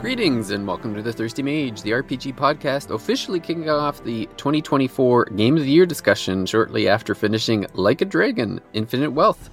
Greetings 0.00 0.50
and 0.52 0.66
welcome 0.66 0.94
to 0.94 1.02
the 1.02 1.12
Thirsty 1.12 1.42
Mage, 1.42 1.82
the 1.82 1.90
RPG 1.90 2.36
podcast, 2.36 2.94
officially 2.94 3.40
kicking 3.40 3.68
off 3.68 4.02
the 4.02 4.24
2024 4.38 5.26
Game 5.36 5.58
of 5.58 5.64
the 5.64 5.70
Year 5.70 5.84
discussion 5.84 6.46
shortly 6.46 6.88
after 6.88 7.14
finishing 7.14 7.66
Like 7.74 8.00
a 8.00 8.06
Dragon 8.06 8.60
Infinite 8.72 9.10
Wealth. 9.10 9.50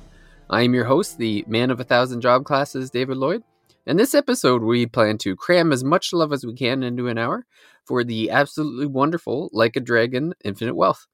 I 0.50 0.64
am 0.64 0.74
your 0.74 0.86
host, 0.86 1.18
the 1.18 1.44
man 1.48 1.72
of 1.72 1.80
a 1.80 1.84
thousand 1.84 2.22
job 2.22 2.46
classes, 2.46 2.90
David 2.90 3.18
Lloyd. 3.18 3.44
In 3.86 3.98
this 3.98 4.14
episode, 4.14 4.62
we 4.62 4.86
plan 4.86 5.18
to 5.20 5.36
cram 5.36 5.72
as 5.72 5.84
much 5.84 6.14
love 6.14 6.32
as 6.32 6.46
we 6.46 6.54
can 6.54 6.84
into 6.84 7.08
an 7.08 7.18
hour 7.18 7.46
for 7.86 8.04
the 8.04 8.30
absolutely 8.30 8.86
wonderful 8.86 9.50
Like 9.52 9.76
a 9.76 9.80
Dragon 9.80 10.34
Infinite 10.44 10.76
Wealth. 10.76 11.08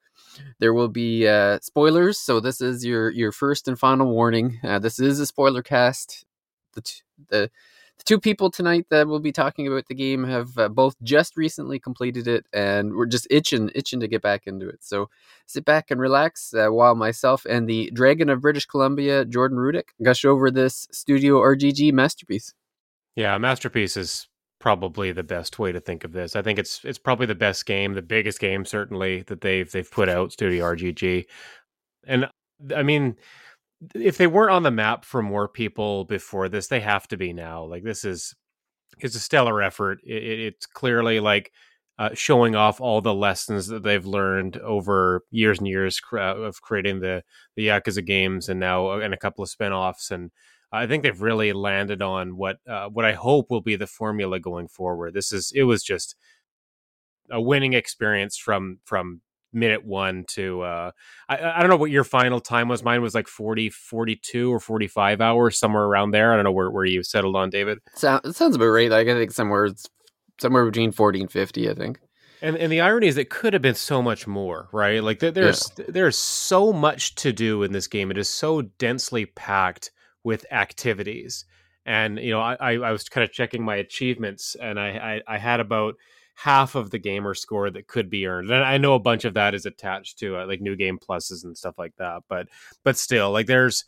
There 0.59 0.73
will 0.73 0.87
be 0.87 1.27
uh, 1.27 1.59
spoilers, 1.61 2.19
so 2.19 2.39
this 2.39 2.61
is 2.61 2.85
your 2.85 3.09
your 3.09 3.31
first 3.31 3.67
and 3.67 3.79
final 3.79 4.07
warning. 4.07 4.59
Uh, 4.63 4.79
this 4.79 4.99
is 4.99 5.19
a 5.19 5.25
spoiler 5.25 5.63
cast. 5.63 6.25
The, 6.73 6.81
t- 6.81 7.01
the 7.29 7.51
the 7.99 8.03
two 8.05 8.19
people 8.19 8.49
tonight 8.49 8.87
that 8.89 9.07
will 9.07 9.19
be 9.19 9.31
talking 9.31 9.67
about 9.67 9.87
the 9.87 9.93
game 9.93 10.23
have 10.23 10.57
uh, 10.57 10.69
both 10.69 10.95
just 11.03 11.37
recently 11.37 11.79
completed 11.79 12.27
it, 12.27 12.45
and 12.53 12.95
we're 12.95 13.05
just 13.05 13.27
itching, 13.29 13.69
itching 13.75 13.99
to 13.99 14.07
get 14.07 14.21
back 14.21 14.47
into 14.47 14.67
it. 14.67 14.79
So 14.81 15.09
sit 15.45 15.65
back 15.65 15.91
and 15.91 16.01
relax 16.01 16.53
uh, 16.53 16.69
while 16.69 16.95
myself 16.95 17.45
and 17.45 17.69
the 17.69 17.91
Dragon 17.93 18.29
of 18.29 18.41
British 18.41 18.65
Columbia, 18.65 19.25
Jordan 19.25 19.57
Rudick, 19.57 19.89
gush 20.01 20.25
over 20.25 20.49
this 20.49 20.87
Studio 20.91 21.39
RGG 21.39 21.93
masterpiece. 21.93 22.53
Yeah, 23.15 23.37
masterpiece 23.37 23.97
is 23.97 24.29
probably 24.59 25.11
the 25.11 25.23
best 25.23 25.59
way 25.59 25.71
to 25.71 25.79
think 25.79 26.03
of 26.03 26.13
this. 26.13 26.35
I 26.35 26.41
think 26.41 26.57
it's 26.57 26.83
it's 26.85 26.97
probably 26.97 27.25
the 27.25 27.35
best 27.35 27.65
game, 27.65 27.93
the 27.93 28.01
biggest 28.01 28.39
game 28.39 28.65
certainly 28.65 29.23
that 29.23 29.41
they've 29.41 29.69
they've 29.69 29.89
put 29.89 30.07
out, 30.07 30.31
Studio 30.31 30.63
RGG, 30.73 31.25
and 32.07 32.29
I 32.75 32.83
mean 32.83 33.17
if 33.95 34.17
they 34.17 34.27
weren't 34.27 34.51
on 34.51 34.63
the 34.63 34.71
map 34.71 35.05
for 35.05 35.21
more 35.21 35.47
people 35.47 36.05
before 36.05 36.49
this, 36.49 36.67
they 36.67 36.81
have 36.81 37.07
to 37.09 37.17
be 37.17 37.33
now. 37.33 37.63
Like 37.63 37.83
this 37.83 38.03
is 38.03 38.35
it's 38.99 39.15
a 39.15 39.19
stellar 39.19 39.61
effort. 39.61 39.99
It, 40.03 40.23
it's 40.23 40.65
clearly 40.65 41.19
like 41.19 41.51
uh, 41.97 42.09
showing 42.13 42.55
off 42.55 42.79
all 42.79 43.01
the 43.01 43.13
lessons 43.13 43.67
that 43.67 43.83
they've 43.83 44.05
learned 44.05 44.57
over 44.57 45.23
years 45.31 45.59
and 45.59 45.67
years 45.67 46.01
of 46.13 46.61
creating 46.61 46.99
the 47.01 47.23
the 47.55 47.67
Yakuza 47.67 48.05
games, 48.05 48.49
and 48.49 48.59
now 48.59 48.91
uh, 48.91 48.99
and 48.99 49.13
a 49.13 49.17
couple 49.17 49.43
of 49.43 49.49
spinoffs. 49.49 50.11
And 50.11 50.31
I 50.71 50.87
think 50.87 51.03
they've 51.03 51.21
really 51.21 51.53
landed 51.53 52.01
on 52.01 52.37
what 52.37 52.57
uh, 52.67 52.87
what 52.89 53.05
I 53.05 53.13
hope 53.13 53.49
will 53.49 53.61
be 53.61 53.75
the 53.75 53.87
formula 53.87 54.39
going 54.39 54.67
forward. 54.67 55.13
This 55.13 55.31
is 55.31 55.51
it 55.55 55.63
was 55.63 55.83
just 55.83 56.15
a 57.31 57.41
winning 57.41 57.73
experience 57.73 58.37
from 58.37 58.79
from 58.85 59.21
minute 59.51 59.85
one 59.85 60.25
to 60.27 60.61
uh 60.61 60.91
I, 61.27 61.37
I 61.37 61.59
don't 61.59 61.69
know 61.69 61.77
what 61.77 61.91
your 61.91 62.03
final 62.03 62.39
time 62.39 62.67
was. 62.67 62.83
Mine 62.83 63.01
was 63.01 63.15
like 63.15 63.27
40 63.27 63.69
42 63.69 64.53
or 64.53 64.59
45 64.59 65.21
hours 65.21 65.57
somewhere 65.57 65.83
around 65.83 66.11
there. 66.11 66.31
I 66.31 66.35
don't 66.35 66.45
know 66.45 66.51
where, 66.51 66.69
where 66.69 66.85
you 66.85 67.03
settled 67.03 67.35
on 67.35 67.49
david. 67.49 67.79
So, 67.95 68.19
it 68.23 68.35
sounds 68.35 68.55
about 68.55 68.65
right. 68.65 68.89
Like 68.89 69.07
i 69.07 69.13
think 69.13 69.31
somewhere 69.31 69.69
somewhere 70.39 70.65
between 70.65 70.91
40 70.91 71.21
and 71.21 71.31
50 71.31 71.69
i 71.69 71.73
think. 71.73 71.99
And 72.41 72.55
and 72.55 72.71
the 72.71 72.81
irony 72.81 73.07
is 73.07 73.17
it 73.17 73.29
could 73.29 73.53
have 73.53 73.61
been 73.61 73.75
so 73.75 74.01
much 74.01 74.27
more 74.27 74.69
right? 74.71 75.03
Like 75.03 75.19
there's 75.19 75.71
yeah. 75.77 75.85
there's 75.87 76.17
so 76.17 76.71
much 76.71 77.15
to 77.15 77.33
do 77.33 77.63
in 77.63 77.73
this 77.73 77.87
game. 77.87 78.11
It 78.11 78.17
is 78.17 78.29
so 78.29 78.61
densely 78.61 79.25
packed 79.25 79.91
with 80.23 80.45
activities. 80.51 81.45
And 81.85 82.19
you 82.19 82.31
know 82.31 82.39
i 82.39 82.55
i 82.75 82.91
was 82.91 83.09
kind 83.09 83.23
of 83.23 83.31
checking 83.31 83.63
my 83.63 83.75
achievements 83.77 84.55
and 84.61 84.79
i 84.79 85.21
i, 85.27 85.35
I 85.35 85.37
had 85.39 85.59
about 85.59 85.95
half 86.41 86.75
of 86.75 86.89
the 86.89 86.99
gamer 86.99 87.33
score 87.33 87.69
that 87.69 87.87
could 87.87 88.09
be 88.09 88.25
earned. 88.25 88.49
And 88.49 88.63
I 88.63 88.77
know 88.77 88.93
a 88.93 88.99
bunch 88.99 89.25
of 89.25 89.33
that 89.33 89.53
is 89.53 89.65
attached 89.65 90.19
to 90.19 90.37
uh, 90.37 90.47
like 90.47 90.61
new 90.61 90.77
game 90.77 90.97
pluses 90.97 91.43
and 91.43 91.57
stuff 91.57 91.77
like 91.77 91.95
that. 91.97 92.23
But 92.29 92.47
but 92.83 92.97
still, 92.97 93.31
like 93.31 93.47
there's 93.47 93.83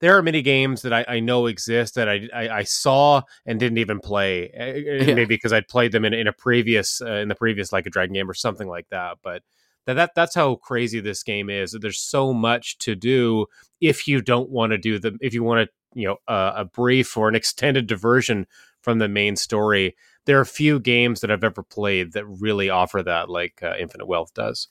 there 0.00 0.18
are 0.18 0.22
many 0.22 0.42
games 0.42 0.82
that 0.82 0.92
I, 0.92 1.04
I 1.06 1.20
know 1.20 1.46
exist 1.46 1.94
that 1.94 2.08
I, 2.08 2.28
I, 2.34 2.48
I 2.48 2.62
saw 2.64 3.22
and 3.46 3.60
didn't 3.60 3.78
even 3.78 4.00
play. 4.00 4.50
Eh, 4.52 4.64
eh, 4.64 5.04
yeah. 5.04 5.14
Maybe 5.14 5.36
because 5.36 5.52
I'd 5.52 5.68
played 5.68 5.92
them 5.92 6.04
in, 6.04 6.12
in 6.12 6.26
a 6.26 6.32
previous 6.32 7.00
uh, 7.00 7.12
in 7.12 7.28
the 7.28 7.36
previous 7.36 7.72
like 7.72 7.86
a 7.86 7.90
Dragon 7.90 8.14
game 8.14 8.28
or 8.28 8.34
something 8.34 8.66
like 8.66 8.88
that. 8.90 9.18
But 9.22 9.42
that, 9.86 9.94
that 9.94 10.10
that's 10.16 10.34
how 10.34 10.56
crazy 10.56 10.98
this 10.98 11.22
game 11.22 11.48
is. 11.48 11.76
There's 11.80 12.00
so 12.00 12.34
much 12.34 12.76
to 12.78 12.96
do 12.96 13.46
if 13.80 14.08
you 14.08 14.20
don't 14.20 14.50
want 14.50 14.72
to 14.72 14.78
do 14.78 14.98
the 14.98 15.16
if 15.20 15.32
you 15.32 15.44
want 15.44 15.68
to 15.68 16.00
you 16.00 16.08
know 16.08 16.16
uh, 16.26 16.54
a 16.56 16.64
brief 16.64 17.16
or 17.16 17.28
an 17.28 17.34
extended 17.36 17.86
diversion 17.86 18.48
from 18.82 18.98
the 18.98 19.08
main 19.08 19.36
story 19.36 19.94
there 20.26 20.40
are 20.40 20.44
few 20.44 20.80
games 20.80 21.20
that 21.20 21.30
I've 21.30 21.44
ever 21.44 21.62
played 21.62 22.12
that 22.12 22.26
really 22.26 22.70
offer 22.70 23.02
that 23.02 23.28
like 23.28 23.62
uh, 23.62 23.74
Infinite 23.78 24.06
Wealth 24.06 24.32
does. 24.34 24.68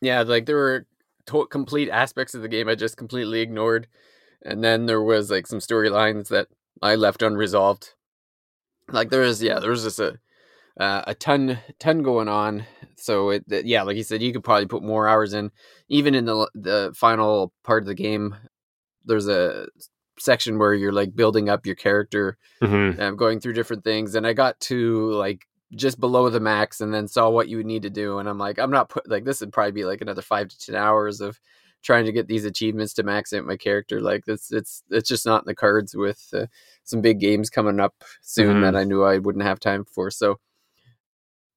Yeah, 0.00 0.22
like 0.22 0.46
there 0.46 0.56
were 0.56 0.86
to- 1.26 1.46
complete 1.46 1.88
aspects 1.88 2.34
of 2.34 2.42
the 2.42 2.48
game 2.48 2.68
I 2.68 2.74
just 2.74 2.96
completely 2.96 3.40
ignored, 3.40 3.86
and 4.42 4.64
then 4.64 4.86
there 4.86 5.02
was 5.02 5.30
like 5.30 5.46
some 5.46 5.58
storylines 5.58 6.28
that 6.28 6.48
I 6.82 6.94
left 6.94 7.22
unresolved. 7.22 7.94
Like 8.88 9.10
there 9.10 9.20
was, 9.20 9.42
yeah, 9.42 9.60
there 9.60 9.70
was 9.70 9.84
just 9.84 10.00
a 10.00 10.18
uh, 10.78 11.02
a 11.06 11.14
ton 11.14 11.58
ton 11.78 12.02
going 12.02 12.28
on. 12.28 12.64
So 12.96 13.30
it, 13.30 13.44
yeah, 13.48 13.82
like 13.82 13.96
you 13.96 14.02
said, 14.02 14.22
you 14.22 14.32
could 14.32 14.44
probably 14.44 14.66
put 14.66 14.82
more 14.82 15.08
hours 15.08 15.32
in. 15.34 15.50
Even 15.88 16.14
in 16.14 16.24
the 16.24 16.50
the 16.54 16.92
final 16.96 17.52
part 17.64 17.82
of 17.82 17.86
the 17.86 17.94
game, 17.94 18.34
there's 19.04 19.28
a 19.28 19.68
section 20.20 20.58
where 20.58 20.74
you're 20.74 20.92
like 20.92 21.14
building 21.14 21.48
up 21.48 21.66
your 21.66 21.74
character 21.74 22.36
mm-hmm. 22.62 23.00
and 23.00 23.18
going 23.18 23.40
through 23.40 23.52
different 23.52 23.84
things 23.84 24.14
and 24.14 24.26
i 24.26 24.32
got 24.32 24.58
to 24.60 25.10
like 25.12 25.46
just 25.74 26.00
below 26.00 26.28
the 26.28 26.40
max 26.40 26.80
and 26.80 26.92
then 26.92 27.06
saw 27.06 27.28
what 27.28 27.48
you 27.48 27.56
would 27.56 27.66
need 27.66 27.82
to 27.82 27.90
do 27.90 28.18
and 28.18 28.28
i'm 28.28 28.38
like 28.38 28.58
i'm 28.58 28.70
not 28.70 28.88
put 28.88 29.08
like 29.08 29.24
this 29.24 29.40
would 29.40 29.52
probably 29.52 29.72
be 29.72 29.84
like 29.84 30.00
another 30.00 30.22
five 30.22 30.48
to 30.48 30.58
ten 30.58 30.74
hours 30.74 31.20
of 31.20 31.38
trying 31.82 32.04
to 32.04 32.12
get 32.12 32.26
these 32.26 32.44
achievements 32.44 32.92
to 32.92 33.02
max 33.02 33.32
out 33.32 33.44
my 33.44 33.56
character 33.56 34.00
like 34.00 34.24
it's 34.26 34.52
it's 34.52 34.82
it's 34.90 35.08
just 35.08 35.24
not 35.24 35.42
in 35.42 35.46
the 35.46 35.54
cards 35.54 35.94
with 35.94 36.28
uh, 36.34 36.46
some 36.84 37.00
big 37.00 37.20
games 37.20 37.48
coming 37.48 37.80
up 37.80 37.94
soon 38.20 38.54
mm-hmm. 38.54 38.62
that 38.62 38.76
i 38.76 38.84
knew 38.84 39.02
i 39.02 39.18
wouldn't 39.18 39.44
have 39.44 39.60
time 39.60 39.84
for 39.84 40.10
so 40.10 40.38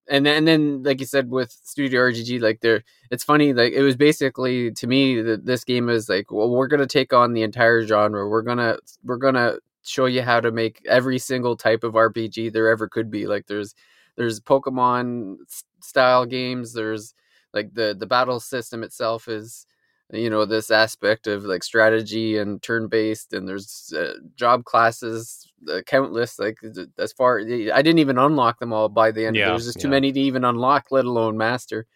and 0.09 0.25
then, 0.25 0.37
and 0.37 0.47
then 0.47 0.83
like 0.83 0.99
you 0.99 1.05
said 1.05 1.29
with 1.29 1.51
studio 1.51 2.01
rgg 2.01 2.41
like 2.41 2.59
there 2.61 2.83
it's 3.11 3.23
funny 3.23 3.53
like 3.53 3.73
it 3.73 3.81
was 3.81 3.95
basically 3.95 4.71
to 4.71 4.87
me 4.87 5.21
that 5.21 5.45
this 5.45 5.63
game 5.63 5.89
is 5.89 6.09
like 6.09 6.31
well 6.31 6.49
we're 6.49 6.67
gonna 6.67 6.85
take 6.87 7.13
on 7.13 7.33
the 7.33 7.43
entire 7.43 7.85
genre. 7.85 8.27
We're 8.27 8.41
gonna 8.41 8.77
we're 9.03 9.17
gonna 9.17 9.57
show 9.83 10.05
you 10.05 10.21
how 10.21 10.39
to 10.39 10.51
make 10.51 10.81
every 10.87 11.19
single 11.19 11.55
type 11.57 11.83
of 11.83 11.93
rpg 11.93 12.51
there 12.51 12.69
ever 12.69 12.87
could 12.87 13.09
be. 13.11 13.27
Like 13.27 13.47
there's 13.47 13.75
there's 14.15 14.39
pokemon 14.39 15.37
style 15.81 16.25
games 16.25 16.73
there's 16.73 17.13
like 17.53 17.73
the 17.73 17.95
the 17.97 18.05
battle 18.05 18.39
system 18.39 18.83
itself 18.83 19.27
is 19.27 19.65
you 20.11 20.29
know 20.29 20.45
this 20.45 20.69
aspect 20.69 21.27
of 21.27 21.45
like 21.45 21.63
strategy 21.63 22.37
and 22.37 22.61
turn 22.61 22.87
based 22.87 23.33
and 23.33 23.47
there's 23.47 23.93
uh, 23.97 24.13
job 24.35 24.65
classes 24.65 25.51
uh, 25.71 25.81
countless 25.85 26.37
like 26.39 26.57
as 26.97 27.13
far 27.13 27.39
i 27.39 27.81
didn't 27.81 27.99
even 27.99 28.17
unlock 28.17 28.59
them 28.59 28.73
all 28.73 28.89
by 28.89 29.11
the 29.11 29.25
end 29.25 29.35
yeah, 29.35 29.45
there 29.45 29.53
was 29.53 29.65
just 29.65 29.79
too 29.79 29.87
yeah. 29.87 29.91
many 29.91 30.11
to 30.11 30.19
even 30.19 30.43
unlock 30.43 30.87
let 30.91 31.05
alone 31.05 31.37
master. 31.37 31.87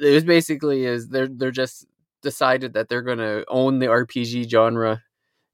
It 0.00 0.14
was 0.14 0.24
basically 0.24 0.86
is 0.86 1.08
they're 1.08 1.28
they're 1.28 1.50
just 1.50 1.86
decided 2.22 2.72
that 2.74 2.88
they're 2.88 3.02
going 3.02 3.18
to 3.18 3.44
own 3.48 3.78
the 3.78 3.86
rpg 3.86 4.48
genre 4.48 5.02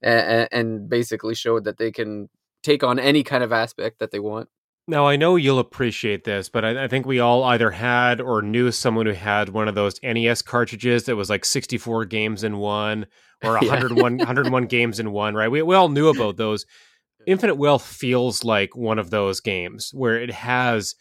and, 0.02 0.48
and 0.52 0.88
basically 0.88 1.34
showed 1.34 1.64
that 1.64 1.78
they 1.78 1.90
can 1.90 2.28
take 2.62 2.84
on 2.84 2.98
any 2.98 3.22
kind 3.22 3.42
of 3.42 3.52
aspect 3.52 3.98
that 3.98 4.10
they 4.10 4.18
want 4.18 4.48
now, 4.88 5.06
I 5.06 5.16
know 5.16 5.36
you'll 5.36 5.58
appreciate 5.58 6.24
this, 6.24 6.48
but 6.48 6.64
I, 6.64 6.84
I, 6.84 6.88
think 6.88 7.06
we 7.06 7.18
all 7.18 7.42
either 7.42 7.70
had 7.72 8.20
or 8.20 8.40
knew 8.40 8.70
someone 8.70 9.06
who 9.06 9.12
had 9.12 9.48
one 9.48 9.66
of 9.66 9.74
those 9.74 10.00
NES 10.02 10.42
cartridges 10.42 11.04
that 11.04 11.16
was 11.16 11.28
like 11.28 11.44
64 11.44 12.04
games 12.04 12.44
in 12.44 12.58
one 12.58 13.06
or 13.42 13.54
101, 13.54 14.12
yeah. 14.18 14.24
101 14.24 14.66
games 14.66 15.00
in 15.00 15.10
one, 15.10 15.34
right? 15.34 15.50
We, 15.50 15.62
we 15.62 15.74
all 15.74 15.88
knew 15.88 16.08
about 16.08 16.36
those. 16.36 16.66
Infinite 17.26 17.56
Wealth 17.56 17.84
feels 17.84 18.44
like 18.44 18.76
one 18.76 19.00
of 19.00 19.10
those 19.10 19.40
games 19.40 19.90
where 19.92 20.20
it 20.20 20.30
has 20.30 20.94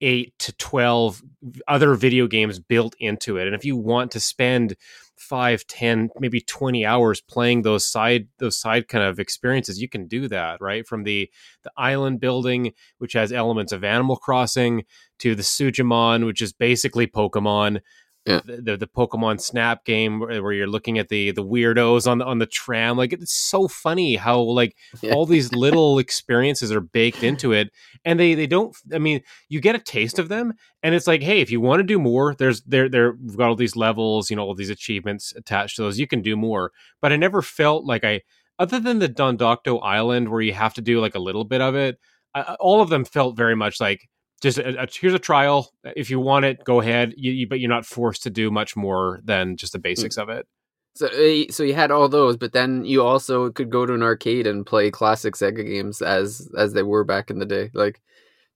eight 0.00 0.38
to 0.38 0.52
12 0.52 1.20
other 1.66 1.94
video 1.94 2.28
games 2.28 2.60
built 2.60 2.94
into 3.00 3.36
it. 3.36 3.46
And 3.46 3.56
if 3.56 3.64
you 3.64 3.76
want 3.76 4.12
to 4.12 4.20
spend 4.20 4.76
five, 5.18 5.66
10, 5.66 6.10
maybe 6.18 6.40
20 6.40 6.84
hours 6.84 7.20
playing 7.20 7.62
those 7.62 7.86
side, 7.86 8.28
those 8.38 8.58
side 8.58 8.88
kind 8.88 9.04
of 9.04 9.18
experiences, 9.18 9.80
you 9.80 9.88
can 9.88 10.06
do 10.06 10.28
that, 10.28 10.60
right? 10.60 10.86
From 10.86 11.04
the, 11.04 11.30
the 11.62 11.70
island 11.76 12.20
building, 12.20 12.72
which 12.98 13.12
has 13.14 13.32
elements 13.32 13.72
of 13.72 13.84
Animal 13.84 14.16
Crossing, 14.16 14.84
to 15.18 15.34
the 15.34 15.42
Sujimon, 15.42 16.24
which 16.26 16.40
is 16.40 16.52
basically 16.52 17.06
Pokemon, 17.06 17.80
Yeah. 18.28 18.40
The, 18.44 18.62
the, 18.62 18.76
the 18.76 18.86
Pokemon 18.86 19.40
Snap 19.40 19.84
game 19.84 20.20
where, 20.20 20.52
you're 20.52 20.66
looking 20.66 20.98
at 20.98 21.08
the 21.08 21.30
the 21.30 21.44
weirdos 21.44 22.06
on 22.06 22.18
the 22.18 22.24
on 22.24 22.38
the 22.38 22.46
tram. 22.46 22.96
Like 22.96 23.12
it's 23.12 23.34
so 23.34 23.68
funny 23.68 24.16
how 24.16 24.40
like 24.40 24.76
yeah. 25.00 25.12
all 25.12 25.26
these 25.26 25.52
little 25.52 25.98
experiences 25.98 26.70
are 26.70 26.80
baked 26.80 27.22
into 27.22 27.52
it, 27.52 27.70
and 28.04 28.20
they 28.20 28.34
they 28.34 28.46
don't. 28.46 28.76
I 28.92 28.98
mean, 28.98 29.22
you 29.48 29.60
get 29.60 29.74
a 29.74 29.78
taste 29.78 30.18
of 30.18 30.28
them, 30.28 30.52
and 30.82 30.94
it's 30.94 31.06
like, 31.06 31.22
hey, 31.22 31.40
if 31.40 31.50
you 31.50 31.60
want 31.60 31.80
to 31.80 31.84
do 31.84 31.98
more, 31.98 32.34
there's 32.34 32.62
there 32.62 32.88
there 32.88 33.12
we've 33.12 33.36
got 33.36 33.48
all 33.48 33.56
these 33.56 33.76
levels, 33.76 34.30
you 34.30 34.36
know, 34.36 34.42
all 34.42 34.54
these 34.54 34.70
achievements 34.70 35.32
attached 35.36 35.76
to 35.76 35.82
those. 35.82 35.98
You 35.98 36.06
can 36.06 36.22
do 36.22 36.36
more, 36.36 36.72
but 37.00 37.12
I 37.12 37.16
never 37.16 37.42
felt 37.42 37.84
like 37.84 38.04
I 38.04 38.22
other 38.58 38.80
than 38.80 38.98
the 38.98 39.08
Dondoko 39.08 39.80
Island 39.82 40.28
where 40.28 40.40
you 40.40 40.52
have 40.52 40.74
to 40.74 40.82
do 40.82 41.00
like 41.00 41.14
a 41.14 41.20
little 41.20 41.44
bit 41.44 41.60
of 41.60 41.74
it, 41.74 41.98
uh, 42.34 42.56
all 42.60 42.80
of 42.80 42.90
them 42.90 43.04
felt 43.04 43.36
very 43.36 43.54
much 43.54 43.80
like 43.80 44.08
just 44.40 44.58
a, 44.58 44.82
a, 44.82 44.86
here's 44.90 45.14
a 45.14 45.18
trial. 45.18 45.70
If 45.96 46.10
you 46.10 46.20
want 46.20 46.44
it, 46.44 46.64
go 46.64 46.80
ahead. 46.80 47.14
You, 47.16 47.32
you, 47.32 47.48
but 47.48 47.60
you're 47.60 47.68
not 47.68 47.86
forced 47.86 48.22
to 48.24 48.30
do 48.30 48.50
much 48.50 48.76
more 48.76 49.20
than 49.24 49.56
just 49.56 49.72
the 49.72 49.78
basics 49.78 50.16
mm. 50.16 50.22
of 50.22 50.28
it. 50.28 50.46
So, 50.94 51.06
uh, 51.06 51.52
so 51.52 51.62
you 51.62 51.74
had 51.74 51.90
all 51.90 52.08
those, 52.08 52.36
but 52.36 52.52
then 52.52 52.84
you 52.84 53.04
also 53.04 53.50
could 53.50 53.70
go 53.70 53.86
to 53.86 53.94
an 53.94 54.02
arcade 54.02 54.46
and 54.46 54.66
play 54.66 54.90
classic 54.90 55.34
Sega 55.34 55.64
games 55.64 56.02
as 56.02 56.50
as 56.56 56.72
they 56.72 56.82
were 56.82 57.04
back 57.04 57.30
in 57.30 57.38
the 57.38 57.46
day. 57.46 57.70
Like 57.72 58.00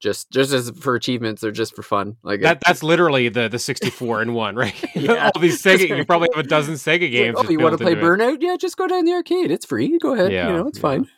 just 0.00 0.30
just 0.32 0.52
as 0.52 0.70
for 0.70 0.96
achievements 0.96 1.44
or 1.44 1.52
just 1.52 1.76
for 1.76 1.82
fun. 1.82 2.16
Like 2.24 2.40
that, 2.40 2.60
that's 2.66 2.82
literally 2.82 3.28
the 3.28 3.48
the 3.48 3.58
64 3.58 4.22
in 4.22 4.34
one, 4.34 4.56
right? 4.56 4.74
yeah. 4.96 5.30
All 5.34 5.40
these 5.40 5.62
Sega, 5.64 5.96
you 5.96 6.04
probably 6.04 6.28
have 6.34 6.44
a 6.44 6.48
dozen 6.48 6.74
Sega 6.74 7.10
games. 7.10 7.36
Like, 7.36 7.46
oh, 7.46 7.50
you 7.50 7.60
want 7.60 7.78
to 7.78 7.82
play 7.82 7.94
Burnout? 7.94 8.34
It. 8.34 8.42
Yeah, 8.42 8.56
just 8.58 8.76
go 8.76 8.88
down 8.88 9.04
the 9.04 9.12
arcade. 9.12 9.50
It's 9.50 9.64
free. 9.64 9.98
Go 9.98 10.14
ahead. 10.14 10.32
Yeah, 10.32 10.48
you 10.48 10.52
know, 10.54 10.66
it's 10.66 10.78
yeah. 10.78 10.82
fine. 10.82 11.08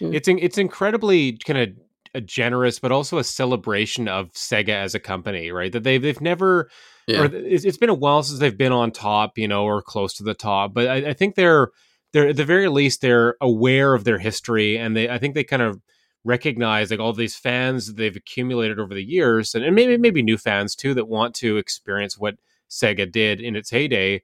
Yeah. 0.00 0.10
It's 0.12 0.28
it's 0.28 0.58
incredibly 0.58 1.38
kind 1.38 1.58
of 1.58 1.83
a 2.14 2.20
generous, 2.20 2.78
but 2.78 2.92
also 2.92 3.18
a 3.18 3.24
celebration 3.24 4.08
of 4.08 4.32
Sega 4.32 4.70
as 4.70 4.94
a 4.94 5.00
company, 5.00 5.50
right? 5.50 5.72
That 5.72 5.82
they've 5.82 6.00
they've 6.00 6.20
never. 6.20 6.70
Yeah. 7.06 7.22
Or 7.22 7.30
it's 7.34 7.76
been 7.76 7.90
a 7.90 7.94
while 7.94 8.22
since 8.22 8.38
they've 8.38 8.56
been 8.56 8.72
on 8.72 8.90
top, 8.90 9.36
you 9.36 9.46
know, 9.46 9.64
or 9.64 9.82
close 9.82 10.14
to 10.14 10.22
the 10.22 10.32
top. 10.32 10.72
But 10.72 10.88
I, 10.88 11.10
I 11.10 11.12
think 11.12 11.34
they're 11.34 11.68
they're 12.14 12.28
at 12.28 12.36
the 12.36 12.46
very 12.46 12.68
least 12.68 13.02
they're 13.02 13.36
aware 13.42 13.92
of 13.92 14.04
their 14.04 14.18
history, 14.18 14.78
and 14.78 14.96
they 14.96 15.08
I 15.10 15.18
think 15.18 15.34
they 15.34 15.44
kind 15.44 15.62
of 15.62 15.82
recognize 16.24 16.90
like 16.90 17.00
all 17.00 17.12
these 17.12 17.36
fans 17.36 17.94
they've 17.94 18.16
accumulated 18.16 18.80
over 18.80 18.94
the 18.94 19.04
years 19.04 19.54
and, 19.54 19.62
and 19.62 19.74
maybe 19.74 19.98
maybe 19.98 20.22
new 20.22 20.38
fans 20.38 20.74
too 20.74 20.94
that 20.94 21.06
want 21.06 21.34
to 21.34 21.58
experience 21.58 22.18
what 22.18 22.36
Sega 22.70 23.10
did 23.10 23.40
in 23.40 23.56
its 23.56 23.70
heyday. 23.70 24.22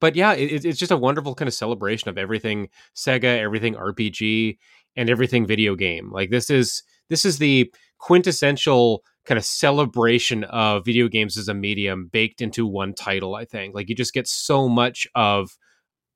But 0.00 0.16
yeah, 0.16 0.32
it, 0.32 0.64
it's 0.64 0.78
just 0.78 0.90
a 0.90 0.96
wonderful 0.96 1.34
kind 1.34 1.46
of 1.46 1.54
celebration 1.54 2.08
of 2.08 2.18
everything 2.18 2.70
Sega, 2.96 3.38
everything 3.38 3.74
RPG, 3.74 4.58
and 4.96 5.08
everything 5.08 5.46
video 5.46 5.74
game. 5.74 6.10
Like 6.12 6.30
this 6.30 6.50
is 6.50 6.82
this 7.08 7.24
is 7.24 7.38
the 7.38 7.72
quintessential 7.98 9.02
kind 9.24 9.38
of 9.38 9.44
celebration 9.44 10.44
of 10.44 10.84
video 10.84 11.08
games 11.08 11.36
as 11.36 11.48
a 11.48 11.54
medium 11.54 12.08
baked 12.12 12.40
into 12.40 12.66
one 12.66 12.94
title. 12.94 13.34
I 13.34 13.44
think 13.44 13.74
like 13.74 13.88
you 13.88 13.94
just 13.94 14.14
get 14.14 14.26
so 14.26 14.68
much 14.68 15.06
of 15.14 15.56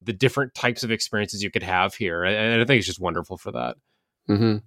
the 0.02 0.12
different 0.12 0.54
types 0.54 0.82
of 0.82 0.90
experiences 0.90 1.42
you 1.42 1.50
could 1.50 1.62
have 1.62 1.94
here, 1.94 2.24
and 2.24 2.60
I 2.60 2.64
think 2.64 2.78
it's 2.78 2.86
just 2.86 3.00
wonderful 3.00 3.36
for 3.36 3.52
that. 3.52 3.76
Mm-hmm. 4.28 4.58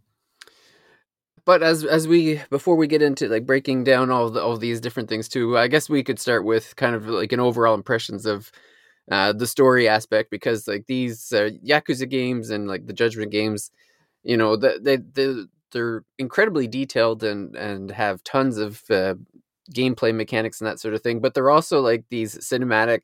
But 1.46 1.64
as 1.64 1.84
as 1.84 2.08
we 2.08 2.42
before 2.50 2.76
we 2.76 2.88
get 2.88 3.02
into 3.02 3.28
like 3.28 3.46
breaking 3.46 3.84
down 3.84 4.12
all 4.12 4.30
the, 4.30 4.42
all 4.42 4.58
these 4.58 4.80
different 4.80 5.10
things 5.10 5.28
too, 5.28 5.58
I 5.58 5.68
guess 5.68 5.90
we 5.90 6.04
could 6.04 6.20
start 6.20 6.46
with 6.46 6.76
kind 6.76 6.96
of 6.96 7.08
like 7.08 7.32
an 7.32 7.40
overall 7.40 7.74
impressions 7.74 8.26
of 8.26 8.52
uh, 9.12 9.34
the 9.34 9.48
story 9.48 9.88
aspect 9.88 10.30
because 10.30 10.68
like 10.68 10.86
these 10.86 11.34
uh, 11.34 11.50
Yakuza 11.66 12.08
games 12.08 12.52
and 12.52 12.68
like 12.68 12.86
the 12.86 12.94
Judgment 12.94 13.32
games, 13.32 13.72
you 14.24 14.38
know, 14.38 14.56
they 14.56 14.78
they, 14.80 14.98
they 14.98 15.44
they're 15.72 16.04
incredibly 16.18 16.68
detailed 16.68 17.24
and 17.24 17.56
and 17.56 17.92
have 17.92 18.24
tons 18.24 18.58
of 18.58 18.84
uh, 18.90 19.16
gameplay 19.74 20.14
mechanics 20.14 20.60
and 20.60 20.68
that 20.68 20.80
sort 20.80 20.94
of 20.94 21.02
thing. 21.02 21.20
But 21.20 21.34
they're 21.34 21.50
also 21.50 21.82
like 21.82 22.06
these 22.10 22.38
cinematic 22.38 23.04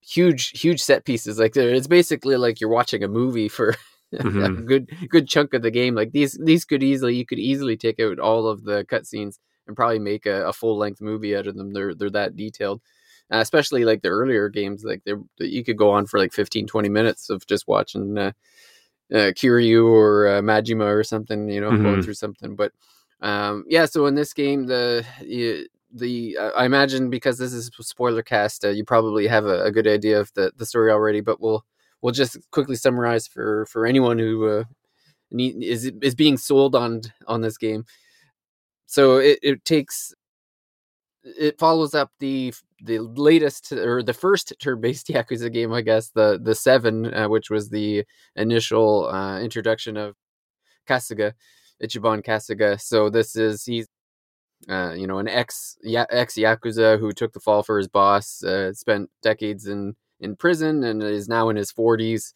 huge 0.00 0.50
huge 0.58 0.80
set 0.80 1.04
pieces 1.04 1.38
like 1.38 1.54
it's 1.54 1.86
basically 1.86 2.36
like 2.36 2.60
you're 2.60 2.70
watching 2.70 3.02
a 3.02 3.08
movie 3.08 3.48
for 3.48 3.74
mm-hmm. 4.14 4.42
a 4.42 4.50
good 4.62 4.90
good 5.08 5.28
chunk 5.28 5.54
of 5.54 5.62
the 5.62 5.70
game. 5.70 5.94
Like 5.94 6.12
these 6.12 6.38
these 6.42 6.64
could 6.64 6.82
easily 6.82 7.14
you 7.14 7.26
could 7.26 7.38
easily 7.38 7.76
take 7.76 8.00
out 8.00 8.18
all 8.18 8.46
of 8.46 8.64
the 8.64 8.84
cutscenes 8.84 9.38
and 9.66 9.76
probably 9.76 9.98
make 9.98 10.26
a, 10.26 10.46
a 10.46 10.52
full 10.52 10.78
length 10.78 11.00
movie 11.00 11.36
out 11.36 11.46
of 11.46 11.56
them. 11.56 11.72
They're 11.72 11.94
they're 11.94 12.10
that 12.10 12.36
detailed. 12.36 12.80
Uh, 13.30 13.40
especially 13.40 13.84
like 13.84 14.00
the 14.00 14.08
earlier 14.08 14.48
games, 14.48 14.84
like 14.84 15.02
they 15.04 15.12
you 15.38 15.62
could 15.62 15.76
go 15.76 15.90
on 15.90 16.06
for 16.06 16.18
like 16.18 16.32
15, 16.32 16.66
20 16.66 16.88
minutes 16.88 17.28
of 17.28 17.46
just 17.46 17.68
watching 17.68 18.16
uh, 18.16 18.32
uh, 19.12 19.32
Kiryu 19.32 19.86
or 19.86 20.28
uh, 20.28 20.40
Majima 20.40 20.84
or 20.84 21.02
something, 21.02 21.48
you 21.48 21.60
know, 21.60 21.70
mm-hmm. 21.70 21.82
going 21.82 22.02
through 22.02 22.14
something. 22.14 22.56
But 22.56 22.72
um, 23.20 23.64
yeah, 23.68 23.86
so 23.86 24.06
in 24.06 24.14
this 24.14 24.32
game, 24.32 24.66
the 24.66 25.04
you, 25.22 25.66
the 25.92 26.36
uh, 26.38 26.50
I 26.50 26.64
imagine 26.64 27.10
because 27.10 27.38
this 27.38 27.52
is 27.52 27.70
spoiler 27.80 28.22
cast, 28.22 28.64
uh, 28.64 28.68
you 28.68 28.84
probably 28.84 29.26
have 29.26 29.46
a, 29.46 29.64
a, 29.64 29.72
good 29.72 29.86
idea 29.86 30.20
of 30.20 30.32
the, 30.34 30.52
the 30.56 30.66
story 30.66 30.90
already. 30.92 31.20
But 31.20 31.40
we'll 31.40 31.64
we'll 32.00 32.12
just 32.12 32.38
quickly 32.50 32.76
summarize 32.76 33.26
for 33.26 33.66
for 33.66 33.86
anyone 33.86 34.18
who 34.18 34.48
uh, 34.48 34.64
need, 35.30 35.62
is 35.62 35.90
is 36.02 36.14
being 36.14 36.36
sold 36.36 36.74
on 36.74 37.02
on 37.26 37.40
this 37.40 37.58
game. 37.58 37.84
So 38.86 39.18
it, 39.18 39.38
it 39.42 39.64
takes 39.64 40.14
it 41.38 41.58
follows 41.58 41.94
up 41.94 42.10
the 42.18 42.54
the 42.82 43.00
latest 43.00 43.72
or 43.72 44.02
the 44.02 44.14
first 44.14 44.52
turn-based 44.60 45.06
Yakuza 45.08 45.52
game, 45.52 45.72
I 45.72 45.82
guess 45.82 46.10
the 46.10 46.38
the 46.42 46.54
seven, 46.54 47.12
uh, 47.14 47.28
which 47.28 47.50
was 47.50 47.70
the 47.70 48.04
initial 48.36 49.08
uh, 49.08 49.40
introduction 49.40 49.96
of 49.96 50.14
Kasuga, 50.88 51.34
Ichiban 51.82 52.24
Kasuga. 52.24 52.80
So 52.80 53.10
this 53.10 53.36
is 53.36 53.64
he's 53.64 53.88
uh, 54.68 54.92
you 54.96 55.06
know 55.06 55.18
an 55.18 55.28
ex 55.28 55.76
ex 55.86 56.34
Yakuza 56.36 56.98
who 56.98 57.12
took 57.12 57.32
the 57.32 57.40
fall 57.40 57.62
for 57.62 57.78
his 57.78 57.88
boss, 57.88 58.42
uh, 58.44 58.72
spent 58.74 59.10
decades 59.22 59.66
in 59.66 59.94
in 60.20 60.36
prison 60.36 60.84
and 60.84 61.02
is 61.02 61.28
now 61.28 61.48
in 61.48 61.56
his 61.56 61.72
40s 61.72 62.32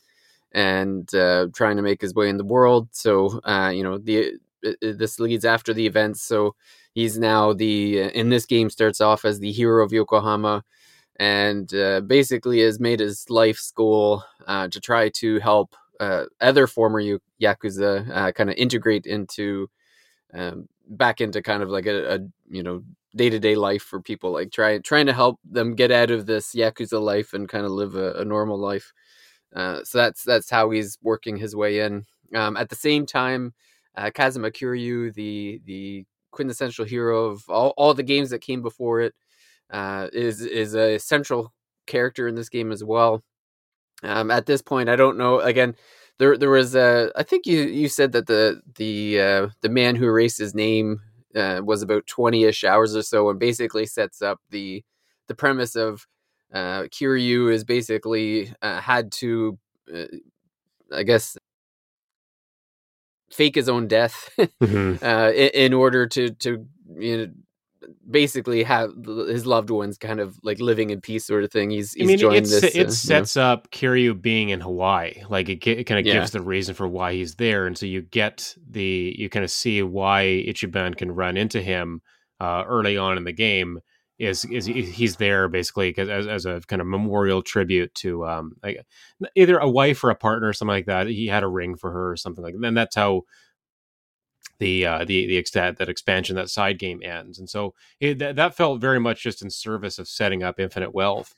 and 0.53 1.13
uh, 1.15 1.49
trying 1.55 1.77
to 1.77 1.83
make 1.83 2.01
his 2.01 2.15
way 2.15 2.29
in 2.29 2.37
the 2.37 2.45
world. 2.45 2.89
So, 2.93 3.41
uh, 3.45 3.73
you 3.75 3.83
know, 3.83 3.99
the 3.99 4.35
this 4.81 5.19
leads 5.19 5.45
after 5.45 5.75
the 5.75 5.87
events. 5.87 6.23
So 6.23 6.55
he's 6.95 7.19
now 7.19 7.53
the 7.53 8.01
in 8.01 8.29
this 8.29 8.47
game 8.47 8.71
starts 8.71 9.01
off 9.01 9.25
as 9.25 9.41
the 9.41 9.53
hero 9.53 9.85
of 9.85 9.93
Yokohama, 9.93 10.65
and 11.17 11.73
uh, 11.75 12.01
basically 12.01 12.61
has 12.61 12.81
made 12.81 13.01
his 13.01 13.29
life's 13.31 13.71
goal 13.71 14.25
uh, 14.47 14.69
to 14.69 14.81
try 14.81 15.09
to 15.11 15.39
help 15.41 15.75
uh, 16.01 16.25
other 16.41 16.67
former 16.67 17.01
yakuza 17.41 18.11
uh, 18.11 18.33
kind 18.33 18.51
of 18.51 18.57
integrate 18.57 19.07
into 19.07 19.69
um, 20.35 20.69
back 20.89 21.21
into 21.21 21.43
kind 21.43 21.63
of 21.63 21.71
like 21.71 21.87
a, 21.87 22.15
a 22.15 22.19
you 22.51 22.63
know 22.63 22.83
day 23.15 23.31
to 23.31 23.39
day 23.39 23.55
life 23.55 23.83
for 23.83 24.01
people, 24.01 24.33
like 24.33 24.51
trying 24.51 24.83
trying 24.83 25.07
to 25.07 25.13
help 25.13 25.39
them 25.45 25.75
get 25.75 25.91
out 25.91 26.11
of 26.11 26.27
this 26.27 26.55
yakuza 26.55 27.01
life 27.01 27.35
and 27.35 27.49
kind 27.49 27.65
of 27.65 27.73
live 27.73 27.95
a, 27.95 28.15
a 28.15 28.25
normal 28.25 28.59
life. 28.59 28.93
Uh, 29.55 29.85
so 29.85 29.99
that's 29.99 30.23
that's 30.25 30.51
how 30.51 30.71
he's 30.71 30.99
working 31.03 31.37
his 31.37 31.55
way 31.55 31.81
in. 31.81 32.05
Um, 32.35 32.57
at 32.57 32.71
the 32.71 32.77
same 32.77 33.05
time, 33.05 33.53
uh, 33.97 34.11
Kazuma 34.15 34.51
Kiryu, 34.51 35.13
the 35.15 35.61
the 35.65 36.05
quintessential 36.31 36.85
hero 36.85 37.27
of 37.27 37.45
all, 37.49 37.75
all 37.77 37.95
the 37.95 38.03
games 38.03 38.31
that 38.31 38.41
came 38.41 38.63
before 38.63 39.01
it, 39.01 39.15
uh, 39.71 40.09
is 40.13 40.41
is 40.41 40.75
a 40.75 40.99
central 40.99 41.53
character 41.87 42.29
in 42.29 42.35
this 42.35 42.49
game 42.49 42.73
as 42.73 42.85
well. 42.85 43.23
Um, 44.03 44.31
at 44.31 44.47
this 44.47 44.63
point, 44.63 44.89
I 44.89 44.97
don't 44.97 45.19
know. 45.19 45.41
Again, 45.41 45.77
there 46.19 46.37
there 46.37 46.51
was 46.51 46.75
a. 46.75 47.11
I 47.17 47.23
think 47.23 47.47
you 47.47 47.63
you 47.63 47.89
said 47.89 48.13
that 48.13 48.27
the 48.27 48.61
the 48.77 49.21
uh, 49.21 49.49
the 49.61 49.69
man 49.69 49.97
who 49.97 50.07
erased 50.07 50.39
his 50.39 50.55
name 50.55 51.01
uh, 51.35 51.61
was 51.65 51.83
about 51.83 52.07
20ish 52.07 52.65
hours 52.65 52.97
or 52.97 53.03
so 53.03 53.31
and 53.31 53.39
basically 53.39 53.87
sets 53.87 54.23
up 54.23 54.41
the 54.51 54.85
the 55.29 55.35
premise 55.35 55.77
of 55.77 56.07
uh, 56.53 56.83
Kiryu 56.83 57.53
is 57.53 57.65
basically 57.65 58.53
uh, 58.61 58.81
had 58.81 59.11
to 59.13 59.59
uh, 59.95 60.05
I 60.93 61.03
guess 61.05 61.37
fake 63.33 63.55
his 63.55 63.69
own 63.69 63.89
death 63.89 64.31
mm-hmm. 64.39 65.05
uh, 65.05 65.31
in, 65.31 65.49
in, 65.49 65.73
order 65.75 66.07
to 66.07 66.31
to 66.31 66.67
you 66.99 67.17
know 67.17 67.33
basically 68.09 68.63
have 68.63 68.91
his 69.07 69.47
loved 69.47 69.71
ones 69.71 69.99
kind 69.99 70.21
of 70.21 70.39
like 70.43 70.61
living 70.61 70.91
in 70.91 71.01
peace 71.01 71.25
sort 71.25 71.45
of 71.45 71.51
thing. 71.51 71.71
He's, 71.71 71.93
he's 71.93 72.05
I 72.05 72.07
mean, 72.07 72.19
joined 72.19 72.47
this. 72.47 72.65
It 72.77 72.87
uh, 72.87 72.91
sets 72.91 73.37
you 73.37 73.43
know. 73.43 73.53
up 73.53 73.71
Kiryu 73.71 74.21
being 74.21 74.51
in 74.51 74.61
Hawaii. 74.61 75.23
Like 75.29 75.49
it, 75.49 75.67
it 75.67 75.85
kind 75.85 75.99
of 75.99 76.07
yeah. 76.07 76.15
gives 76.15 76.33
the 76.33 76.43
reason 76.43 76.75
for 76.75 76.87
why 76.87 77.15
he's 77.15 77.37
there, 77.37 77.67
and 77.67 77.77
so 77.77 77.87
you 77.87 78.03
get 78.03 78.55
the 78.69 79.15
you 79.19 79.29
kind 79.29 79.45
of 79.45 79.51
see 79.51 79.83
why 79.83 80.45
Ichiban 80.47 80.97
can 80.97 81.13
run 81.13 81.37
into 81.37 81.63
him 81.63 82.03
uh, 82.41 82.65
early 82.67 82.97
on 82.97 83.17
in 83.17 83.25
the 83.25 83.33
game. 83.33 83.81
Is 84.19 84.45
is 84.45 84.67
he's 84.67 85.17
there 85.17 85.49
basically 85.49 85.97
as, 85.99 86.27
as 86.27 86.47
a 86.47 86.61
kind 86.69 86.81
of 86.81 86.87
memorial 86.87 87.43
tribute 87.43 87.93
to 87.97 88.25
um 88.25 88.53
like 88.63 88.85
either 89.35 89.59
a 89.59 89.69
wife 89.69 90.05
or 90.05 90.11
a 90.11 90.15
partner 90.15 90.49
or 90.49 90.53
something 90.53 90.75
like 90.75 90.87
that. 90.87 91.09
He 91.09 91.27
had 91.27 91.43
a 91.43 91.49
ring 91.49 91.77
for 91.77 91.91
her 91.91 92.13
or 92.13 92.17
something 92.17 92.45
like 92.45 92.55
that. 92.55 92.67
And 92.67 92.77
that's 92.77 92.95
how 92.95 93.23
the 94.63 94.87
uh, 94.87 95.05
the 95.05 95.27
the 95.27 95.37
extent 95.37 95.79
that 95.79 95.89
expansion 95.89 96.37
that 96.37 96.49
side 96.49 96.79
game 96.79 97.01
ends, 97.03 97.39
and 97.39 97.51
so 97.51 97.75
it, 97.99 98.19
that, 98.21 98.37
that 98.37 98.55
felt 98.55 98.81
very 98.81 99.01
much 99.01 99.23
just 99.23 99.43
in 99.43 99.51
service 99.51 99.99
of 99.99 100.07
setting 100.07 100.45
up 100.45 100.61
Infinite 100.61 100.95
Wealth. 100.95 101.35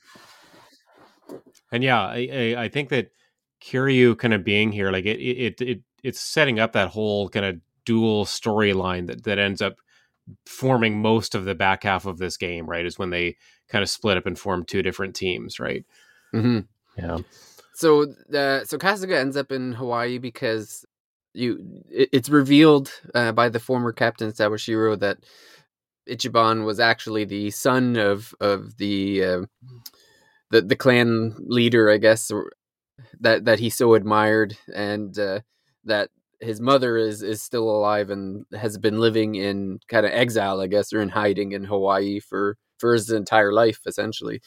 And 1.71 1.83
yeah, 1.83 2.01
I, 2.01 2.29
I, 2.31 2.63
I 2.63 2.69
think 2.69 2.89
that 2.89 3.09
Kiryu 3.61 4.15
kind 4.15 4.33
of 4.33 4.43
being 4.43 4.71
here, 4.71 4.91
like 4.91 5.05
it, 5.05 5.19
it 5.19 5.61
it 5.61 5.81
it's 6.03 6.19
setting 6.19 6.59
up 6.59 6.73
that 6.73 6.89
whole 6.89 7.29
kind 7.29 7.45
of 7.45 7.59
dual 7.83 8.25
storyline 8.25 9.07
that 9.07 9.23
that 9.23 9.39
ends 9.39 9.61
up 9.61 9.77
forming 10.45 11.01
most 11.01 11.35
of 11.35 11.45
the 11.45 11.55
back 11.55 11.83
half 11.83 12.05
of 12.05 12.17
this 12.17 12.37
game. 12.37 12.67
Right, 12.67 12.85
is 12.85 12.99
when 12.99 13.09
they 13.09 13.37
kind 13.69 13.83
of 13.83 13.89
split 13.89 14.17
up 14.17 14.25
and 14.25 14.37
formed 14.37 14.67
two 14.67 14.81
different 14.81 15.15
teams. 15.15 15.59
Right. 15.59 15.85
Mm-hmm. 16.33 16.59
Yeah. 16.97 17.19
So 17.73 18.05
the 18.29 18.63
so 18.65 18.77
Kasuga 18.77 19.19
ends 19.19 19.37
up 19.37 19.51
in 19.51 19.73
Hawaii 19.73 20.17
because 20.17 20.85
you 21.33 21.83
it, 21.89 22.09
it's 22.11 22.29
revealed 22.29 22.91
uh, 23.13 23.31
by 23.31 23.49
the 23.49 23.59
former 23.59 23.91
captain 23.91 24.31
Sawashiro 24.31 24.97
that 24.99 25.17
Ichiban 26.09 26.65
was 26.65 26.79
actually 26.79 27.25
the 27.25 27.51
son 27.51 27.97
of 27.97 28.33
of 28.39 28.77
the 28.77 29.23
uh, 29.23 29.41
the 30.51 30.61
the 30.61 30.75
clan 30.75 31.35
leader, 31.39 31.89
I 31.89 31.97
guess, 31.97 32.31
or, 32.31 32.51
that 33.19 33.45
that 33.45 33.59
he 33.59 33.69
so 33.69 33.93
admired, 33.93 34.57
and 34.73 35.17
uh, 35.17 35.41
that 35.83 36.09
his 36.41 36.61
mother 36.61 36.97
is 36.97 37.21
is 37.21 37.41
still 37.41 37.69
alive 37.69 38.09
and 38.09 38.45
has 38.53 38.77
been 38.77 38.99
living 38.99 39.35
in 39.35 39.79
kind 39.87 40.05
of 40.05 40.11
exile, 40.11 40.61
I 40.61 40.67
guess, 40.67 40.93
or 40.93 41.01
in 41.01 41.09
hiding 41.09 41.53
in 41.53 41.63
Hawaii 41.63 42.19
for 42.19 42.57
for 42.77 42.93
his 42.93 43.09
entire 43.09 43.53
life, 43.53 43.79
essentially, 43.85 44.41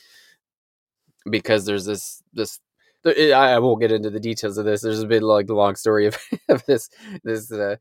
because 1.31 1.67
there's 1.67 1.87
this 1.87 2.23
this. 2.33 2.61
I 3.07 3.59
won't 3.61 3.81
get 3.81 3.93
into 3.93 4.11
the 4.11 4.21
details 4.21 4.59
of 4.59 4.65
this. 4.65 4.83
There's 4.83 5.01
a 5.01 5.07
bit 5.07 5.23
like 5.23 5.47
the 5.47 5.55
long 5.55 5.77
story 5.77 6.07
of, 6.07 6.19
of 6.49 6.65
this 6.67 6.91
this 7.25 7.51
uh, 7.53 7.77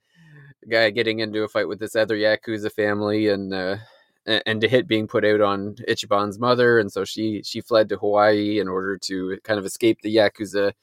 guy 0.69 0.89
getting 0.91 1.19
into 1.19 1.43
a 1.43 1.47
fight 1.47 1.67
with 1.67 1.79
this 1.79 1.95
other 1.95 2.15
yakuza 2.15 2.71
family, 2.71 3.27
and 3.27 3.53
uh, 3.53 3.77
and 4.25 4.63
a 4.63 4.67
hit 4.67 4.87
being 4.87 5.07
put 5.07 5.25
out 5.25 5.41
on 5.41 5.75
Ichiban's 5.87 6.39
mother, 6.39 6.79
and 6.79 6.91
so 6.91 7.03
she 7.03 7.41
she 7.43 7.61
fled 7.61 7.89
to 7.89 7.97
Hawaii 7.97 8.59
in 8.59 8.67
order 8.67 8.97
to 9.03 9.37
kind 9.43 9.59
of 9.59 9.65
escape 9.65 10.01
the 10.01 10.15
yakuza 10.15 10.73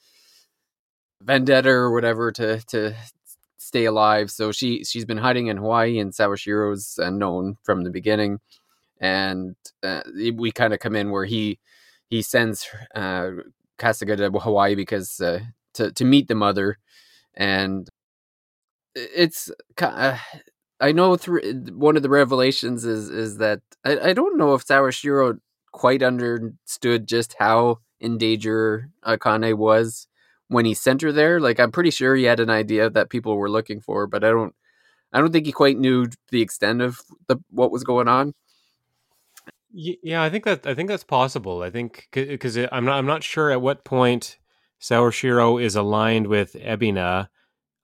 vendetta 1.25 1.71
or 1.71 1.93
whatever 1.93 2.31
to 2.33 2.61
to 2.67 2.95
stay 3.57 3.85
alive. 3.87 4.31
So 4.31 4.53
she 4.53 4.85
she's 4.85 5.05
been 5.05 5.19
hiding 5.19 5.49
in 5.49 5.57
Hawaii, 5.57 5.99
and 5.99 6.13
Sawashiro's 6.13 6.99
unknown 6.99 7.57
from 7.63 7.83
the 7.83 7.91
beginning, 7.91 8.41
and 9.01 9.57
uh, 9.83 10.03
we 10.35 10.53
kind 10.53 10.73
of 10.73 10.81
come 10.81 10.97
in 10.97 11.11
where 11.11 11.25
he 11.25 11.59
he 12.09 12.23
sends 12.23 12.69
uh, 12.95 13.31
Kasuga 13.79 14.17
to 14.17 14.39
Hawaii 14.39 14.75
because 14.75 15.21
uh, 15.21 15.41
to 15.75 15.93
to 15.93 16.05
meet 16.05 16.29
the 16.29 16.35
mother, 16.35 16.79
and 17.35 17.89
it's 18.95 19.51
uh, 19.81 20.19
I 20.81 20.93
know 20.93 21.17
through 21.17 21.41
one 21.73 21.97
of 21.97 22.03
the 22.03 22.11
revelations 22.11 22.85
is 22.85 23.09
is 23.11 23.39
that 23.39 23.61
I, 23.85 24.11
I 24.11 24.13
don't 24.13 24.37
know 24.37 24.55
if 24.55 24.67
Sawashiro 24.67 25.39
quite 25.73 26.03
understood 26.03 27.09
just 27.09 27.35
how 27.39 27.79
in 27.99 28.19
danger 28.19 28.91
Akane 29.05 29.57
was 29.57 30.07
when 30.49 30.65
he 30.65 30.75
sent 30.75 31.03
her 31.03 31.13
there. 31.13 31.41
Like 31.41 31.61
I'm 31.61 31.73
pretty 31.73 31.91
sure 31.91 32.15
he 32.15 32.25
had 32.25 32.41
an 32.41 32.51
idea 32.51 32.91
that 32.91 33.11
people 33.11 33.37
were 33.37 33.51
looking 33.51 33.81
for, 33.81 34.07
but 34.07 34.25
I 34.25 34.31
don't 34.31 34.55
I 35.13 35.21
don't 35.21 35.33
think 35.33 35.47
he 35.47 35.53
quite 35.53 35.79
knew 35.79 36.09
the 36.31 36.43
extent 36.43 36.83
of 36.83 37.01
the 37.29 37.39
what 37.51 37.71
was 37.71 37.85
going 37.85 38.09
on. 38.09 38.35
Yeah, 39.73 40.23
I 40.23 40.31
think 40.31 40.45
that 40.45 40.67
I 40.67 40.75
think 40.75 40.89
that's 40.89 41.05
possible. 41.05 41.63
I 41.63 41.71
think 41.71 42.09
because 42.13 42.57
I'm 42.57 42.85
not 42.85 42.99
I'm 42.99 43.07
not 43.07 43.25
sure 43.25 43.51
at 43.51 43.63
what 43.63 43.85
point 43.85 44.39
Sawashiro 44.81 45.63
is 45.63 45.75
aligned 45.77 46.29
with 46.29 46.55
Ebina 46.55 47.29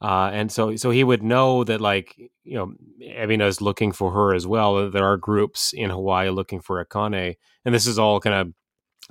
uh, 0.02 0.30
and 0.32 0.50
so, 0.50 0.76
so 0.76 0.90
he 0.90 1.04
would 1.04 1.22
know 1.22 1.62
that, 1.64 1.80
like, 1.80 2.16
you 2.44 2.56
know, 2.56 2.72
Ebina 3.02 3.46
is 3.46 3.60
looking 3.60 3.92
for 3.92 4.12
her 4.12 4.34
as 4.34 4.46
well. 4.46 4.90
There 4.90 5.04
are 5.04 5.18
groups 5.18 5.72
in 5.74 5.90
Hawaii 5.90 6.30
looking 6.30 6.60
for 6.60 6.82
Akane, 6.82 7.36
and 7.64 7.74
this 7.74 7.86
is 7.86 7.98
all 7.98 8.18
kind 8.18 8.34
of 8.34 8.54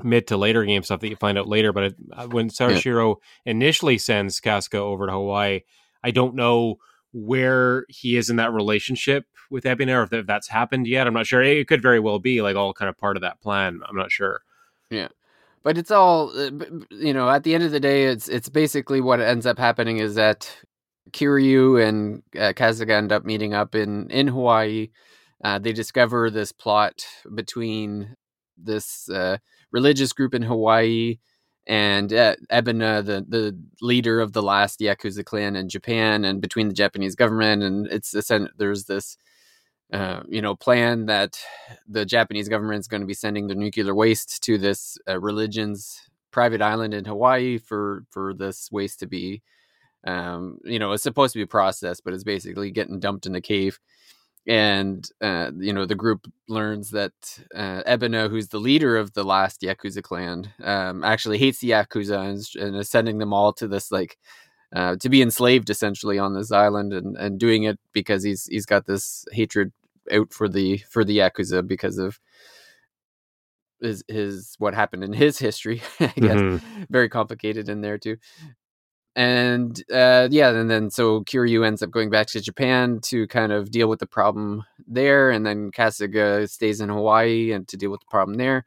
mid 0.04 0.28
to 0.28 0.38
later 0.38 0.64
game 0.66 0.84
stuff 0.84 1.00
that 1.02 1.10
you 1.10 1.16
find 1.16 1.38
out 1.38 1.48
later. 1.48 1.74
But 1.74 1.84
it, 1.84 1.96
uh, 2.14 2.28
when 2.28 2.50
Sawashiro 2.50 3.16
yeah. 3.46 3.52
initially 3.52 3.98
sends 3.98 4.40
Kasuga 4.40 4.80
over 4.80 5.08
to 5.08 5.12
Hawaii, 5.12 5.62
I 6.04 6.12
don't 6.12 6.36
know 6.36 6.76
where 7.12 7.86
he 7.90 8.18
is 8.18 8.30
in 8.30 8.36
that 8.36 8.54
relationship 8.54 9.26
with 9.50 9.64
Ebina, 9.64 10.08
or 10.08 10.16
if 10.16 10.28
that's 10.28 10.48
happened 10.50 10.88
yet. 10.88 11.08
I'm 11.08 11.14
not 11.14 11.26
sure. 11.28 11.42
It 11.42 11.68
could 11.68 11.82
very 11.82 12.00
well 12.00 12.20
be 12.20 12.42
like 12.42 12.56
all 12.56 12.74
kind 12.74 12.90
of 12.90 12.98
part 12.98 13.18
of 13.18 13.22
that 13.22 13.42
plan. 13.42 13.82
I'm 13.88 13.96
not 13.96 14.12
sure. 14.12 14.42
Yeah 14.90 15.10
but 15.62 15.78
it's 15.78 15.92
all 15.92 16.30
uh, 16.40 16.50
you 16.90 17.14
know 17.14 17.30
at 17.30 17.44
the 17.44 17.54
end 17.54 17.64
of 17.64 17.72
the 17.72 17.80
day 17.80 18.06
it's 18.06 18.28
it's 18.28 18.50
basically 18.50 19.02
what 19.02 19.20
ends 19.20 19.46
up 19.46 19.58
happening 19.58 19.98
is 19.98 20.16
that 20.16 20.50
Kiryu 21.12 21.86
and 21.86 22.24
uh, 22.36 22.54
Kasuga 22.54 22.92
end 22.92 23.12
up 23.12 23.26
meeting 23.26 23.54
up 23.54 23.76
in 23.76 24.10
in 24.10 24.28
Hawaii. 24.28 24.90
Uh, 25.44 25.58
they 25.58 25.72
discover 25.72 26.30
this 26.30 26.52
plot 26.52 27.06
between 27.34 28.16
this 28.58 29.10
uh, 29.10 29.38
religious 29.72 30.14
group 30.14 30.34
in 30.34 30.42
Hawaii 30.42 31.20
and 31.68 32.12
uh, 32.14 32.36
Ebina, 32.52 33.06
the 33.06 33.26
the 33.28 33.58
leader 33.82 34.22
of 34.22 34.34
the 34.34 34.42
last 34.42 34.80
Yakuza 34.80 35.24
clan 35.26 35.56
in 35.56 35.70
Japan, 35.70 36.26
and 36.26 36.42
between 36.42 36.68
the 36.68 36.74
Japanese 36.74 37.16
government 37.16 37.64
and 37.64 37.88
it's 37.88 38.12
the 38.12 38.50
there's 38.58 38.86
this. 38.86 39.18
Uh, 39.92 40.22
you 40.30 40.40
know, 40.42 40.56
plan 40.56 41.08
that 41.08 41.40
the 41.88 42.06
Japanese 42.06 42.48
government 42.48 42.80
is 42.80 42.88
going 42.88 43.02
to 43.02 43.08
be 43.08 43.14
sending 43.16 43.48
the 43.48 43.56
nuclear 43.56 43.96
waste 43.96 44.44
to 44.44 44.58
this 44.58 45.00
uh, 45.08 45.20
religion's 45.20 46.00
private 46.32 46.62
island 46.62 46.94
in 46.94 47.06
Hawaii 47.06 47.58
for 47.58 48.06
for 48.12 48.36
this 48.36 48.70
waste 48.72 49.00
to 49.00 49.08
be 49.08 49.42
um, 50.06 50.60
you 50.64 50.80
know, 50.80 50.94
it's 50.94 51.04
supposed 51.04 51.34
to 51.34 51.40
be 51.40 51.46
processed, 51.46 52.04
but 52.04 52.14
it's 52.14 52.24
basically 52.24 52.72
getting 52.72 53.00
dumped 53.00 53.26
in 53.26 53.34
the 53.34 53.42
cave. 53.42 53.80
And 54.50 55.08
uh, 55.22 55.52
you 55.60 55.72
know, 55.72 55.86
the 55.86 55.94
group 55.94 56.26
learns 56.48 56.90
that 56.90 57.12
uh, 57.54 57.84
Ebina, 57.88 58.32
who's 58.32 58.48
the 58.48 58.60
leader 58.60 58.98
of 58.98 59.14
the 59.14 59.24
last 59.24 59.62
Yakuza 59.62 60.02
clan, 60.02 60.52
um, 60.64 61.04
actually 61.04 61.38
hates 61.38 61.60
the 61.60 61.70
Yakuza 61.70 62.18
and 62.18 62.40
is, 62.40 62.56
and 62.60 62.76
is 62.76 62.90
sending 62.90 63.20
them 63.20 63.32
all 63.32 63.54
to 63.54 63.68
this 63.68 63.92
like 63.92 64.18
uh, 64.76 64.96
to 65.02 65.08
be 65.08 65.22
enslaved 65.22 65.70
essentially 65.70 66.18
on 66.18 66.34
this 66.34 66.52
island, 66.52 66.94
and, 66.94 67.16
and 67.16 67.40
doing 67.40 67.62
it 67.62 67.78
because 67.94 68.24
he's 68.24 68.48
he's 68.48 68.66
got 68.66 68.88
this 68.88 69.24
hatred 69.32 69.72
out 70.12 70.34
for 70.34 70.50
the 70.50 70.80
for 70.90 71.06
the 71.06 71.20
Yakuza 71.20 71.66
because 71.68 72.00
of 72.00 72.20
his 73.80 74.04
his 74.08 74.56
what 74.58 74.74
happened 74.74 75.04
in 75.04 75.14
his 75.14 75.38
history. 75.38 75.84
I 76.00 76.08
guess 76.08 76.16
mm-hmm. 76.16 76.84
very 76.90 77.08
complicated 77.08 77.70
in 77.70 77.82
there 77.82 78.00
too 78.00 78.18
and 79.20 79.84
uh, 79.92 80.30
yeah, 80.32 80.52
and 80.52 80.72
then 80.72 80.90
so 80.90 81.26
Kiryu 81.26 81.68
ends 81.68 81.84
up 81.84 81.92
going 81.92 82.10
back 82.10 82.28
to 82.28 82.40
Japan 82.40 83.02
to 83.02 83.28
kind 83.28 83.52
of 83.52 83.70
deal 83.70 83.90
with 83.90 84.00
the 84.00 84.08
problem 84.08 84.64
there, 84.88 85.30
and 85.30 85.46
then 85.46 85.72
Kasuga 85.72 86.50
stays 86.50 86.80
in 86.80 86.88
Hawaii 86.88 87.52
and 87.52 87.68
to 87.68 87.76
deal 87.76 87.92
with 87.92 88.00
the 88.00 88.10
problem 88.10 88.38
there, 88.38 88.64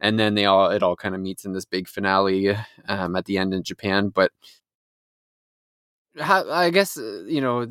and 0.00 0.18
then 0.18 0.34
they 0.34 0.46
all 0.46 0.68
it 0.70 0.82
all 0.82 0.96
kind 0.96 1.14
of 1.14 1.20
meets 1.20 1.44
in 1.44 1.52
this 1.52 1.64
big 1.64 1.86
finale 1.86 2.56
um, 2.88 3.14
at 3.14 3.26
the 3.26 3.38
end 3.38 3.54
in 3.54 3.62
Japan. 3.62 4.08
But 4.08 4.32
how, 6.18 6.50
I 6.50 6.70
guess 6.70 6.96
uh, 6.96 7.22
you 7.28 7.40
know 7.40 7.68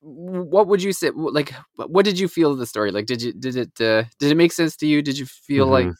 what 0.00 0.68
would 0.68 0.82
you 0.82 0.94
say 0.94 1.10
like 1.14 1.52
what 1.74 2.06
did 2.06 2.18
you 2.18 2.28
feel 2.28 2.52
of 2.52 2.58
the 2.58 2.66
story 2.66 2.90
like 2.90 3.04
did 3.04 3.20
you 3.20 3.34
did 3.34 3.56
it 3.56 3.78
uh, 3.78 4.04
did 4.18 4.32
it 4.32 4.36
make 4.36 4.52
sense 4.52 4.74
to 4.76 4.86
you 4.86 5.02
did 5.02 5.18
you 5.18 5.26
feel 5.26 5.66
mm-hmm. 5.66 5.88
like 5.88 5.96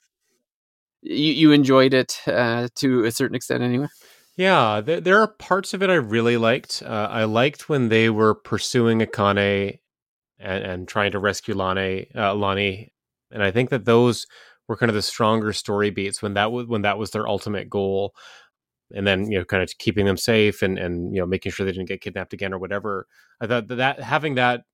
you, 1.02 1.32
you 1.32 1.52
enjoyed 1.52 1.92
it 1.92 2.20
uh, 2.26 2.68
to 2.76 3.04
a 3.04 3.10
certain 3.10 3.34
extent 3.34 3.62
anyway 3.62 3.88
yeah, 4.36 4.80
there, 4.80 5.00
there 5.00 5.20
are 5.22 5.28
parts 5.28 5.72
of 5.74 5.82
it 5.82 5.90
I 5.90 5.94
really 5.94 6.36
liked. 6.36 6.82
Uh, 6.84 7.08
I 7.10 7.24
liked 7.24 7.68
when 7.68 7.88
they 7.88 8.10
were 8.10 8.34
pursuing 8.34 9.00
Akane 9.00 9.78
and, 10.38 10.64
and 10.64 10.88
trying 10.88 11.12
to 11.12 11.18
rescue 11.18 11.54
Lani, 11.54 12.08
uh, 12.14 12.34
Lani, 12.34 12.92
and 13.30 13.42
I 13.42 13.50
think 13.50 13.70
that 13.70 13.86
those 13.86 14.26
were 14.68 14.76
kind 14.76 14.90
of 14.90 14.94
the 14.96 15.02
stronger 15.02 15.52
story 15.52 15.90
beats 15.90 16.22
when 16.22 16.34
that 16.34 16.52
was 16.52 16.66
when 16.66 16.82
that 16.82 16.98
was 16.98 17.12
their 17.12 17.28
ultimate 17.28 17.70
goal. 17.70 18.14
And 18.94 19.06
then 19.06 19.30
you 19.30 19.38
know, 19.38 19.44
kind 19.44 19.62
of 19.62 19.70
keeping 19.78 20.06
them 20.06 20.16
safe 20.16 20.62
and 20.62 20.78
and 20.78 21.14
you 21.14 21.20
know 21.20 21.26
making 21.26 21.52
sure 21.52 21.66
they 21.66 21.72
didn't 21.72 21.88
get 21.88 22.00
kidnapped 22.02 22.32
again 22.34 22.52
or 22.54 22.58
whatever. 22.58 23.06
I 23.40 23.46
thought 23.46 23.68
that, 23.68 23.76
that 23.76 24.00
having 24.00 24.36
that 24.36 24.64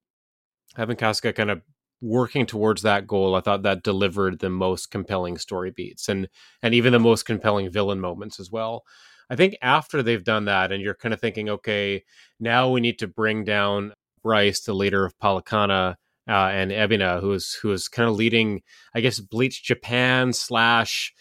having 0.77 0.97
Kasuga 0.97 1.35
kind 1.35 1.51
of 1.51 1.63
working 2.01 2.47
towards 2.47 2.83
that 2.83 3.07
goal, 3.07 3.35
I 3.35 3.41
thought 3.41 3.63
that 3.63 3.83
delivered 3.83 4.41
the 4.41 4.51
most 4.51 4.91
compelling 4.91 5.39
story 5.39 5.71
beats 5.71 6.09
and 6.09 6.29
and 6.63 6.75
even 6.75 6.93
the 6.93 6.99
most 7.01 7.25
compelling 7.25 7.71
villain 7.71 8.01
moments 8.01 8.41
as 8.41 8.51
well. 8.51 8.85
I 9.33 9.37
think 9.37 9.57
after 9.63 10.03
they've 10.03 10.23
done 10.23 10.45
that, 10.45 10.73
and 10.73 10.83
you're 10.83 10.93
kind 10.93 11.15
of 11.15 11.21
thinking, 11.21 11.49
okay, 11.49 12.05
now 12.39 12.69
we 12.69 12.83
need 12.83 12.99
to 12.99 13.07
bring 13.07 13.45
down 13.45 13.95
Bryce, 14.23 14.61
the 14.61 14.75
leader 14.75 15.07
of 15.07 15.19
Palekana, 15.19 15.95
uh, 16.29 16.31
and 16.31 16.71
Ebina, 16.71 17.19
who 17.23 17.33
is 17.33 17.59
who 17.63 17.73
is 17.73 17.89
kind 17.89 18.11
of 18.11 18.15
leading, 18.15 18.61
I 18.95 19.01
guess, 19.01 19.21
Bleach 19.21 19.63
Japan 19.63 20.35
slash 20.35 21.15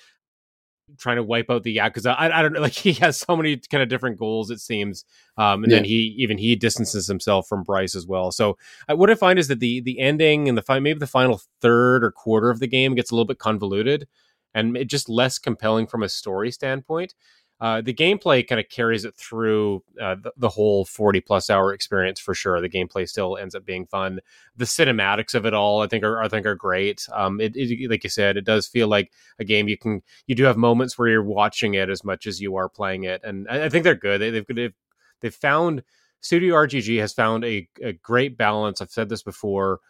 trying 0.98 1.16
to 1.16 1.24
wipe 1.24 1.50
out 1.50 1.64
the 1.64 1.78
yakuza. 1.78 2.14
I, 2.20 2.38
I 2.38 2.42
don't 2.42 2.52
know, 2.52 2.60
like 2.60 2.74
he 2.74 2.92
has 2.96 3.18
so 3.18 3.38
many 3.38 3.56
kind 3.56 3.82
of 3.82 3.88
different 3.88 4.20
goals. 4.20 4.52
It 4.52 4.60
seems, 4.60 5.06
um, 5.38 5.64
and 5.64 5.72
yeah. 5.72 5.78
then 5.78 5.86
he 5.86 6.14
even 6.18 6.38
he 6.38 6.58
distances 6.58 7.08
himself 7.08 7.48
from 7.48 7.64
Bryce 7.64 7.96
as 7.96 8.06
well. 8.06 8.34
So 8.34 8.58
uh, 8.90 8.98
what 8.98 9.10
I 9.10 9.16
find 9.16 9.40
is 9.40 9.48
that 9.48 9.62
the 9.62 9.80
the 9.80 10.00
ending 10.00 10.50
and 10.50 10.58
the 10.58 10.62
fi- 10.62 10.80
maybe 10.80 11.00
the 11.00 11.08
final 11.08 11.40
third 11.62 12.04
or 12.04 12.12
quarter 12.12 12.50
of 12.50 12.60
the 12.60 12.68
game 12.68 12.94
gets 12.94 13.10
a 13.10 13.16
little 13.16 13.24
bit 13.24 13.40
convoluted 13.40 14.06
and 14.54 14.76
it 14.76 14.90
just 14.90 15.10
less 15.10 15.40
compelling 15.40 15.88
from 15.88 16.04
a 16.04 16.10
story 16.10 16.52
standpoint 16.52 17.14
uh, 17.62 17.80
the 17.80 17.94
gameplay 17.94 18.46
kind 18.46 18.60
of 18.60 18.68
carries 18.70 19.06
it 19.06 19.14
through 19.14 19.84
uh, 20.02 20.16
the, 20.16 20.34
the, 20.36 20.50
whole 20.50 20.84
40 20.84 21.22
plus 21.22 21.48
hour 21.48 21.72
experience 21.72 22.20
for 22.20 22.34
sure. 22.34 22.60
The 22.60 22.68
gameplay 22.68 23.08
still 23.08 23.38
ends 23.38 23.54
up 23.54 23.64
being 23.64 23.86
fun. 23.86 24.20
The 24.58 24.66
cinematics 24.66 25.36
of 25.36 25.46
it 25.46 25.54
all, 25.54 25.82
I 25.84 25.88
think, 25.88 26.04
are 26.04 26.24
I 26.24 26.28
think 26.28 26.48
are 26.48 26.56
great. 26.56 27.08
Um, 27.14 27.40
it, 27.40 27.56
it, 27.56 27.88
like 27.88 28.04
you 28.04 28.10
said, 28.10 28.36
it 28.36 28.46
does 28.46 28.68
feel 28.68 28.88
like 28.88 29.12
a 29.38 29.44
game 29.44 29.68
you 29.68 29.78
can 29.78 30.02
you 30.26 30.34
do 30.34 30.44
have 30.46 30.58
moments 30.58 30.98
where 30.98 31.08
you're 31.08 31.24
watching 31.24 31.76
it 31.76 31.88
as 31.88 32.04
much 32.04 32.26
as 32.26 32.42
you 32.42 32.56
are 32.56 32.68
playing 32.68 33.04
it, 33.04 33.22
and 33.24 33.48
I, 33.48 33.66
I 33.66 33.70
think 33.70 33.84
they're 33.84 33.94
good. 33.94 34.20
They, 34.20 34.32
they've 34.32 34.48
they've 34.48 34.74
they've 35.20 35.36
found 35.36 35.84
Studio 36.20 36.56
RGG 36.56 37.00
has 37.00 37.14
found 37.14 37.46
a, 37.46 37.70
a 37.84 37.94
great 37.94 38.38
balance. 38.38 38.82
I've 38.82 38.90
said 38.90 39.10
this 39.10 39.22
before 39.22 39.82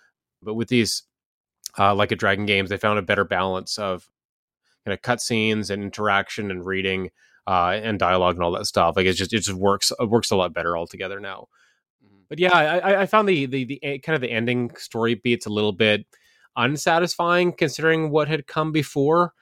But 0.44 0.56
with 0.56 0.68
these 0.68 1.04
uh, 1.80 1.96
like 1.96 2.12
a 2.12 2.18
Dragon 2.18 2.46
games, 2.46 2.70
they 2.70 2.78
found 2.78 3.00
a 3.00 3.04
better 3.04 3.24
balance 3.24 3.78
of 3.80 4.10
kind 4.84 4.94
of 4.94 5.02
cutscenes 5.02 5.70
and 5.70 5.82
interaction 5.82 6.52
and 6.52 6.66
reading 6.66 7.12
uh, 7.52 7.72
and 7.84 8.00
dialogue 8.00 8.36
and 8.36 8.44
all 8.46 8.54
that 8.54 8.66
stuff. 8.66 8.96
Like 8.96 9.06
it 9.06 9.14
just 9.14 9.34
it 9.34 9.40
just 9.40 9.54
works 9.54 9.92
it 10.00 10.10
works 10.10 10.32
a 10.32 10.38
lot 10.38 10.54
better 10.54 10.78
altogether 10.78 11.20
now. 11.20 11.50
Mm-hmm. 12.04 12.22
But 12.30 12.40
yeah, 12.40 12.56
I, 12.56 13.02
I 13.02 13.06
found 13.06 13.28
the, 13.28 13.46
the 13.46 13.66
the 13.66 14.00
kind 14.00 14.16
of 14.16 14.22
the 14.22 14.32
ending 14.32 14.74
story 14.78 15.16
beats 15.16 15.46
a 15.46 15.50
little 15.50 15.74
bit 15.74 16.06
unsatisfying 16.56 17.52
considering 17.52 18.10
what 18.10 18.30
had 18.30 18.48
come 18.48 18.72
before. 18.72 19.34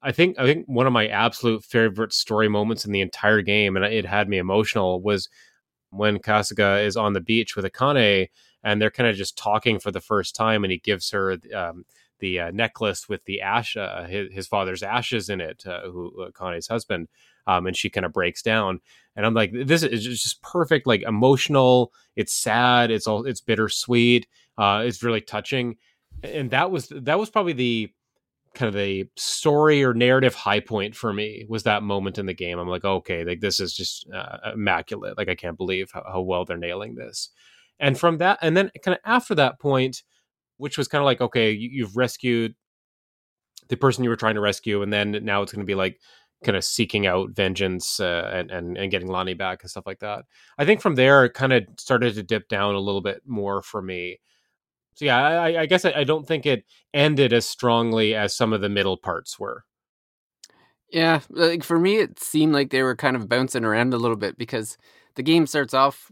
I 0.00 0.12
think 0.12 0.38
I 0.38 0.44
think 0.44 0.66
one 0.66 0.86
of 0.86 0.92
my 0.92 1.08
absolute 1.08 1.64
favorite 1.64 2.12
story 2.12 2.48
moments 2.48 2.84
in 2.84 2.92
the 2.92 3.00
entire 3.00 3.42
game, 3.42 3.74
and 3.74 3.84
it 3.84 4.06
had 4.06 4.28
me 4.28 4.38
emotional, 4.38 5.02
was 5.02 5.28
when 5.90 6.20
Kasuga 6.20 6.84
is 6.86 6.96
on 6.96 7.14
the 7.14 7.20
beach 7.20 7.56
with 7.56 7.64
Akane, 7.64 8.28
and 8.62 8.80
they're 8.80 8.92
kind 8.92 9.08
of 9.08 9.16
just 9.16 9.36
talking 9.36 9.80
for 9.80 9.90
the 9.90 10.00
first 10.00 10.36
time, 10.36 10.62
and 10.62 10.70
he 10.70 10.78
gives 10.78 11.10
her 11.10 11.36
um, 11.52 11.84
the 12.20 12.40
uh, 12.40 12.50
necklace 12.50 13.08
with 13.08 13.24
the 13.24 13.40
ash, 13.40 13.76
uh, 13.76 14.04
his, 14.04 14.32
his, 14.32 14.46
father's 14.46 14.82
ashes 14.82 15.28
in 15.28 15.40
it, 15.40 15.64
uh, 15.66 15.82
who 15.82 16.12
Akane's 16.24 16.68
husband, 16.68 17.08
um, 17.46 17.66
and 17.66 17.76
she 17.76 17.90
kind 17.90 18.06
of 18.06 18.12
breaks 18.12 18.42
down, 18.42 18.80
and 19.16 19.26
I'm 19.26 19.34
like, 19.34 19.52
this 19.52 19.82
is 19.82 20.04
just 20.04 20.42
perfect, 20.42 20.86
like 20.86 21.02
emotional. 21.02 21.92
It's 22.16 22.34
sad. 22.34 22.90
It's 22.90 23.06
all 23.06 23.26
it's 23.26 23.40
bittersweet. 23.40 24.26
Uh, 24.56 24.82
it's 24.84 25.02
really 25.02 25.20
touching, 25.20 25.76
and 26.22 26.50
that 26.50 26.70
was 26.70 26.92
that 26.94 27.18
was 27.18 27.30
probably 27.30 27.52
the 27.52 27.92
kind 28.54 28.68
of 28.68 28.74
the 28.74 29.04
story 29.16 29.84
or 29.84 29.92
narrative 29.92 30.34
high 30.34 30.60
point 30.60 30.94
for 30.94 31.12
me 31.12 31.44
was 31.48 31.64
that 31.64 31.82
moment 31.82 32.18
in 32.18 32.26
the 32.26 32.34
game. 32.34 32.58
I'm 32.58 32.68
like, 32.68 32.84
okay, 32.84 33.24
like 33.24 33.40
this 33.40 33.60
is 33.60 33.74
just 33.74 34.08
uh, 34.10 34.52
immaculate. 34.54 35.18
Like 35.18 35.28
I 35.28 35.34
can't 35.34 35.56
believe 35.56 35.90
how, 35.92 36.04
how, 36.06 36.20
well 36.20 36.44
they're 36.44 36.56
nailing 36.56 36.94
this. 36.94 37.30
And 37.80 37.98
from 37.98 38.18
that, 38.18 38.38
and 38.40 38.56
then 38.56 38.70
kind 38.82 38.94
of 38.94 39.00
after 39.04 39.34
that 39.34 39.58
point, 39.58 40.04
which 40.56 40.78
was 40.78 40.88
kind 40.88 41.00
of 41.00 41.06
like, 41.06 41.20
okay, 41.20 41.50
you, 41.50 41.68
you've 41.70 41.96
rescued 41.96 42.54
the 43.68 43.76
person 43.76 44.04
you 44.04 44.10
were 44.10 44.16
trying 44.16 44.34
to 44.34 44.40
rescue, 44.40 44.82
and 44.82 44.92
then 44.92 45.18
now 45.22 45.42
it's 45.42 45.52
going 45.52 45.64
to 45.64 45.66
be 45.66 45.74
like 45.74 46.00
kind 46.44 46.56
of 46.56 46.64
seeking 46.64 47.06
out 47.06 47.30
vengeance 47.30 48.00
uh, 48.00 48.30
and, 48.32 48.50
and 48.50 48.76
and 48.76 48.90
getting 48.90 49.08
Lonnie 49.08 49.34
back 49.34 49.62
and 49.62 49.70
stuff 49.70 49.86
like 49.86 50.00
that. 50.00 50.24
I 50.58 50.64
think 50.64 50.80
from 50.80 50.94
there 50.94 51.24
it 51.24 51.34
kind 51.34 51.52
of 51.52 51.64
started 51.78 52.14
to 52.14 52.22
dip 52.22 52.48
down 52.48 52.74
a 52.74 52.80
little 52.80 53.00
bit 53.00 53.22
more 53.26 53.62
for 53.62 53.80
me 53.80 54.18
so 54.94 55.04
yeah, 55.04 55.18
I, 55.18 55.62
I 55.62 55.66
guess 55.66 55.84
I, 55.84 55.92
I, 55.92 56.04
don't 56.04 56.26
think 56.26 56.46
it 56.46 56.64
ended 56.92 57.32
as 57.32 57.46
strongly 57.46 58.14
as 58.14 58.34
some 58.34 58.52
of 58.52 58.60
the 58.60 58.68
middle 58.68 58.96
parts 58.96 59.38
were. 59.38 59.64
Yeah, 60.90 61.20
like 61.30 61.64
for 61.64 61.78
me, 61.78 61.96
it 61.96 62.20
seemed 62.20 62.52
like 62.52 62.70
they 62.70 62.82
were 62.82 62.94
kind 62.94 63.16
of 63.16 63.28
bouncing 63.28 63.64
around 63.64 63.92
a 63.92 63.98
little 63.98 64.16
bit 64.16 64.38
because 64.38 64.78
the 65.16 65.22
game 65.22 65.46
starts 65.46 65.74
off 65.74 66.10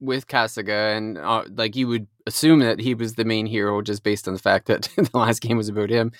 with 0.00 0.26
Kasuga, 0.26 0.96
and 0.96 1.18
uh, 1.18 1.44
like 1.56 1.76
you 1.76 1.88
would 1.88 2.06
assume 2.26 2.60
that 2.60 2.80
he 2.80 2.94
was 2.94 3.14
the 3.14 3.24
main 3.24 3.46
hero 3.46 3.82
just 3.82 4.02
based 4.02 4.28
on 4.28 4.34
the 4.34 4.40
fact 4.40 4.66
that 4.66 4.82
the 4.96 5.10
last 5.14 5.40
game 5.40 5.56
was 5.56 5.68
about 5.68 5.90
him, 5.90 6.12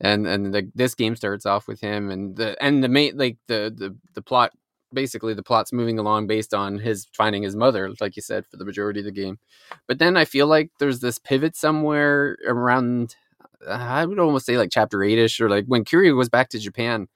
and 0.00 0.26
and 0.26 0.54
the, 0.54 0.70
this 0.74 0.94
game 0.94 1.16
starts 1.16 1.46
off 1.46 1.66
with 1.66 1.80
him, 1.80 2.10
and 2.10 2.36
the 2.36 2.62
and 2.62 2.82
the 2.82 2.88
main 2.88 3.16
like 3.16 3.38
the 3.46 3.72
the 3.74 3.96
the 4.14 4.22
plot 4.22 4.52
basically 4.92 5.34
the 5.34 5.42
plot's 5.42 5.72
moving 5.72 5.98
along 5.98 6.26
based 6.26 6.54
on 6.54 6.78
his 6.78 7.06
finding 7.14 7.42
his 7.42 7.56
mother, 7.56 7.92
like 8.00 8.16
you 8.16 8.22
said, 8.22 8.46
for 8.46 8.56
the 8.56 8.64
majority 8.64 9.00
of 9.00 9.06
the 9.06 9.12
game. 9.12 9.38
But 9.86 9.98
then 9.98 10.16
I 10.16 10.24
feel 10.24 10.46
like 10.46 10.70
there's 10.78 11.00
this 11.00 11.18
pivot 11.18 11.56
somewhere 11.56 12.36
around. 12.46 13.16
I 13.68 14.06
would 14.06 14.18
almost 14.18 14.46
say 14.46 14.56
like 14.56 14.70
chapter 14.72 15.02
eight 15.02 15.18
ish, 15.18 15.40
or 15.40 15.48
like 15.48 15.66
when 15.66 15.84
Kiryu 15.84 16.16
goes 16.16 16.28
back 16.28 16.48
to 16.50 16.58
Japan. 16.58 17.08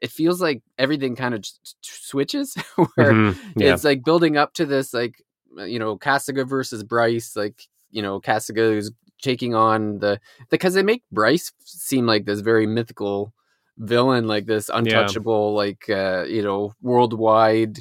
It 0.00 0.10
feels 0.10 0.40
like 0.40 0.62
everything 0.78 1.16
kind 1.16 1.34
of 1.34 1.44
switches, 1.80 2.54
where 2.76 3.12
mm-hmm. 3.12 3.60
yeah. 3.60 3.74
it's 3.74 3.84
like 3.84 4.04
building 4.04 4.36
up 4.36 4.52
to 4.54 4.66
this, 4.66 4.92
like 4.92 5.22
you 5.56 5.78
know, 5.78 5.96
Kasuga 5.96 6.46
versus 6.46 6.84
Bryce, 6.84 7.34
like 7.34 7.62
you 7.90 8.02
know, 8.02 8.20
Kasuga 8.20 8.76
is 8.76 8.92
taking 9.22 9.54
on 9.54 9.98
the 9.98 10.20
because 10.50 10.74
they 10.74 10.82
make 10.82 11.02
Bryce 11.10 11.52
seem 11.64 12.06
like 12.06 12.26
this 12.26 12.40
very 12.40 12.66
mythical 12.66 13.32
villain 13.78 14.26
like 14.26 14.46
this 14.46 14.70
untouchable 14.72 15.50
yeah. 15.50 15.56
like 15.56 15.90
uh 15.90 16.24
you 16.24 16.42
know 16.42 16.72
worldwide 16.80 17.78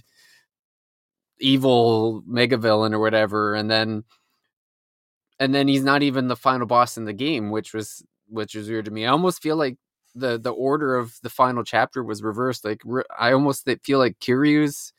evil 1.39 2.22
mega 2.25 2.57
villain 2.57 2.93
or 2.93 3.00
whatever 3.00 3.55
and 3.55 3.69
then 3.72 4.03
and 5.39 5.53
then 5.53 5.67
he's 5.67 5.84
not 5.84 6.03
even 6.03 6.27
the 6.27 6.36
final 6.36 6.67
boss 6.67 6.98
in 6.98 7.05
the 7.05 7.13
game 7.13 7.50
which 7.50 7.74
was 7.74 8.03
which 8.27 8.55
was 8.55 8.69
weird 8.69 8.86
to 8.86 8.91
me 8.91 9.05
i 9.05 9.10
almost 9.10 9.41
feel 9.41 9.55
like 9.55 9.77
the 10.15 10.39
the 10.39 10.51
order 10.51 10.95
of 10.95 11.19
the 11.22 11.29
final 11.29 11.63
chapter 11.63 12.03
was 12.03 12.24
reversed 12.24 12.65
like 12.65 12.81
i 13.17 13.31
almost 13.31 13.69
feel 13.84 14.00
like 14.00 14.17
kiryu's 14.19 14.93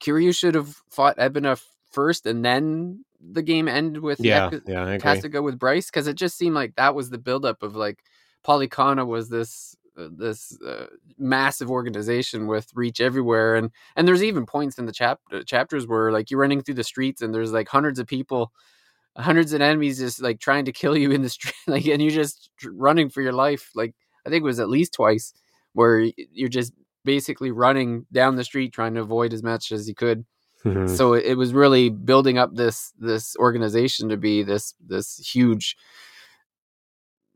kiryu 0.00 0.34
should 0.34 0.54
have 0.54 0.76
fought 0.88 1.16
ebina 1.18 1.60
first 1.90 2.26
and 2.26 2.44
then 2.44 3.04
the 3.20 3.42
game 3.42 3.66
ended 3.66 4.02
with 4.02 4.20
yeah, 4.20 4.50
yeah 4.66 4.98
has 5.02 5.22
to 5.22 5.28
go 5.28 5.42
with 5.42 5.58
bryce 5.58 5.90
because 5.90 6.06
it 6.06 6.16
just 6.16 6.36
seemed 6.36 6.54
like 6.54 6.74
that 6.76 6.94
was 6.94 7.10
the 7.10 7.18
buildup 7.18 7.62
of 7.62 7.74
like 7.74 7.98
Palekana 8.46 9.06
was 9.06 9.28
this 9.28 9.76
uh, 9.98 10.08
this 10.14 10.56
uh, 10.60 10.86
massive 11.18 11.70
organization 11.70 12.46
with 12.46 12.70
reach 12.74 13.00
everywhere 13.00 13.56
and 13.56 13.70
and 13.96 14.06
there's 14.06 14.22
even 14.22 14.46
points 14.46 14.78
in 14.78 14.86
the 14.86 14.92
chap- 14.92 15.20
uh, 15.32 15.42
chapters 15.42 15.86
where 15.86 16.12
like 16.12 16.30
you're 16.30 16.40
running 16.40 16.62
through 16.62 16.74
the 16.74 16.84
streets 16.84 17.22
and 17.22 17.34
there's 17.34 17.52
like 17.52 17.68
hundreds 17.68 17.98
of 17.98 18.06
people 18.06 18.52
hundreds 19.16 19.54
of 19.54 19.62
enemies 19.62 19.98
just 19.98 20.20
like 20.20 20.38
trying 20.38 20.66
to 20.66 20.72
kill 20.72 20.96
you 20.96 21.10
in 21.10 21.22
the 21.22 21.28
street 21.36 21.54
like 21.66 21.86
and 21.86 22.02
you're 22.02 22.10
just 22.10 22.50
running 22.70 23.08
for 23.08 23.22
your 23.22 23.32
life 23.32 23.70
like 23.74 23.94
i 24.26 24.30
think 24.30 24.42
it 24.42 24.44
was 24.44 24.60
at 24.60 24.68
least 24.68 24.92
twice 24.92 25.32
where 25.72 26.06
you're 26.32 26.48
just 26.48 26.72
basically 27.04 27.50
running 27.50 28.06
down 28.12 28.36
the 28.36 28.44
street 28.44 28.72
trying 28.72 28.94
to 28.94 29.00
avoid 29.00 29.32
as 29.32 29.42
much 29.42 29.70
as 29.72 29.88
you 29.88 29.94
could 29.94 30.24
mm-hmm. 30.64 30.86
so 30.86 31.14
it 31.14 31.34
was 31.34 31.52
really 31.52 31.88
building 31.88 32.38
up 32.38 32.54
this 32.54 32.92
this 32.98 33.36
organization 33.36 34.08
to 34.08 34.16
be 34.16 34.42
this 34.42 34.74
this 34.84 35.16
huge 35.18 35.76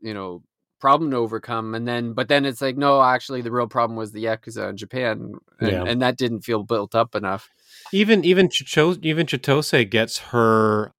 you 0.01 0.13
know 0.13 0.43
problem 0.79 1.11
to 1.11 1.17
overcome 1.17 1.75
and 1.75 1.87
then 1.87 2.13
but 2.13 2.27
then 2.27 2.43
it's 2.43 2.61
like 2.61 2.75
no 2.75 3.01
actually 3.01 3.41
the 3.41 3.51
real 3.51 3.67
problem 3.67 3.95
was 3.95 4.11
the 4.11 4.25
yakuza 4.25 4.69
in 4.69 4.75
japan 4.75 5.33
and, 5.59 5.71
yeah. 5.71 5.83
and 5.83 6.01
that 6.01 6.17
didn't 6.17 6.41
feel 6.41 6.63
built 6.63 6.95
up 6.95 7.15
enough 7.15 7.49
even 7.93 8.25
even 8.25 8.49
Chicho, 8.49 8.97
even 9.03 9.27
chitose 9.27 9.89
gets 9.89 10.17
her 10.17 10.91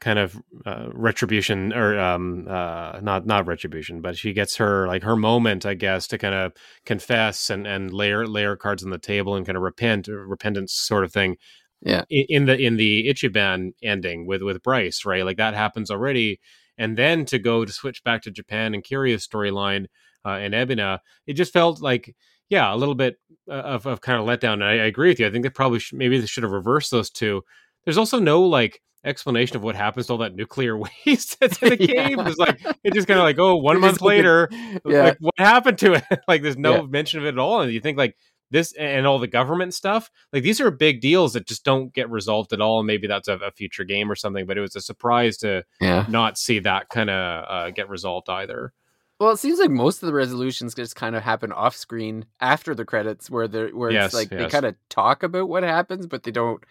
kind 0.00 0.18
of 0.18 0.40
uh, 0.66 0.88
retribution 0.92 1.72
or 1.72 1.98
um 1.98 2.46
uh 2.48 2.98
not 3.02 3.26
not 3.26 3.46
retribution 3.46 4.00
but 4.00 4.16
she 4.16 4.32
gets 4.32 4.56
her 4.56 4.86
like 4.86 5.02
her 5.02 5.14
moment 5.16 5.66
i 5.66 5.74
guess 5.74 6.06
to 6.06 6.16
kind 6.16 6.34
of 6.34 6.52
confess 6.86 7.50
and 7.50 7.66
and 7.66 7.92
layer 7.92 8.26
layer 8.26 8.56
cards 8.56 8.82
on 8.82 8.90
the 8.90 8.98
table 8.98 9.36
and 9.36 9.44
kind 9.44 9.56
of 9.56 9.62
repent 9.62 10.08
repentance 10.08 10.72
sort 10.72 11.04
of 11.04 11.12
thing 11.12 11.36
yeah 11.82 12.02
in, 12.08 12.24
in 12.30 12.44
the 12.46 12.58
in 12.58 12.76
the 12.76 13.06
ichiban 13.08 13.72
ending 13.82 14.26
with 14.26 14.42
with 14.42 14.62
bryce 14.62 15.04
right 15.04 15.24
like 15.24 15.36
that 15.36 15.54
happens 15.54 15.90
already 15.90 16.40
and 16.80 16.96
then 16.96 17.26
to 17.26 17.38
go 17.38 17.66
to 17.66 17.72
switch 17.72 18.02
back 18.02 18.22
to 18.22 18.30
Japan 18.30 18.72
and 18.72 18.82
Kiryu's 18.82 19.28
storyline 19.28 19.84
uh, 20.24 20.30
and 20.30 20.54
Ebina, 20.54 21.00
it 21.26 21.34
just 21.34 21.52
felt 21.52 21.82
like 21.82 22.16
yeah, 22.48 22.74
a 22.74 22.76
little 22.76 22.96
bit 22.96 23.16
uh, 23.48 23.52
of, 23.52 23.86
of 23.86 24.00
kind 24.00 24.18
of 24.18 24.26
letdown. 24.26 24.54
And 24.54 24.64
I, 24.64 24.72
I 24.72 24.86
agree 24.86 25.10
with 25.10 25.20
you. 25.20 25.26
I 25.26 25.30
think 25.30 25.44
they 25.44 25.50
probably 25.50 25.78
should, 25.78 25.98
maybe 25.98 26.18
they 26.18 26.26
should 26.26 26.42
have 26.42 26.52
reversed 26.52 26.90
those 26.90 27.10
two. 27.10 27.42
There's 27.84 27.98
also 27.98 28.18
no 28.18 28.42
like 28.42 28.80
explanation 29.04 29.56
of 29.56 29.62
what 29.62 29.76
happens 29.76 30.06
to 30.06 30.12
all 30.12 30.18
that 30.18 30.34
nuclear 30.34 30.76
waste 31.06 31.38
that's 31.40 31.62
in 31.62 31.70
the 31.70 31.76
game. 31.86 32.20
It's 32.20 32.38
like 32.38 32.60
it 32.84 32.94
just 32.94 33.08
kind 33.08 33.18
of 33.18 33.24
like 33.24 33.38
oh, 33.38 33.56
one 33.56 33.80
month 33.80 34.00
later, 34.00 34.48
yeah. 34.86 35.04
like 35.04 35.18
what 35.20 35.34
happened 35.38 35.78
to 35.78 35.94
it? 35.94 36.04
like 36.28 36.42
there's 36.42 36.56
no 36.56 36.76
yeah. 36.76 36.82
mention 36.82 37.20
of 37.20 37.26
it 37.26 37.30
at 37.30 37.38
all, 37.38 37.60
and 37.60 37.72
you 37.72 37.80
think 37.80 37.98
like 37.98 38.16
this 38.50 38.72
and 38.72 39.06
all 39.06 39.18
the 39.18 39.28
government 39.28 39.72
stuff 39.72 40.10
like 40.32 40.42
these 40.42 40.60
are 40.60 40.70
big 40.70 41.00
deals 41.00 41.32
that 41.34 41.46
just 41.46 41.64
don't 41.64 41.94
get 41.94 42.10
resolved 42.10 42.52
at 42.52 42.60
all 42.60 42.80
and 42.80 42.86
maybe 42.86 43.06
that's 43.06 43.28
a, 43.28 43.34
a 43.34 43.50
future 43.52 43.84
game 43.84 44.10
or 44.10 44.16
something 44.16 44.46
but 44.46 44.58
it 44.58 44.60
was 44.60 44.74
a 44.76 44.80
surprise 44.80 45.36
to 45.36 45.62
yeah. 45.80 46.04
not 46.08 46.36
see 46.36 46.58
that 46.58 46.88
kind 46.88 47.10
of 47.10 47.44
uh, 47.48 47.70
get 47.70 47.88
resolved 47.88 48.28
either 48.28 48.72
well, 49.20 49.30
it 49.30 49.38
seems 49.38 49.58
like 49.58 49.70
most 49.70 50.02
of 50.02 50.06
the 50.06 50.12
resolutions 50.12 50.74
just 50.74 50.96
kind 50.96 51.14
of 51.14 51.22
happen 51.22 51.52
off 51.52 51.76
screen 51.76 52.24
after 52.40 52.74
the 52.74 52.84
credits, 52.84 53.30
where 53.30 53.46
they 53.46 53.66
where 53.66 53.90
yes, 53.90 54.06
it's 54.06 54.14
like 54.14 54.30
yes. 54.30 54.40
they 54.40 54.48
kind 54.48 54.64
of 54.64 54.74
talk 54.88 55.22
about 55.22 55.48
what 55.48 55.62
happens, 55.62 56.06
but 56.06 56.24
they 56.24 56.30
don't. 56.30 56.64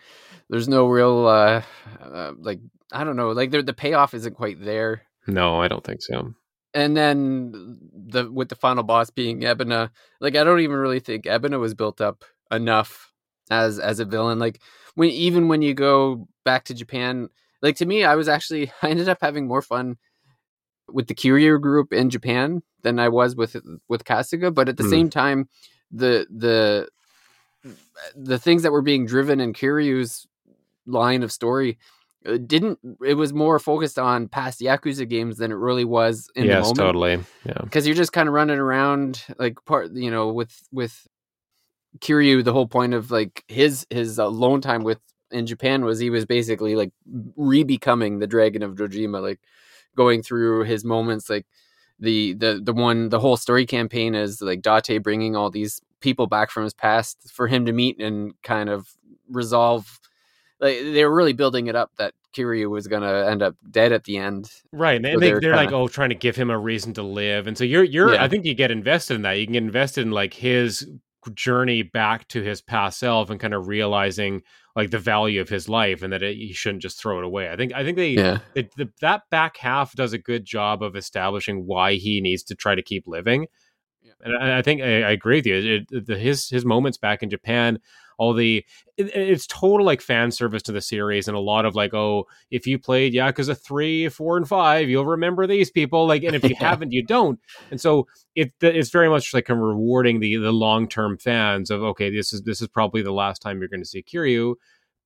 There's 0.49 0.67
no 0.67 0.87
real 0.87 1.27
uh, 1.27 1.61
uh 2.01 2.33
like 2.37 2.59
I 2.91 3.03
don't 3.03 3.15
know, 3.15 3.31
like 3.31 3.51
the 3.51 3.73
payoff 3.73 4.13
isn't 4.13 4.35
quite 4.35 4.63
there. 4.63 5.03
No, 5.27 5.61
I 5.61 5.67
don't 5.67 5.83
think 5.83 6.01
so 6.01 6.33
and 6.73 6.95
then 6.95 7.79
the 7.93 8.31
with 8.31 8.49
the 8.49 8.55
final 8.55 8.83
boss 8.83 9.09
being 9.09 9.41
Ebina, 9.41 9.89
like 10.19 10.35
I 10.35 10.43
don't 10.43 10.59
even 10.59 10.77
really 10.77 10.99
think 10.99 11.25
Ebina 11.25 11.59
was 11.59 11.73
built 11.73 12.01
up 12.01 12.23
enough 12.51 13.11
as 13.49 13.79
as 13.79 13.99
a 13.99 14.05
villain. 14.05 14.39
Like 14.39 14.61
when 14.95 15.09
even 15.09 15.47
when 15.47 15.61
you 15.61 15.73
go 15.73 16.27
back 16.45 16.65
to 16.65 16.73
Japan, 16.73 17.29
like 17.61 17.75
to 17.77 17.85
me, 17.85 18.03
I 18.03 18.15
was 18.15 18.27
actually 18.27 18.71
I 18.81 18.89
ended 18.89 19.09
up 19.09 19.19
having 19.21 19.47
more 19.47 19.61
fun 19.61 19.97
with 20.93 21.07
the 21.07 21.15
Kiryu 21.15 21.59
group 21.61 21.93
in 21.93 22.09
Japan 22.09 22.61
than 22.81 22.99
I 22.99 23.09
was 23.09 23.35
with 23.35 23.55
with 23.87 24.03
Kasuga. 24.03 24.53
But 24.53 24.69
at 24.69 24.77
the 24.77 24.83
mm. 24.83 24.89
same 24.89 25.09
time, 25.09 25.49
the 25.91 26.27
the 26.29 26.89
the 28.15 28.39
things 28.39 28.63
that 28.63 28.71
were 28.71 28.81
being 28.81 29.05
driven 29.05 29.39
in 29.39 29.53
Kiryu's 29.53 30.27
line 30.85 31.23
of 31.23 31.31
story 31.31 31.77
uh, 32.25 32.37
didn't 32.37 32.79
it 33.05 33.13
was 33.13 33.33
more 33.33 33.59
focused 33.59 33.97
on 33.97 34.27
past 34.27 34.59
Yakuza 34.59 35.07
games 35.07 35.37
than 35.37 35.51
it 35.51 35.55
really 35.55 35.85
was 35.85 36.29
in 36.35 36.45
yes, 36.45 36.55
the 36.55 36.61
moment. 36.61 36.77
totally. 36.77 37.19
Yeah. 37.45 37.61
Because 37.63 37.87
you're 37.87 37.95
just 37.95 38.11
kind 38.11 38.27
of 38.27 38.33
running 38.33 38.59
around 38.59 39.23
like 39.37 39.63
part 39.65 39.91
you 39.93 40.11
know, 40.11 40.33
with 40.33 40.53
with 40.71 41.07
Kiryu, 41.99 42.43
the 42.43 42.51
whole 42.51 42.67
point 42.67 42.93
of 42.93 43.09
like 43.09 43.43
his 43.47 43.87
his 43.89 44.19
alone 44.19 44.59
time 44.59 44.83
with 44.83 44.99
in 45.31 45.45
Japan 45.45 45.85
was 45.85 45.99
he 45.99 46.09
was 46.09 46.25
basically 46.25 46.75
like 46.75 46.91
re 47.37 47.63
becoming 47.63 48.19
the 48.19 48.27
Dragon 48.27 48.63
of 48.63 48.75
Dojima. 48.75 49.21
Like 49.21 49.39
going 49.95 50.21
through 50.21 50.63
his 50.63 50.83
moments 50.85 51.29
like 51.29 51.45
the 51.99 52.33
the 52.33 52.61
the 52.63 52.73
one 52.73 53.09
the 53.09 53.19
whole 53.19 53.37
story 53.37 53.65
campaign 53.65 54.15
is 54.15 54.41
like 54.41 54.61
Date 54.61 54.99
bringing 54.99 55.35
all 55.35 55.49
these 55.49 55.81
people 55.99 56.27
back 56.27 56.49
from 56.49 56.63
his 56.63 56.73
past 56.73 57.31
for 57.31 57.47
him 57.47 57.65
to 57.65 57.73
meet 57.73 57.99
and 57.99 58.33
kind 58.41 58.69
of 58.69 58.95
resolve 59.29 59.99
like 60.59 60.77
they 60.79 61.03
were 61.03 61.13
really 61.13 61.33
building 61.33 61.67
it 61.67 61.75
up 61.75 61.91
that 61.97 62.13
Kiryu 62.35 62.69
was 62.69 62.87
going 62.87 63.01
to 63.01 63.29
end 63.29 63.41
up 63.41 63.55
dead 63.71 63.91
at 63.91 64.03
the 64.03 64.17
end. 64.17 64.51
Right. 64.71 65.03
And 65.03 65.13
so 65.13 65.19
they, 65.19 65.31
are 65.31 65.39
kinda... 65.39 65.55
like, 65.55 65.71
oh, 65.71 65.87
trying 65.87 66.09
to 66.09 66.15
give 66.15 66.35
him 66.35 66.49
a 66.49 66.59
reason 66.59 66.93
to 66.93 67.03
live. 67.03 67.47
And 67.47 67.57
so 67.57 67.63
you're, 67.63 67.83
you're, 67.83 68.13
yeah. 68.13 68.23
I 68.23 68.27
think 68.27 68.45
you 68.45 68.53
get 68.53 68.69
invested 68.71 69.15
in 69.15 69.23
that. 69.23 69.33
You 69.33 69.45
can 69.45 69.53
get 69.53 69.63
invested 69.63 70.01
in 70.01 70.11
like 70.11 70.33
his 70.33 70.87
journey 71.33 71.83
back 71.83 72.27
to 72.29 72.41
his 72.41 72.61
past 72.61 72.99
self 72.99 73.29
and 73.29 73.39
kind 73.39 73.53
of 73.53 73.67
realizing 73.67 74.43
like 74.75 74.91
the 74.91 74.99
value 74.99 75.41
of 75.41 75.49
his 75.49 75.67
life 75.67 76.01
and 76.01 76.13
that 76.13 76.23
it, 76.23 76.35
he 76.37 76.53
shouldn't 76.53 76.81
just 76.81 77.01
throw 77.01 77.19
it 77.19 77.25
away. 77.25 77.49
I 77.51 77.55
think, 77.55 77.73
I 77.73 77.83
think 77.83 77.97
they, 77.97 78.11
yeah. 78.11 78.39
it, 78.55 78.73
the, 78.75 78.89
that 79.01 79.23
back 79.29 79.57
half 79.57 79.95
does 79.95 80.13
a 80.13 80.17
good 80.17 80.45
job 80.45 80.83
of 80.83 80.95
establishing 80.95 81.65
why 81.65 81.95
he 81.95 82.21
needs 82.21 82.43
to 82.43 82.55
try 82.55 82.75
to 82.75 82.81
keep 82.81 83.07
living. 83.07 83.47
Yeah. 84.01 84.13
And 84.21 84.37
I, 84.37 84.59
I 84.59 84.61
think 84.61 84.81
I, 84.81 85.03
I, 85.03 85.11
agree 85.11 85.37
with 85.37 85.45
you. 85.47 85.85
It, 85.91 86.05
the, 86.07 86.17
his, 86.17 86.49
his 86.49 86.65
moments 86.65 86.97
back 86.97 87.23
in 87.23 87.29
Japan, 87.29 87.79
all 88.19 88.33
the 88.33 88.63
it, 88.97 89.07
it's 89.15 89.47
total 89.47 89.85
like 89.85 90.01
fan 90.01 90.29
service 90.29 90.61
to 90.61 90.71
the 90.71 90.81
series 90.81 91.27
and 91.27 91.35
a 91.35 91.39
lot 91.39 91.65
of 91.65 91.73
like 91.73 91.93
oh 91.93 92.27
if 92.51 92.67
you 92.67 92.77
played 92.77 93.13
Yakuza 93.13 93.57
3 93.57 94.09
4 94.09 94.37
and 94.37 94.47
5 94.47 94.89
you'll 94.89 95.05
remember 95.05 95.47
these 95.47 95.71
people 95.71 96.05
like 96.05 96.23
and 96.23 96.35
if 96.35 96.43
you 96.43 96.55
haven't 96.59 96.91
you 96.91 97.03
don't 97.03 97.39
and 97.71 97.81
so 97.81 98.05
it 98.35 98.53
it's 98.61 98.91
very 98.91 99.09
much 99.09 99.33
like 99.33 99.49
I'm 99.49 99.59
rewarding 99.59 100.19
the 100.19 100.35
the 100.35 100.51
long-term 100.51 101.17
fans 101.17 101.71
of 101.71 101.81
okay 101.81 102.11
this 102.11 102.33
is 102.33 102.43
this 102.43 102.61
is 102.61 102.67
probably 102.67 103.01
the 103.01 103.13
last 103.13 103.41
time 103.41 103.59
you're 103.59 103.69
going 103.69 103.81
to 103.81 103.89
see 103.89 104.03
Kiryu 104.03 104.55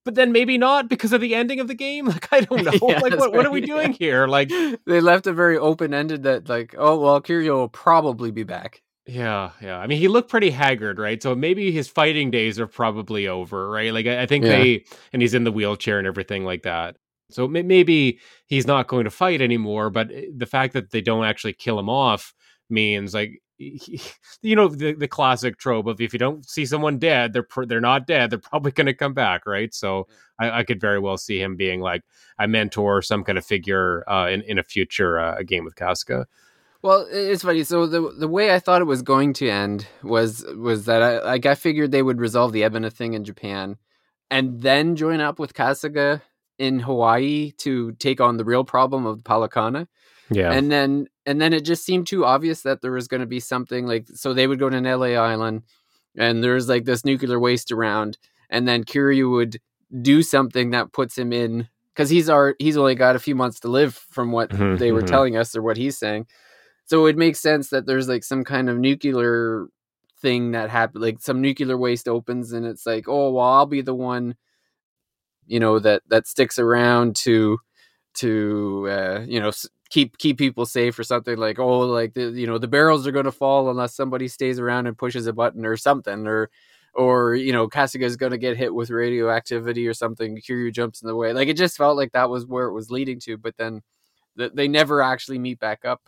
but 0.05 0.15
then 0.15 0.33
maybe 0.33 0.57
not 0.57 0.89
because 0.89 1.13
of 1.13 1.21
the 1.21 1.33
ending 1.33 1.61
of 1.61 1.69
the 1.69 1.73
game. 1.73 2.05
Like 2.13 2.27
I 2.31 2.41
don't 2.41 2.63
know. 2.65 2.71
yeah, 2.73 2.99
like 2.99 3.17
what, 3.17 3.31
what, 3.31 3.45
are 3.45 3.51
we 3.51 3.61
doing 3.61 3.91
yeah. 3.93 3.97
here? 3.97 4.27
Like 4.27 4.51
they 4.85 4.99
left 4.99 5.25
it 5.25 5.33
very 5.33 5.57
open 5.57 5.93
ended 5.93 6.23
that 6.23 6.47
like 6.49 6.75
oh 6.77 6.99
well 6.99 7.21
Kiryu 7.21 7.53
will 7.53 7.69
probably 7.69 8.29
be 8.29 8.43
back. 8.43 8.82
Yeah, 9.05 9.51
yeah. 9.61 9.77
I 9.77 9.87
mean, 9.87 9.99
he 9.99 10.07
looked 10.07 10.29
pretty 10.29 10.49
haggard, 10.49 10.97
right? 10.97 11.21
So 11.21 11.35
maybe 11.35 11.71
his 11.71 11.89
fighting 11.89 12.31
days 12.31 12.59
are 12.59 12.67
probably 12.67 13.27
over, 13.27 13.69
right? 13.69 13.93
Like 13.93 14.05
I, 14.05 14.21
I 14.21 14.25
think 14.25 14.45
yeah. 14.45 14.51
they, 14.51 14.85
and 15.11 15.21
he's 15.21 15.33
in 15.33 15.43
the 15.43 15.51
wheelchair 15.51 15.97
and 15.97 16.07
everything 16.07 16.45
like 16.45 16.63
that. 16.63 16.95
So 17.29 17.47
maybe 17.47 18.19
he's 18.45 18.67
not 18.67 18.87
going 18.87 19.05
to 19.05 19.09
fight 19.09 19.41
anymore. 19.41 19.89
But 19.89 20.11
eh, 20.11 20.25
the 20.35 20.45
fact 20.45 20.73
that 20.73 20.91
they 20.91 21.01
don't 21.01 21.25
actually 21.25 21.53
kill 21.53 21.79
him 21.79 21.89
off 21.89 22.33
means 22.69 23.13
like 23.13 23.41
you 23.57 24.55
know 24.55 24.67
the, 24.67 24.93
the 24.93 25.07
classic 25.07 25.57
trope 25.57 25.87
of 25.87 26.01
if 26.01 26.11
you 26.11 26.19
don't 26.19 26.47
see 26.49 26.65
someone 26.65 26.97
dead 26.97 27.33
they're 27.33 27.45
they're 27.67 27.79
not 27.79 28.07
dead 28.07 28.29
they're 28.29 28.39
probably 28.39 28.71
going 28.71 28.87
to 28.87 28.93
come 28.95 29.13
back 29.13 29.45
right 29.45 29.73
so 29.75 30.07
I, 30.39 30.59
I, 30.59 30.63
could 30.63 30.81
very 30.81 30.99
well 30.99 31.17
see 31.17 31.39
him 31.39 31.55
being 31.55 31.79
like 31.79 32.01
a 32.39 32.47
mentor 32.47 33.01
some 33.01 33.23
kind 33.23 33.37
of 33.37 33.45
figure 33.45 34.03
uh, 34.09 34.27
in 34.29 34.41
in 34.41 34.57
a 34.57 34.63
future 34.63 35.19
uh, 35.19 35.43
game 35.43 35.65
with 35.65 35.75
Kasuga. 35.75 36.25
Well, 36.83 37.07
it's 37.09 37.43
funny. 37.43 37.63
So 37.63 37.87
the 37.87 38.11
the 38.11 38.27
way 38.27 38.53
I 38.53 38.59
thought 38.59 38.81
it 38.81 38.85
was 38.85 39.01
going 39.01 39.31
to 39.35 39.49
end 39.49 39.87
was 40.03 40.45
was 40.57 40.85
that 40.85 41.01
I 41.01 41.23
like 41.23 41.45
I 41.45 41.55
figured 41.55 41.91
they 41.91 42.03
would 42.03 42.19
resolve 42.19 42.51
the 42.51 42.63
Ebina 42.63 42.91
thing 42.91 43.13
in 43.13 43.23
Japan, 43.23 43.77
and 44.29 44.61
then 44.61 44.97
join 44.97 45.21
up 45.21 45.39
with 45.39 45.53
Kasuga 45.53 46.21
in 46.59 46.79
Hawaii 46.79 47.51
to 47.59 47.93
take 47.93 48.19
on 48.19 48.35
the 48.35 48.43
real 48.43 48.65
problem 48.65 49.05
of 49.05 49.17
the 49.17 49.23
Palekana. 49.23 49.87
Yeah, 50.29 50.51
and 50.51 50.69
then 50.69 51.07
and 51.25 51.39
then 51.39 51.53
it 51.53 51.61
just 51.61 51.85
seemed 51.85 52.05
too 52.05 52.25
obvious 52.25 52.63
that 52.63 52.81
there 52.81 52.91
was 52.91 53.07
going 53.07 53.21
to 53.21 53.27
be 53.27 53.39
something 53.39 53.87
like 53.87 54.05
so 54.13 54.33
they 54.33 54.47
would 54.47 54.59
go 54.59 54.69
to 54.69 54.75
an 54.75 54.83
LA 54.83 55.15
island, 55.15 55.63
and 56.17 56.43
there's 56.43 56.67
like 56.67 56.83
this 56.83 57.05
nuclear 57.05 57.39
waste 57.39 57.71
around, 57.71 58.17
and 58.49 58.67
then 58.67 58.83
Kiryu 58.83 59.31
would 59.31 59.61
do 60.01 60.21
something 60.21 60.71
that 60.71 60.91
puts 60.91 61.17
him 61.17 61.31
in 61.31 61.69
because 61.95 62.09
he's 62.09 62.27
our 62.27 62.55
he's 62.59 62.75
only 62.75 62.95
got 62.95 63.15
a 63.15 63.19
few 63.19 63.35
months 63.35 63.61
to 63.61 63.69
live 63.69 63.95
from 63.95 64.33
what 64.33 64.49
mm-hmm, 64.49 64.75
they 64.75 64.91
were 64.91 64.99
mm-hmm. 64.99 65.07
telling 65.07 65.37
us 65.37 65.55
or 65.55 65.61
what 65.61 65.77
he's 65.77 65.97
saying 65.97 66.27
so 66.85 67.05
it 67.05 67.17
makes 67.17 67.39
sense 67.39 67.69
that 67.69 67.85
there's 67.85 68.07
like 68.07 68.23
some 68.23 68.43
kind 68.43 68.69
of 68.69 68.77
nuclear 68.77 69.67
thing 70.21 70.51
that 70.51 70.69
happened 70.69 71.03
like 71.03 71.21
some 71.21 71.41
nuclear 71.41 71.77
waste 71.77 72.07
opens 72.07 72.53
and 72.53 72.65
it's 72.65 72.85
like 72.85 73.05
oh 73.07 73.31
well 73.31 73.45
i'll 73.45 73.65
be 73.65 73.81
the 73.81 73.93
one 73.95 74.35
you 75.45 75.59
know 75.59 75.79
that 75.79 76.01
that 76.09 76.27
sticks 76.27 76.57
around 76.59 77.15
to 77.15 77.59
to 78.15 78.87
uh 78.89 79.25
you 79.27 79.39
know 79.39 79.51
keep 79.89 80.17
keep 80.17 80.37
people 80.37 80.65
safe 80.65 80.97
or 80.97 81.03
something 81.03 81.37
like 81.37 81.59
oh 81.59 81.81
like 81.81 82.13
the 82.13 82.31
you 82.31 82.47
know 82.47 82.57
the 82.57 82.67
barrels 82.67 83.05
are 83.05 83.11
going 83.11 83.25
to 83.25 83.31
fall 83.31 83.69
unless 83.69 83.95
somebody 83.95 84.27
stays 84.27 84.59
around 84.59 84.87
and 84.87 84.97
pushes 84.97 85.27
a 85.27 85.33
button 85.33 85.65
or 85.65 85.77
something 85.77 86.25
or 86.27 86.49
or 86.95 87.35
you 87.35 87.51
know 87.51 87.67
Kasuga 87.67 88.03
is 88.03 88.17
going 88.17 88.31
to 88.31 88.37
get 88.37 88.57
hit 88.57 88.73
with 88.73 88.89
radioactivity 88.89 89.87
or 89.87 89.93
something 89.93 90.37
Kiryu 90.37 90.73
jumps 90.73 91.01
in 91.01 91.07
the 91.07 91.15
way. 91.15 91.33
Like 91.33 91.47
it 91.47 91.57
just 91.57 91.77
felt 91.77 91.97
like 91.97 92.11
that 92.13 92.29
was 92.29 92.45
where 92.45 92.65
it 92.67 92.73
was 92.73 92.91
leading 92.91 93.19
to 93.21 93.37
but 93.37 93.55
then 93.57 93.81
th- 94.37 94.53
they 94.55 94.67
never 94.67 95.01
actually 95.01 95.39
meet 95.39 95.59
back 95.59 95.85
up 95.85 96.01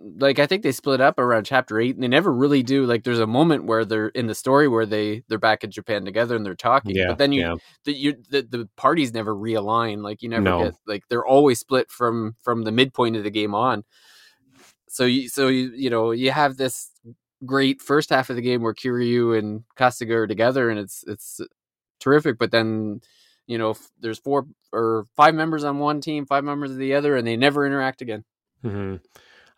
like 0.00 0.38
I 0.38 0.46
think 0.46 0.62
they 0.62 0.72
split 0.72 1.00
up 1.00 1.18
around 1.18 1.44
chapter 1.44 1.80
eight, 1.80 1.94
and 1.94 2.02
they 2.02 2.08
never 2.08 2.32
really 2.32 2.62
do. 2.62 2.86
Like, 2.86 3.02
there's 3.02 3.18
a 3.18 3.26
moment 3.26 3.64
where 3.64 3.84
they're 3.84 4.08
in 4.08 4.26
the 4.26 4.34
story 4.34 4.68
where 4.68 4.86
they 4.86 5.24
they're 5.28 5.38
back 5.38 5.64
in 5.64 5.70
Japan 5.70 6.04
together 6.04 6.36
and 6.36 6.46
they're 6.46 6.54
talking. 6.54 6.94
Yeah, 6.94 7.08
but 7.08 7.18
then 7.18 7.32
you, 7.32 7.40
yeah. 7.40 7.54
the, 7.84 7.92
you 7.92 8.16
the, 8.30 8.42
the 8.42 8.68
parties 8.76 9.12
never 9.12 9.34
realign. 9.34 10.02
Like 10.02 10.22
you 10.22 10.28
never 10.28 10.42
no. 10.42 10.64
get 10.64 10.74
like 10.86 11.02
they're 11.08 11.26
always 11.26 11.58
split 11.58 11.90
from 11.90 12.36
from 12.42 12.62
the 12.62 12.72
midpoint 12.72 13.16
of 13.16 13.24
the 13.24 13.30
game 13.30 13.54
on. 13.54 13.84
So 14.88 15.04
you 15.04 15.28
so 15.28 15.48
you 15.48 15.72
you 15.74 15.90
know 15.90 16.12
you 16.12 16.30
have 16.30 16.56
this 16.56 16.90
great 17.44 17.80
first 17.80 18.10
half 18.10 18.30
of 18.30 18.36
the 18.36 18.42
game 18.42 18.62
where 18.62 18.74
Kiryu 18.74 19.36
and 19.36 19.64
Kasuga 19.76 20.12
are 20.12 20.26
together, 20.26 20.70
and 20.70 20.78
it's 20.78 21.02
it's 21.08 21.40
terrific. 21.98 22.38
But 22.38 22.52
then 22.52 23.00
you 23.48 23.58
know 23.58 23.74
there's 23.98 24.18
four 24.18 24.46
or 24.72 25.06
five 25.16 25.34
members 25.34 25.64
on 25.64 25.80
one 25.80 26.00
team, 26.00 26.24
five 26.24 26.44
members 26.44 26.70
of 26.70 26.78
the 26.78 26.94
other, 26.94 27.16
and 27.16 27.26
they 27.26 27.36
never 27.36 27.66
interact 27.66 28.00
again. 28.00 28.24
Mm-hmm. 28.64 28.96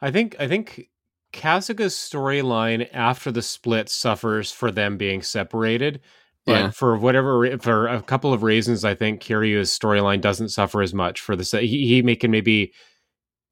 I 0.02 0.10
think 0.10 0.36
I 0.38 0.48
think 0.48 0.88
Kasuga's 1.32 1.94
storyline 1.94 2.88
after 2.92 3.30
the 3.30 3.42
split 3.42 3.88
suffers 3.88 4.50
for 4.50 4.70
them 4.70 4.96
being 4.96 5.22
separated. 5.22 6.00
But 6.46 6.52
yeah. 6.52 6.70
for 6.70 6.96
whatever, 6.96 7.58
for 7.58 7.86
a 7.86 8.02
couple 8.02 8.32
of 8.32 8.42
reasons, 8.42 8.84
I 8.84 8.94
think 8.94 9.22
Kiryu's 9.22 9.76
storyline 9.76 10.20
doesn't 10.22 10.48
suffer 10.48 10.80
as 10.80 10.94
much. 10.94 11.20
For 11.20 11.36
the 11.36 11.58
he, 11.60 11.86
he 11.86 12.02
may, 12.02 12.16
can 12.16 12.30
maybe 12.30 12.72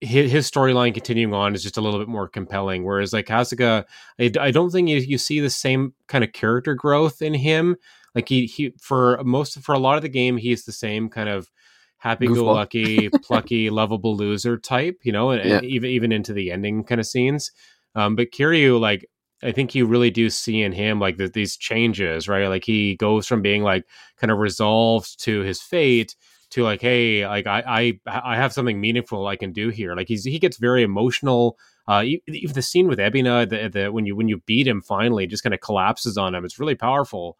his, 0.01 0.33
his 0.33 0.51
storyline 0.51 0.95
continuing 0.95 1.35
on 1.35 1.55
is 1.55 1.63
just 1.63 1.77
a 1.77 1.81
little 1.81 1.99
bit 1.99 2.09
more 2.09 2.29
compelling. 2.29 2.85
Whereas 2.85 3.13
like 3.13 3.27
Kasuga, 3.27 3.85
I, 4.19 4.33
I 4.41 4.51
don't 4.51 4.71
think 4.71 4.89
you, 4.89 4.97
you 4.97 5.19
see 5.19 5.39
the 5.39 5.51
same 5.51 5.95
kind 6.07 6.25
of 6.25 6.33
character 6.33 6.75
growth 6.75 7.21
in 7.21 7.35
him. 7.35 7.77
Like 8.15 8.29
he 8.29 8.47
he 8.47 8.73
for 8.81 9.23
most 9.23 9.61
for 9.61 9.75
a 9.75 9.79
lot 9.79 9.97
of 9.97 10.03
the 10.03 10.09
game, 10.09 10.39
he's 10.39 10.65
the 10.65 10.73
same 10.73 11.09
kind 11.11 11.29
of 11.29 11.51
happy-go-lucky, 11.99 13.09
plucky, 13.23 13.71
lovable 13.71 14.17
loser 14.17 14.57
type, 14.57 15.01
you 15.03 15.13
know, 15.13 15.31
and, 15.31 15.49
yeah. 15.49 15.57
and, 15.57 15.67
even 15.67 15.91
even 15.91 16.13
into 16.13 16.33
the 16.33 16.51
ending 16.51 16.85
kind 16.85 17.01
of 17.01 17.07
scenes. 17.07 17.53
Um, 17.95 18.17
but 18.17 18.31
Kiryu, 18.31 18.81
like, 18.81 19.09
I 19.43 19.53
think 19.53 19.75
you 19.75 19.87
really 19.87 20.11
do 20.11 20.31
see 20.31 20.63
in 20.63 20.73
him 20.73 20.99
like 20.99 21.17
the, 21.17 21.29
these 21.29 21.57
changes, 21.57 22.29
right? 22.29 22.49
Like 22.49 22.65
he 22.65 22.97
goes 22.97 23.27
from 23.27 23.43
being 23.43 23.63
like 23.63 23.85
kind 24.17 24.31
of 24.31 24.39
resolved 24.39 25.21
to 25.25 25.41
his 25.41 25.61
fate 25.61 26.17
to 26.51 26.65
like, 26.65 26.81
hey, 26.81 27.27
like 27.27 27.47
I 27.47 27.63
I 28.07 28.11
I 28.25 28.37
have 28.37 28.53
something 28.53 28.81
meaningful 28.81 29.27
I 29.27 29.37
can 29.37 29.53
do 29.53 29.69
here. 29.69 29.95
Like 29.95 30.09
he's 30.09 30.25
he 30.25 30.39
gets 30.39 30.57
very 30.57 30.83
emotional. 30.83 31.59
Uh, 31.87 32.03
even 32.27 32.53
the 32.53 32.63
scene 32.63 32.87
with 32.87 32.99
Ebina, 32.99 33.49
the, 33.49 33.69
the 33.69 33.93
when 33.93 34.07
you 34.07 34.17
when 34.17 34.29
you 34.29 34.39
beat 34.47 34.67
him 34.67 34.83
finally, 34.83 35.27
just 35.27 35.43
kind 35.43 35.55
of 35.55 35.61
collapses 35.61 36.19
on 36.19 36.35
him. 36.35 36.45
It's 36.45 36.59
really 36.59 36.75
powerful 36.75 37.39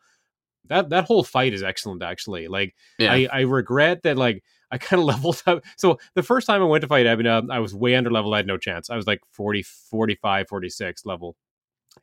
that 0.67 0.91
that 0.91 1.05
whole 1.05 1.25
fight 1.25 1.53
is 1.53 1.63
excellent 1.63 2.03
actually 2.03 2.49
like 2.49 2.75
yeah. 2.99 3.13
I, 3.13 3.29
I 3.33 3.41
regret 3.41 4.03
that 4.03 4.17
like 4.17 4.43
i 4.71 4.79
kind 4.79 5.01
of 5.01 5.07
leveled 5.13 5.43
up. 5.47 5.65
So 5.77 5.99
the 6.15 6.23
first 6.23 6.47
time 6.47 6.63
i 6.63 6.67
went 6.67 6.83
to 6.83 6.89
fight 6.89 7.07
ebina 7.07 7.51
i 7.51 7.59
was 7.59 7.75
way 7.75 7.95
under 7.95 8.11
level 8.11 8.35
i 8.35 8.39
had 8.39 8.47
no 8.47 8.59
chance. 8.59 8.91
I 8.91 8.97
was 8.97 9.07
like 9.07 9.21
40 9.33 9.63
45 9.63 10.49
46 10.49 11.07
level. 11.07 11.37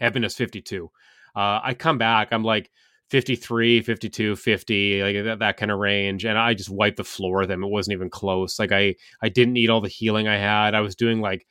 Ebina's 0.01 0.35
52 0.35 0.89
uh, 1.35 1.59
i 1.63 1.73
come 1.73 1.97
back 1.97 2.33
i'm 2.33 2.43
like 2.43 2.69
53 3.09 3.81
52 3.81 4.35
50 4.35 5.03
like 5.03 5.23
that, 5.23 5.39
that 5.39 5.57
kind 5.57 5.71
of 5.71 5.79
range 5.79 6.25
and 6.25 6.37
i 6.37 6.53
just 6.53 6.69
wiped 6.69 6.97
the 6.97 7.03
floor 7.03 7.39
with 7.39 7.49
them. 7.49 7.63
It 7.63 7.69
wasn't 7.69 7.93
even 7.93 8.09
close. 8.09 8.59
Like 8.59 8.71
i 8.71 8.95
i 9.21 9.29
didn't 9.29 9.53
need 9.53 9.69
all 9.69 9.81
the 9.81 9.87
healing 9.87 10.27
i 10.27 10.37
had. 10.37 10.73
I 10.73 10.81
was 10.81 10.95
doing 10.95 11.21
like 11.21 11.45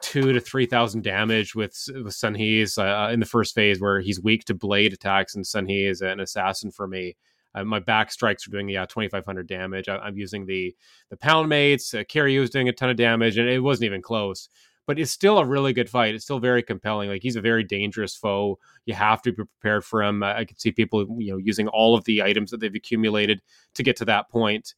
two 0.00 0.32
to 0.32 0.40
three 0.40 0.66
thousand 0.66 1.02
damage 1.02 1.54
with 1.54 1.76
with 1.94 2.14
Seonhee's 2.14 2.78
uh, 2.78 3.10
in 3.12 3.20
the 3.20 3.26
first 3.26 3.54
phase, 3.54 3.80
where 3.80 4.00
he's 4.00 4.22
weak 4.22 4.44
to 4.46 4.54
blade 4.54 4.92
attacks, 4.92 5.34
and 5.34 5.44
Sunhee 5.44 5.88
is 5.88 6.00
an 6.00 6.20
assassin 6.20 6.70
for 6.70 6.86
me. 6.86 7.16
Uh, 7.54 7.64
my 7.64 7.80
back 7.80 8.12
strikes 8.12 8.46
are 8.46 8.50
doing 8.50 8.68
yeah 8.68 8.86
twenty 8.86 9.08
five 9.08 9.24
hundred 9.24 9.46
damage. 9.46 9.88
I, 9.88 10.06
am 10.06 10.16
using 10.16 10.46
the 10.46 10.74
the 11.10 11.16
pound 11.16 11.48
mates. 11.48 11.94
Uh, 11.94 12.04
is 12.14 12.50
doing 12.50 12.68
a 12.68 12.72
ton 12.72 12.90
of 12.90 12.96
damage, 12.96 13.38
and 13.38 13.48
it 13.48 13.60
wasn't 13.60 13.86
even 13.86 14.02
close. 14.02 14.48
But 14.86 14.98
it's 14.98 15.12
still 15.12 15.38
a 15.38 15.44
really 15.44 15.72
good 15.72 15.88
fight. 15.88 16.14
It's 16.14 16.24
still 16.24 16.40
very 16.40 16.62
compelling. 16.62 17.10
Like 17.10 17.22
he's 17.22 17.36
a 17.36 17.40
very 17.40 17.62
dangerous 17.62 18.16
foe. 18.16 18.58
You 18.86 18.94
have 18.94 19.22
to 19.22 19.30
be 19.30 19.36
prepared 19.36 19.84
for 19.84 20.02
him. 20.02 20.22
I, 20.22 20.38
I 20.38 20.46
see 20.56 20.72
people 20.72 21.06
you 21.18 21.32
know 21.32 21.38
using 21.38 21.68
all 21.68 21.94
of 21.94 22.04
the 22.04 22.22
items 22.22 22.50
that 22.50 22.60
they've 22.60 22.74
accumulated 22.74 23.42
to 23.74 23.82
get 23.82 23.96
to 23.96 24.04
that 24.06 24.30
point. 24.30 24.40
point 24.40 24.74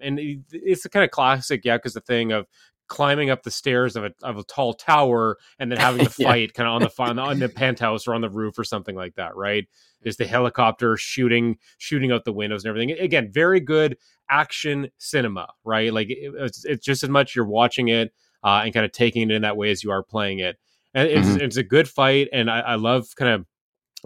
and 0.00 0.18
it's 0.52 0.82
the 0.82 0.88
kind 0.88 1.04
of 1.04 1.10
classic 1.10 1.62
Yakuza 1.62 2.04
thing 2.04 2.32
of 2.32 2.46
climbing 2.88 3.30
up 3.30 3.42
the 3.42 3.50
stairs 3.50 3.96
of 3.96 4.04
a 4.04 4.12
of 4.22 4.38
a 4.38 4.42
tall 4.44 4.74
tower 4.74 5.36
and 5.58 5.70
then 5.70 5.78
having 5.78 6.04
to 6.06 6.12
Yeah. 6.18 6.28
fight 6.28 6.54
kind 6.54 6.68
of 6.68 6.74
on 6.74 6.82
the 6.82 7.02
on 7.02 7.16
the, 7.16 7.22
on 7.22 7.38
the 7.38 7.48
penthouse 7.48 8.06
or 8.08 8.14
on 8.14 8.20
the 8.22 8.30
roof 8.30 8.58
or 8.58 8.64
something 8.64 8.96
like 8.96 9.14
that, 9.16 9.36
right? 9.36 9.66
There's 10.02 10.16
the 10.16 10.26
helicopter 10.26 10.96
shooting 10.96 11.58
shooting 11.78 12.12
out 12.12 12.24
the 12.24 12.32
windows 12.32 12.64
and 12.64 12.70
everything. 12.70 12.90
Again, 12.98 13.30
very 13.32 13.60
good 13.60 13.96
action 14.30 14.88
cinema, 14.98 15.48
right? 15.64 15.92
Like 15.92 16.08
it- 16.10 16.32
it's, 16.36 16.64
it's 16.64 16.84
just 16.84 17.02
as 17.02 17.08
much 17.10 17.34
you're 17.36 17.44
watching 17.46 17.88
it 17.88 18.12
uh, 18.44 18.62
and 18.64 18.72
kind 18.74 18.86
of 18.86 18.92
taking 18.92 19.30
it 19.30 19.34
in 19.34 19.42
that 19.42 19.56
way 19.56 19.70
as 19.70 19.82
you 19.84 19.90
are 19.90 20.02
playing 20.02 20.38
it. 20.40 20.56
And 20.94 21.08
it's 21.08 21.28
Mhm. 21.28 21.40
it's 21.42 21.56
a 21.58 21.62
good 21.62 21.88
fight, 21.88 22.28
and 22.32 22.50
I, 22.50 22.60
I 22.60 22.74
love 22.76 23.08
kind 23.16 23.30
of 23.32 23.46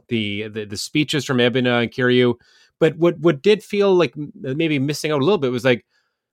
the, 0.09 0.49
the 0.49 0.65
the 0.65 0.77
speeches 0.77 1.25
from 1.25 1.37
Ebina 1.39 1.83
and 1.83 1.91
Kiryu. 1.93 2.35
But 2.81 2.97
what 2.97 3.19
what 3.21 3.43
did 3.43 3.63
feel 3.63 3.95
like 3.95 4.15
maybe 4.35 4.79
missing 4.81 5.13
out 5.13 5.21
a 5.21 5.25
little 5.25 5.39
bit 5.39 5.53
was 5.53 5.65
like 5.65 5.85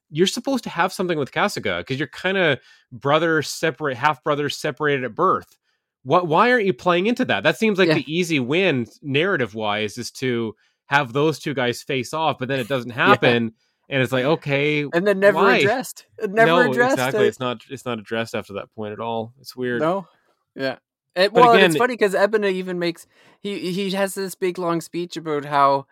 you're 0.10 0.28
supposed 0.28 0.64
to 0.64 0.70
have 0.70 0.92
something 0.94 1.18
with 1.18 1.32
Kasuga 1.32 1.80
because 1.80 1.98
you're 2.00 2.08
kind 2.08 2.38
of 2.38 2.60
brother 2.92 3.42
separate, 3.42 3.98
half 3.98 4.24
brothers 4.24 4.58
separated 4.58 5.04
at 5.04 5.16
birth. 5.16 5.58
What? 6.04 6.28
Why 6.28 6.52
aren't 6.52 6.66
you 6.66 6.74
playing 6.74 7.08
into 7.08 7.26
that? 7.26 7.44
That 7.44 7.58
seems 7.58 7.78
like 7.78 7.90
Yeah. 7.90 7.96
the 7.96 8.14
easy 8.14 8.40
win 8.40 8.88
narrative 9.02 9.54
wise 9.54 9.98
is 9.98 10.12
to 10.14 10.56
have 10.88 11.14
those 11.14 11.40
two 11.40 11.54
guys 11.54 11.84
face 11.84 12.14
off, 12.14 12.38
but 12.40 12.48
then 12.48 12.60
it 12.60 12.68
doesn't 12.68 12.90
happen, 13.08 13.54
and 13.90 14.02
it's 14.02 14.12
like 14.12 14.26
okay, 14.26 14.84
and 14.94 15.06
then 15.06 15.20
never 15.20 15.38
Why? 15.38 15.58
addressed. 15.58 16.06
Never 16.20 16.46
no, 16.64 16.72
addressed. 16.72 16.94
exactly. 16.94 17.26
uh, 17.26 17.28
It's 17.28 17.40
not 17.40 17.62
it's 17.70 17.86
not 17.86 18.00
addressed 18.00 18.34
after 18.34 18.54
that 18.54 18.74
point 18.76 18.94
at 18.94 19.00
all. 19.00 19.34
It's 19.40 19.56
weird. 19.56 19.82
No. 19.82 20.08
Yeah. 20.56 20.78
It, 21.16 21.34
well, 21.34 21.52
and 21.54 21.62
it's 21.64 21.76
funny 21.76 21.94
because 21.96 22.14
Ebina 22.14 22.52
even 22.52 22.80
makes 22.80 23.06
he 23.42 23.72
he 23.74 23.92
has 23.92 24.16
this 24.16 24.36
big 24.36 24.58
long 24.58 24.80
speech 24.80 25.18
about 25.18 25.44
how 25.46 25.86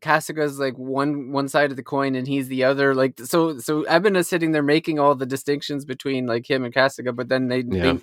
Kasuga's 0.00 0.58
like 0.58 0.76
one 0.76 1.32
one 1.32 1.48
side 1.48 1.70
of 1.70 1.76
the 1.76 1.82
coin 1.82 2.14
and 2.14 2.26
he's 2.26 2.48
the 2.48 2.64
other. 2.64 2.94
Like 2.94 3.18
so 3.20 3.58
so 3.58 3.84
Ebina's 3.84 4.28
sitting 4.28 4.52
there 4.52 4.62
making 4.62 4.98
all 4.98 5.14
the 5.14 5.26
distinctions 5.26 5.84
between 5.84 6.26
like 6.26 6.48
him 6.48 6.64
and 6.64 6.74
Kasuga, 6.74 7.14
but 7.14 7.28
then 7.28 7.48
they, 7.48 7.60
Yeah. 7.60 7.92
they 7.92 8.00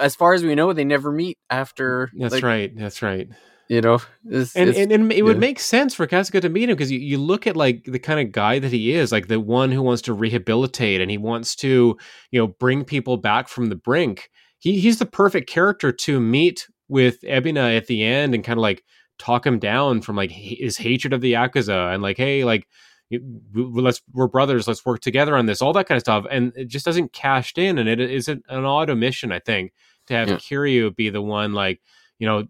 as 0.00 0.14
far 0.16 0.34
as 0.34 0.42
we 0.42 0.54
know, 0.54 0.72
they 0.72 0.84
never 0.84 1.12
meet 1.12 1.38
after. 1.48 2.10
That's 2.18 2.34
like, 2.34 2.42
right. 2.42 2.76
That's 2.76 3.02
right. 3.02 3.28
You 3.68 3.80
know, 3.80 4.00
it's, 4.28 4.56
and, 4.56 4.68
it's- 4.70 4.82
and, 4.82 4.90
and 4.90 5.12
it 5.12 5.22
would 5.22 5.38
make 5.38 5.60
sense 5.60 5.94
for 5.94 6.04
Kasuga 6.04 6.40
to 6.40 6.48
meet 6.48 6.68
him 6.68 6.74
because 6.74 6.90
you, 6.90 6.98
you 6.98 7.18
look 7.18 7.46
at 7.46 7.56
like 7.56 7.84
the 7.84 8.00
kind 8.00 8.18
of 8.18 8.32
guy 8.32 8.58
that 8.58 8.72
he 8.72 8.92
is, 8.92 9.12
like 9.12 9.28
the 9.28 9.38
one 9.38 9.70
who 9.70 9.80
wants 9.80 10.02
to 10.02 10.12
rehabilitate 10.12 11.00
and 11.00 11.08
he 11.08 11.18
wants 11.18 11.54
to, 11.56 11.96
you 12.32 12.40
know, 12.40 12.48
bring 12.48 12.84
people 12.84 13.16
back 13.16 13.46
from 13.46 13.66
the 13.66 13.76
brink. 13.76 14.28
He 14.58 14.80
he's 14.80 14.98
the 14.98 15.06
perfect 15.06 15.48
character 15.48 15.92
to 15.92 16.18
meet 16.20 16.66
with 16.88 17.20
Ebina 17.22 17.76
at 17.76 17.86
the 17.86 18.02
end 18.02 18.34
and 18.34 18.42
kind 18.42 18.58
of 18.58 18.62
like 18.62 18.82
talk 19.20 19.46
him 19.46 19.58
down 19.60 20.02
from 20.02 20.16
like 20.16 20.30
his 20.32 20.76
hatred 20.78 21.12
of 21.12 21.20
the 21.20 21.34
Yakuza 21.34 21.92
and 21.94 22.02
like, 22.02 22.16
hey, 22.16 22.44
like 22.44 22.66
you- 23.10 23.20
w- 23.20 23.68
w- 23.68 23.84
let's 23.84 24.02
we're 24.12 24.28
brothers, 24.28 24.66
let's 24.66 24.84
work 24.84 25.00
together 25.00 25.36
on 25.36 25.46
this, 25.46 25.62
all 25.62 25.72
that 25.74 25.86
kind 25.86 25.96
of 25.96 26.02
stuff. 26.02 26.26
And 26.30 26.52
it 26.56 26.68
just 26.68 26.84
doesn't 26.86 27.12
cashed 27.12 27.58
in, 27.58 27.78
and 27.78 27.88
it 27.88 28.00
is 28.00 28.28
an, 28.28 28.42
an 28.48 28.64
odd 28.64 28.90
omission, 28.90 29.32
I 29.32 29.38
think, 29.40 29.72
to 30.06 30.14
have 30.14 30.28
Yeah. 30.28 30.36
Kiryu 30.36 30.94
be 30.96 31.10
the 31.10 31.22
one 31.22 31.52
like, 31.52 31.80
you 32.18 32.26
know, 32.26 32.46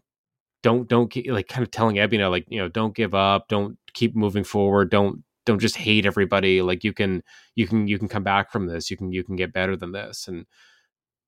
don't 0.63 0.89
don't 0.89 1.15
like 1.29 1.49
kind 1.49 1.63
of 1.63 1.71
telling 1.71 1.97
Ebina 1.97 2.31
like 2.31 2.45
you 2.49 2.59
know 2.59 2.69
don't 2.69 2.95
give 2.95 3.15
up 3.15 3.49
don't 3.49 3.79
keep 3.95 4.15
moving 4.15 4.45
forward 4.45 4.91
don't 4.91 5.25
don't 5.47 5.59
just 5.59 5.77
hate 5.77 6.05
everybody 6.05 6.61
like 6.63 6.85
you 6.85 6.93
can 6.93 7.23
you 7.55 7.67
can 7.67 7.89
you 7.89 7.99
can 7.99 8.09
come 8.09 8.23
back 8.23 8.53
from 8.53 8.67
this 8.67 8.91
you 8.91 8.97
can 8.97 9.11
you 9.11 9.25
can 9.25 9.37
get 9.37 9.53
better 9.55 9.75
than 9.77 9.93
this 9.93 10.29
and 10.29 10.45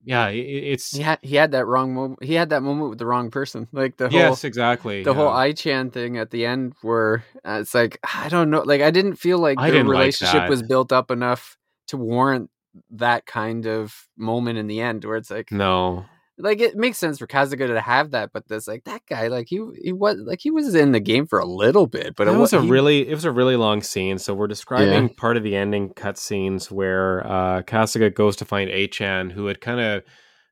yeah 0.04 0.28
it, 0.28 0.38
it's 0.38 0.96
he 0.96 1.02
had 1.02 1.18
he 1.22 1.36
had 1.36 1.52
that 1.52 1.66
wrong 1.66 1.94
moment. 1.94 2.22
He 2.22 2.34
had 2.34 2.50
that 2.50 2.62
moment 2.62 2.90
with 2.90 2.98
the 2.98 3.06
wrong 3.06 3.30
person. 3.30 3.68
Like 3.72 3.96
the 3.96 4.08
whole 4.08 4.18
yes 4.18 4.44
exactly 4.44 5.02
the 5.02 5.14
whole 5.14 5.26
yeah. 5.26 5.36
I-Chan 5.36 5.90
thing 5.90 6.18
at 6.18 6.30
the 6.30 6.46
end 6.46 6.74
where 6.82 7.24
uh, 7.46 7.58
it's 7.60 7.74
like 7.74 7.98
I 8.02 8.28
don't 8.28 8.50
know 8.50 8.62
like 8.62 8.80
I 8.80 8.90
didn't 8.90 9.16
feel 9.16 9.38
like 9.38 9.58
I 9.58 9.70
the 9.70 9.78
didn't 9.78 9.88
like 9.88 9.98
relationship 9.98 10.48
was 10.48 10.62
built 10.62 10.92
up 10.92 11.10
enough 11.10 11.56
to 11.88 11.96
warrant 11.96 12.50
that 12.90 13.26
kind 13.26 13.66
of 13.66 14.08
moment 14.16 14.58
in 14.58 14.66
the 14.66 14.80
end 14.80 15.04
where 15.04 15.16
it's 15.16 15.30
like 15.30 15.52
no 15.52 16.06
like 16.42 16.60
it 16.60 16.76
makes 16.76 16.98
sense 16.98 17.18
for 17.18 17.26
Kasuga 17.26 17.68
to 17.68 17.80
have 17.80 18.10
that 18.10 18.30
but 18.32 18.48
this 18.48 18.68
like 18.68 18.84
that 18.84 19.02
guy 19.08 19.28
like 19.28 19.46
he 19.48 19.60
he 19.82 19.92
was 19.92 20.16
like 20.18 20.40
he 20.40 20.50
was 20.50 20.74
in 20.74 20.92
the 20.92 21.00
game 21.00 21.26
for 21.26 21.38
a 21.38 21.46
little 21.46 21.86
bit 21.86 22.16
but 22.16 22.28
it 22.28 22.32
was 22.32 22.52
a 22.52 22.60
he- 22.60 22.68
really 22.68 23.08
it 23.08 23.14
was 23.14 23.24
a 23.24 23.32
really 23.32 23.56
long 23.56 23.82
scene 23.82 24.18
so 24.18 24.34
we're 24.34 24.46
describing 24.46 25.08
part 25.16 25.36
of 25.36 25.42
the 25.42 25.56
ending 25.56 25.90
cutscenes 25.90 26.70
where 26.70 27.26
uh 27.26 27.62
Kasuga 27.62 28.14
goes 28.14 28.36
to 28.36 28.44
find 28.44 28.70
Achan 28.70 29.30
who 29.30 29.46
had 29.46 29.60
kind 29.60 29.80
of 29.80 30.02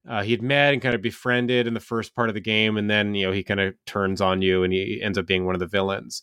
uh, 0.09 0.23
he'd 0.23 0.43
met 0.43 0.73
and 0.73 0.83
kind 0.83 0.95
of 0.95 1.03
befriended 1.03 1.67
in 1.67 1.75
the 1.75 1.81
first 1.81 2.15
part 2.15 2.29
of 2.29 2.35
the 2.35 2.41
game 2.41 2.77
and 2.77 2.89
then 2.89 3.15
you 3.15 3.27
know 3.27 3.33
he 3.33 3.43
kind 3.43 3.61
of 3.61 3.75
turns 3.87 4.21
on 4.21 4.41
you 4.41 4.63
and 4.65 4.73
he 4.73 5.01
ends 5.03 5.19
up 5.19 5.27
being 5.27 5.45
one 5.45 5.55
of 5.55 5.61
the 5.61 5.67
villains. 5.67 6.23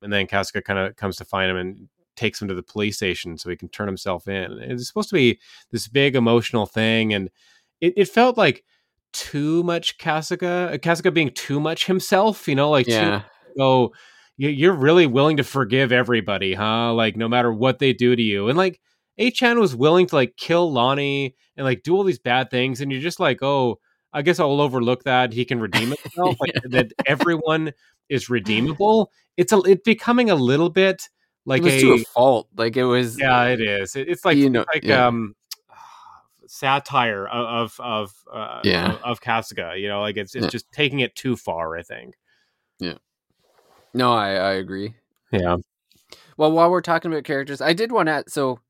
And 0.00 0.12
then 0.12 0.26
Kasuga 0.26 0.64
kind 0.64 0.78
of 0.78 0.96
comes 0.96 1.16
to 1.16 1.24
find 1.24 1.50
him 1.50 1.56
and 1.56 1.88
takes 2.16 2.40
him 2.40 2.48
to 2.48 2.54
the 2.54 2.62
police 2.62 2.96
station 2.96 3.38
so 3.38 3.50
he 3.50 3.56
can 3.56 3.68
turn 3.68 3.86
himself 3.86 4.26
in. 4.26 4.50
And 4.52 4.72
it's 4.72 4.88
supposed 4.88 5.10
to 5.10 5.14
be 5.14 5.38
this 5.70 5.88
big 5.88 6.16
emotional 6.16 6.66
thing 6.66 7.12
and 7.12 7.30
it, 7.80 7.92
it 7.96 8.08
felt 8.08 8.38
like 8.38 8.64
too 9.12 9.62
much 9.62 9.98
Kasuga 9.98 10.78
Kasuga 10.78 11.12
being 11.12 11.30
too 11.30 11.60
much 11.60 11.86
himself 11.86 12.48
you 12.48 12.54
know 12.54 12.70
like 12.70 12.86
too 12.86 12.92
yeah. 12.92 13.22
oh 13.58 13.92
you- 14.36 14.48
you're 14.50 14.72
really 14.74 15.06
willing 15.06 15.36
to 15.36 15.44
forgive 15.44 15.92
everybody 15.92 16.54
huh? 16.54 16.92
Like 16.94 17.16
no 17.16 17.28
matter 17.28 17.52
what 17.52 17.78
they 17.78 17.92
do 17.92 18.16
to 18.16 18.22
you. 18.22 18.48
And 18.48 18.56
like 18.56 18.80
Achan 19.20 19.60
was 19.60 19.76
willing 19.76 20.06
to 20.06 20.14
like 20.14 20.36
kill 20.36 20.72
Lonnie 20.72 21.34
and 21.56 21.64
like 21.66 21.82
do 21.82 21.94
all 21.94 22.02
these 22.04 22.18
bad 22.18 22.50
things 22.50 22.80
and 22.80 22.90
you're 22.90 23.00
just 23.02 23.20
like 23.20 23.42
oh 23.42 23.78
I 24.14 24.22
guess 24.22 24.38
I'll 24.40 24.60
overlook 24.60 25.04
that. 25.04 25.32
He 25.32 25.44
can 25.44 25.60
redeem 25.60 25.88
himself 26.02 26.36
like 26.40 26.54
that 26.70 26.92
everyone 27.06 27.72
is 28.08 28.28
redeemable. 28.30 29.10
It's 29.36 29.52
a 29.52 29.58
it's 29.60 29.82
becoming 29.84 30.30
a 30.30 30.34
little 30.34 30.70
bit 30.70 31.08
like 31.44 31.60
it 31.60 31.64
was 31.64 31.74
a 31.74 31.80
to 31.80 31.92
a 31.94 31.98
fault. 32.04 32.48
Like 32.56 32.76
it 32.76 32.84
was 32.84 33.18
yeah 33.18 33.44
it 33.44 33.60
is. 33.60 33.96
It- 33.96 34.08
it's 34.08 34.24
like 34.24 34.36
You 34.38 34.48
know, 34.50 34.64
like 34.72 34.84
yeah. 34.84 35.06
um 35.06 35.34
satire 36.62 37.26
of 37.26 37.46
of 37.80 37.80
of 37.80 38.12
uh, 38.32 38.60
Yeah. 38.64 38.92
of, 38.92 39.00
of 39.02 39.20
Kasuga 39.20 39.78
you 39.80 39.88
know 39.88 40.00
like 40.00 40.16
it's 40.16 40.34
it's 40.34 40.44
Yeah. 40.44 40.50
just 40.50 40.70
taking 40.72 41.00
it 41.00 41.14
too 41.16 41.36
far 41.36 41.76
I 41.76 41.82
think 41.82 42.14
Yeah. 42.78 42.98
no 43.92 44.12
I 44.12 44.28
I 44.34 44.52
agree 44.52 44.94
yeah 45.32 45.56
Well, 46.36 46.52
while 46.52 46.70
we're 46.70 46.80
talking 46.80 47.10
about 47.12 47.24
characters, 47.24 47.60
I 47.60 47.72
did 47.72 47.90
want 47.92 48.08
to. 48.08 48.24
So 48.28 48.60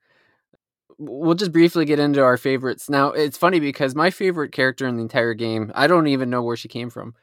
we'll 0.98 1.34
just 1.34 1.52
briefly 1.52 1.84
get 1.84 1.98
into 1.98 2.22
our 2.22 2.36
favorites. 2.36 2.88
Now, 2.90 3.08
it's 3.12 3.36
funny 3.38 3.60
because 3.60 3.94
my 3.94 4.10
favorite 4.10 4.52
character 4.52 4.86
in 4.86 4.96
the 4.96 5.02
entire 5.02 5.34
game, 5.34 5.70
I 5.74 5.86
don't 5.86 6.06
even 6.08 6.30
know 6.30 6.42
where 6.42 6.56
she 6.56 6.68
came 6.68 6.90
from. 6.90 7.14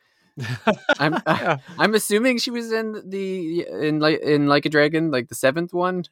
I'm 0.99 1.13
yeah. 1.27 1.57
I'm 1.77 1.93
assuming 1.95 2.37
she 2.39 2.51
was 2.51 2.71
in 2.71 3.09
the 3.09 3.65
in 3.69 3.99
like 3.99 4.19
in 4.21 4.47
like 4.47 4.65
a 4.65 4.69
dragon, 4.69 5.11
like 5.11 5.27
the 5.29 5.35
seventh 5.35 5.73
one, 5.73 6.03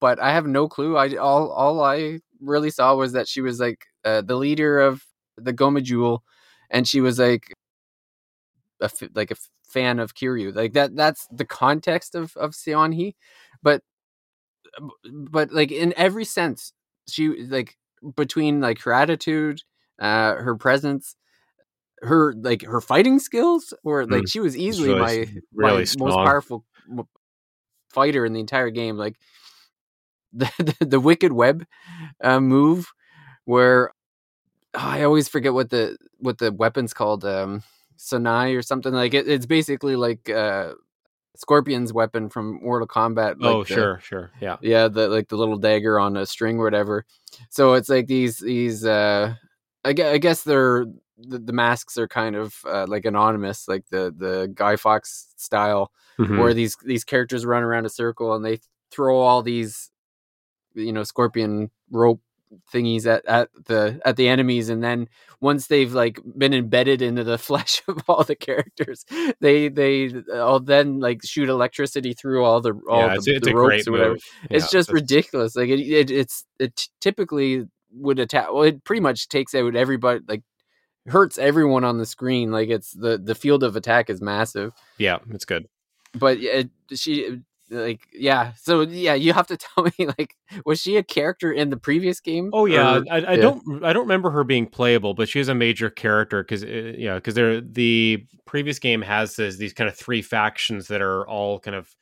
but 0.00 0.20
I 0.20 0.32
have 0.32 0.46
no 0.46 0.68
clue. 0.68 0.96
I 0.96 1.16
all 1.16 1.50
all 1.50 1.80
I 1.82 2.20
really 2.44 2.70
saw 2.70 2.94
was 2.94 3.12
that 3.12 3.28
she 3.28 3.40
was 3.40 3.60
like 3.60 3.86
uh, 4.04 4.20
the 4.22 4.36
leader 4.36 4.80
of 4.80 5.04
the 5.36 5.52
Geomijul, 5.52 6.20
and 6.70 6.86
she 6.86 7.00
was 7.00 7.18
like 7.18 7.52
a 8.80 8.84
f- 8.86 9.10
like 9.14 9.30
a 9.30 9.36
fan 9.68 9.98
of 9.98 10.14
Kiryu. 10.14 10.54
Like 10.54 10.72
that 10.74 10.96
that's 10.96 11.26
the 11.30 11.44
context 11.44 12.14
of 12.14 12.36
of 12.36 12.52
Seonhee, 12.52 13.14
but 13.62 13.82
but 15.12 15.52
like 15.52 15.72
in 15.72 15.94
every 15.96 16.24
sense, 16.24 16.72
she 17.08 17.28
like 17.44 17.76
between 18.16 18.60
like 18.60 18.80
her 18.82 18.92
attitude, 18.92 19.62
uh, 19.98 20.34
her 20.36 20.56
presence. 20.56 21.16
Her 22.02 22.34
like 22.34 22.62
her 22.62 22.82
fighting 22.82 23.18
skills, 23.18 23.72
or 23.82 24.04
like 24.04 24.24
Mm. 24.24 24.30
she 24.32 24.40
was 24.40 24.56
easily 24.58 24.90
really, 24.90 25.00
my 25.00 25.26
really 25.54 25.86
my 25.96 26.04
most 26.04 26.16
powerful 26.16 26.64
fighter 27.90 28.26
in 28.26 28.32
the 28.32 28.40
entire 28.40 28.70
game. 28.70 28.96
Like 28.96 29.16
the 30.34 30.50
the, 30.80 30.86
the 30.86 31.00
wicked 31.00 31.32
web 31.32 31.64
uh, 32.22 32.40
move, 32.40 32.92
where 33.44 33.90
oh, 34.74 34.78
I 34.78 35.02
always 35.04 35.28
forget 35.28 35.54
what 35.54 35.70
the 35.70 35.96
what 36.18 36.38
the 36.38 36.52
weapon's 36.52 36.92
called, 36.94 37.24
um, 37.24 37.62
Sonai 37.98 38.56
or 38.56 38.62
something. 38.62 38.92
Like 38.92 39.14
it, 39.14 39.28
it's 39.28 39.46
basically 39.46 39.96
like 39.96 40.28
uh, 40.28 40.72
Scorpion's 41.36 41.92
weapon 41.92 42.28
from 42.28 42.60
Mortal 42.62 42.88
Kombat. 42.88 43.36
Like 43.40 43.54
oh 43.54 43.64
the- 43.64 43.74
sure 43.74 44.00
sure 44.02 44.30
yeah 44.40 44.56
yeah 44.60 44.88
the 44.88 45.08
like 45.08 45.28
the 45.28 45.36
little 45.36 45.58
dagger 45.58 45.98
on 45.98 46.16
a 46.16 46.26
string 46.26 46.58
or 46.58 46.64
whatever 46.64 47.04
so 47.50 47.74
it's 47.74 47.88
like 47.88 48.06
these 48.06 48.38
these 48.38 48.84
uh 48.84 49.34
i 49.84 49.92
guess, 49.92 50.12
I 50.14 50.18
guess 50.18 50.42
they're 50.42 50.86
the, 51.18 51.38
the 51.38 51.52
masks 51.52 51.96
are 51.98 52.08
kind 52.08 52.34
of 52.36 52.56
uh, 52.66 52.86
like 52.88 53.04
anonymous 53.04 53.68
like 53.68 53.84
the 53.90 54.12
the 54.16 54.50
Guy 54.54 54.76
Fawkes 54.76 55.32
style 55.36 55.90
Mhm. 56.18 56.38
where 56.38 56.54
these 56.54 56.76
these 56.84 57.04
characters 57.04 57.44
run 57.46 57.62
around 57.64 57.86
a 57.86 57.88
circle 57.88 58.34
and 58.34 58.44
they 58.44 58.58
throw 58.92 59.18
all 59.18 59.42
these 59.42 59.90
you 60.74 60.92
know 60.92 61.02
scorpion 61.02 61.70
rope 61.90 62.20
thingies 62.72 63.06
at, 63.06 63.24
at 63.26 63.48
the 63.64 64.00
at 64.04 64.16
the 64.16 64.28
enemies 64.28 64.68
and 64.68 64.82
then 64.82 65.08
once 65.40 65.66
they've 65.66 65.92
like 65.92 66.20
been 66.36 66.54
embedded 66.54 67.02
into 67.02 67.24
the 67.24 67.38
flesh 67.48 67.82
of 67.88 68.02
all 68.08 68.22
the 68.22 68.36
characters 68.36 69.04
they 69.40 69.68
they 69.68 70.12
all 70.34 70.60
then 70.60 71.00
like 71.00 71.20
shoot 71.24 71.48
electricity 71.48 72.12
through 72.12 72.44
all 72.44 72.60
the 72.60 72.72
all 72.88 73.00
yeah, 73.00 73.16
the, 73.16 73.32
it's, 73.32 73.46
the 73.46 73.54
ropes 73.54 73.88
or 73.88 73.92
whatever 73.92 74.12
move. 74.12 74.22
it's 74.50 74.70
just 74.70 74.92
ridiculous 74.92 75.56
like 75.56 75.68
it, 75.68 75.80
it 75.80 76.10
it's 76.10 76.44
it 76.58 76.88
typically 77.00 77.64
would 77.92 78.18
attack 78.18 78.52
well 78.52 78.62
it 78.62 78.84
pretty 78.84 79.00
much 79.00 79.28
takes 79.28 79.54
out 79.54 79.74
everybody 79.76 80.20
like 80.28 80.42
hurts 81.06 81.38
everyone 81.38 81.84
on 81.84 81.98
the 81.98 82.06
screen 82.06 82.50
like 82.50 82.68
it's 82.68 82.92
the 82.92 83.18
the 83.18 83.34
field 83.34 83.62
of 83.62 83.76
attack 83.76 84.08
is 84.08 84.22
massive 84.22 84.72
Yeah, 84.98 85.18
it's 85.30 85.44
good. 85.44 85.68
but 86.14 86.38
it, 86.38 86.70
she 86.94 87.40
like 87.70 88.08
yeah 88.12 88.52
so 88.60 88.82
yeah 88.82 89.14
you 89.14 89.32
have 89.32 89.46
to 89.46 89.56
tell 89.74 89.84
me 89.84 90.06
like 90.18 90.36
was 90.64 90.80
she 90.80 90.96
a 90.96 91.02
character 91.02 91.52
in 91.52 91.70
the 91.70 91.76
previous 91.76 92.20
game 92.20 92.50
oh 92.52 92.66
yeah 92.66 92.98
or, 92.98 93.04
I, 93.10 93.16
I 93.16 93.18
yeah. 93.18 93.36
don't 93.36 93.84
i 93.84 93.92
don't 93.92 94.02
remember 94.02 94.30
her 94.30 94.44
being 94.44 94.66
playable 94.66 95.14
but 95.14 95.28
she 95.28 95.40
is 95.40 95.48
a 95.48 95.54
major 95.54 95.90
character 95.90 96.42
because 96.42 96.64
uh, 96.64 96.94
yeah 96.96 97.14
because 97.14 97.34
they're 97.34 97.60
the 97.60 98.26
previous 98.46 98.78
game 98.78 99.02
has 99.02 99.36
this, 99.36 99.56
these 99.56 99.72
kind 99.72 99.88
of 99.88 99.96
three 99.96 100.22
factions 100.22 100.88
that 100.88 101.00
are 101.00 101.26
all 101.26 101.58
kind 101.58 101.74
of 101.74 101.94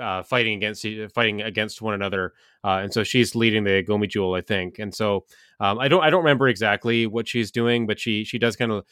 uh, 0.00 0.22
fighting 0.22 0.56
against 0.56 0.84
fighting 1.14 1.40
against 1.40 1.80
one 1.80 1.94
another 1.94 2.34
uh, 2.64 2.80
and 2.82 2.92
so 2.92 3.04
she's 3.04 3.34
leading 3.34 3.64
the 3.64 3.82
Geomijul 3.82 4.36
i 4.36 4.40
think 4.40 4.78
and 4.78 4.94
so 4.94 5.24
um, 5.60 5.78
i 5.78 5.88
don't 5.88 6.02
i 6.02 6.10
don't 6.10 6.24
remember 6.24 6.48
exactly 6.48 7.06
what 7.06 7.28
she's 7.28 7.50
doing 7.50 7.86
but 7.86 7.98
she 7.98 8.24
she 8.24 8.38
does 8.38 8.56
kind 8.56 8.72
of 8.72 8.84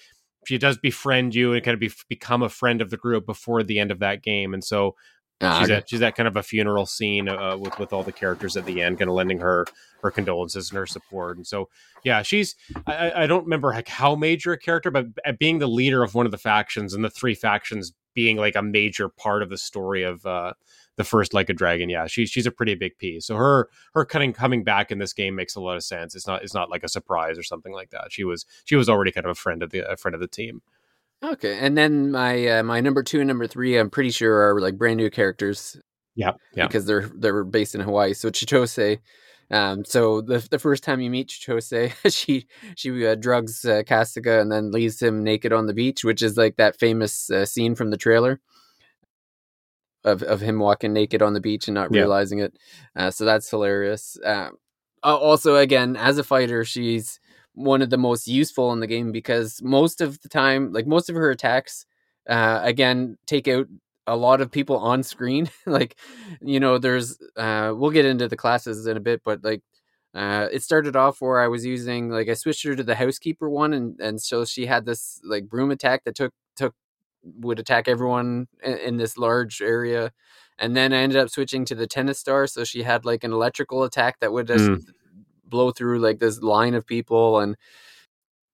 she 0.46 0.58
does 0.58 0.78
befriend 0.78 1.34
you 1.34 1.52
and 1.52 1.64
kind 1.64 1.74
of 1.74 1.80
be, 1.80 1.90
become 2.08 2.42
a 2.42 2.48
friend 2.48 2.80
of 2.80 2.90
the 2.90 2.96
group 2.96 3.26
before 3.26 3.64
the 3.64 3.80
end 3.80 3.90
of 3.90 3.98
that 3.98 4.22
game 4.22 4.54
and 4.54 4.62
so 4.62 4.94
Ah, 5.42 5.60
she's 5.60 5.70
at 5.70 5.88
she's 5.88 6.02
at 6.02 6.16
kind 6.16 6.26
of 6.26 6.36
a 6.36 6.42
funeral 6.42 6.86
scene 6.86 7.28
uh, 7.28 7.56
with 7.58 7.78
with 7.78 7.92
all 7.92 8.02
the 8.02 8.12
characters 8.12 8.56
at 8.56 8.64
the 8.64 8.80
end, 8.80 8.98
kind 8.98 9.10
of 9.10 9.14
lending 9.14 9.38
her 9.40 9.66
her 10.02 10.10
condolences 10.10 10.70
and 10.70 10.78
her 10.78 10.86
support. 10.86 11.36
And 11.36 11.46
so, 11.46 11.68
yeah, 12.04 12.22
she's 12.22 12.54
I, 12.86 13.24
I 13.24 13.26
don't 13.26 13.44
remember 13.44 13.68
like 13.68 13.88
how 13.88 14.14
major 14.14 14.52
a 14.52 14.58
character, 14.58 14.90
but 14.90 15.06
being 15.38 15.58
the 15.58 15.66
leader 15.66 16.02
of 16.02 16.14
one 16.14 16.24
of 16.24 16.32
the 16.32 16.38
factions 16.38 16.94
and 16.94 17.04
the 17.04 17.10
three 17.10 17.34
factions 17.34 17.92
being 18.14 18.38
like 18.38 18.56
a 18.56 18.62
major 18.62 19.10
part 19.10 19.42
of 19.42 19.50
the 19.50 19.58
story 19.58 20.02
of 20.02 20.24
uh, 20.24 20.54
the 20.96 21.04
first 21.04 21.34
like 21.34 21.50
a 21.50 21.52
dragon. 21.52 21.90
Yeah, 21.90 22.06
she's 22.06 22.30
she's 22.30 22.46
a 22.46 22.50
pretty 22.50 22.74
big 22.74 22.96
piece. 22.98 23.26
So 23.26 23.36
her 23.36 23.68
her 23.94 24.04
cutting 24.06 24.32
coming 24.32 24.64
back 24.64 24.90
in 24.90 24.98
this 24.98 25.12
game 25.12 25.34
makes 25.34 25.54
a 25.54 25.60
lot 25.60 25.76
of 25.76 25.84
sense. 25.84 26.16
It's 26.16 26.26
not 26.26 26.42
it's 26.42 26.54
not 26.54 26.70
like 26.70 26.82
a 26.82 26.88
surprise 26.88 27.38
or 27.38 27.42
something 27.42 27.74
like 27.74 27.90
that. 27.90 28.06
She 28.10 28.24
was 28.24 28.46
she 28.64 28.74
was 28.74 28.88
already 28.88 29.12
kind 29.12 29.26
of 29.26 29.30
a 29.32 29.34
friend 29.34 29.62
of 29.62 29.70
the 29.70 29.88
a 29.88 29.96
friend 29.96 30.14
of 30.14 30.20
the 30.20 30.26
team. 30.26 30.62
Okay, 31.22 31.58
and 31.58 31.76
then 31.76 32.10
my 32.10 32.46
uh, 32.46 32.62
my 32.62 32.80
number 32.80 33.02
two 33.02 33.20
and 33.20 33.28
number 33.28 33.46
three, 33.46 33.78
I'm 33.78 33.90
pretty 33.90 34.10
sure 34.10 34.50
are 34.50 34.60
like 34.60 34.76
brand 34.76 34.98
new 34.98 35.10
characters. 35.10 35.76
Yeah, 36.14 36.32
yeah, 36.54 36.66
because 36.66 36.86
they're 36.86 37.10
they're 37.14 37.44
based 37.44 37.74
in 37.74 37.80
Hawaii. 37.80 38.12
So 38.12 38.30
Chitose, 38.30 38.98
um, 39.50 39.84
so 39.84 40.20
the 40.20 40.46
the 40.50 40.58
first 40.58 40.84
time 40.84 41.00
you 41.00 41.10
meet 41.10 41.28
Chitose, 41.28 41.92
she 42.14 42.46
she 42.76 43.06
uh, 43.06 43.14
drugs 43.14 43.64
uh, 43.64 43.82
Kasuga 43.82 44.40
and 44.40 44.52
then 44.52 44.72
leaves 44.72 45.00
him 45.00 45.24
naked 45.24 45.52
on 45.52 45.66
the 45.66 45.74
beach, 45.74 46.04
which 46.04 46.22
is 46.22 46.36
like 46.36 46.56
that 46.56 46.78
famous 46.78 47.30
uh, 47.30 47.46
scene 47.46 47.74
from 47.74 47.90
the 47.90 47.96
trailer 47.96 48.40
of 50.04 50.22
of 50.22 50.40
him 50.40 50.58
walking 50.58 50.92
naked 50.92 51.22
on 51.22 51.34
the 51.34 51.40
beach 51.40 51.68
and 51.68 51.74
not 51.74 51.92
yeah. 51.92 52.00
realizing 52.00 52.40
it. 52.40 52.56
Uh, 52.94 53.10
so 53.10 53.24
that's 53.24 53.48
hilarious. 53.48 54.18
Um, 54.24 54.56
also, 55.02 55.56
again, 55.56 55.96
as 55.96 56.18
a 56.18 56.24
fighter, 56.24 56.64
she's 56.64 57.20
one 57.56 57.82
of 57.82 57.90
the 57.90 57.98
most 57.98 58.28
useful 58.28 58.72
in 58.72 58.80
the 58.80 58.86
game 58.86 59.12
because 59.12 59.60
most 59.62 60.00
of 60.00 60.20
the 60.22 60.28
time, 60.28 60.72
like 60.72 60.86
most 60.86 61.10
of 61.10 61.16
her 61.16 61.30
attacks, 61.30 61.86
uh, 62.28 62.60
again, 62.62 63.16
take 63.26 63.48
out 63.48 63.66
a 64.06 64.16
lot 64.16 64.40
of 64.42 64.50
people 64.52 64.76
on 64.78 65.02
screen. 65.02 65.50
like, 65.66 65.96
you 66.42 66.60
know, 66.60 66.78
there's, 66.78 67.18
uh, 67.36 67.72
we'll 67.74 67.90
get 67.90 68.04
into 68.04 68.28
the 68.28 68.36
classes 68.36 68.86
in 68.86 68.96
a 68.96 69.00
bit, 69.00 69.22
but 69.24 69.42
like, 69.42 69.62
uh, 70.14 70.48
it 70.52 70.62
started 70.62 70.96
off 70.96 71.20
where 71.20 71.40
I 71.40 71.48
was 71.48 71.66
using 71.66 72.08
like 72.08 72.28
I 72.30 72.34
switched 72.34 72.64
her 72.64 72.74
to 72.74 72.82
the 72.82 72.94
housekeeper 72.94 73.50
one, 73.50 73.74
and 73.74 74.00
and 74.00 74.22
so 74.22 74.46
she 74.46 74.64
had 74.64 74.86
this 74.86 75.20
like 75.22 75.46
broom 75.46 75.70
attack 75.70 76.04
that 76.04 76.14
took 76.14 76.32
took 76.56 76.74
would 77.22 77.58
attack 77.58 77.86
everyone 77.86 78.48
in, 78.62 78.78
in 78.78 78.96
this 78.96 79.18
large 79.18 79.60
area, 79.60 80.12
and 80.58 80.74
then 80.74 80.94
I 80.94 80.98
ended 80.98 81.18
up 81.18 81.28
switching 81.28 81.66
to 81.66 81.74
the 81.74 81.86
tennis 81.86 82.18
star, 82.18 82.46
so 82.46 82.64
she 82.64 82.82
had 82.82 83.04
like 83.04 83.24
an 83.24 83.32
electrical 83.32 83.82
attack 83.82 84.20
that 84.20 84.32
would 84.32 84.46
just 84.46 84.70
mm 84.70 84.82
blow 85.48 85.70
through 85.70 85.98
like 86.00 86.18
this 86.18 86.40
line 86.42 86.74
of 86.74 86.86
people 86.86 87.40
and 87.40 87.56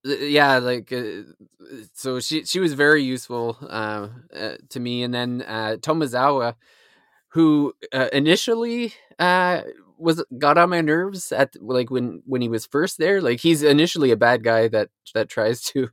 yeah 0.05 0.59
like 0.59 0.92
uh, 0.92 1.22
so 1.92 2.20
she 2.20 2.44
she 2.44 2.61
was 2.61 2.72
very 2.74 3.02
useful 3.02 3.57
uh, 3.62 4.09
uh, 4.35 4.57
to 4.70 4.81
me. 4.81 5.02
And 5.02 5.14
then 5.14 5.44
uh, 5.46 5.76
tomizawa 5.81 6.55
who 7.31 7.74
uh, 7.92 8.09
initially 8.12 8.94
uh, 9.18 9.62
was 9.98 10.24
got 10.38 10.59
on 10.59 10.70
my 10.70 10.81
nerves 10.81 11.33
at 11.33 11.55
like 11.62 11.90
when 11.90 12.22
when 12.26 12.42
he 12.42 12.48
was 12.48 12.66
first 12.66 12.98
there. 12.98 13.20
Like 13.22 13.40
he's 13.40 13.62
initially 13.62 14.11
a 14.11 14.16
bad 14.16 14.44
guy 14.44 14.68
that 14.68 14.90
that 15.14 15.28
tries 15.28 15.62
to 15.72 15.88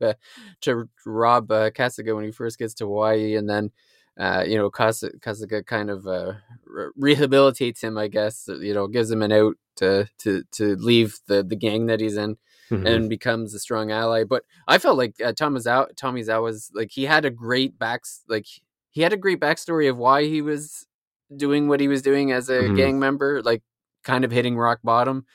to 0.62 0.88
rob 1.06 1.50
uh, 1.52 1.70
Kasuga 1.70 2.14
when 2.14 2.24
he 2.24 2.32
first 2.32 2.58
gets 2.58 2.74
to 2.74 2.86
Hawaii. 2.86 3.36
And 3.36 3.48
then 3.48 3.70
uh, 4.18 4.44
you 4.46 4.56
know, 4.56 4.70
Kasuga 4.70 5.64
kind 5.64 5.90
of 5.90 6.06
uh, 6.06 6.34
re- 6.66 7.14
rehabilitates 7.14 7.82
him, 7.82 7.96
I 7.96 8.08
guess. 8.08 8.48
You 8.48 8.74
know, 8.74 8.86
gives 8.86 9.10
him 9.10 9.22
an 9.22 9.32
out 9.32 9.56
to 9.76 10.08
to 10.18 10.44
to 10.52 10.76
leave 10.76 11.18
the 11.26 11.42
the 11.42 11.56
gang 11.56 11.86
that 11.86 12.00
he's 12.00 12.16
in. 12.16 12.36
Mm-hmm. 12.70 12.86
And 12.86 13.08
becomes 13.08 13.52
a 13.52 13.58
strong 13.58 13.90
ally, 13.90 14.22
but 14.22 14.44
I 14.68 14.78
felt 14.78 14.96
like 14.96 15.20
uh, 15.20 15.32
Tomizawa, 15.32 15.92
Tomizawa's 15.96 16.70
like 16.72 16.92
he 16.92 17.04
had 17.04 17.24
a 17.24 17.30
great 17.30 17.76
back, 17.76 18.02
like 18.28 18.46
he 18.90 19.02
had 19.02 19.12
a 19.12 19.16
great 19.16 19.40
backstory 19.40 19.90
of 19.90 19.98
why 19.98 20.26
he 20.26 20.40
was 20.40 20.86
doing 21.34 21.66
what 21.66 21.80
he 21.80 21.88
was 21.88 22.00
doing 22.00 22.30
as 22.30 22.48
a 22.48 22.60
mm-hmm. 22.60 22.76
gang 22.76 23.00
member, 23.00 23.42
like 23.42 23.64
kind 24.04 24.24
of 24.24 24.30
hitting 24.30 24.56
rock 24.56 24.78
bottom 24.84 25.26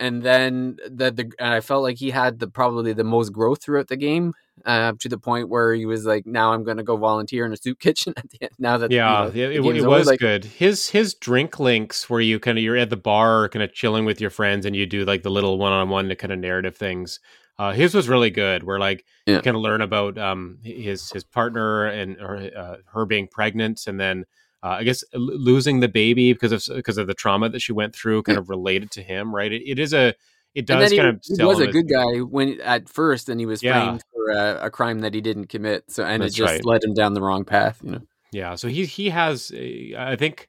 and 0.00 0.22
then 0.22 0.76
the, 0.88 1.10
the 1.10 1.32
I 1.40 1.60
felt 1.60 1.82
like 1.82 1.98
he 1.98 2.10
had 2.10 2.38
the 2.38 2.48
probably 2.48 2.92
the 2.92 3.04
most 3.04 3.32
growth 3.32 3.62
throughout 3.62 3.88
the 3.88 3.96
game, 3.96 4.32
uh, 4.64 4.92
to 4.98 5.08
the 5.08 5.18
point 5.18 5.48
where 5.48 5.74
he 5.74 5.86
was 5.86 6.04
like, 6.04 6.26
"Now 6.26 6.52
I'm 6.52 6.64
going 6.64 6.76
to 6.78 6.82
go 6.82 6.96
volunteer 6.96 7.46
in 7.46 7.52
a 7.52 7.56
soup 7.56 7.78
kitchen." 7.80 8.14
At 8.16 8.30
the 8.30 8.42
end, 8.42 8.52
now 8.58 8.78
that 8.78 8.90
yeah, 8.90 9.26
you 9.26 9.62
know, 9.62 9.70
it, 9.70 9.76
it 9.76 9.86
was 9.86 10.06
like, 10.06 10.20
good. 10.20 10.44
His 10.44 10.88
his 10.88 11.14
drink 11.14 11.60
links 11.60 12.08
where 12.10 12.20
you 12.20 12.40
kind 12.40 12.58
of 12.58 12.64
you're 12.64 12.76
at 12.76 12.90
the 12.90 12.96
bar, 12.96 13.48
kind 13.48 13.62
of 13.62 13.72
chilling 13.72 14.04
with 14.04 14.20
your 14.20 14.30
friends, 14.30 14.66
and 14.66 14.74
you 14.74 14.86
do 14.86 15.04
like 15.04 15.22
the 15.22 15.30
little 15.30 15.58
one 15.58 15.72
on 15.72 15.88
one 15.88 16.14
kind 16.16 16.32
of 16.32 16.38
narrative 16.38 16.76
things. 16.76 17.20
Uh, 17.56 17.72
his 17.72 17.94
was 17.94 18.08
really 18.08 18.30
good. 18.30 18.64
Where 18.64 18.80
like 18.80 19.04
yeah. 19.26 19.36
you 19.36 19.42
kind 19.42 19.56
of 19.56 19.62
learn 19.62 19.80
about 19.80 20.18
um 20.18 20.58
his 20.62 21.10
his 21.10 21.24
partner 21.24 21.86
and 21.86 22.16
or, 22.20 22.50
uh, 22.56 22.76
her 22.92 23.06
being 23.06 23.28
pregnant, 23.28 23.86
and 23.86 24.00
then 24.00 24.24
uh, 24.64 24.78
I 24.78 24.84
guess 24.84 25.04
losing 25.12 25.80
the 25.80 25.88
baby 25.88 26.32
because 26.32 26.52
of 26.52 26.64
because 26.74 26.96
of 26.96 27.06
the 27.06 27.14
trauma 27.14 27.50
that 27.50 27.60
she 27.60 27.72
went 27.72 27.94
through, 27.94 28.22
kind 28.22 28.38
of 28.38 28.48
related 28.48 28.90
to 28.92 29.02
him, 29.02 29.34
right? 29.34 29.52
it, 29.52 29.62
it 29.68 29.78
is 29.78 29.92
a 29.92 30.14
it 30.54 30.66
does 30.66 30.92
kind 30.92 31.08
of. 31.08 31.20
He 31.24 31.44
was 31.44 31.60
a 31.60 31.66
good 31.66 31.88
guy 31.88 32.18
when 32.20 32.60
at 32.60 32.88
first, 32.88 33.28
and 33.28 33.40
he 33.40 33.46
was 33.46 33.62
yeah. 33.62 33.84
framed 33.84 34.02
for 34.12 34.30
a, 34.30 34.66
a, 34.66 34.70
crime 34.70 35.00
that 35.00 35.12
he 35.12 35.20
didn't 35.20 35.48
commit. 35.48 35.90
So 35.90 36.04
and 36.04 36.22
That's 36.22 36.34
it 36.34 36.38
just 36.38 36.52
right. 36.52 36.64
led 36.64 36.84
him 36.84 36.94
down 36.94 37.14
the 37.14 37.20
wrong 37.20 37.44
path, 37.44 37.80
you 37.82 37.90
know. 37.90 38.00
Yeah, 38.32 38.54
so 38.54 38.68
he 38.68 38.84
he 38.84 39.10
has, 39.10 39.52
I 39.52 40.16
think, 40.16 40.48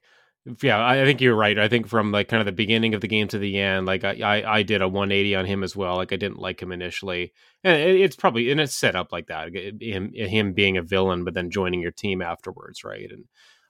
yeah, 0.62 0.84
I 0.84 1.04
think 1.04 1.20
you're 1.20 1.36
right. 1.36 1.58
I 1.58 1.68
think 1.68 1.88
from 1.88 2.12
like 2.12 2.28
kind 2.28 2.40
of 2.40 2.46
the 2.46 2.52
beginning 2.52 2.94
of 2.94 3.00
the 3.00 3.08
game 3.08 3.28
to 3.28 3.38
the 3.38 3.58
end, 3.58 3.86
like 3.86 4.04
I, 4.04 4.18
I, 4.20 4.56
I 4.58 4.62
did 4.62 4.80
a 4.80 4.88
180 4.88 5.34
on 5.36 5.44
him 5.44 5.62
as 5.62 5.76
well. 5.76 5.96
Like 5.96 6.12
I 6.12 6.16
didn't 6.16 6.38
like 6.38 6.60
him 6.60 6.72
initially, 6.72 7.32
and 7.64 7.76
it's 7.76 8.16
probably 8.16 8.50
and 8.50 8.60
it's 8.60 8.76
set 8.76 8.96
up 8.96 9.12
like 9.12 9.26
that. 9.26 9.54
Him 9.54 10.12
him 10.12 10.52
being 10.52 10.76
a 10.76 10.82
villain, 10.82 11.24
but 11.24 11.34
then 11.34 11.50
joining 11.50 11.80
your 11.80 11.92
team 11.92 12.22
afterwards, 12.22 12.84
right? 12.84 13.10
And 13.10 13.24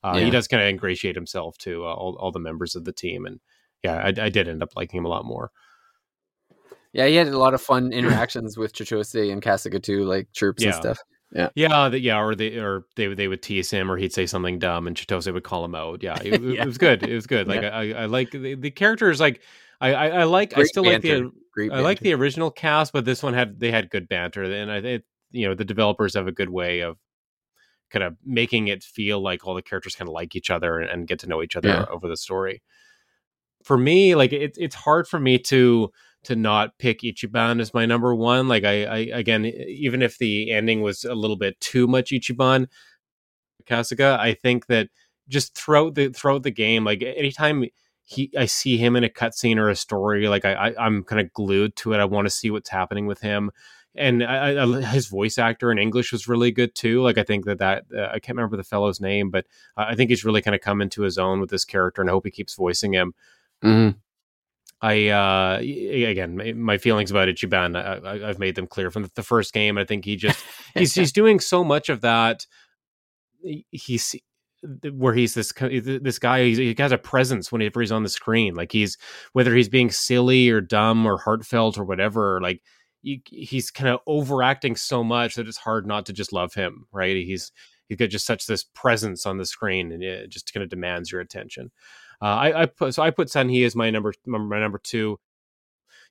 uh, 0.04 0.14
yeah. 0.16 0.24
He 0.24 0.30
does 0.30 0.48
kind 0.48 0.62
of 0.62 0.68
ingratiate 0.68 1.14
himself 1.14 1.58
to 1.58 1.84
uh, 1.84 1.94
all, 1.94 2.16
all 2.16 2.32
the 2.32 2.38
members 2.38 2.76
of 2.76 2.84
the 2.84 2.92
team, 2.92 3.26
and 3.26 3.40
yeah, 3.82 3.96
I, 3.96 4.08
I, 4.08 4.28
did 4.28 4.48
end 4.48 4.62
up 4.62 4.70
liking 4.76 4.98
him 4.98 5.04
a 5.04 5.08
lot 5.08 5.24
more. 5.24 5.50
Yeah, 6.92 7.06
he 7.06 7.16
had 7.16 7.28
a 7.28 7.38
lot 7.38 7.54
of 7.54 7.60
fun 7.60 7.92
interactions 7.92 8.56
with 8.56 8.72
Chitose 8.72 9.30
and 9.30 9.42
Kasuga 9.42 9.82
too, 9.82 10.04
like 10.04 10.28
chirps 10.32 10.62
yeah. 10.62 10.70
and 10.70 10.76
stuff. 10.76 10.98
Yeah, 11.32 11.48
yeah, 11.54 11.88
the, 11.88 12.00
yeah, 12.00 12.20
or 12.20 12.34
they 12.34 12.56
or 12.56 12.86
they 12.94 13.12
they 13.12 13.28
would 13.28 13.42
tease 13.42 13.70
him, 13.70 13.90
or 13.90 13.96
he'd 13.96 14.12
say 14.12 14.26
something 14.26 14.58
dumb, 14.58 14.86
and 14.86 14.96
Chitose 14.96 15.32
would 15.32 15.44
call 15.44 15.64
him 15.64 15.74
out. 15.74 16.02
Yeah, 16.02 16.18
it, 16.24 16.40
yeah. 16.40 16.62
it 16.62 16.66
was 16.66 16.78
good. 16.78 17.02
It 17.02 17.14
was 17.14 17.26
good. 17.26 17.48
Like 17.48 17.62
yeah. 17.62 17.76
I, 17.76 17.92
I 17.92 18.06
like 18.06 18.30
the, 18.30 18.54
the 18.54 18.70
characters. 18.70 19.20
Like 19.20 19.42
I, 19.80 19.92
I, 19.92 20.06
I 20.08 20.24
like. 20.24 20.54
Great 20.54 20.64
I 20.64 20.66
still 20.66 20.84
banter. 20.84 21.24
like 21.24 21.24
the. 21.24 21.32
Great 21.52 21.72
I 21.72 21.80
like 21.80 22.00
the 22.00 22.12
original 22.12 22.50
cast, 22.50 22.92
but 22.92 23.04
this 23.04 23.22
one 23.22 23.34
had 23.34 23.58
they 23.58 23.70
had 23.70 23.90
good 23.90 24.08
banter, 24.08 24.44
and 24.44 24.70
I 24.70 24.80
think 24.80 25.04
you 25.32 25.48
know 25.48 25.54
the 25.54 25.64
developers 25.64 26.14
have 26.14 26.28
a 26.28 26.32
good 26.32 26.50
way 26.50 26.80
of 26.80 26.96
kind 27.96 28.12
of 28.12 28.16
making 28.26 28.68
it 28.68 28.84
feel 28.84 29.22
like 29.22 29.46
all 29.46 29.54
the 29.54 29.62
characters 29.62 29.94
kind 29.94 30.06
of 30.08 30.12
like 30.12 30.36
each 30.36 30.50
other 30.50 30.78
and, 30.78 30.90
and 30.90 31.08
get 31.08 31.18
to 31.18 31.26
know 31.26 31.42
each 31.42 31.56
other 31.56 31.68
yeah. 31.68 31.84
over 31.90 32.08
the 32.08 32.16
story. 32.16 32.62
For 33.64 33.78
me, 33.78 34.14
like 34.14 34.34
it, 34.34 34.54
it's 34.58 34.74
hard 34.74 35.08
for 35.08 35.18
me 35.18 35.38
to 35.38 35.90
to 36.24 36.36
not 36.36 36.76
pick 36.78 37.00
Ichiban 37.00 37.58
as 37.60 37.72
my 37.72 37.86
number 37.86 38.14
one. 38.14 38.48
Like 38.48 38.64
I, 38.64 38.84
I 38.84 38.98
again, 39.14 39.46
even 39.46 40.02
if 40.02 40.18
the 40.18 40.50
ending 40.50 40.82
was 40.82 41.04
a 41.04 41.14
little 41.14 41.36
bit 41.36 41.58
too 41.60 41.86
much 41.86 42.10
Ichiban 42.10 42.66
Kasuga, 43.66 44.18
I 44.18 44.34
think 44.34 44.66
that 44.66 44.88
just 45.26 45.56
throughout 45.56 45.94
the 45.94 46.10
throughout 46.10 46.42
the 46.42 46.50
game, 46.50 46.84
like 46.84 47.02
anytime 47.02 47.64
he 48.04 48.30
I 48.36 48.44
see 48.44 48.76
him 48.76 48.94
in 48.94 49.04
a 49.04 49.08
cutscene 49.08 49.56
or 49.56 49.70
a 49.70 49.76
story, 49.76 50.28
like 50.28 50.44
I, 50.44 50.52
I 50.52 50.84
I'm 50.86 51.02
kind 51.02 51.22
of 51.22 51.32
glued 51.32 51.76
to 51.76 51.94
it. 51.94 51.98
I 52.00 52.04
want 52.04 52.26
to 52.26 52.30
see 52.30 52.50
what's 52.50 52.68
happening 52.68 53.06
with 53.06 53.22
him 53.22 53.50
and 53.96 54.22
I, 54.22 54.62
I, 54.62 54.80
his 54.82 55.06
voice 55.06 55.38
actor 55.38 55.72
in 55.72 55.78
English 55.78 56.12
was 56.12 56.28
really 56.28 56.50
good 56.50 56.74
too. 56.74 57.02
Like 57.02 57.18
I 57.18 57.22
think 57.22 57.44
that 57.46 57.58
that 57.58 57.84
uh, 57.96 58.08
I 58.12 58.18
can't 58.18 58.36
remember 58.36 58.56
the 58.56 58.64
fellow's 58.64 59.00
name, 59.00 59.30
but 59.30 59.46
I 59.76 59.94
think 59.94 60.10
he's 60.10 60.24
really 60.24 60.42
kind 60.42 60.54
of 60.54 60.60
come 60.60 60.80
into 60.80 61.02
his 61.02 61.18
own 61.18 61.40
with 61.40 61.50
this 61.50 61.64
character, 61.64 62.02
and 62.02 62.10
I 62.10 62.12
hope 62.12 62.26
he 62.26 62.30
keeps 62.30 62.54
voicing 62.54 62.92
him. 62.92 63.14
Mm-hmm. 63.64 63.98
I 64.82 65.08
uh 65.08 65.58
again 65.60 66.60
my 66.60 66.76
feelings 66.76 67.10
about 67.10 67.28
Ichiban 67.28 67.76
I, 67.76 68.26
have 68.26 68.38
made 68.38 68.56
them 68.56 68.66
clear 68.66 68.90
from 68.90 69.10
the 69.14 69.22
first 69.22 69.54
game. 69.54 69.78
I 69.78 69.84
think 69.84 70.04
he 70.04 70.16
just 70.16 70.44
he's 70.74 70.94
he's 70.94 71.12
doing 71.20 71.40
so 71.40 71.64
much 71.64 71.88
of 71.88 72.02
that. 72.02 72.46
He's 73.70 74.14
where 74.92 75.14
he's 75.14 75.34
this 75.34 75.52
this 75.52 76.18
guy 76.18 76.44
he 76.44 76.74
has 76.76 76.92
a 76.92 76.98
presence 76.98 77.50
whenever 77.50 77.80
he's 77.80 77.92
on 77.92 78.02
the 78.02 78.08
screen. 78.10 78.54
Like 78.54 78.72
he's 78.72 78.98
whether 79.32 79.54
he's 79.54 79.70
being 79.70 79.90
silly 79.90 80.50
or 80.50 80.60
dumb 80.60 81.06
or 81.06 81.18
heartfelt 81.18 81.78
or 81.78 81.84
whatever. 81.84 82.40
Like 82.42 82.62
he's 83.24 83.70
kind 83.70 83.88
of 83.88 84.00
overacting 84.06 84.76
so 84.76 85.04
much 85.04 85.34
that 85.34 85.48
it's 85.48 85.56
hard 85.56 85.86
not 85.86 86.06
to 86.06 86.12
just 86.12 86.32
love 86.32 86.54
him, 86.54 86.86
right? 86.92 87.16
He's 87.16 87.52
he's 87.88 87.98
got 87.98 88.10
just 88.10 88.26
such 88.26 88.46
this 88.46 88.64
presence 88.64 89.26
on 89.26 89.38
the 89.38 89.46
screen, 89.46 89.92
and 89.92 90.02
it 90.02 90.30
just 90.30 90.52
kind 90.52 90.64
of 90.64 90.70
demands 90.70 91.12
your 91.12 91.20
attention. 91.20 91.70
Uh, 92.20 92.24
I, 92.24 92.62
I 92.62 92.66
put 92.66 92.94
so 92.94 93.02
I 93.02 93.10
put 93.10 93.28
Seonhee 93.28 93.64
as 93.66 93.76
my 93.76 93.90
number 93.90 94.12
my 94.26 94.60
number 94.60 94.78
two. 94.78 95.18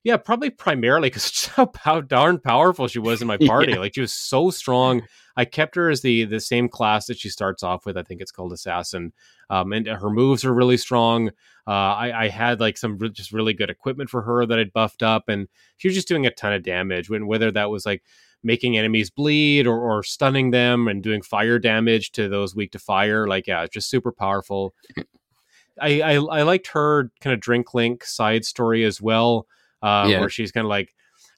Yeah, 0.05 0.17
probably 0.17 0.51
primarily 0.51 1.09
because 1.09 1.47
how, 1.55 1.71
how 1.75 1.99
darn 1.99 2.39
powerful 2.39 2.87
she 2.87 2.99
was 2.99 3.21
in 3.23 3.27
my 3.27 3.37
party. 3.45 3.73
yeah. 3.73 3.79
Like 3.79 3.95
she 3.95 4.01
was 4.01 4.13
so 4.13 4.51
strong. 4.51 5.01
I 5.35 5.43
kept 5.43 5.75
her 5.75 5.89
as 5.89 6.01
the 6.01 6.23
the 6.23 6.39
same 6.39 6.69
class 6.69 7.07
that 7.07 7.17
she 7.17 7.27
starts 7.27 7.63
off 7.63 7.85
with. 7.85 7.97
I 7.97 8.03
think 8.03 8.21
it's 8.21 8.31
called 8.31 8.53
assassin, 8.53 9.11
um, 9.49 9.73
and 9.73 9.87
her 9.87 10.09
moves 10.09 10.45
are 10.45 10.53
really 10.53 10.77
strong. 10.77 11.29
Uh, 11.67 11.71
I, 11.71 12.25
I, 12.25 12.27
had 12.29 12.59
like 12.59 12.77
some 12.77 12.99
re- 12.99 13.09
just 13.09 13.33
really 13.33 13.53
good 13.53 13.71
equipment 13.71 14.11
for 14.11 14.21
her 14.21 14.45
that 14.45 14.59
I'd 14.59 14.71
buffed 14.71 15.01
up, 15.01 15.27
and 15.27 15.47
she 15.77 15.87
was 15.87 15.95
just 15.95 16.07
doing 16.07 16.27
a 16.27 16.31
ton 16.31 16.53
of 16.53 16.63
damage. 16.63 17.09
When 17.09 17.25
whether 17.25 17.51
that 17.51 17.71
was 17.71 17.85
like 17.85 18.03
making 18.43 18.77
enemies 18.77 19.09
bleed 19.09 19.65
or, 19.65 19.77
or 19.77 20.03
stunning 20.03 20.51
them 20.51 20.87
and 20.87 21.01
doing 21.01 21.23
fire 21.23 21.57
damage 21.57 22.11
to 22.11 22.29
those 22.29 22.55
weak 22.55 22.71
to 22.73 22.79
fire, 22.79 23.27
like 23.27 23.47
yeah, 23.47 23.65
just 23.65 23.89
super 23.89 24.11
powerful. 24.11 24.75
I, 25.81 26.01
I, 26.01 26.13
I 26.13 26.41
liked 26.43 26.67
her 26.67 27.11
kind 27.19 27.33
of 27.33 27.41
drink 27.41 27.73
link 27.73 28.05
side 28.05 28.45
story 28.45 28.85
as 28.85 29.01
well, 29.01 29.47
uh, 29.85 30.07
yeah. 30.07 30.19
where 30.19 30.29
she's 30.29 30.51
kind 30.51 30.65
of 30.65 30.69
like 30.69 30.93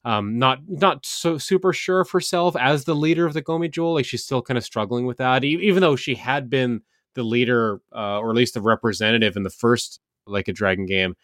um, 0.05 0.39
not 0.39 0.59
not 0.67 1.05
so 1.05 1.37
super 1.37 1.73
sure 1.73 2.01
of 2.01 2.09
herself 2.09 2.55
as 2.55 2.85
the 2.85 2.95
leader 2.95 3.25
of 3.25 3.33
the 3.33 3.41
Geomijul. 3.41 3.95
Like 3.95 4.05
she's 4.05 4.23
still 4.23 4.41
kind 4.41 4.57
of 4.57 4.63
struggling 4.63 5.05
with 5.05 5.17
that, 5.17 5.43
e- 5.43 5.59
even 5.61 5.81
though 5.81 5.95
she 5.95 6.15
had 6.15 6.49
been 6.49 6.81
the 7.13 7.23
leader 7.23 7.81
uh, 7.93 8.19
or 8.19 8.29
at 8.29 8.35
least 8.35 8.53
the 8.53 8.61
representative 8.61 9.35
in 9.35 9.43
the 9.43 9.49
first 9.49 9.99
like 10.25 10.47
a 10.47 10.53
dragon 10.53 10.85
game. 10.85 11.15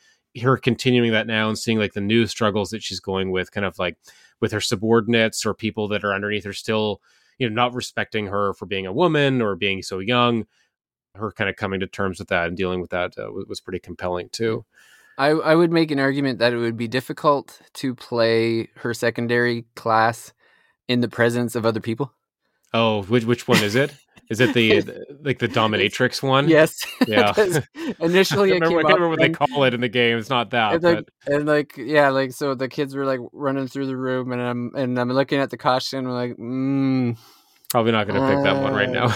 Her 0.41 0.57
continuing 0.57 1.11
that 1.11 1.28
now 1.28 1.47
and 1.47 1.57
seeing 1.57 1.78
like 1.78 1.93
the 1.93 2.01
new 2.01 2.26
struggles 2.26 2.71
that 2.71 2.82
she's 2.82 2.99
going 2.99 3.30
with, 3.30 3.51
kind 3.51 3.65
of 3.65 3.78
like 3.78 3.97
with 4.41 4.51
her 4.51 4.59
subordinates 4.59 5.45
or 5.45 5.53
people 5.53 5.88
that 5.89 6.03
are 6.03 6.13
underneath 6.13 6.43
her, 6.43 6.53
still 6.53 7.01
you 7.38 7.47
know 7.47 7.55
not 7.55 7.74
respecting 7.74 8.28
her 8.28 8.53
for 8.53 8.65
being 8.65 8.86
a 8.86 8.93
woman 8.93 9.41
or 9.41 9.55
being 9.55 9.82
so 9.82 9.99
young 9.99 10.45
her 11.15 11.32
kind 11.32 11.49
of 11.49 11.55
coming 11.55 11.80
to 11.80 11.88
terms 11.88 12.19
with 12.19 12.28
that 12.30 12.47
and 12.47 12.57
dealing 12.57 12.82
with 12.82 12.89
that 12.89 13.13
uh, 13.17 13.32
was, 13.32 13.45
was 13.45 13.61
pretty 13.61 13.80
compelling 13.80 14.30
too. 14.30 14.65
I, 15.18 15.30
I 15.30 15.55
would 15.55 15.72
make 15.72 15.91
an 15.91 15.99
argument 15.99 16.39
that 16.39 16.53
it 16.53 16.57
would 16.57 16.78
be 16.78 16.88
difficult 16.88 17.61
to 17.76 17.93
play 17.93 18.70
her 18.78 18.93
secondary 18.93 19.66
class 19.76 20.34
in 20.88 21.01
the 21.01 21.07
presence 21.07 21.55
of 21.55 21.66
other 21.66 21.80
people. 21.80 22.14
Oh, 22.74 23.03
which 23.03 23.26
which 23.26 23.47
one 23.47 23.64
is 23.64 23.76
it? 23.76 23.93
Is 24.30 24.39
it 24.39 24.53
the 24.53 24.82
like 25.24 25.39
the 25.39 25.47
dominatrix 25.47 26.24
one? 26.24 26.49
Yes. 26.49 26.76
Yeah. 27.07 27.34
initially, 27.99 28.51
I, 28.51 28.55
remember, 28.55 28.80
I 28.80 28.84
can't 28.84 28.93
remember 28.93 29.09
what 29.09 29.20
they 29.20 29.30
call 29.30 29.66
it 29.66 29.74
in 29.74 29.82
the 29.82 29.89
game. 29.89 30.18
It's 30.18 30.30
not 30.30 30.51
that. 30.51 30.76
And 30.76 30.84
like, 30.84 31.05
and 31.28 31.45
like, 31.45 31.76
yeah, 31.76 32.09
like 32.09 32.32
so 32.32 32.55
the 32.55 32.70
kids 32.70 32.95
were 32.95 33.05
like 33.05 33.20
running 33.34 33.68
through 33.68 33.88
the 33.88 33.97
room, 33.97 34.32
and 34.32 34.41
I'm 34.41 34.72
and 34.74 34.97
I'm 34.97 35.09
looking 35.09 35.39
at 35.39 35.49
the 35.49 35.57
costume, 35.57 36.05
and 36.05 36.14
like, 36.14 36.38
mm, 36.38 37.18
probably 37.70 37.91
not 37.91 38.07
going 38.07 38.22
to 38.22 38.28
pick 38.28 38.38
uh, 38.38 38.43
that 38.43 38.64
one 38.64 38.74
right 38.74 38.89
now. 38.89 39.14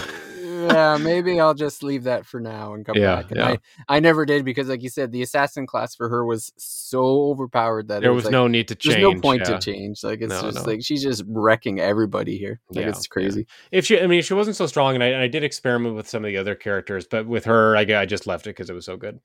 Yeah, 0.66 0.98
maybe 1.00 1.38
I'll 1.40 1.54
just 1.54 1.82
leave 1.82 2.04
that 2.04 2.26
for 2.26 2.40
now 2.40 2.74
and 2.74 2.84
come 2.84 2.96
yeah, 2.96 3.16
back. 3.16 3.30
And 3.30 3.40
yeah. 3.40 3.56
I, 3.88 3.96
I 3.96 4.00
never 4.00 4.26
did 4.26 4.44
because, 4.44 4.68
like 4.68 4.82
you 4.82 4.88
said, 4.88 5.12
the 5.12 5.22
assassin 5.22 5.66
class 5.66 5.94
for 5.94 6.08
her 6.08 6.24
was 6.24 6.52
so 6.56 7.30
overpowered 7.30 7.88
that 7.88 8.00
there 8.00 8.12
was, 8.12 8.24
was 8.24 8.24
like, 8.26 8.32
no 8.32 8.48
need 8.48 8.68
to 8.68 8.74
change. 8.74 8.96
There's 8.96 9.14
no 9.14 9.20
point 9.20 9.42
yeah. 9.46 9.56
to 9.56 9.58
change. 9.58 10.02
Like 10.02 10.20
it's 10.20 10.30
no, 10.30 10.42
just 10.42 10.66
no. 10.66 10.72
like 10.72 10.82
she's 10.82 11.02
just 11.02 11.22
wrecking 11.28 11.80
everybody 11.80 12.36
here. 12.38 12.60
Like 12.70 12.84
yeah, 12.84 12.90
it's 12.90 13.06
crazy. 13.06 13.46
If 13.70 13.86
she, 13.86 14.00
I 14.00 14.06
mean, 14.06 14.22
she 14.22 14.34
wasn't 14.34 14.56
so 14.56 14.66
strong, 14.66 14.94
and 14.94 15.04
I, 15.04 15.08
and 15.08 15.22
I 15.22 15.28
did 15.28 15.44
experiment 15.44 15.94
with 15.94 16.08
some 16.08 16.24
of 16.24 16.28
the 16.28 16.36
other 16.36 16.54
characters, 16.54 17.06
but 17.06 17.26
with 17.26 17.44
her, 17.44 17.76
I, 17.76 17.82
I 17.82 18.06
just 18.06 18.26
left 18.26 18.46
it 18.46 18.50
because 18.50 18.70
it 18.70 18.74
was 18.74 18.86
so 18.86 18.96
good. 18.96 19.20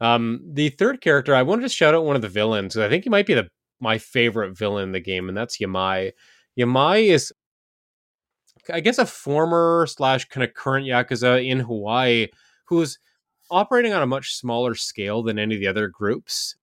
Um, 0.00 0.40
the 0.44 0.70
third 0.70 1.00
character, 1.00 1.34
I 1.34 1.42
wanted 1.42 1.62
to 1.62 1.68
shout 1.68 1.94
out 1.94 2.04
one 2.04 2.16
of 2.16 2.22
the 2.22 2.28
villains. 2.28 2.76
I 2.76 2.88
think 2.88 3.04
he 3.04 3.10
might 3.10 3.26
be 3.26 3.34
the 3.34 3.48
my 3.80 3.98
favorite 3.98 4.56
villain 4.56 4.84
in 4.84 4.92
the 4.92 5.00
game, 5.00 5.28
and 5.28 5.36
that's 5.36 5.58
Yamai. 5.58 6.12
Yamai 6.58 7.08
is 7.08 7.32
I 8.72 8.80
guess 8.80 8.98
a 8.98 9.06
former 9.06 9.86
slash 9.88 10.26
kind 10.26 10.44
of 10.44 10.54
current 10.54 10.86
yakuza 10.86 11.46
in 11.46 11.60
Hawaii 11.60 12.28
who's 12.66 12.98
operating 13.50 13.92
on 13.92 14.02
a 14.02 14.06
much 14.06 14.34
smaller 14.34 14.74
scale 14.74 15.22
than 15.22 15.38
any 15.38 15.54
of 15.54 15.60
the 15.60 15.66
other 15.66 15.88
groups 15.88 16.56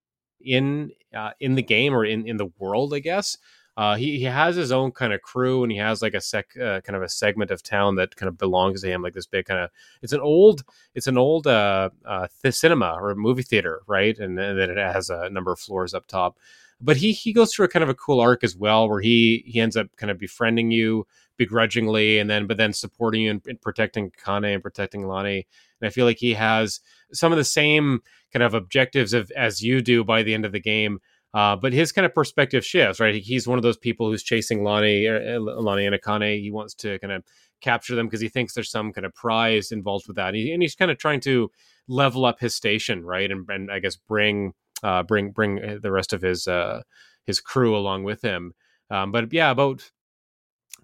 in 0.43 0.91
uh, 1.15 1.31
in 1.39 1.55
the 1.55 1.63
game 1.63 1.93
or 1.93 2.05
in 2.05 2.27
in 2.27 2.37
the 2.37 2.51
world. 2.59 2.93
I 2.93 2.99
guess 2.99 3.37
uh, 3.77 3.95
he 3.95 4.17
he 4.17 4.25
has 4.25 4.55
his 4.55 4.71
own 4.71 4.91
kind 4.91 5.13
of 5.13 5.21
crew 5.21 5.63
and 5.63 5.71
he 5.71 5.77
has 5.77 6.01
like 6.01 6.13
a 6.13 6.21
sec 6.21 6.47
uh, 6.57 6.81
kind 6.81 6.95
of 6.95 7.03
a 7.03 7.09
segment 7.09 7.51
of 7.51 7.63
town 7.63 7.95
that 7.95 8.15
kind 8.15 8.27
of 8.27 8.37
belongs 8.37 8.81
to 8.81 8.87
him, 8.87 9.01
like 9.01 9.13
this 9.13 9.27
big 9.27 9.45
kind 9.45 9.59
of. 9.59 9.69
It's 10.01 10.13
an 10.13 10.21
old 10.21 10.63
it's 10.95 11.07
an 11.07 11.17
old 11.17 11.47
uh, 11.47 11.89
uh, 12.05 12.27
cinema 12.49 12.97
or 12.99 13.15
movie 13.15 13.43
theater, 13.43 13.81
right? 13.87 14.17
And, 14.17 14.39
and 14.39 14.59
then 14.59 14.69
it 14.69 14.77
has 14.77 15.09
a 15.09 15.29
number 15.29 15.51
of 15.51 15.59
floors 15.59 15.93
up 15.93 16.07
top 16.07 16.37
but 16.81 16.97
he 16.97 17.11
he 17.11 17.31
goes 17.31 17.53
through 17.53 17.65
a 17.65 17.69
kind 17.69 17.83
of 17.83 17.89
a 17.89 17.95
cool 17.95 18.19
arc 18.19 18.43
as 18.43 18.55
well 18.57 18.89
where 18.89 19.01
he 19.01 19.43
he 19.45 19.59
ends 19.59 19.77
up 19.77 19.87
kind 19.97 20.09
of 20.11 20.17
befriending 20.17 20.71
you 20.71 21.05
begrudgingly 21.41 22.19
and 22.19 22.29
then 22.29 22.45
but 22.45 22.57
then 22.57 22.71
supporting 22.71 23.21
you 23.21 23.31
and, 23.31 23.61
protecting 23.63 24.11
Kane 24.23 24.45
and 24.45 24.61
protecting 24.61 25.07
Lonnie. 25.07 25.47
And 25.81 25.87
I 25.87 25.89
feel 25.89 26.05
like 26.05 26.19
he 26.19 26.35
has 26.35 26.81
some 27.13 27.31
of 27.31 27.39
the 27.39 27.43
same 27.43 28.01
kind 28.31 28.43
of 28.43 28.53
objectives 28.53 29.11
of, 29.13 29.31
as 29.35 29.63
you 29.63 29.81
do 29.81 30.03
by 30.03 30.21
the 30.21 30.35
end 30.35 30.45
of 30.45 30.51
the 30.51 30.59
game. 30.59 30.99
Uh, 31.33 31.55
but 31.55 31.73
his 31.73 31.91
kind 31.91 32.05
of 32.05 32.13
perspective 32.13 32.63
shifts, 32.63 32.99
right? 32.99 33.15
He's 33.15 33.47
one 33.47 33.57
of 33.57 33.63
those 33.63 33.77
people 33.77 34.07
who's 34.07 34.21
chasing 34.21 34.63
Lonnie, 34.63 35.07
uh, 35.07 35.39
Lani 35.39 35.87
and 35.87 35.95
Akane. 35.95 36.39
He 36.39 36.51
wants 36.51 36.75
to 36.75 36.99
kind 36.99 37.11
of 37.11 37.23
capture 37.59 37.95
them 37.95 38.05
because 38.05 38.21
he 38.21 38.29
thinks 38.29 38.53
there's 38.53 38.69
some 38.69 38.93
kind 38.93 39.05
of 39.05 39.15
prize 39.15 39.71
involved 39.71 40.05
with 40.07 40.17
that. 40.17 40.27
And, 40.27 40.35
he, 40.35 40.51
and 40.51 40.61
he's 40.61 40.75
kind 40.75 40.91
of 40.91 40.99
trying 40.99 41.21
to 41.21 41.49
level 41.87 42.23
up 42.25 42.39
his 42.39 42.53
station, 42.53 43.03
right? 43.03 43.31
And, 43.31 43.49
and 43.49 43.71
I 43.71 43.79
guess 43.79 43.95
bring 43.95 44.53
uh, 44.83 45.03
bring 45.03 45.31
bring 45.31 45.79
the 45.81 45.91
rest 45.91 46.13
of 46.13 46.21
his 46.21 46.47
uh, 46.47 46.81
his 47.25 47.39
crew 47.39 47.75
along 47.75 48.03
with 48.03 48.21
him. 48.21 48.53
Um, 48.91 49.11
but 49.11 49.31
yeah, 49.31 49.51
about 49.51 49.89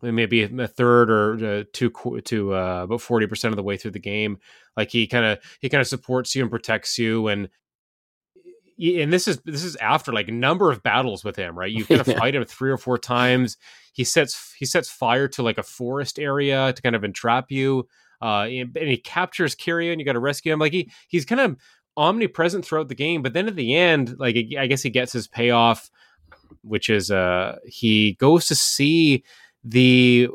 maybe 0.02 0.44
a 0.44 0.68
third 0.68 1.10
or 1.10 1.34
uh, 1.46 1.64
two 1.74 1.92
to 2.26 2.56
uh, 2.56 2.84
about 2.84 3.02
forty 3.02 3.28
percent 3.28 3.52
of 3.52 3.58
the 3.58 3.64
way 3.64 3.78
through 3.78 3.92
the 3.92 4.00
game. 4.00 4.38
Like 4.76 4.92
he 4.92 5.08
kind 5.08 5.26
of 5.26 5.40
he 5.60 5.70
kind 5.70 5.82
of 5.82 5.88
supports 5.88 6.36
you 6.36 6.44
and 6.44 6.52
protects 6.52 6.98
you, 6.98 7.28
and 7.28 7.50
and 8.80 9.12
this 9.12 9.28
is 9.28 9.40
this 9.44 9.64
is 9.64 9.76
after 9.78 10.12
like 10.12 10.28
a 10.28 10.34
number 10.34 10.72
of 10.72 10.84
battles 10.84 11.24
with 11.24 11.36
him, 11.36 11.58
right? 11.58 11.72
You 11.72 11.86
kind 11.88 12.02
of 12.02 12.08
yeah. 12.08 12.20
fight 12.20 12.36
him 12.36 12.46
three 12.46 12.72
or 12.72 12.78
four 12.78 12.98
times. 12.98 13.58
He 13.94 14.04
sets 14.04 14.54
he 14.58 14.66
sets 14.66 14.90
fire 14.90 15.28
to 15.30 15.44
like 15.44 15.58
a 15.58 15.64
forest 15.64 16.20
area 16.20 16.74
to 16.74 16.82
kind 16.82 16.96
of 16.96 17.04
entrap 17.04 17.52
you. 17.52 17.88
Uh, 18.22 18.48
and, 18.50 18.76
and 18.76 18.90
he 18.90 18.98
captures 18.98 19.56
Kiryu, 19.56 19.92
and 19.92 20.00
you 20.00 20.06
got 20.06 20.14
to 20.14 20.20
rescue 20.20 20.54
him. 20.54 20.60
Like 20.60 20.74
he 20.74 20.92
he's 21.08 21.26
kind 21.26 21.42
of 21.42 21.58
omnipresent 21.96 22.66
throughout 22.66 22.90
the 22.90 22.96
game, 22.96 23.22
but 23.22 23.34
then 23.34 23.48
at 23.48 23.56
the 23.56 23.76
end, 23.76 24.18
like 24.20 24.36
I 24.58 24.68
guess 24.68 24.84
he 24.84 24.90
gets 24.90 25.14
his 25.14 25.28
payoff, 25.28 25.90
which 26.62 26.90
is 26.90 27.12
uh 27.12 27.58
he 27.66 28.14
goes 28.14 28.48
to 28.48 28.56
see 28.56 29.24
the 29.68 30.30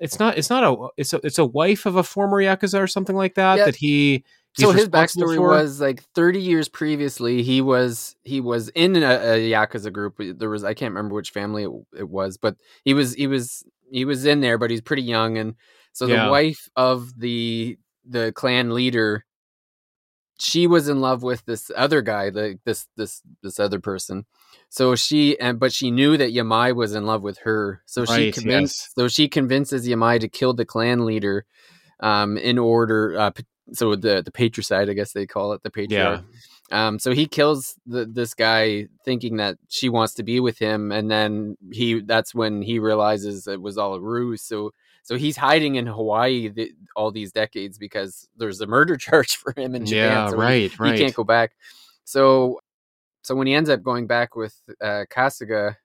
it's 0.00 0.18
not 0.18 0.36
it's 0.36 0.50
not 0.50 0.64
a 0.64 0.88
it's 0.96 1.12
a 1.12 1.20
it's 1.22 1.38
a 1.38 1.44
wife 1.44 1.86
of 1.86 1.96
a 1.96 2.02
former 2.02 2.42
yakuza 2.42 2.80
or 2.80 2.86
something 2.86 3.16
like 3.16 3.34
that 3.34 3.56
that 3.56 3.76
he 3.76 4.24
so 4.56 4.70
his 4.70 4.88
backstory 4.88 5.36
for. 5.36 5.48
was 5.48 5.80
like 5.80 6.02
30 6.14 6.40
years 6.40 6.68
previously 6.68 7.42
he 7.42 7.60
was 7.60 8.16
he 8.24 8.40
was 8.40 8.68
in 8.70 8.96
a, 8.96 9.00
a, 9.00 9.50
yakuza 9.50 9.92
group 9.92 10.20
there 10.38 10.50
was 10.50 10.64
i 10.64 10.74
can't 10.74 10.92
remember 10.94 11.14
which 11.14 11.30
family 11.30 11.64
it, 11.64 11.70
it, 11.98 12.08
was 12.08 12.36
but 12.36 12.56
he 12.84 12.94
was 12.94 13.14
he 13.14 13.26
was 13.26 13.64
he 13.90 14.04
was 14.04 14.24
in 14.26 14.40
there 14.40 14.58
but 14.58 14.70
he's 14.70 14.80
pretty 14.80 15.02
young 15.02 15.38
and 15.38 15.54
so 15.92 16.06
the 16.06 16.14
yeah. 16.14 16.28
wife 16.28 16.68
of 16.76 17.18
the 17.18 17.78
the 18.04 18.32
clan 18.32 18.74
leader 18.74 19.24
she 20.38 20.66
was 20.66 20.88
in 20.88 21.00
love 21.00 21.22
with 21.22 21.44
this 21.46 21.70
other 21.76 22.02
guy 22.02 22.30
the 22.30 22.58
this 22.64 22.88
this 22.96 23.22
this 23.42 23.60
other 23.60 23.80
person 23.80 24.24
so 24.74 24.96
she 24.96 25.38
and 25.38 25.60
but 25.60 25.72
she 25.72 25.92
knew 25.92 26.16
that 26.16 26.34
Yamai 26.34 26.74
was 26.74 26.96
in 26.96 27.06
love 27.06 27.22
with 27.22 27.38
her. 27.44 27.80
So 27.86 28.02
right, 28.02 28.16
she 28.16 28.32
convinced 28.32 28.80
yes. 28.80 28.92
so 28.96 29.06
she 29.06 29.28
convinces 29.28 29.86
Yamai 29.86 30.18
to 30.18 30.28
kill 30.28 30.52
the 30.52 30.64
clan 30.64 31.04
leader 31.04 31.44
um 32.00 32.36
in 32.36 32.58
order 32.58 33.16
uh 33.16 33.30
so 33.72 33.94
the 33.94 34.20
the 34.20 34.32
patricide, 34.32 34.90
I 34.90 34.94
guess 34.94 35.12
they 35.12 35.26
call 35.28 35.52
it, 35.52 35.62
the 35.62 35.70
patriarch. 35.70 36.24
Yeah. 36.72 36.86
Um 36.88 36.98
so 36.98 37.12
he 37.12 37.26
kills 37.28 37.78
the, 37.86 38.04
this 38.04 38.34
guy 38.34 38.88
thinking 39.04 39.36
that 39.36 39.58
she 39.68 39.88
wants 39.88 40.14
to 40.14 40.24
be 40.24 40.40
with 40.40 40.58
him 40.58 40.90
and 40.90 41.08
then 41.08 41.56
he 41.70 42.00
that's 42.00 42.34
when 42.34 42.60
he 42.60 42.80
realizes 42.80 43.46
it 43.46 43.62
was 43.62 43.78
all 43.78 43.94
a 43.94 44.00
ruse. 44.00 44.42
So 44.42 44.72
so 45.04 45.16
he's 45.16 45.36
hiding 45.36 45.76
in 45.76 45.86
Hawaii 45.86 46.48
the, 46.48 46.72
all 46.96 47.10
these 47.10 47.30
decades 47.30 47.78
because 47.78 48.26
there's 48.36 48.60
a 48.60 48.66
murder 48.66 48.96
charge 48.98 49.36
for 49.36 49.52
him 49.56 49.74
in 49.74 49.86
Japan. 49.86 50.10
Yeah, 50.10 50.28
so 50.30 50.36
right, 50.36 50.70
he, 50.70 50.76
right. 50.78 50.94
He 50.94 51.00
can't 51.00 51.14
go 51.14 51.24
back. 51.24 51.52
So 52.04 52.60
so 53.22 53.34
when 53.34 53.46
he 53.46 53.54
ends 53.54 53.70
up 53.70 53.82
going 53.82 54.06
back 54.06 54.34
with 54.34 54.56
uh, 54.82 55.04
Kasuga, 55.10 55.76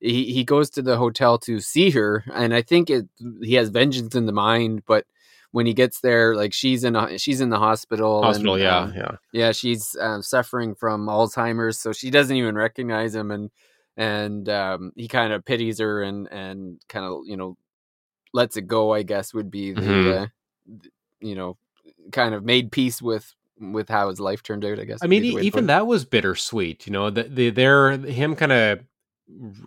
he 0.00 0.32
he 0.32 0.44
goes 0.44 0.70
to 0.70 0.82
the 0.82 0.96
hotel 0.96 1.38
to 1.40 1.60
see 1.60 1.90
her, 1.90 2.24
and 2.32 2.54
I 2.54 2.62
think 2.62 2.90
it 2.90 3.08
he 3.42 3.54
has 3.54 3.70
vengeance 3.70 4.14
in 4.14 4.26
the 4.26 4.32
mind, 4.32 4.82
but 4.86 5.06
when 5.52 5.66
he 5.66 5.74
gets 5.74 6.00
there, 6.00 6.36
like 6.36 6.52
she's 6.52 6.84
in 6.84 6.96
a, 6.96 7.18
she's 7.18 7.40
in 7.40 7.50
the 7.50 7.58
hospital. 7.58 8.22
Hospital, 8.22 8.54
and, 8.54 8.62
yeah, 8.62 8.78
um, 8.78 8.92
yeah, 8.94 9.16
yeah. 9.32 9.52
She's 9.52 9.96
uh, 9.96 10.22
suffering 10.22 10.74
from 10.74 11.06
Alzheimer's, 11.06 11.78
so 11.78 11.92
she 11.92 12.10
doesn't 12.10 12.36
even 12.36 12.54
recognize 12.54 13.14
him, 13.14 13.30
and 13.30 13.50
and 13.96 14.48
um, 14.48 14.92
he 14.96 15.08
kind 15.08 15.32
of 15.32 15.44
pities 15.44 15.78
her 15.78 16.02
and 16.02 16.28
and 16.30 16.80
kind 16.88 17.04
of 17.04 17.22
you 17.24 17.36
know 17.36 17.56
lets 18.32 18.56
it 18.56 18.66
go. 18.66 18.92
I 18.92 19.02
guess 19.02 19.34
would 19.34 19.50
be 19.50 19.72
the 19.72 19.80
mm-hmm. 19.80 20.22
uh, 20.22 20.76
you 21.20 21.34
know 21.34 21.56
kind 22.12 22.34
of 22.34 22.44
made 22.44 22.72
peace 22.72 23.00
with 23.00 23.34
with 23.60 23.88
how 23.88 24.08
his 24.08 24.20
life 24.20 24.42
turned 24.42 24.64
out. 24.64 24.80
I 24.80 24.84
guess. 24.84 25.00
I 25.02 25.06
mean, 25.06 25.24
even 25.24 25.66
that 25.66 25.86
was 25.86 26.04
bittersweet. 26.04 26.86
You 26.86 26.92
know, 26.92 27.10
the, 27.10 27.24
the 27.24 27.50
they're 27.50 27.92
him 27.92 28.34
kind 28.36 28.52
of, 28.52 28.80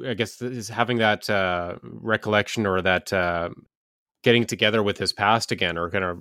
I 0.05 0.13
guess, 0.13 0.41
is 0.41 0.69
having 0.69 0.97
that 0.97 1.29
uh, 1.29 1.75
recollection 1.83 2.65
or 2.65 2.81
that 2.81 3.13
uh, 3.13 3.49
getting 4.23 4.45
together 4.45 4.81
with 4.81 4.97
his 4.97 5.13
past 5.13 5.51
again 5.51 5.77
or 5.77 5.89
kind 5.89 6.03
of 6.03 6.19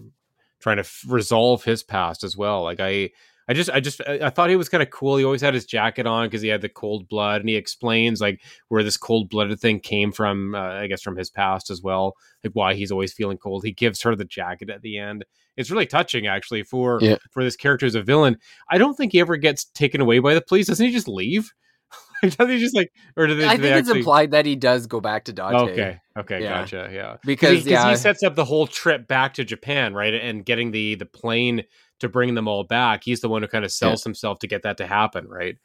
trying 0.61 0.77
to 0.77 0.83
f- 0.83 1.05
resolve 1.09 1.65
his 1.65 1.83
past 1.83 2.25
as 2.25 2.37
well. 2.37 2.63
Like 2.63 2.81
I 2.81 3.11
I 3.53 3.55
just, 3.55 3.69
I 3.69 3.81
just, 3.81 4.01
I 4.09 4.31
thought 4.31 4.49
he 4.49 4.57
was 4.57 4.71
kind 4.71 4.83
of 4.83 4.89
cool. 4.89 5.19
He 5.19 5.25
always 5.27 5.43
had 5.43 5.53
his 5.53 5.67
jacket 5.67 6.07
on 6.07 6.27
because 6.27 6.41
he 6.41 6.49
had 6.49 6.63
the 6.63 6.71
cold 6.71 7.07
blood, 7.07 7.43
and 7.43 7.51
he 7.51 7.55
explains 7.55 8.19
like 8.19 8.41
where 8.69 8.83
this 8.83 8.97
cold 8.97 9.29
blooded 9.29 9.61
thing 9.61 9.79
came 9.79 10.11
from. 10.11 10.55
Uh, 10.55 10.73
I 10.73 10.87
guess 10.87 11.03
from 11.03 11.17
his 11.17 11.29
past 11.29 11.69
as 11.69 11.83
well, 11.83 12.15
like 12.43 12.55
why 12.55 12.73
he's 12.73 12.91
always 12.91 13.13
feeling 13.13 13.37
cold. 13.37 13.63
He 13.63 13.73
gives 13.73 14.01
her 14.03 14.17
the 14.17 14.25
jacket 14.25 14.71
at 14.71 14.81
the 14.81 14.97
end. 14.97 15.27
It's 15.59 15.71
really 15.71 15.85
touching, 15.85 16.27
actually, 16.27 16.63
for 16.63 16.99
yeah. 17.03 17.17
for 17.31 17.45
this 17.45 17.57
character 17.57 17.85
as 17.85 17.95
a 17.95 18.03
villain. 18.03 18.39
I 18.71 18.79
don't 18.79 18.95
think 18.95 19.13
he 19.13 19.21
ever 19.21 19.37
gets 19.37 19.67
taken 19.67 20.01
away 20.01 20.19
by 20.19 20.33
the 20.33 20.41
police. 20.41 20.69
Doesn't 20.69 20.87
he 20.87 20.91
just 20.91 21.09
leave? 21.09 21.53
does 22.23 22.49
he 22.49 22.59
just 22.59 22.75
like, 22.75 22.91
or 23.19 23.27
do 23.27 23.35
they? 23.35 23.45
I 23.45 23.57
do 23.57 23.63
think 23.63 23.75
they 23.75 23.79
it's 23.81 23.91
implied 23.91 24.31
that 24.31 24.47
he 24.47 24.57
does 24.57 24.87
go 24.87 25.01
back 25.01 25.25
to 25.25 25.33
Date. 25.35 25.43
Okay, 25.43 26.01
okay, 26.17 26.43
yeah. 26.43 26.61
gotcha, 26.61 26.91
yeah. 26.91 27.17
Because 27.23 27.65
he, 27.65 27.71
yeah, 27.73 27.91
he 27.91 27.97
sets 27.97 28.23
up 28.23 28.35
the 28.35 28.45
whole 28.47 28.67
trip 28.67 29.07
back 29.07 29.35
to 29.35 29.45
Japan, 29.45 29.93
right, 29.93 30.15
and 30.15 30.45
getting 30.45 30.71
the 30.71 30.95
the 30.95 31.05
plane 31.05 31.65
to 32.03 32.09
bring 32.09 32.35
them 32.35 32.47
all 32.47 32.65
back. 32.65 33.03
He's 33.05 33.21
the 33.21 33.29
one 33.29 33.43
who 33.43 33.49
kind 33.49 33.65
of 33.65 33.73
sells 33.73 34.03
yeah. 34.03 34.11
himself 34.11 34.39
to 34.41 34.47
get 34.47 34.63
that 34.63 34.77
to 34.77 34.87
happen, 34.87 35.27
right? 35.29 35.57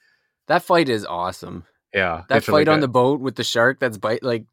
That 0.48 0.64
fight 0.64 0.90
is 0.90 1.06
awesome. 1.06 1.66
Yeah, 1.94 2.24
that 2.30 2.44
fight 2.44 2.68
really 2.68 2.70
on 2.70 2.80
the 2.80 2.88
boat 2.88 3.20
with 3.20 3.36
the 3.36 3.44
shark 3.44 3.80
that's 3.80 3.98
bite 3.98 4.24
like 4.24 4.46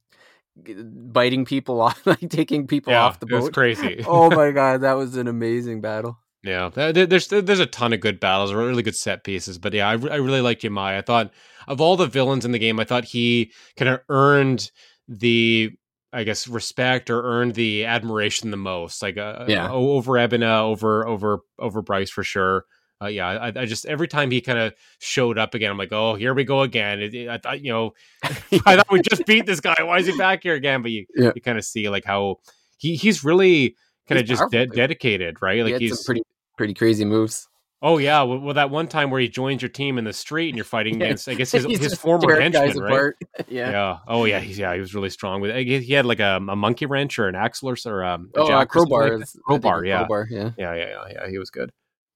biting 0.57 1.45
people 1.45 1.81
off, 1.81 2.07
like 2.07 2.29
taking 2.29 2.67
people 2.67 2.93
yeah, 2.93 3.05
off 3.05 3.21
the 3.21 3.27
boat. 3.27 3.53
crazy. 3.53 4.05
oh 4.09 4.31
my 4.31 4.51
god, 4.53 4.83
that 4.83 4.95
was 4.95 5.17
an 5.17 5.29
amazing 5.29 5.81
battle. 5.81 6.19
Yeah, 6.43 6.69
there's 6.69 7.29
there's 7.29 7.61
a 7.61 7.67
ton 7.67 7.95
of 7.95 8.01
good 8.01 8.21
battles, 8.21 8.53
really 8.53 8.83
good 8.83 8.97
set 8.97 9.25
pieces. 9.25 9.59
But 9.59 9.73
yeah, 9.73 9.89
I, 9.89 9.93
I 9.93 10.17
really 10.17 10.43
liked 10.43 10.63
Yamai. 10.63 10.99
I 10.99 11.01
thought 11.01 11.33
of 11.67 11.81
all 11.81 11.97
the 11.97 12.07
villains 12.07 12.45
in 12.45 12.53
the 12.53 12.59
game, 12.59 12.79
I 12.79 12.85
thought 12.85 13.05
he 13.05 13.51
kind 13.77 13.89
of 13.89 14.01
earned 14.11 14.71
the 15.09 15.73
I 16.15 16.25
guess 16.25 16.47
respect 16.49 17.11
or 17.11 17.23
earned 17.23 17.55
the 17.55 17.85
admiration 17.85 18.51
the 18.51 18.57
most. 18.57 19.03
Like 19.03 19.19
uh, 19.19 19.47
yeah, 19.49 19.71
over 19.71 20.13
Ebina, 20.13 20.63
over 20.63 21.07
over 21.07 21.41
over 21.59 21.83
Bryce 21.83 22.11
for 22.11 22.23
sure. 22.23 22.65
Uh, 23.03 23.09
yeah, 23.09 23.27
I, 23.27 23.47
I, 23.49 23.67
just 23.67 23.87
every 23.87 24.07
time 24.07 24.31
he 24.31 24.41
kind 24.41 24.59
of 24.59 24.73
showed 25.01 25.37
up 25.37 25.55
again, 25.55 25.71
I'm 25.71 25.77
like, 25.77 25.93
oh, 25.93 26.15
here 26.15 26.33
we 26.33 26.45
go 26.45 26.63
again. 26.63 27.01
It, 27.01 27.13
it, 27.13 27.29
I 27.29 27.39
thought, 27.39 27.61
you 27.61 27.73
know, 27.73 27.93
I 28.25 28.77
thought 28.77 28.91
we 28.91 29.03
just 29.03 29.27
beat 29.27 29.47
this 29.47 29.61
guy. 29.61 29.75
Why 29.81 29.99
is 29.99 30.07
he 30.07 30.17
back 30.17 30.45
here 30.45 30.55
again? 30.55 30.81
But 30.81 30.93
you, 30.93 31.05
yeah. 31.15 31.33
you 31.35 31.43
kind 31.43 31.59
of 31.59 31.65
see 31.65 31.89
like 31.89 32.05
how 32.05 32.37
he 32.79 32.95
he's 32.95 33.25
really 33.25 33.77
kind 34.09 34.21
of 34.21 34.27
just 34.27 34.49
de- 34.51 34.67
dedicated, 34.67 35.43
right? 35.43 35.65
Like 35.65 35.81
he 35.81 35.89
he's 35.89 36.05
pretty 36.05 36.23
pretty 36.57 36.75
crazy 36.75 37.05
moves. 37.05 37.49
Oh 37.83 37.99
yeah, 37.99 38.23
well, 38.23 38.39
well, 38.39 38.55
that 38.55 38.71
one 38.71 38.89
time 38.89 39.11
where 39.11 39.21
he 39.21 39.29
joins 39.29 39.61
your 39.61 39.69
team 39.69 39.99
in 39.99 40.05
the 40.05 40.13
street 40.13 40.49
and 40.49 40.57
you're 40.57 40.65
fighting 40.65 40.97
against, 40.97 41.29
I 41.29 41.35
guess 41.35 41.53
his, 41.53 41.65
his 41.65 41.95
former 41.95 42.41
henchman, 42.41 42.79
right? 42.79 43.13
yeah, 43.49 43.71
yeah. 43.71 43.99
Oh 44.09 44.25
yeah, 44.25 44.41
he's 44.41 44.59
yeah, 44.59 44.73
he 44.73 44.81
was 44.81 44.95
really 44.95 45.11
strong 45.11 45.41
with. 45.43 45.55
He 45.55 45.93
had 45.93 46.07
like 46.07 46.21
a, 46.21 46.37
a 46.37 46.57
monkey 46.57 46.87
wrench 46.87 47.19
or 47.19 47.29
an 47.29 47.35
axle 47.35 47.69
or, 47.69 47.77
or 47.87 48.05
um, 48.05 48.31
a 48.35 48.41
oh, 48.41 48.47
uh, 48.47 48.65
crowbar, 48.65 49.19
like 49.19 49.29
crowbar, 49.45 49.85
yeah. 49.85 49.99
crowbar, 49.99 50.27
yeah, 50.31 50.51
yeah, 50.57 50.75
yeah, 50.75 50.89
yeah, 50.89 51.05
yeah. 51.13 51.29
He 51.29 51.39
was 51.39 51.51
good. 51.51 51.73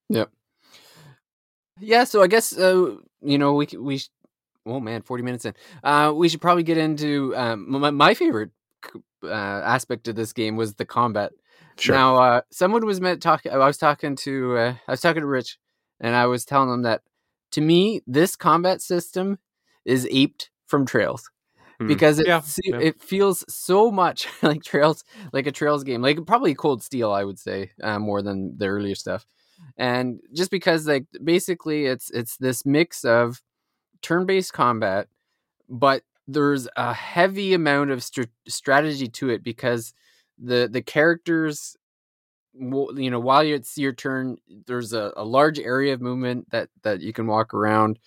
Yep. 0.09 0.31
Yeah, 1.81 2.05
so 2.05 2.23
I 2.23 2.29
guess 2.29 2.57
uh, 2.57 2.97
you 3.21 3.37
know 3.37 3.53
we 3.55 3.69
we 3.79 4.01
oh 4.65 4.81
man, 4.81 5.03
forty 5.03 5.23
minutes 5.23 5.45
in, 5.45 5.55
uh, 5.85 6.13
we 6.17 6.31
should 6.31 6.41
probably 6.41 6.63
get 6.63 6.79
into 6.79 7.37
um, 7.37 7.71
my, 7.71 7.91
my 7.91 8.15
favorite 8.15 8.51
uh, 9.23 9.29
aspect 9.29 10.09
of 10.09 10.17
this 10.17 10.33
game 10.33 10.57
was 10.57 10.75
the 10.75 10.85
combat. 10.85 11.33
Sure. 11.79 11.95
Now, 11.95 12.17
uh, 12.17 12.41
someone 12.51 12.85
was 12.85 13.01
met 13.01 13.21
talking. 13.21 13.53
I 13.53 13.59
was 13.59 13.79
talking 13.79 14.17
to 14.17 14.57
uh, 14.57 14.75
I 14.87 14.91
was 14.91 15.01
talking 15.01 15.23
to 15.23 15.27
Rich, 15.27 15.59
and 16.01 16.15
I 16.15 16.27
was 16.27 16.45
telling 16.45 16.73
him 16.73 16.83
that 16.83 17.03
to 17.53 17.61
me, 17.61 18.03
this 18.07 18.37
combat 18.37 18.83
system 18.83 19.39
is 19.85 20.07
aped 20.11 20.51
from 20.67 20.85
Trails 20.85 21.31
hmm. 21.79 21.87
because 21.87 22.19
it 22.19 22.27
yeah, 22.27 22.43
yeah. 22.65 22.79
it 22.79 23.01
feels 23.01 23.45
so 23.53 23.91
much 23.91 24.29
like 24.43 24.63
Trails, 24.63 25.05
like 25.33 25.47
a 25.47 25.53
Trails 25.53 25.85
game, 25.85 26.03
like 26.03 26.25
probably 26.27 26.55
Cold 26.55 26.83
Steel, 26.83 27.13
I 27.13 27.25
would 27.25 27.39
say, 27.39 27.71
uh, 27.83 27.99
more 27.99 28.23
than 28.23 28.59
the 28.59 28.67
earlier 28.67 28.95
stuff. 28.95 29.27
And 29.77 30.21
just 30.33 30.51
because, 30.51 30.87
like, 30.87 31.07
basically, 31.23 31.87
it's 31.87 32.11
it's 32.11 32.37
this 32.37 32.65
mix 32.67 33.05
of 33.05 33.43
turn-based 34.03 34.53
combat, 34.53 35.09
but 35.69 36.03
there's 36.27 36.69
a 36.77 36.93
heavy 36.93 37.55
amount 37.55 37.91
of 37.91 38.03
st- 38.03 38.29
strategy 38.47 39.09
to 39.09 39.31
it 39.31 39.43
because 39.43 39.95
the 40.43 40.69
the 40.71 40.83
characters 40.83 41.77
you 42.55 43.11
know 43.11 43.21
while 43.21 43.43
it's 43.43 43.79
your 43.79 43.93
turn 43.93 44.37
there's 44.67 44.93
a, 44.93 45.13
a 45.17 45.25
large 45.25 45.59
area 45.59 45.95
of 45.95 46.01
movement 46.01 46.49
that 46.51 46.69
that 46.83 47.01
you 47.01 47.13
can 47.13 47.27
walk 47.27 47.55
around. 47.55 47.99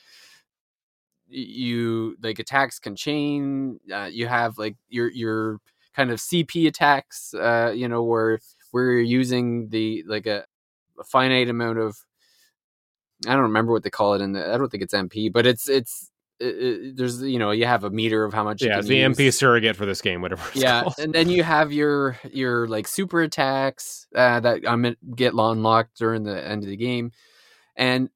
You 1.34 2.18
like 2.22 2.40
attacks 2.40 2.78
can 2.80 2.96
chain 2.98 3.80
uh, 3.94 4.10
you 4.12 4.28
have 4.28 4.58
like 4.58 4.76
your 4.90 5.10
your 5.12 5.60
kind 5.96 6.12
of 6.12 6.20
cp 6.20 6.68
attacks 6.68 7.34
uh 7.34 7.72
you 7.74 7.88
know 7.88 8.04
where 8.04 8.40
where 8.72 8.92
you're 8.92 9.02
using 9.02 9.70
the 9.70 10.04
like 10.08 10.26
a, 10.28 10.44
a 11.00 11.04
finite 11.06 11.50
amount 11.50 11.80
of 11.80 11.96
i 13.28 13.32
don't 13.34 13.42
remember 13.44 13.72
what 13.72 13.84
they 13.84 13.90
call 13.90 14.14
it 14.14 14.22
in 14.22 14.32
the 14.34 14.54
i 14.54 14.58
don't 14.58 14.70
think 14.70 14.84
it's 14.84 14.94
mp 14.94 15.32
but 15.32 15.46
it's 15.46 15.70
it's 15.70 16.11
it, 16.42 16.98
there's 16.98 17.22
you 17.22 17.40
know 17.40 17.52
you 17.52 17.66
have 17.66 17.84
a 17.84 17.90
meter 17.90 18.24
of 18.24 18.34
how 18.34 18.44
much 18.44 18.62
yeah 18.62 18.82
the 18.82 18.96
use. 18.96 19.18
mp 19.18 19.34
surrogate 19.34 19.76
for 19.76 19.86
this 19.86 20.02
game 20.02 20.22
whatever 20.22 20.44
yeah 20.54 20.84
called. 20.84 20.96
and 21.00 21.14
then 21.14 21.30
you 21.30 21.44
have 21.44 21.72
your 21.72 22.18
your 22.32 22.68
like 22.68 22.88
super 22.88 23.22
attacks 23.22 24.08
uh, 24.16 24.40
that 24.40 24.62
i'm 24.68 24.96
get 25.16 25.34
unlocked 25.34 25.98
during 25.98 26.24
the 26.24 26.48
end 26.48 26.64
of 26.64 26.70
the 26.70 26.78
game 26.78 27.12
and 27.76 28.10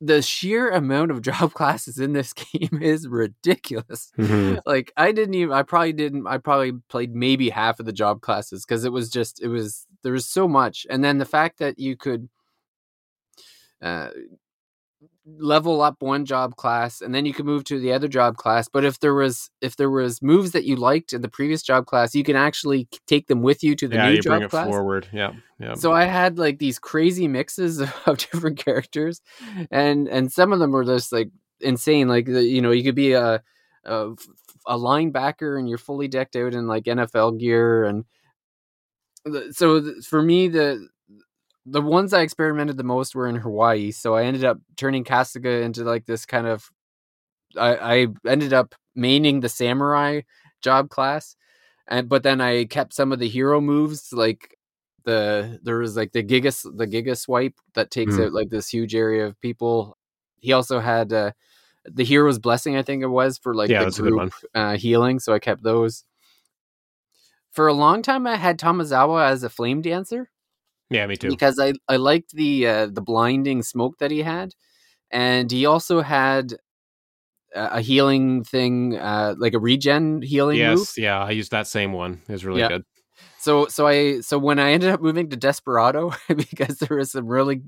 the 0.00 0.22
sheer 0.22 0.70
amount 0.70 1.10
of 1.10 1.22
job 1.30 1.52
classes 1.52 1.98
in 1.98 2.12
this 2.12 2.32
game 2.52 2.80
is 2.80 3.06
ridiculous 3.06 4.10
mm-hmm. 4.18 4.58
like 4.66 4.92
i 4.96 5.12
didn't 5.12 5.34
even 5.34 5.52
i 5.52 5.62
probably 5.62 5.92
didn't 5.92 6.26
i 6.26 6.38
probably 6.38 6.72
played 6.88 7.14
maybe 7.14 7.50
half 7.50 7.80
of 7.80 7.86
the 7.86 7.92
job 7.92 8.20
classes 8.20 8.64
because 8.64 8.84
it 8.84 8.92
was 8.92 9.10
just 9.10 9.42
it 9.42 9.48
was 9.48 9.86
there 10.02 10.12
was 10.12 10.26
so 10.26 10.48
much 10.48 10.86
and 10.88 11.04
then 11.04 11.18
the 11.18 11.24
fact 11.24 11.58
that 11.58 11.78
you 11.78 11.96
could 11.96 12.28
uh, 13.80 14.08
level 15.36 15.82
up 15.82 15.96
one 16.00 16.24
job 16.24 16.56
class 16.56 17.00
and 17.00 17.14
then 17.14 17.26
you 17.26 17.34
can 17.34 17.44
move 17.44 17.64
to 17.64 17.78
the 17.78 17.92
other 17.92 18.08
job 18.08 18.36
class 18.36 18.68
but 18.68 18.84
if 18.84 19.00
there 19.00 19.14
was 19.14 19.50
if 19.60 19.76
there 19.76 19.90
was 19.90 20.22
moves 20.22 20.52
that 20.52 20.64
you 20.64 20.76
liked 20.76 21.12
in 21.12 21.20
the 21.22 21.28
previous 21.28 21.62
job 21.62 21.86
class 21.86 22.14
you 22.14 22.24
can 22.24 22.36
actually 22.36 22.88
take 23.06 23.26
them 23.26 23.42
with 23.42 23.62
you 23.62 23.74
to 23.76 23.86
the 23.88 23.96
yeah, 23.96 24.08
new 24.08 24.14
you 24.16 24.22
job 24.22 24.30
bring 24.30 24.42
it 24.42 24.50
class. 24.50 24.66
forward. 24.66 25.06
Yeah 25.12 25.32
yeah 25.60 25.74
so 25.74 25.92
i 25.92 26.04
had 26.04 26.38
like 26.38 26.58
these 26.58 26.78
crazy 26.78 27.28
mixes 27.28 27.80
of 28.06 28.18
different 28.18 28.58
characters 28.58 29.20
and 29.70 30.08
and 30.08 30.32
some 30.32 30.52
of 30.52 30.60
them 30.60 30.70
were 30.70 30.84
just 30.84 31.12
like 31.12 31.30
insane 31.60 32.08
like 32.08 32.28
you 32.28 32.62
know 32.62 32.70
you 32.70 32.84
could 32.84 32.94
be 32.94 33.12
a 33.12 33.42
a, 33.84 34.10
a 34.66 34.76
linebacker 34.76 35.58
and 35.58 35.68
you're 35.68 35.78
fully 35.78 36.08
decked 36.08 36.36
out 36.36 36.54
in 36.54 36.66
like 36.66 36.84
nfl 36.84 37.38
gear 37.38 37.84
and 37.84 38.04
so 39.50 40.00
for 40.02 40.22
me 40.22 40.48
the 40.48 40.88
the 41.66 41.82
ones 41.82 42.12
I 42.12 42.22
experimented 42.22 42.76
the 42.76 42.84
most 42.84 43.14
were 43.14 43.28
in 43.28 43.36
Hawaii. 43.36 43.90
So 43.90 44.14
I 44.14 44.24
ended 44.24 44.44
up 44.44 44.58
turning 44.76 45.04
Kasuga 45.04 45.62
into 45.62 45.84
like 45.84 46.06
this 46.06 46.24
kind 46.26 46.46
of 46.46 46.70
I, 47.56 47.76
I 47.76 48.06
ended 48.26 48.52
up 48.52 48.74
maining 48.96 49.40
the 49.40 49.48
samurai 49.48 50.22
job 50.60 50.90
class. 50.90 51.36
And 51.88 52.08
but 52.08 52.22
then 52.22 52.40
I 52.40 52.64
kept 52.64 52.94
some 52.94 53.12
of 53.12 53.18
the 53.18 53.28
hero 53.28 53.60
moves 53.60 54.12
like 54.12 54.56
the 55.04 55.58
there 55.62 55.78
was 55.78 55.96
like 55.96 56.12
the 56.12 56.22
giga 56.22 56.54
the 56.76 56.86
giga 56.86 57.16
swipe 57.16 57.54
that 57.74 57.90
takes 57.90 58.14
mm. 58.14 58.26
out 58.26 58.32
like 58.32 58.50
this 58.50 58.68
huge 58.68 58.94
area 58.94 59.26
of 59.26 59.40
people. 59.40 59.96
He 60.40 60.52
also 60.52 60.80
had 60.80 61.12
uh, 61.12 61.32
the 61.84 62.04
hero's 62.04 62.38
blessing, 62.38 62.76
I 62.76 62.82
think 62.82 63.02
it 63.02 63.08
was 63.08 63.38
for 63.38 63.54
like 63.54 63.70
yeah, 63.70 63.84
the 63.84 63.90
group 63.90 64.32
uh, 64.54 64.76
healing. 64.76 65.18
So 65.18 65.32
I 65.32 65.38
kept 65.38 65.62
those. 65.62 66.04
For 67.50 67.66
a 67.66 67.72
long 67.72 68.02
time, 68.02 68.26
I 68.26 68.36
had 68.36 68.58
Tomizawa 68.58 69.28
as 69.28 69.42
a 69.42 69.48
flame 69.48 69.80
dancer. 69.82 70.30
Yeah, 70.90 71.06
me 71.06 71.16
too. 71.16 71.28
Because 71.28 71.58
I 71.58 71.74
I 71.88 71.96
liked 71.96 72.32
the 72.32 72.66
uh, 72.66 72.86
the 72.86 73.02
blinding 73.02 73.62
smoke 73.62 73.98
that 73.98 74.10
he 74.10 74.22
had, 74.22 74.54
and 75.10 75.50
he 75.50 75.66
also 75.66 76.00
had 76.00 76.54
a 77.54 77.80
healing 77.80 78.44
thing, 78.44 78.96
uh, 78.96 79.34
like 79.38 79.54
a 79.54 79.58
regen 79.58 80.22
healing. 80.22 80.58
Yes, 80.58 80.78
move. 80.78 80.92
yeah, 80.96 81.22
I 81.22 81.30
used 81.30 81.50
that 81.50 81.66
same 81.66 81.92
one. 81.92 82.22
It 82.28 82.32
was 82.32 82.44
really 82.44 82.60
yeah. 82.60 82.68
good. 82.68 82.84
So 83.38 83.66
so 83.66 83.86
I 83.86 84.20
so 84.20 84.38
when 84.38 84.58
I 84.58 84.72
ended 84.72 84.90
up 84.90 85.00
moving 85.00 85.30
to 85.30 85.36
Desperado 85.36 86.12
because 86.28 86.78
there 86.78 86.96
was 86.96 87.12
some 87.12 87.26
really 87.26 87.62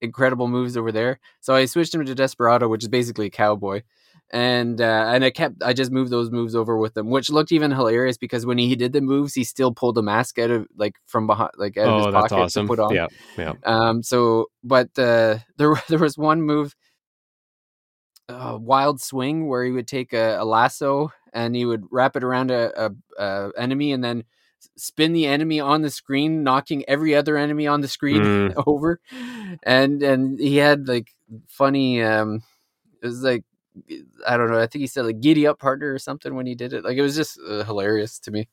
incredible 0.00 0.48
moves 0.48 0.76
over 0.76 0.92
there, 0.92 1.20
so 1.40 1.54
I 1.54 1.66
switched 1.66 1.94
him 1.94 2.04
to 2.04 2.14
Desperado, 2.14 2.68
which 2.68 2.84
is 2.84 2.88
basically 2.88 3.26
a 3.26 3.30
cowboy 3.30 3.82
and 4.32 4.80
uh, 4.80 5.10
and 5.12 5.24
I 5.24 5.30
kept 5.30 5.62
I 5.62 5.74
just 5.74 5.92
moved 5.92 6.10
those 6.10 6.30
moves 6.30 6.54
over 6.54 6.78
with 6.78 6.96
him, 6.96 7.10
which 7.10 7.28
looked 7.28 7.52
even 7.52 7.70
hilarious 7.70 8.16
because 8.16 8.46
when 8.46 8.56
he 8.56 8.74
did 8.74 8.94
the 8.94 9.02
moves, 9.02 9.34
he 9.34 9.44
still 9.44 9.72
pulled 9.72 9.98
a 9.98 10.02
mask 10.02 10.38
out 10.38 10.50
of 10.50 10.66
like 10.74 10.96
from 11.06 11.26
behind, 11.26 11.50
like 11.58 11.76
out 11.76 11.86
oh, 11.86 11.98
of 11.98 12.06
his 12.06 12.14
pocket 12.14 12.34
awesome. 12.34 12.66
to 12.66 12.70
put 12.70 12.80
on. 12.80 12.94
Yeah, 12.94 13.08
yeah. 13.36 13.52
Um. 13.64 14.02
So, 14.02 14.46
but 14.64 14.88
uh, 14.98 15.38
there 15.58 15.74
there 15.88 15.98
was 15.98 16.16
one 16.16 16.40
move, 16.40 16.74
uh, 18.28 18.56
wild 18.58 19.02
swing, 19.02 19.46
where 19.48 19.64
he 19.64 19.70
would 19.70 19.86
take 19.88 20.14
a, 20.14 20.38
a, 20.40 20.44
lasso 20.44 21.12
and 21.34 21.54
he 21.54 21.66
would 21.66 21.84
wrap 21.90 22.16
it 22.16 22.24
around 22.24 22.50
a, 22.50 22.86
a, 22.86 22.90
a, 23.18 23.50
enemy 23.58 23.92
and 23.92 24.02
then 24.02 24.24
spin 24.76 25.12
the 25.12 25.26
enemy 25.26 25.60
on 25.60 25.82
the 25.82 25.90
screen, 25.90 26.42
knocking 26.42 26.84
every 26.88 27.14
other 27.14 27.36
enemy 27.36 27.66
on 27.66 27.82
the 27.82 27.88
screen 27.88 28.22
mm. 28.22 28.64
over. 28.66 28.98
And 29.62 30.02
and 30.02 30.40
he 30.40 30.56
had 30.56 30.88
like 30.88 31.08
funny. 31.48 32.02
Um, 32.02 32.42
it 33.02 33.06
was 33.06 33.22
like 33.22 33.44
I 34.26 34.36
don't 34.36 34.50
know. 34.50 34.60
I 34.60 34.66
think 34.66 34.80
he 34.80 34.86
said 34.86 35.06
like 35.06 35.20
"giddy 35.20 35.46
up, 35.46 35.58
partner" 35.58 35.92
or 35.92 35.98
something 35.98 36.34
when 36.34 36.46
he 36.46 36.54
did 36.54 36.72
it. 36.72 36.84
Like 36.84 36.96
it 36.96 37.02
was 37.02 37.16
just 37.16 37.38
uh, 37.48 37.64
hilarious 37.64 38.18
to 38.20 38.30
me. 38.30 38.48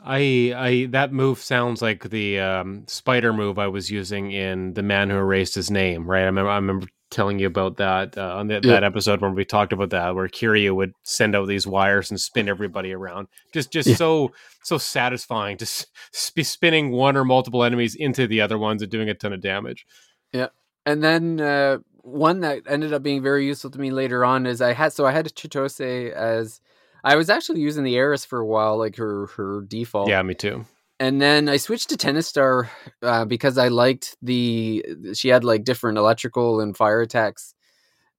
I 0.00 0.52
I 0.56 0.86
that 0.90 1.12
move 1.12 1.38
sounds 1.38 1.80
like 1.80 2.10
the 2.10 2.40
um, 2.40 2.84
spider 2.88 3.32
move 3.32 3.58
I 3.58 3.68
was 3.68 3.90
using 3.90 4.32
in 4.32 4.74
the 4.74 4.82
man 4.82 5.10
who 5.10 5.16
erased 5.16 5.54
his 5.54 5.70
name. 5.70 6.06
Right, 6.06 6.22
I 6.22 6.26
remember 6.26 6.50
I 6.50 6.56
remember 6.56 6.86
telling 7.10 7.38
you 7.38 7.46
about 7.46 7.76
that 7.76 8.18
uh, 8.18 8.34
on 8.36 8.48
the, 8.48 8.54
yeah. 8.54 8.72
that 8.72 8.84
episode 8.84 9.20
when 9.20 9.36
we 9.36 9.44
talked 9.44 9.72
about 9.72 9.90
that, 9.90 10.14
where 10.16 10.26
Kiryu 10.26 10.74
would 10.74 10.92
send 11.04 11.36
out 11.36 11.46
these 11.46 11.66
wires 11.66 12.10
and 12.10 12.20
spin 12.20 12.48
everybody 12.48 12.92
around. 12.92 13.28
Just 13.52 13.72
just 13.72 13.88
yeah. 13.88 13.94
so 13.94 14.32
so 14.62 14.78
satisfying 14.78 15.56
to 15.58 15.86
be 16.34 16.42
spinning 16.42 16.90
one 16.90 17.16
or 17.16 17.24
multiple 17.24 17.62
enemies 17.62 17.94
into 17.94 18.26
the 18.26 18.40
other 18.40 18.58
ones 18.58 18.82
and 18.82 18.90
doing 18.90 19.08
a 19.08 19.14
ton 19.14 19.32
of 19.32 19.40
damage. 19.40 19.86
Yeah, 20.32 20.48
and 20.84 21.02
then 21.02 21.40
uh, 21.40 21.78
one 22.04 22.40
that 22.40 22.62
ended 22.68 22.92
up 22.92 23.02
being 23.02 23.22
very 23.22 23.46
useful 23.46 23.70
to 23.70 23.80
me 23.80 23.90
later 23.90 24.24
on 24.24 24.46
is 24.46 24.60
I 24.60 24.74
had 24.74 24.92
so 24.92 25.06
I 25.06 25.12
had 25.12 25.26
Chitose 25.34 26.12
as 26.12 26.60
I 27.02 27.16
was 27.16 27.30
actually 27.30 27.60
using 27.60 27.82
the 27.82 27.96
Aeris 27.96 28.24
for 28.24 28.38
a 28.38 28.46
while, 28.46 28.78
like 28.78 28.96
her 28.96 29.26
her 29.28 29.62
default. 29.62 30.08
Yeah, 30.08 30.22
me 30.22 30.34
too. 30.34 30.64
And 31.00 31.20
then 31.20 31.48
I 31.48 31.56
switched 31.56 31.88
to 31.88 31.96
Tennis 31.96 32.28
Star 32.28 32.70
uh, 33.02 33.24
because 33.24 33.58
I 33.58 33.68
liked 33.68 34.16
the 34.22 34.84
she 35.14 35.28
had 35.28 35.44
like 35.44 35.64
different 35.64 35.98
electrical 35.98 36.60
and 36.60 36.76
fire 36.76 37.00
attacks. 37.00 37.54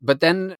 But 0.02 0.20
then 0.20 0.58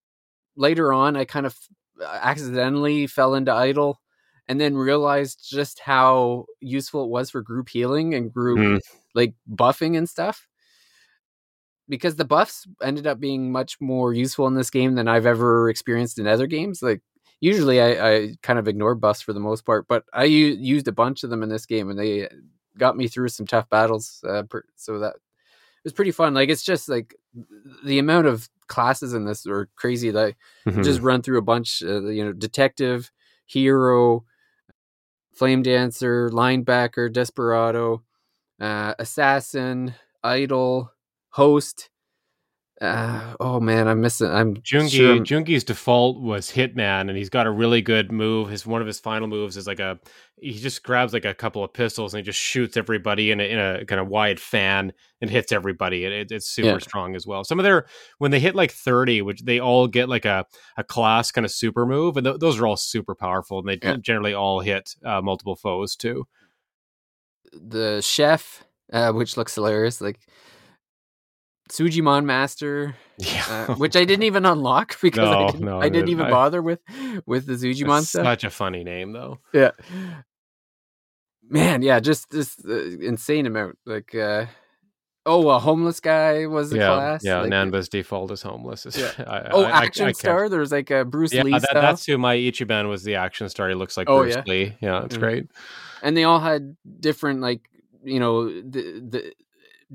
later 0.56 0.94
on, 0.94 1.18
I 1.18 1.26
kind 1.26 1.46
of 1.46 1.58
accidentally 2.02 3.08
fell 3.08 3.34
into 3.34 3.52
Idol, 3.52 4.00
and 4.48 4.62
then 4.62 4.78
realized 4.78 5.48
just 5.50 5.80
how 5.80 6.46
useful 6.60 7.04
it 7.04 7.10
was 7.10 7.32
for 7.32 7.42
group 7.42 7.70
healing 7.70 8.14
and 8.14 8.32
group 8.32 8.60
mm. 8.60 8.80
like 9.16 9.34
buffing 9.50 9.98
and 9.98 10.08
stuff 10.08 10.48
because 11.88 12.16
the 12.16 12.26
buffs 12.26 12.66
ended 12.82 13.08
up 13.08 13.20
being 13.20 13.52
much 13.52 13.80
more 13.80 14.14
useful 14.14 14.48
in 14.48 14.56
this 14.56 14.70
game 14.70 14.96
than 14.96 15.08
I've 15.08 15.26
ever 15.26 15.70
experienced 15.70 16.20
in 16.20 16.28
other 16.28 16.48
games. 16.48 16.82
Like 16.82 17.02
usually 17.42 17.82
I, 17.82 18.14
I 18.14 18.36
kind 18.42 18.60
of 18.60 18.68
ignore 18.68 18.96
buffs 18.96 19.22
for 19.22 19.34
the 19.34 19.40
most 19.40 19.66
part, 19.66 19.88
but 19.88 20.04
I 20.14 20.26
u- 20.26 20.58
used 20.60 20.88
a 20.88 20.92
bunch 20.92 21.24
of 21.24 21.30
them 21.30 21.44
in 21.44 21.50
this 21.50 21.66
game 21.66 21.90
and 21.90 22.00
they 22.00 22.28
got 22.78 22.98
me 22.98 23.08
through 23.08 23.30
some 23.30 23.46
tough 23.46 23.70
battles. 23.70 24.24
Uh, 24.28 24.44
per, 24.44 24.64
so 24.76 25.00
that 25.00 25.16
was 25.84 25.94
pretty 25.94 26.12
fun. 26.12 26.34
Like 26.34 26.50
it's 26.50 26.64
just 26.64 26.90
like 26.90 27.16
the 27.86 28.00
amount 28.00 28.28
of 28.28 28.50
classes 28.68 29.14
in 29.14 29.26
this 29.26 29.46
are 29.46 29.70
crazy. 29.76 30.12
That 30.12 30.36
mm-hmm. 30.66 30.82
just 30.82 31.02
run 31.02 31.22
through 31.22 31.38
a 31.38 31.44
bunch. 31.44 31.84
Uh, 31.84 32.08
you 32.08 32.26
know, 32.26 32.34
detective, 32.34 33.12
hero, 33.46 34.26
flame 35.34 35.62
dancer, 35.62 36.30
linebacker, 36.32 37.12
desperado, 37.12 38.04
uh, 38.60 38.96
assassin, 38.98 39.94
idol, 40.24 40.92
host, 41.36 41.90
uh, 42.82 43.36
oh 43.40 43.60
man, 43.60 43.88
I'm 43.88 44.02
missing. 44.02 44.30
I'm 44.30 44.56
Jungi. 44.56 44.90
Sure 44.90 45.18
Jungi's 45.20 45.64
default 45.64 46.22
was 46.22 46.50
Hitman, 46.52 47.08
and 47.08 47.18
he's 47.18 47.30
got 47.30 47.46
a 47.46 47.52
really 47.52 47.82
good 47.82 48.12
move. 48.12 48.50
His 48.50 48.66
one 48.66 48.82
of 48.82 48.88
his 48.88 49.00
final 49.00 49.28
moves 49.28 49.58
is 49.58 49.68
like 49.68 49.80
a 49.80 50.00
he 50.38 50.54
just 50.54 50.84
grabs 50.84 51.14
like 51.14 51.24
a 51.24 51.34
couple 51.34 51.64
of 51.64 51.74
pistols 51.74 52.14
and 52.14 52.20
he 52.20 52.26
just 52.26 52.40
shoots 52.40 52.76
everybody 52.76 53.32
in 53.32 53.40
a, 53.40 53.44
in 53.44 53.58
a 53.58 53.86
kind 53.86 54.02
of 54.02 54.10
wide 54.10 54.40
fan 54.40 54.92
and 55.22 55.30
hits 55.30 55.54
everybody. 55.54 56.04
It, 56.04 56.12
it, 56.12 56.32
it's 56.32 56.48
super 56.48 56.68
yeah. 56.68 56.78
strong 56.80 57.16
as 57.16 57.26
well. 57.26 57.46
Some 57.46 57.60
of 57.60 57.64
their 57.64 57.86
when 58.18 58.32
they 58.32 58.42
hit 58.42 58.56
like 58.56 58.72
thirty, 58.72 59.22
which 59.22 59.44
they 59.44 59.60
all 59.60 59.88
get 59.88 60.10
like 60.10 60.26
a 60.26 60.46
a 60.78 60.84
class 60.84 61.32
kind 61.32 61.46
of 61.46 61.52
super 61.52 61.86
move, 61.86 62.18
and 62.18 62.26
th- 62.26 62.40
those 62.40 62.60
are 62.60 62.68
all 62.68 62.78
super 62.78 63.16
powerful, 63.16 63.60
and 63.60 63.68
they 63.68 63.80
yeah. 63.82 63.98
generally 63.98 64.34
all 64.34 64.60
hit 64.62 64.96
uh, 65.06 65.22
multiple 65.22 65.56
foes 65.56 65.96
too. 65.96 66.26
The 67.54 68.02
chef, 68.02 68.66
uh, 68.92 69.14
which 69.14 69.38
looks 69.38 69.56
hilarious, 69.56 70.02
like 70.02 70.20
Sujimon 71.70 72.26
Master, 72.26 72.96
yeah. 73.18 73.66
uh, 73.70 73.76
which 73.76 73.96
I 73.96 74.06
didn't 74.06 74.24
even 74.24 74.46
unlock 74.46 75.00
because 75.02 75.30
no, 75.30 75.48
I 75.48 75.52
didn't, 75.52 75.66
no, 75.66 75.82
I 75.82 75.90
didn't 75.90 76.10
even 76.10 76.28
I, 76.28 76.30
bother 76.30 76.62
with 76.62 76.80
with 77.26 77.48
the 77.48 77.54
Sujimon 77.54 78.04
stuff. 78.04 78.26
Such 78.26 78.44
a 78.44 78.50
funny 78.50 78.84
name, 78.84 79.14
though. 79.14 79.40
Yeah, 79.54 79.72
man, 81.50 81.82
yeah, 81.82 82.00
just 82.00 82.30
this 82.30 82.58
uh, 82.66 82.98
insane 83.02 83.46
amount. 83.46 83.78
Like, 83.86 84.14
uh, 84.14 84.46
oh, 85.26 85.50
a 85.50 85.60
homeless 85.60 86.00
guy 86.00 86.46
was 86.46 86.70
the 86.70 86.78
yeah, 86.78 86.94
class. 86.94 87.24
Yeah, 87.24 87.42
like, 87.42 87.50
Nanba's 87.50 87.90
default 87.90 88.32
is 88.32 88.42
homeless. 88.42 88.86
Yeah. 88.96 89.12
I, 89.28 89.50
oh, 89.52 89.66
action 89.66 90.14
star. 90.14 90.50
There's 90.50 90.72
like 90.72 90.92
a 90.92 91.04
Bruce 91.04 91.34
yeah, 91.34 91.44
Lee. 91.44 91.52
That, 91.52 91.70
that's 91.74 92.06
who 92.06 92.18
my 92.18 92.36
Ichiban 92.36 92.90
was. 92.90 93.04
The 93.04 93.16
action 93.16 93.50
star. 93.50 93.70
He 93.70 93.76
looks 93.76 93.98
like 93.98 94.10
oh, 94.10 94.22
Bruce 94.22 94.38
Lee. 94.46 94.76
Yeah, 94.82 95.04
it's 95.04 95.16
mm-hmm. 95.16 95.24
great. 95.24 95.48
And 96.04 96.16
they 96.16 96.24
all 96.24 96.40
had 96.40 96.76
different 97.00 97.42
like 97.42 97.62
you 98.04 98.20
know 98.20 98.46
the 98.48 99.02
the 99.02 99.34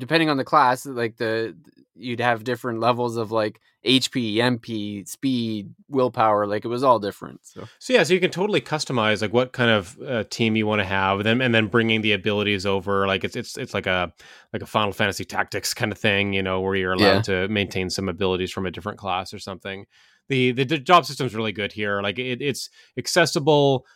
depending 0.01 0.28
on 0.28 0.36
the 0.36 0.44
class, 0.44 0.86
like 0.86 1.16
the 1.16 1.55
you'd 1.94 2.20
have 2.20 2.44
different 2.44 2.80
levels 2.80 3.16
of 3.16 3.30
like 3.30 3.61
HP, 3.86 4.36
MP, 4.36 5.07
speed, 5.07 5.72
willpower. 5.88 6.46
Like 6.46 6.64
it 6.64 6.68
was 6.68 6.82
all 6.82 6.98
different. 6.98 7.40
So, 7.44 7.68
so 7.78 7.92
yeah, 7.92 8.03
so 8.03 8.14
you 8.14 8.20
can 8.20 8.30
totally 8.30 8.61
customize 8.61 9.22
like 9.22 9.32
what 9.32 9.53
kind 9.53 9.70
of 9.70 9.98
uh, 10.07 10.24
team 10.24 10.57
you 10.57 10.66
want 10.66 10.80
to 10.80 10.84
have, 10.84 11.20
and 11.20 11.26
then 11.26 11.40
and 11.40 11.55
then 11.55 11.68
bringing 11.68 12.01
the 12.01 12.12
abilities 12.12 12.66
over. 12.66 13.07
Like 13.07 13.24
it's 13.24 13.36
it's 13.36 13.57
it's 13.57 13.74
like 13.74 13.86
a 13.86 14.12
like 14.53 14.62
a 14.62 14.66
Final 14.66 14.92
Fantasy 14.92 15.24
Tactics 15.24 15.72
kind 15.74 15.92
of 15.92 15.98
thing, 15.98 16.32
you 16.32 16.42
know, 16.42 16.61
where 16.61 16.74
you're 16.74 16.92
allowed 16.92 17.28
yeah. 17.28 17.44
to 17.44 17.48
maintain 17.48 17.90
some 17.90 18.09
abilities 18.09 18.51
from 18.51 18.66
a 18.66 18.70
different 18.70 18.98
class 18.98 19.32
or 19.32 19.38
something. 19.38 19.86
The 20.28 20.53
the, 20.53 20.64
the 20.64 20.78
job 20.78 21.07
system's 21.07 21.34
really 21.34 21.53
good 21.53 21.72
here. 21.72 22.03
Like 22.03 22.18
it, 22.18 22.42
it's 22.42 22.70
accessible 22.96 23.86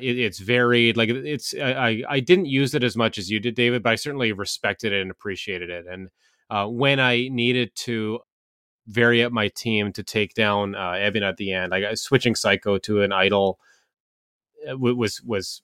it, 0.00 0.18
it's 0.18 0.38
varied. 0.38 0.96
Like 0.96 1.08
it's 1.10 1.54
I 1.54 2.02
I 2.08 2.20
didn't 2.20 2.46
use 2.46 2.74
it 2.74 2.84
as 2.84 2.96
much 2.96 3.18
as 3.18 3.30
you 3.30 3.40
did, 3.40 3.54
David, 3.54 3.82
but 3.82 3.92
I 3.92 3.96
certainly 3.96 4.32
respected 4.32 4.92
it 4.92 5.02
and 5.02 5.10
appreciated 5.10 5.70
it. 5.70 5.86
And 5.86 6.08
uh, 6.50 6.66
when 6.66 7.00
I 7.00 7.28
needed 7.28 7.74
to 7.76 8.20
vary 8.86 9.22
up 9.22 9.32
my 9.32 9.48
team 9.48 9.92
to 9.92 10.02
take 10.02 10.34
down 10.34 10.74
uh, 10.74 10.92
Evan 10.92 11.22
at 11.22 11.36
the 11.36 11.52
end, 11.52 11.70
like 11.70 11.84
switching 11.96 12.34
Saeko 12.34 12.80
to 12.82 13.02
an 13.02 13.12
idol 13.12 13.58
uh, 14.68 14.76
was 14.76 15.22
was 15.22 15.62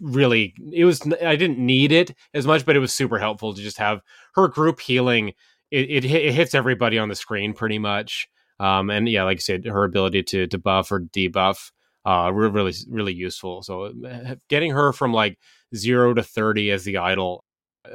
really 0.00 0.54
it 0.72 0.84
was 0.84 1.00
I 1.22 1.36
didn't 1.36 1.58
need 1.58 1.92
it 1.92 2.14
as 2.34 2.46
much, 2.46 2.64
but 2.66 2.76
it 2.76 2.80
was 2.80 2.92
super 2.92 3.18
helpful 3.18 3.54
to 3.54 3.60
just 3.62 3.78
have 3.78 4.00
her 4.34 4.48
group 4.48 4.80
healing. 4.80 5.32
It, 5.70 5.90
it, 5.90 6.04
it 6.04 6.32
hits 6.34 6.54
everybody 6.54 6.98
on 6.98 7.08
the 7.08 7.16
screen 7.16 7.52
pretty 7.52 7.78
much. 7.78 8.28
Um, 8.60 8.88
and 8.88 9.08
yeah, 9.08 9.24
like 9.24 9.38
I 9.38 9.40
said, 9.40 9.66
her 9.66 9.84
ability 9.84 10.22
to 10.24 10.46
to 10.46 10.58
buff 10.58 10.90
or 10.90 11.00
debuff 11.00 11.70
uh, 12.06 12.30
really 12.32 12.72
really 12.88 13.12
useful. 13.12 13.62
So 13.62 13.92
uh, 14.06 14.36
getting 14.48 14.70
her 14.70 14.92
from 14.92 15.12
like 15.12 15.38
zero 15.74 16.14
to 16.14 16.22
thirty 16.22 16.70
as 16.70 16.84
the 16.84 16.96
idol. 16.98 17.44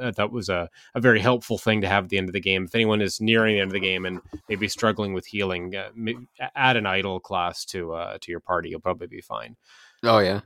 Uh, 0.00 0.10
that 0.12 0.32
was 0.32 0.48
a, 0.48 0.70
a 0.94 1.00
very 1.02 1.20
helpful 1.20 1.58
thing 1.58 1.82
to 1.82 1.86
have 1.86 2.04
at 2.04 2.10
the 2.10 2.16
end 2.16 2.26
of 2.26 2.32
the 2.32 2.40
game. 2.40 2.64
If 2.64 2.74
anyone 2.74 3.02
is 3.02 3.20
nearing 3.20 3.56
the 3.56 3.60
end 3.60 3.68
of 3.68 3.74
the 3.74 3.80
game 3.80 4.06
and 4.06 4.20
maybe 4.48 4.66
struggling 4.66 5.12
with 5.12 5.26
healing, 5.26 5.76
uh, 5.76 5.90
add 6.54 6.78
an 6.78 6.86
idol 6.86 7.20
class 7.20 7.66
to 7.66 7.92
uh, 7.92 8.16
to 8.20 8.30
your 8.30 8.40
party. 8.40 8.70
You'll 8.70 8.80
probably 8.80 9.06
be 9.06 9.20
fine. 9.20 9.56
Oh 10.02 10.18
yeah. 10.18 10.40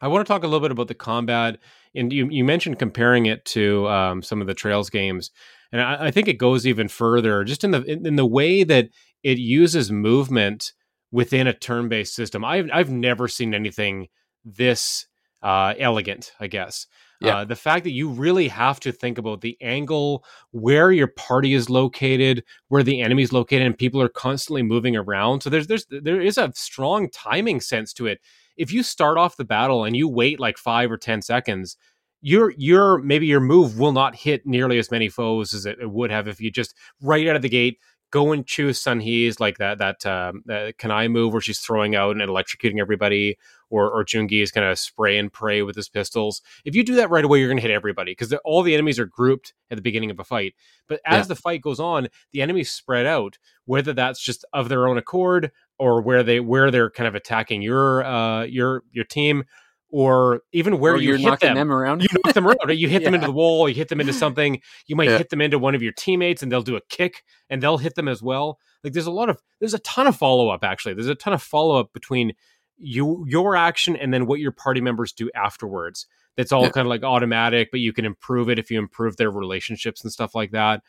I 0.00 0.08
want 0.08 0.26
to 0.26 0.30
talk 0.30 0.42
a 0.42 0.46
little 0.46 0.60
bit 0.60 0.72
about 0.72 0.88
the 0.88 0.94
combat, 0.94 1.58
and 1.94 2.12
you 2.12 2.28
you 2.28 2.44
mentioned 2.44 2.78
comparing 2.78 3.26
it 3.26 3.44
to 3.46 3.88
um, 3.88 4.22
some 4.22 4.40
of 4.40 4.46
the 4.46 4.54
Trails 4.54 4.90
games, 4.90 5.30
and 5.72 5.80
I, 5.80 6.06
I, 6.06 6.10
think 6.10 6.28
it 6.28 6.34
goes 6.34 6.66
even 6.66 6.88
further, 6.88 7.44
just 7.44 7.64
in 7.64 7.70
the 7.70 7.82
in, 7.82 8.06
in 8.06 8.16
the 8.16 8.26
way 8.26 8.62
that 8.62 8.90
it 9.22 9.38
uses 9.38 9.90
movement 9.90 10.72
within 11.12 11.46
a 11.46 11.52
turn-based 11.52 12.14
system. 12.14 12.44
I've 12.44 12.68
I've 12.72 12.90
never 12.90 13.28
seen 13.28 13.54
anything 13.54 14.08
this 14.44 15.06
uh, 15.42 15.74
elegant. 15.78 16.32
I 16.40 16.46
guess. 16.46 16.86
Yeah. 17.20 17.38
Uh, 17.38 17.44
the 17.44 17.56
fact 17.56 17.84
that 17.84 17.92
you 17.92 18.10
really 18.10 18.48
have 18.48 18.78
to 18.80 18.92
think 18.92 19.16
about 19.16 19.40
the 19.40 19.56
angle, 19.62 20.22
where 20.50 20.92
your 20.92 21.06
party 21.06 21.54
is 21.54 21.70
located, 21.70 22.44
where 22.68 22.82
the 22.82 23.00
enemy 23.00 23.22
is 23.22 23.32
located, 23.32 23.62
and 23.62 23.78
people 23.78 24.02
are 24.02 24.08
constantly 24.08 24.62
moving 24.62 24.96
around. 24.96 25.42
So 25.42 25.50
there's 25.50 25.66
there's 25.66 25.86
there 25.88 26.20
is 26.20 26.36
a 26.36 26.52
strong 26.54 27.08
timing 27.10 27.60
sense 27.60 27.92
to 27.94 28.06
it. 28.06 28.20
If 28.56 28.72
you 28.72 28.82
start 28.82 29.18
off 29.18 29.36
the 29.36 29.44
battle 29.44 29.84
and 29.84 29.96
you 29.96 30.08
wait 30.08 30.40
like 30.40 30.58
five 30.58 30.90
or 30.90 30.98
ten 30.98 31.22
seconds, 31.22 31.76
your 32.20 32.52
your 32.58 32.98
maybe 32.98 33.26
your 33.26 33.40
move 33.40 33.78
will 33.78 33.92
not 33.92 34.14
hit 34.14 34.46
nearly 34.46 34.78
as 34.78 34.90
many 34.90 35.08
foes 35.08 35.54
as 35.54 35.64
it, 35.64 35.78
it 35.80 35.90
would 35.90 36.10
have 36.10 36.28
if 36.28 36.40
you 36.40 36.50
just 36.50 36.74
right 37.00 37.26
out 37.26 37.36
of 37.36 37.42
the 37.42 37.48
gate 37.48 37.78
go 38.16 38.32
and 38.32 38.46
choose 38.46 38.82
Seonhee's 38.82 39.40
like 39.40 39.58
that 39.58 39.76
that 39.76 40.06
um, 40.06 40.42
that 40.46 40.78
Kanai 40.78 41.10
move 41.10 41.32
where 41.34 41.42
she's 41.42 41.58
throwing 41.58 41.94
out 41.94 42.16
and 42.16 42.22
electrocuting 42.22 42.80
everybody, 42.80 43.36
or 43.68 43.90
or 43.90 44.06
Jungi 44.06 44.42
is 44.42 44.50
going 44.50 44.66
to 44.66 44.74
spray 44.74 45.18
and 45.18 45.30
pray 45.30 45.60
with 45.60 45.76
his 45.76 45.90
pistols. 45.90 46.40
If 46.64 46.74
you 46.74 46.82
do 46.82 46.94
that 46.94 47.10
right 47.10 47.24
away, 47.24 47.40
you're 47.40 47.48
going 47.48 47.58
to 47.58 47.62
hit 47.62 47.70
everybody 47.70 48.12
because 48.12 48.32
all 48.42 48.62
the 48.62 48.72
enemies 48.72 48.98
are 48.98 49.04
grouped 49.04 49.52
at 49.70 49.76
the 49.76 49.82
beginning 49.82 50.10
of 50.10 50.18
a 50.18 50.24
fight. 50.24 50.54
But 50.88 51.00
as 51.04 51.26
yeah. 51.26 51.28
the 51.28 51.36
fight 51.36 51.60
goes 51.60 51.78
on, 51.78 52.08
the 52.32 52.40
enemies 52.40 52.72
spread 52.72 53.04
out, 53.04 53.36
whether 53.66 53.92
that's 53.92 54.22
just 54.22 54.46
of 54.54 54.70
their 54.70 54.88
own 54.88 54.96
accord 54.96 55.52
or 55.78 56.00
where 56.00 56.22
they 56.22 56.40
where 56.40 56.70
they're 56.70 56.90
kind 56.90 57.08
of 57.08 57.14
attacking 57.14 57.60
your 57.60 58.02
uh 58.02 58.44
your 58.44 58.82
your 58.92 59.04
team 59.04 59.44
or 59.90 60.42
even 60.52 60.78
where 60.78 60.94
or 60.94 61.00
you 61.00 61.16
hit 61.16 61.40
them. 61.40 61.54
them. 61.54 61.72
around. 61.72 62.02
you 62.02 62.08
knock 62.24 62.34
them 62.34 62.46
around. 62.46 62.58
Right? 62.66 62.76
You 62.76 62.88
hit 62.90 63.02
yeah. 63.02 63.06
them 63.06 63.14
into 63.14 63.26
the 63.26 63.32
wall. 63.32 63.68
You 63.68 63.74
hit 63.74 63.88
them 63.88 64.00
into 64.00 64.12
something. 64.12 64.60
You 64.86 64.96
might 64.96 65.08
yeah. 65.08 65.18
hit 65.18 65.30
them 65.30 65.40
into 65.40 65.58
one 65.58 65.74
of 65.74 65.82
your 65.82 65.92
teammates, 65.92 66.42
and 66.42 66.50
they'll 66.50 66.62
do 66.62 66.76
a 66.76 66.80
kick, 66.88 67.22
and 67.48 67.62
they'll 67.62 67.78
hit 67.78 67.94
them 67.94 68.08
as 68.08 68.22
well. 68.22 68.58
Like 68.82 68.92
there's 68.92 69.06
a 69.06 69.12
lot 69.12 69.28
of 69.28 69.40
there's 69.60 69.74
a 69.74 69.78
ton 69.80 70.06
of 70.06 70.16
follow 70.16 70.48
up. 70.48 70.64
Actually, 70.64 70.94
there's 70.94 71.06
a 71.08 71.14
ton 71.14 71.32
of 71.32 71.42
follow 71.42 71.78
up 71.78 71.92
between 71.92 72.32
you 72.78 73.24
your 73.26 73.56
action 73.56 73.96
and 73.96 74.12
then 74.12 74.26
what 74.26 74.40
your 74.40 74.52
party 74.52 74.80
members 74.80 75.12
do 75.12 75.30
afterwards. 75.34 76.06
That's 76.36 76.52
all 76.52 76.64
yeah. 76.64 76.70
kind 76.70 76.86
of 76.86 76.90
like 76.90 77.02
automatic, 77.02 77.68
but 77.70 77.80
you 77.80 77.92
can 77.92 78.04
improve 78.04 78.50
it 78.50 78.58
if 78.58 78.70
you 78.70 78.78
improve 78.78 79.16
their 79.16 79.30
relationships 79.30 80.02
and 80.04 80.12
stuff 80.12 80.34
like 80.34 80.50
that. 80.50 80.82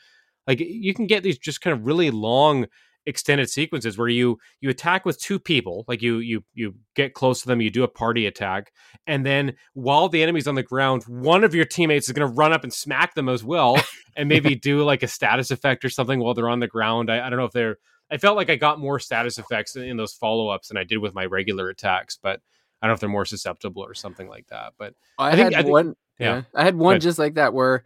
Like 0.46 0.60
you 0.60 0.94
can 0.94 1.08
get 1.08 1.24
these 1.24 1.38
just 1.38 1.62
kind 1.62 1.78
of 1.78 1.86
really 1.86 2.12
long 2.12 2.68
extended 3.08 3.50
sequences 3.50 3.98
where 3.98 4.10
you 4.10 4.38
you 4.60 4.70
attack 4.70 5.06
with 5.06 5.18
two 5.18 5.40
people 5.40 5.86
like 5.88 6.02
you 6.02 6.20
you 6.20 6.44
you 6.54 6.76
get 6.94 7.14
close 7.14 7.42
to 7.42 7.48
them 7.48 7.62
you 7.62 7.70
do 7.70 7.84
a 7.84 7.88
party 7.88 8.26
attack 8.26 8.74
and 9.08 9.26
then 9.26 9.56
while 9.74 10.10
the 10.10 10.22
enemy's 10.22 10.46
on 10.46 10.56
the 10.56 10.62
ground 10.62 11.04
one 11.04 11.46
of 11.46 11.56
your 11.56 11.64
teammates 11.64 12.10
is 12.10 12.14
going 12.14 12.28
to 12.28 12.36
run 12.36 12.52
up 12.52 12.66
and 12.66 12.74
smack 12.74 13.16
them 13.16 13.30
as 13.30 13.46
well 13.46 13.80
and 14.18 14.28
maybe 14.28 14.56
do 14.70 14.84
like 14.84 15.04
a 15.04 15.08
status 15.08 15.52
effect 15.52 15.86
or 15.86 15.90
something 15.90 16.20
while 16.20 16.34
they're 16.34 16.50
on 16.50 16.60
the 16.60 16.68
ground 16.68 17.10
i, 17.10 17.26
I 17.26 17.30
don't 17.30 17.40
know 17.40 17.46
if 17.46 17.54
they're 17.54 17.78
i 18.12 18.18
felt 18.18 18.36
like 18.36 18.50
i 18.50 18.58
got 18.58 18.78
more 18.78 19.00
status 19.00 19.38
effects 19.38 19.78
in, 19.78 19.84
in 19.84 19.96
those 19.96 20.14
follow-ups 20.14 20.68
than 20.68 20.76
i 20.76 20.84
did 20.84 20.98
with 20.98 21.16
my 21.16 21.26
regular 21.26 21.70
attacks 21.70 22.20
but 22.22 22.42
i 22.82 22.88
don't 22.88 22.90
know 22.90 22.94
if 22.96 23.00
they're 23.00 23.10
more 23.10 23.26
susceptible 23.26 23.86
or 23.86 23.94
something 23.94 24.28
like 24.28 24.48
that 24.48 24.74
but 24.78 24.94
i, 25.18 25.30
I 25.30 25.36
think, 25.36 25.44
had 25.46 25.54
I 25.54 25.62
think, 25.64 25.72
one 25.72 25.96
yeah. 26.20 26.36
yeah. 26.36 26.42
i 26.54 26.66
had 26.66 26.76
one 26.76 27.00
just 27.00 27.20
like 27.20 27.36
that 27.36 27.54
where 27.54 27.86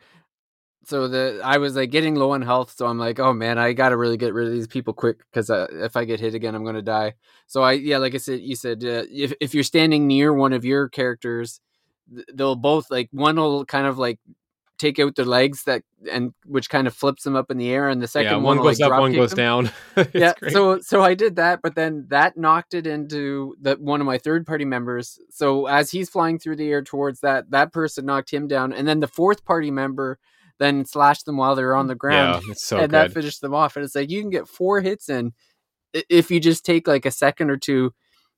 so 0.83 1.07
the 1.07 1.41
I 1.43 1.57
was 1.57 1.75
like 1.75 1.91
getting 1.91 2.15
low 2.15 2.31
on 2.31 2.41
health, 2.41 2.73
so 2.75 2.87
I'm 2.87 2.97
like, 2.97 3.19
oh 3.19 3.33
man, 3.33 3.57
I 3.57 3.73
gotta 3.73 3.97
really 3.97 4.17
get 4.17 4.33
rid 4.33 4.47
of 4.47 4.53
these 4.53 4.67
people 4.67 4.93
quick 4.93 5.19
because 5.19 5.49
uh, 5.49 5.67
if 5.71 5.95
I 5.95 6.05
get 6.05 6.19
hit 6.19 6.33
again, 6.33 6.55
I'm 6.55 6.65
gonna 6.65 6.81
die. 6.81 7.13
So 7.47 7.61
I 7.61 7.73
yeah, 7.73 7.97
like 7.97 8.15
I 8.15 8.17
said, 8.17 8.41
you 8.41 8.55
said 8.55 8.83
uh, 8.83 9.03
if 9.11 9.33
if 9.39 9.53
you're 9.53 9.63
standing 9.63 10.07
near 10.07 10.33
one 10.33 10.53
of 10.53 10.65
your 10.65 10.89
characters, 10.89 11.61
they'll 12.33 12.55
both 12.55 12.89
like 12.89 13.09
one 13.11 13.35
will 13.35 13.65
kind 13.65 13.85
of 13.85 13.99
like 13.99 14.19
take 14.79 14.97
out 14.97 15.15
their 15.15 15.25
legs 15.25 15.65
that 15.65 15.83
and 16.11 16.33
which 16.47 16.67
kind 16.67 16.87
of 16.87 16.95
flips 16.95 17.21
them 17.23 17.35
up 17.35 17.51
in 17.51 17.59
the 17.59 17.69
air, 17.69 17.87
and 17.87 18.01
the 18.01 18.07
second 18.07 18.31
yeah, 18.31 18.37
one, 18.37 18.57
one 18.57 18.65
goes 18.65 18.79
like, 18.79 18.91
up, 18.91 18.99
one 18.99 19.13
goes 19.13 19.29
them. 19.31 19.37
down. 19.37 19.71
yeah, 20.15 20.33
great. 20.39 20.51
so 20.51 20.79
so 20.79 21.03
I 21.03 21.13
did 21.13 21.35
that, 21.35 21.61
but 21.61 21.75
then 21.75 22.07
that 22.09 22.37
knocked 22.37 22.73
it 22.73 22.87
into 22.87 23.55
the 23.61 23.75
one 23.75 24.01
of 24.01 24.07
my 24.07 24.17
third 24.17 24.47
party 24.47 24.65
members. 24.65 25.19
So 25.29 25.67
as 25.67 25.91
he's 25.91 26.09
flying 26.09 26.39
through 26.39 26.55
the 26.55 26.69
air 26.69 26.81
towards 26.81 27.19
that, 27.19 27.51
that 27.51 27.71
person 27.71 28.07
knocked 28.07 28.31
him 28.31 28.47
down, 28.47 28.73
and 28.73 28.87
then 28.87 28.99
the 28.99 29.07
fourth 29.07 29.45
party 29.45 29.69
member 29.69 30.17
then 30.61 30.85
slash 30.85 31.23
them 31.23 31.37
while 31.37 31.55
they're 31.55 31.75
on 31.75 31.87
the 31.87 31.95
ground. 31.95 32.43
Yeah, 32.47 32.53
so 32.57 32.77
and 32.77 32.91
good. 32.91 32.91
that 32.91 33.13
finished 33.13 33.41
them 33.41 33.55
off. 33.55 33.75
And 33.75 33.83
it's 33.83 33.95
like 33.95 34.11
you 34.11 34.21
can 34.21 34.29
get 34.29 34.47
four 34.47 34.79
hits 34.79 35.09
in 35.09 35.33
if 35.93 36.29
you 36.29 36.39
just 36.39 36.63
take 36.63 36.87
like 36.87 37.05
a 37.05 37.11
second 37.11 37.49
or 37.49 37.57
two 37.57 37.93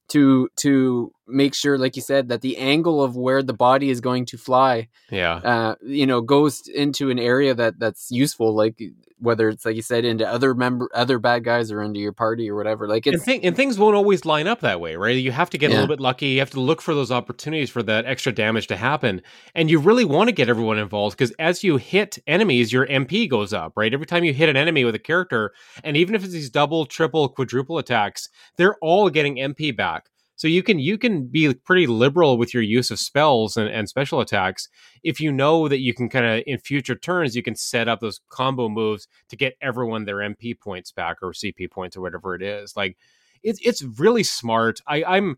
to 0.09 0.49
to 0.57 1.11
make 1.27 1.53
sure 1.53 1.77
like 1.77 1.95
you 1.95 2.01
said 2.01 2.29
that 2.29 2.41
the 2.41 2.57
angle 2.57 3.01
of 3.01 3.15
where 3.15 3.41
the 3.41 3.53
body 3.53 3.89
is 3.89 4.01
going 4.01 4.25
to 4.25 4.37
fly 4.37 4.87
yeah. 5.09 5.35
uh 5.35 5.75
you 5.81 6.05
know 6.05 6.21
goes 6.21 6.67
into 6.67 7.09
an 7.09 7.19
area 7.19 7.53
that 7.53 7.79
that's 7.79 8.11
useful 8.11 8.53
like 8.53 8.81
whether 9.23 9.47
it's 9.47 9.65
like 9.65 9.75
you 9.75 9.81
said 9.81 10.03
into 10.03 10.27
other 10.27 10.53
member 10.53 10.89
other 10.93 11.17
bad 11.17 11.43
guys 11.43 11.71
or 11.71 11.81
into 11.81 11.99
your 11.99 12.11
party 12.11 12.49
or 12.49 12.55
whatever 12.55 12.87
like 12.87 13.07
it's, 13.07 13.15
and, 13.15 13.23
thing, 13.23 13.45
and 13.45 13.55
things 13.55 13.79
won't 13.79 13.95
always 13.95 14.25
line 14.25 14.47
up 14.47 14.59
that 14.59 14.81
way 14.81 14.95
right? 14.95 15.15
You 15.15 15.31
have 15.31 15.49
to 15.51 15.57
get 15.57 15.69
yeah. 15.69 15.77
a 15.77 15.79
little 15.79 15.95
bit 15.95 16.01
lucky 16.01 16.27
you 16.27 16.39
have 16.39 16.49
to 16.51 16.59
look 16.59 16.81
for 16.81 16.93
those 16.93 17.11
opportunities 17.11 17.69
for 17.69 17.81
that 17.83 18.05
extra 18.05 18.33
damage 18.33 18.67
to 18.67 18.75
happen 18.75 19.21
and 19.55 19.71
you 19.71 19.79
really 19.79 20.05
want 20.05 20.27
to 20.27 20.33
get 20.33 20.49
everyone 20.49 20.77
involved 20.77 21.17
because 21.17 21.31
as 21.39 21.63
you 21.63 21.77
hit 21.77 22.17
enemies 22.27 22.73
your 22.73 22.85
mp 22.87 23.29
goes 23.29 23.53
up 23.53 23.73
right? 23.75 23.93
Every 23.93 24.05
time 24.05 24.23
you 24.23 24.33
hit 24.33 24.49
an 24.49 24.57
enemy 24.57 24.83
with 24.83 24.95
a 24.95 24.99
character 24.99 25.53
and 25.83 25.95
even 25.95 26.15
if 26.15 26.23
it's 26.23 26.33
these 26.33 26.49
double 26.49 26.85
triple 26.85 27.29
quadruple 27.29 27.77
attacks 27.77 28.27
they're 28.57 28.75
all 28.81 29.09
getting 29.09 29.37
mp 29.37 29.75
back 29.75 30.09
so 30.35 30.47
you 30.47 30.63
can 30.63 30.79
you 30.79 30.97
can 30.97 31.27
be 31.27 31.53
pretty 31.53 31.87
liberal 31.87 32.37
with 32.37 32.53
your 32.53 32.63
use 32.63 32.91
of 32.91 32.99
spells 32.99 33.55
and, 33.55 33.69
and 33.69 33.87
special 33.87 34.19
attacks 34.19 34.67
if 35.03 35.19
you 35.19 35.31
know 35.31 35.67
that 35.67 35.79
you 35.79 35.93
can 35.93 36.09
kind 36.09 36.25
of 36.25 36.43
in 36.47 36.57
future 36.57 36.95
turns 36.95 37.35
you 37.35 37.43
can 37.43 37.55
set 37.55 37.87
up 37.87 37.99
those 37.99 38.19
combo 38.29 38.69
moves 38.69 39.07
to 39.29 39.35
get 39.35 39.55
everyone 39.61 40.05
their 40.05 40.17
MP 40.17 40.59
points 40.59 40.91
back 40.91 41.17
or 41.21 41.31
CP 41.31 41.69
points 41.71 41.95
or 41.95 42.01
whatever 42.01 42.35
it 42.35 42.41
is. 42.41 42.75
Like 42.75 42.97
it's 43.43 43.59
it's 43.63 43.83
really 43.83 44.23
smart. 44.23 44.81
I, 44.87 45.03
I'm 45.03 45.37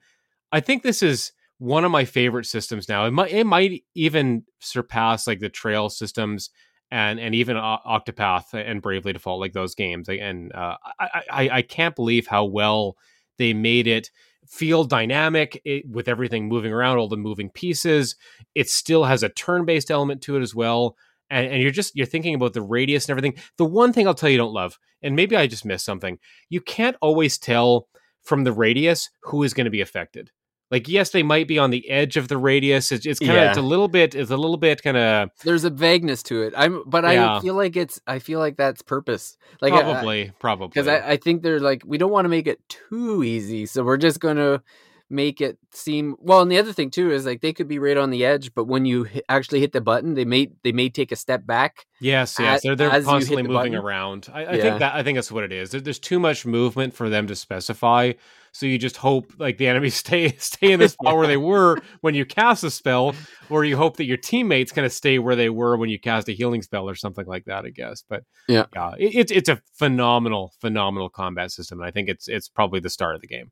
I 0.52 0.60
think 0.60 0.84
this 0.84 1.02
is 1.02 1.32
one 1.58 1.86
of 1.86 1.92
my 1.92 2.06
favorite 2.06 2.46
systems 2.46 2.88
now. 2.88 3.06
It 3.06 3.12
might 3.12 3.32
it 3.32 3.46
might 3.46 3.84
even 3.94 4.44
surpass 4.60 5.28
like 5.28 5.40
the 5.40 5.50
trail 5.50 5.90
systems 5.90 6.50
and 6.92 7.20
and 7.20 7.34
even 7.34 7.58
Octopath 7.58 8.54
and 8.54 8.82
Bravely 8.82 9.14
Default, 9.14 9.40
like 9.40 9.54
those 9.54 9.76
games. 9.76 10.08
And 10.08 10.54
uh, 10.54 10.78
I, 11.00 11.24
I 11.30 11.50
I 11.50 11.62
can't 11.62 11.96
believe 11.96 12.28
how 12.28 12.46
well 12.46 12.96
they 13.38 13.54
made 13.54 13.88
it 13.88 14.12
feel 14.48 14.84
dynamic 14.84 15.62
it, 15.66 15.90
with 15.90 16.08
everything 16.08 16.48
moving 16.48 16.72
around, 16.72 16.98
all 16.98 17.08
the 17.08 17.18
moving 17.18 17.50
pieces. 17.50 18.16
It 18.54 18.70
still 18.70 19.06
has 19.06 19.24
a 19.24 19.30
turn-based 19.30 19.92
element 19.92 20.22
to 20.24 20.38
it 20.38 20.42
as 20.42 20.56
well. 20.56 20.96
And, 21.30 21.48
and, 21.48 21.62
you're 21.62 21.72
just 21.72 21.96
you're 21.96 22.06
thinking 22.06 22.36
about 22.36 22.54
the 22.54 22.62
radius 22.62 23.06
and 23.06 23.12
everything. 23.12 23.42
The 23.58 23.66
one 23.66 23.92
thing 23.92 24.08
I'll 24.08 24.14
tell 24.14 24.30
you 24.30 24.38
don't 24.38 24.54
love, 24.54 24.78
and 25.02 25.16
maybe 25.16 25.36
I 25.36 25.48
just 25.48 25.66
missed 25.66 25.86
something, 25.86 26.20
you 26.50 26.62
can't 26.62 26.96
always 27.02 27.40
tell 27.40 27.88
from 28.22 28.44
the 28.44 28.52
radius 28.52 29.10
who 29.24 29.42
is 29.42 29.54
going 29.54 29.66
to 29.66 29.72
be 29.72 29.82
affected 29.82 30.32
like 30.72 30.88
yes 30.88 31.12
they 31.12 31.24
might 31.24 31.48
be 31.48 31.60
on 31.60 31.70
the 31.70 31.90
edge 31.90 32.18
of 32.18 32.28
the 32.28 32.38
radius 32.38 32.92
it's, 32.92 33.06
it's 33.06 33.20
kind 33.20 33.32
of 33.32 33.38
yeah. 33.38 33.50
it's 33.50 33.58
a 33.58 33.62
little 33.62 33.88
bit 33.88 34.16
it's 34.16 34.32
a 34.32 34.38
little 34.38 34.58
bit 34.58 34.82
kind 34.82 34.98
of 34.98 35.30
there's 35.44 35.64
a 35.64 35.70
vagueness 35.70 36.24
to 36.24 36.42
it 36.42 36.54
i'm 36.58 36.84
but 36.86 37.04
yeah. 37.04 37.38
i 37.38 37.40
feel 37.40 37.56
like 37.56 37.76
it's 37.76 38.00
i 38.08 38.20
feel 38.20 38.40
like 38.40 38.58
that's 38.58 38.82
purpose 38.82 39.38
like 39.62 39.74
probably 39.74 40.28
I, 40.30 40.34
probably 40.40 40.68
because 40.68 40.88
I, 40.88 41.12
I 41.12 41.18
think 41.18 41.44
they're 41.44 41.60
like 41.60 41.84
we 41.86 41.98
don't 41.98 42.12
want 42.12 42.26
to 42.26 42.30
make 42.30 42.48
it 42.48 42.60
too 42.70 43.24
easy 43.24 43.66
so 43.66 43.84
we're 43.84 43.98
just 43.98 44.20
gonna 44.20 44.62
make 45.08 45.40
it 45.40 45.60
seem 45.72 46.16
well 46.20 46.42
and 46.42 46.52
the 46.52 46.58
other 46.58 46.74
thing 46.74 46.90
too 46.90 47.12
is 47.12 47.28
like 47.28 47.42
they 47.42 47.54
could 47.54 47.68
be 47.68 47.78
right 47.78 47.96
on 47.96 48.10
the 48.10 48.26
edge 48.26 48.52
but 48.56 48.66
when 48.66 48.86
you 48.86 49.04
hit, 49.04 49.24
actually 49.30 49.60
hit 49.60 49.72
the 49.72 49.82
button 49.82 50.16
they 50.16 50.26
may 50.26 50.50
they 50.64 50.72
may 50.72 50.90
take 50.90 51.12
a 51.12 51.16
step 51.16 51.46
back 51.46 51.86
yes 52.02 52.38
yes 52.40 52.64
they're, 52.64 52.76
they're 52.76 52.90
constantly 52.90 53.44
the 53.44 53.50
moving 53.50 53.74
button. 53.74 53.76
around 53.76 54.28
I, 54.34 54.46
I 54.46 54.54
yeah. 54.54 54.62
think 54.64 54.80
that 54.80 54.96
i 54.96 55.04
think 55.04 55.18
that's 55.18 55.32
what 55.32 55.44
it 55.44 55.52
is 55.52 55.70
there's 55.70 56.00
too 56.00 56.20
much 56.20 56.44
movement 56.44 56.96
for 56.96 57.08
them 57.08 57.28
to 57.28 57.36
specify 57.36 58.14
so 58.56 58.66
you 58.66 58.78
just 58.78 58.98
hope 58.98 59.34
like 59.38 59.58
the 59.58 59.68
enemies 59.68 59.96
stay 60.06 60.36
stay 60.38 60.72
in 60.72 60.80
the 60.80 60.90
spot 60.96 61.16
where 61.16 61.28
they 61.28 61.38
were 61.38 61.78
when 62.02 62.16
you 62.16 62.26
cast 62.26 62.64
a 62.64 62.72
spell 62.72 63.14
or 63.50 63.66
you 63.66 63.78
hope 63.78 63.98
that 63.98 64.06
your 64.06 64.18
teammates 64.18 64.72
kind 64.72 64.86
of 64.86 64.92
stay 64.92 65.20
where 65.20 65.36
they 65.36 65.50
were 65.50 65.78
when 65.78 65.90
you 65.90 66.00
cast 66.00 66.30
a 66.30 66.32
healing 66.32 66.62
spell 66.62 66.90
or 66.90 66.96
something 66.96 67.26
like 67.26 67.46
that 67.46 67.66
i 67.66 67.70
guess 67.70 68.04
but 68.10 68.24
yeah, 68.48 68.66
yeah 68.74 68.92
it, 68.98 69.16
it's 69.16 69.32
it's 69.32 69.50
a 69.50 69.62
phenomenal 69.74 70.54
phenomenal 70.60 71.10
combat 71.10 71.52
system 71.52 71.80
and 71.80 71.88
i 71.88 71.92
think 71.92 72.10
it's 72.10 72.28
it's 72.28 72.50
probably 72.50 72.80
the 72.80 72.90
start 72.90 73.16
of 73.16 73.22
the 73.22 73.28
game 73.28 73.52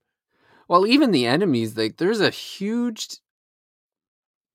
well, 0.68 0.88
even 0.88 1.12
the 1.12 1.26
enemies, 1.26 1.78
like 1.78 1.98
there's 1.98 2.22
a 2.22 2.30
huge 2.30 3.18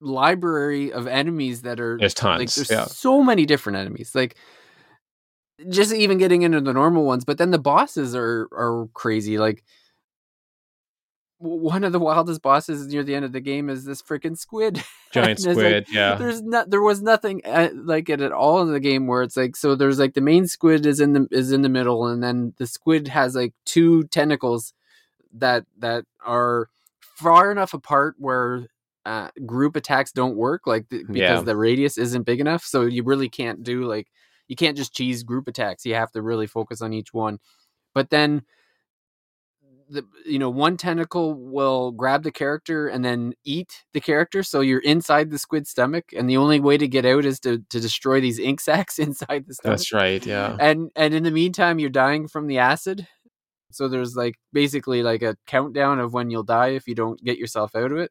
library 0.01 0.93
of 0.93 1.07
enemies 1.07 1.63
that 1.63 1.81
are 1.81 1.99
there's 1.99 2.15
tons. 2.15 2.41
Like 2.41 2.51
there's 2.55 2.71
yeah. 2.71 2.87
so 2.87 3.23
many 3.23 3.47
different 3.47 3.79
enemies. 3.79 4.15
Like 4.15 4.37
just 5.69 5.93
even 5.93 6.19
getting 6.19 6.43
into 6.43 6.61
the 6.61 6.73
normal 6.73 7.05
ones, 7.05 7.25
but 7.25 7.39
then 7.39 7.51
the 7.51 7.59
bosses 7.59 8.15
are 8.15 8.49
are 8.53 8.89
crazy. 8.95 9.39
Like 9.39 9.65
one 11.39 11.85
of 11.85 11.93
the 11.93 11.99
wildest 11.99 12.43
bosses 12.43 12.87
near 12.89 13.05
the 13.05 13.15
end 13.15 13.25
of 13.25 13.33
the 13.33 13.41
game 13.41 13.71
is 13.71 13.85
this 13.85 14.03
freaking 14.03 14.37
squid. 14.37 14.83
Giant 15.13 15.41
squid, 15.41 15.87
like, 15.87 15.93
yeah. 15.93 16.17
There's 16.17 16.43
not 16.43 16.71
there 16.71 16.83
was 16.83 17.01
nothing 17.01 17.45
at, 17.45 17.73
uh, 17.73 17.75
like 17.85 18.09
it 18.09 18.21
at 18.21 18.33
all 18.33 18.61
in 18.63 18.73
the 18.73 18.81
game 18.81 19.07
where 19.07 19.23
it's 19.23 19.37
like 19.37 19.57
so 19.57 19.75
there's 19.75 19.99
like 19.99 20.15
the 20.15 20.21
main 20.21 20.47
squid 20.47 20.85
is 20.85 21.01
in 21.01 21.13
the 21.13 21.29
is 21.31 21.53
in 21.53 21.63
the 21.63 21.69
middle 21.69 22.07
and 22.07 22.23
then 22.23 22.55
the 22.59 22.67
squid 22.67 23.09
has 23.09 23.35
like 23.35 23.55
two 23.65 24.05
tentacles 24.05 24.75
that 25.33 25.65
that 25.79 26.05
are 26.25 26.69
far 27.01 27.51
enough 27.51 27.75
apart 27.75 28.17
where 28.19 28.67
uh, 29.09 29.31
group 29.47 29.75
attacks 29.75 30.13
don't 30.13 30.37
work, 30.37 30.67
like 30.67 30.89
because 30.89 31.17
yeah. 31.17 31.41
the 31.41 31.57
radius 31.57 31.97
isn't 31.97 32.25
big 32.25 32.41
enough. 32.41 32.63
So 32.63 32.83
you 32.83 33.03
really 33.03 33.31
can't 33.31 33.63
do 33.63 33.85
like 33.85 34.09
you 34.49 34.57
can't 34.57 34.77
just 34.77 34.95
cheese 34.95 35.23
group 35.23 35.49
attacks. 35.49 35.87
You 35.87 35.95
have 35.95 36.13
to 36.13 36.21
really 36.21 36.47
focus 36.47 36.83
on 36.83 36.93
each 36.93 37.15
one. 37.15 37.39
But 37.95 38.11
then 38.11 38.43
the 39.91 40.05
you 40.27 40.39
know 40.39 40.51
one 40.51 40.77
tentacle 40.77 41.35
will 41.35 41.93
grab 41.93 42.23
the 42.23 42.31
character 42.31 42.89
and 42.89 43.05
then 43.05 43.33
eat 43.45 43.85
the 43.93 44.01
character 44.01 44.43
so 44.43 44.61
you're 44.61 44.81
inside 44.81 45.31
the 45.31 45.39
squid 45.39 45.67
stomach 45.67 46.05
and 46.15 46.29
the 46.29 46.37
only 46.37 46.61
way 46.61 46.77
to 46.77 46.87
get 46.87 47.07
out 47.07 47.25
is 47.25 47.41
to 47.41 47.59
to 47.71 47.81
destroy 47.81 48.21
these 48.21 48.39
ink 48.39 48.61
sacs 48.61 48.99
inside 48.99 49.47
the 49.47 49.55
stomach 49.55 49.79
that's 49.79 49.93
right 49.93 50.27
yeah 50.27 50.57
and 50.61 50.91
and 50.95 51.15
in 51.15 51.23
the 51.23 51.31
meantime 51.31 51.79
you're 51.79 51.89
dying 51.89 52.29
from 52.29 52.47
the 52.47 52.59
acid 52.59 53.07
so 53.71 53.89
there's 53.89 54.17
like 54.17 54.37
basically 54.53 55.03
like 55.03 55.23
a 55.23 55.37
countdown 55.47 55.99
of 55.99 56.13
when 56.13 56.31
you'll 56.31 56.43
die 56.43 56.69
if 56.69 56.89
you 56.89 56.95
don't 56.95 57.23
get 57.23 57.39
yourself 57.39 57.75
out 57.75 57.93
of 57.93 57.99
it. 57.99 58.11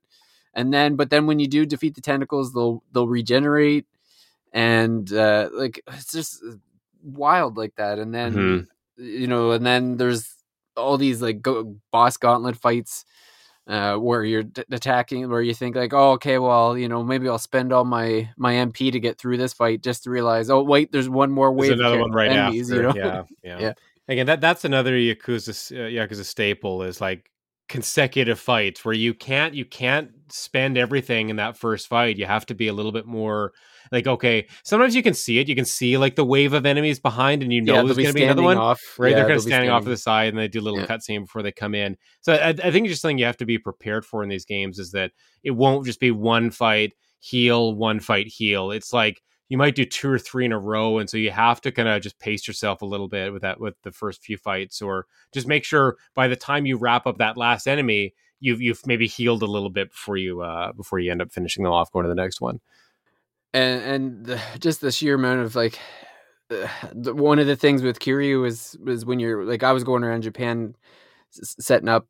And 0.54 0.74
then 0.74 0.96
but 0.96 1.10
then 1.10 1.28
when 1.28 1.40
you 1.40 1.48
do 1.48 1.66
defeat 1.66 1.96
the 1.96 2.02
tentacles, 2.02 2.54
they'll 2.54 2.84
they'll 2.92 3.08
regenerate 3.08 3.86
and 4.54 5.12
uh 5.12 5.50
like 5.54 5.82
it's 5.88 6.12
just 6.12 6.44
wild 7.04 7.58
like 7.58 7.76
that. 7.76 8.00
And 8.00 8.14
then 8.14 8.34
mm-hmm. 8.34 9.04
you 9.04 9.28
know, 9.28 9.52
and 9.52 9.66
then 9.66 9.98
there's 9.98 10.36
all 10.78 10.98
these 10.98 11.22
like 11.22 11.42
go- 11.42 11.76
boss 11.92 12.18
gauntlet 12.18 12.56
fights 12.56 13.06
uh, 13.68 13.96
where 13.98 14.24
you're 14.24 14.44
d- 14.44 14.64
attacking, 14.72 15.30
where 15.30 15.42
you 15.42 15.54
think 15.54 15.76
like, 15.76 15.94
oh, 15.94 16.12
okay, 16.12 16.38
well, 16.38 16.78
you 16.78 16.88
know, 16.88 17.04
maybe 17.04 17.28
I'll 17.28 17.38
spend 17.38 17.74
all 17.74 17.84
my 17.84 18.30
my 18.38 18.54
MP 18.54 18.92
to 18.92 19.00
get 19.00 19.18
through 19.18 19.38
this 19.38 19.54
fight, 19.54 19.84
just 19.84 20.04
to 20.04 20.10
realize, 20.10 20.50
oh, 20.50 20.64
wait, 20.64 20.92
there's 20.92 21.10
one 21.10 21.32
more 21.32 21.52
wave. 21.52 21.70
There's 21.70 21.80
another 21.80 22.00
one 22.00 22.12
right 22.12 22.32
enemies, 22.32 22.72
after. 22.72 22.82
You 22.82 22.88
know? 22.88 22.96
Yeah, 22.96 23.24
yeah, 23.44 23.60
yeah 23.60 23.74
again 24.08 24.26
that 24.26 24.42
that's 24.42 24.66
another 24.66 24.94
yakuza 24.94 25.72
uh, 25.72 25.90
yakuza 25.90 26.24
staple 26.24 26.84
is 26.84 27.02
like 27.02 27.30
consecutive 27.70 28.40
fights 28.40 28.86
where 28.86 28.94
you 28.94 29.14
can't 29.14 29.54
you 29.54 29.66
can't 29.66 30.12
spend 30.30 30.78
everything 30.78 31.30
in 31.30 31.36
that 31.36 31.58
first 31.58 31.88
fight 31.88 32.18
you 32.18 32.26
have 32.26 32.46
to 32.46 32.56
be 32.56 32.68
a 32.68 32.74
little 32.74 32.92
bit 32.94 33.06
more 33.06 33.52
like 33.92 34.08
okay 34.08 34.48
sometimes 34.64 34.96
you 34.96 35.04
can 35.04 35.14
see 35.14 35.40
it 35.40 35.48
you 35.48 35.56
can 35.56 35.66
see 35.66 35.98
like 35.98 36.16
the 36.16 36.26
wave 36.26 36.54
of 36.54 36.66
enemies 36.66 37.00
behind 37.00 37.44
and 37.44 37.52
you 37.52 37.62
know 37.62 37.76
yeah, 37.76 37.84
there's 37.84 37.98
going 37.98 38.08
to 38.08 38.14
be 38.14 38.24
another 38.24 38.42
one 38.42 38.58
off. 38.58 38.82
right 38.98 39.12
yeah, 39.12 39.18
they're 39.18 39.26
kind 39.26 39.36
of 39.36 39.42
standing, 39.42 39.68
standing, 39.68 39.70
off 39.72 39.84
to 39.84 39.90
the 39.90 39.98
side 39.98 40.30
and 40.30 40.38
they 40.38 40.48
do 40.48 40.60
a 40.60 40.62
little 40.62 40.80
yeah. 40.80 40.86
cutscene 40.86 41.22
before 41.22 41.42
they 41.42 41.52
come 41.52 41.76
in 41.76 41.98
so 42.22 42.34
I, 42.34 42.50
I 42.50 42.54
think 42.54 42.86
it's 42.86 42.94
just 42.94 43.02
something 43.02 43.18
you 43.18 43.26
have 43.26 43.38
to 43.38 43.46
be 43.46 43.58
prepared 43.58 44.06
for 44.06 44.24
in 44.24 44.30
these 44.30 44.46
games 44.46 44.80
is 44.80 44.92
that 44.92 45.12
it 45.44 45.52
won't 45.52 45.86
just 45.86 46.00
be 46.00 46.12
one 46.12 46.52
fight 46.52 46.94
heal 47.20 47.74
one 47.74 48.00
fight 48.00 48.28
heal 48.28 48.72
it's 48.72 48.94
like 48.94 49.22
you 49.50 49.58
might 49.58 49.76
do 49.76 49.86
two 49.86 50.10
or 50.10 50.20
three 50.20 50.46
in 50.46 50.52
a 50.52 50.60
row, 50.60 50.98
and 50.98 51.10
so 51.10 51.18
you 51.18 51.32
have 51.32 51.62
to 51.62 51.72
kind 51.72 51.88
of 51.88 52.02
just 52.02 52.20
pace 52.20 52.48
yourself 52.48 52.82
a 52.82 52.86
little 52.86 53.08
bit 53.08 53.32
with 53.32 53.44
that 53.44 53.60
with 53.60 53.76
the 53.84 53.92
first 53.92 54.24
few 54.24 54.38
fights, 54.38 54.82
or 54.82 55.06
just 55.34 55.48
make 55.48 55.64
sure 55.64 55.98
by 56.16 56.28
the 56.28 56.36
time 56.36 56.66
you 56.66 56.78
wrap 56.78 57.08
up 57.08 57.18
that 57.20 57.38
last 57.38 57.68
enemy, 57.68 58.14
you've 58.40 58.62
you've 58.62 58.86
maybe 58.86 59.08
healed 59.08 59.44
a 59.44 59.48
little 59.48 59.70
bit 59.70 59.92
before 59.92 60.18
you 60.18 60.42
uh 60.42 60.74
before 60.74 61.00
you 61.00 61.12
end 61.12 61.22
up 61.22 61.32
finishing 61.32 61.64
them 61.64 61.74
off, 61.74 61.92
going 61.92 62.04
to 62.04 62.10
the 62.10 62.16
next 62.16 62.42
one. 62.42 62.60
And 63.54 63.82
and 63.82 64.26
the, 64.26 64.42
just 64.60 64.82
the 64.82 64.92
sheer 64.92 65.16
amount 65.16 65.42
of 65.42 65.56
like 65.56 65.80
the, 66.50 67.14
one 67.14 67.40
of 67.40 67.48
the 67.48 67.56
things 67.56 67.82
with 67.82 68.00
Kiryu 68.00 68.46
is 68.48 68.78
was 68.84 69.06
when 69.06 69.20
you're 69.20 69.46
like 69.46 69.64
I 69.64 69.72
was 69.72 69.84
going 69.84 70.04
around 70.04 70.22
Japan 70.24 70.76
s- 71.42 71.56
setting 71.60 71.90
up 71.90 72.08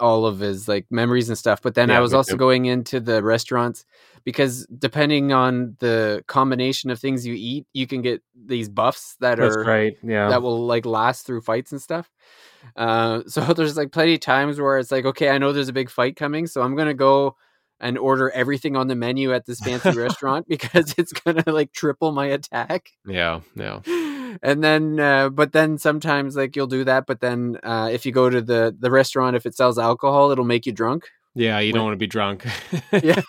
all 0.00 0.26
of 0.26 0.40
his 0.40 0.66
like 0.66 0.84
memories 0.90 1.28
and 1.28 1.38
stuff, 1.38 1.62
but 1.62 1.74
then 1.74 1.88
Yeah, 1.88 1.98
I 1.98 2.00
was 2.00 2.12
also 2.12 2.36
going 2.36 2.64
into 2.64 2.98
the 2.98 3.22
restaurants 3.22 3.84
because 4.24 4.66
depending 4.78 5.32
on 5.32 5.76
the 5.78 6.24
combination 6.26 6.90
of 6.90 6.98
things 6.98 7.24
you 7.24 7.34
eat, 7.34 7.66
you 7.72 7.86
can 7.86 8.02
get 8.02 8.20
these 8.34 8.68
buffs 8.68 9.16
that 9.20 9.38
That's 9.38 9.56
are 9.56 9.64
right. 9.64 9.96
Yeah. 10.02 10.28
that 10.28 10.42
will 10.42 10.66
like 10.66 10.86
last 10.86 11.24
through 11.24 11.42
fights 11.42 11.70
and 11.70 11.80
stuff. 11.80 12.10
Uh, 12.74 13.22
so 13.26 13.40
there's 13.52 13.76
like 13.76 13.92
plenty 13.92 14.14
of 14.14 14.20
times 14.20 14.60
where 14.60 14.78
it's 14.78 14.90
like, 14.90 15.04
okay, 15.04 15.30
I 15.30 15.38
know 15.38 15.52
there's 15.52 15.68
a 15.68 15.74
big 15.74 15.90
fight 15.90 16.16
coming, 16.16 16.46
so 16.46 16.62
I'm 16.62 16.74
gonna 16.74 16.94
go 16.94 17.36
and 17.82 17.98
order 17.98 18.30
everything 18.30 18.76
on 18.76 18.86
the 18.88 18.94
menu 18.94 19.34
at 19.34 19.44
this 19.44 19.60
fancy 19.60 19.90
restaurant 19.90 20.48
because 20.48 20.94
it's 20.96 21.12
gonna 21.12 21.44
like 21.46 21.72
triple 21.72 22.12
my 22.12 22.26
attack. 22.26 22.88
yeah. 23.06 23.40
Yeah. 23.54 23.80
And 24.42 24.64
then, 24.64 24.98
uh, 24.98 25.28
but 25.28 25.52
then 25.52 25.76
sometimes 25.76 26.36
like 26.36 26.56
you'll 26.56 26.66
do 26.66 26.84
that, 26.84 27.04
but 27.06 27.20
then 27.20 27.58
uh, 27.62 27.90
if 27.92 28.06
you 28.06 28.12
go 28.12 28.30
to 28.30 28.40
the 28.40 28.74
the 28.78 28.90
restaurant, 28.90 29.36
if 29.36 29.44
it 29.44 29.54
sells 29.54 29.78
alcohol, 29.78 30.30
it'll 30.30 30.46
make 30.46 30.64
you 30.64 30.72
drunk. 30.72 31.08
Yeah, 31.34 31.58
you 31.60 31.72
When- 31.72 31.80
don't 31.80 31.84
want 31.86 31.94
to 31.94 31.98
be 31.98 32.06
drunk. 32.06 32.46
Yeah. 33.02 33.20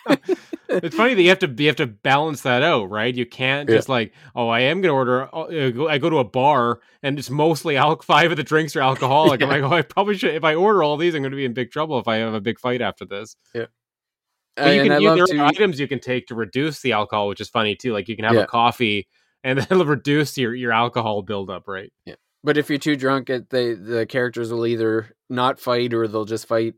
it's 0.69 0.95
funny 0.95 1.13
that 1.13 1.21
you 1.21 1.29
have 1.29 1.39
to 1.39 1.47
you 1.57 1.67
have 1.67 1.75
to 1.77 1.87
balance 1.87 2.41
that 2.41 2.63
out, 2.63 2.89
right? 2.89 3.13
You 3.13 3.25
can't 3.25 3.67
Yeah. 3.69 3.75
just 3.75 3.89
like, 3.89 4.13
oh, 4.35 4.47
I 4.47 4.61
am 4.61 4.81
gonna 4.81 4.93
order. 4.93 5.29
uh, 5.35 5.87
I 5.87 5.97
go 5.97 6.09
to 6.09 6.17
a 6.17 6.23
bar 6.23 6.79
and 7.01 7.19
it's 7.19 7.29
mostly 7.29 7.75
al- 7.77 8.01
five 8.01 8.31
of 8.31 8.37
the 8.37 8.43
drinks 8.43 8.75
are 8.75 8.81
alcoholic. 8.81 9.41
I'm 9.41 9.49
like, 9.55 9.63
oh, 9.63 9.73
I 9.73 9.81
probably 9.81 10.17
should. 10.17 10.35
If 10.35 10.43
I 10.45 10.55
order 10.55 10.83
all 10.83 10.95
these, 10.97 11.15
I'm 11.15 11.21
going 11.21 11.31
to 11.31 11.37
be 11.37 11.45
in 11.45 11.53
big 11.53 11.71
trouble 11.71 11.99
if 11.99 12.07
I 12.07 12.15
have 12.17 12.33
a 12.33 12.41
big 12.41 12.59
fight 12.59 12.81
after 12.81 13.05
this. 13.05 13.35
But 14.55 14.75
you 14.75 14.83
can 14.83 15.01
you, 15.01 15.15
there 15.15 15.25
to 15.25 15.37
are 15.39 15.45
items 15.45 15.79
you 15.79 15.87
can 15.87 15.99
take 15.99 16.27
to 16.27 16.35
reduce 16.35 16.81
the 16.81 16.91
alcohol, 16.91 17.27
which 17.27 17.41
is 17.41 17.49
funny 17.49 17.75
too. 17.75 17.93
Like 17.93 18.07
you 18.07 18.15
can 18.15 18.25
have 18.25 18.35
Yeah. 18.35 18.41
a 18.41 18.47
coffee 18.47 19.07
and 19.43 19.57
then 19.59 19.67
it'll 19.71 19.85
reduce 19.85 20.37
your 20.37 20.53
your 20.53 20.71
alcohol 20.71 21.21
buildup, 21.23 21.67
right? 21.67 21.91
Yeah. 22.05 22.15
But 22.43 22.57
if 22.57 22.69
you're 22.69 22.77
too 22.79 22.95
drunk, 22.95 23.29
it 23.29 23.49
they 23.49 23.73
the 23.73 24.05
characters 24.05 24.51
will 24.51 24.65
either 24.67 25.15
not 25.29 25.59
fight 25.59 25.93
or 25.93 26.07
they'll 26.07 26.25
just 26.25 26.47
fight 26.47 26.75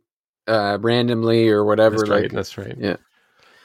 uh, 0.47 0.77
randomly 0.79 1.49
or 1.49 1.65
whatever. 1.65 1.97
That's 1.97 2.09
like, 2.09 2.21
right. 2.21 2.31
That's 2.31 2.57
right. 2.57 2.75
yeah. 2.79 2.97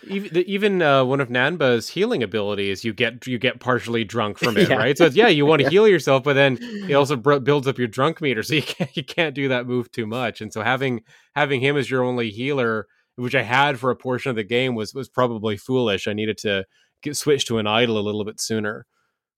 Even, 0.08 0.32
the- 0.32 0.50
even 0.50 0.80
uh, 0.82 1.04
one 1.04 1.20
of 1.20 1.28
Nanba's 1.28 1.86
healing 1.90 2.22
abilities, 2.22 2.84
you 2.86 2.94
get 2.94 3.26
you 3.26 3.38
get 3.38 3.60
partially 3.60 4.02
drunk 4.02 4.38
from 4.42 4.56
it, 4.56 4.70
Yeah. 4.70 4.76
right? 4.76 4.96
So 4.96 5.04
it's, 5.04 5.14
yeah, 5.14 5.28
you 5.28 5.44
want 5.50 5.60
to 5.60 5.64
Yeah. 5.64 5.70
heal 5.70 5.88
yourself, 5.88 6.22
but 6.24 6.32
then 6.34 6.58
it 6.88 6.94
also 6.94 7.16
br- 7.16 7.36
builds 7.38 7.68
up 7.68 7.78
your 7.78 7.86
drunk 7.88 8.22
meter, 8.22 8.42
so 8.42 8.54
you 8.54 8.62
can't 8.62 8.96
you 8.96 9.04
can't 9.04 9.34
do 9.34 9.48
that 9.48 9.66
move 9.66 9.92
too 9.92 10.06
much. 10.06 10.40
And 10.40 10.50
so 10.52 10.62
having 10.62 11.02
having 11.34 11.60
him 11.60 11.76
as 11.76 11.90
your 11.90 12.02
only 12.02 12.30
healer, 12.30 12.86
which 13.20 13.34
I 13.34 13.42
had 13.42 13.78
for 13.78 13.90
a 13.90 13.96
portion 13.96 14.30
of 14.30 14.36
the 14.36 14.44
game, 14.44 14.74
was 14.74 14.94
was 14.94 15.08
probably 15.08 15.56
foolish. 15.56 16.08
I 16.08 16.12
needed 16.12 16.38
to 16.38 16.64
get 17.02 17.16
switch 17.16 17.46
to 17.46 17.58
an 17.58 17.66
idol 17.66 17.98
a 17.98 18.00
little 18.00 18.24
bit 18.24 18.40
sooner. 18.40 18.86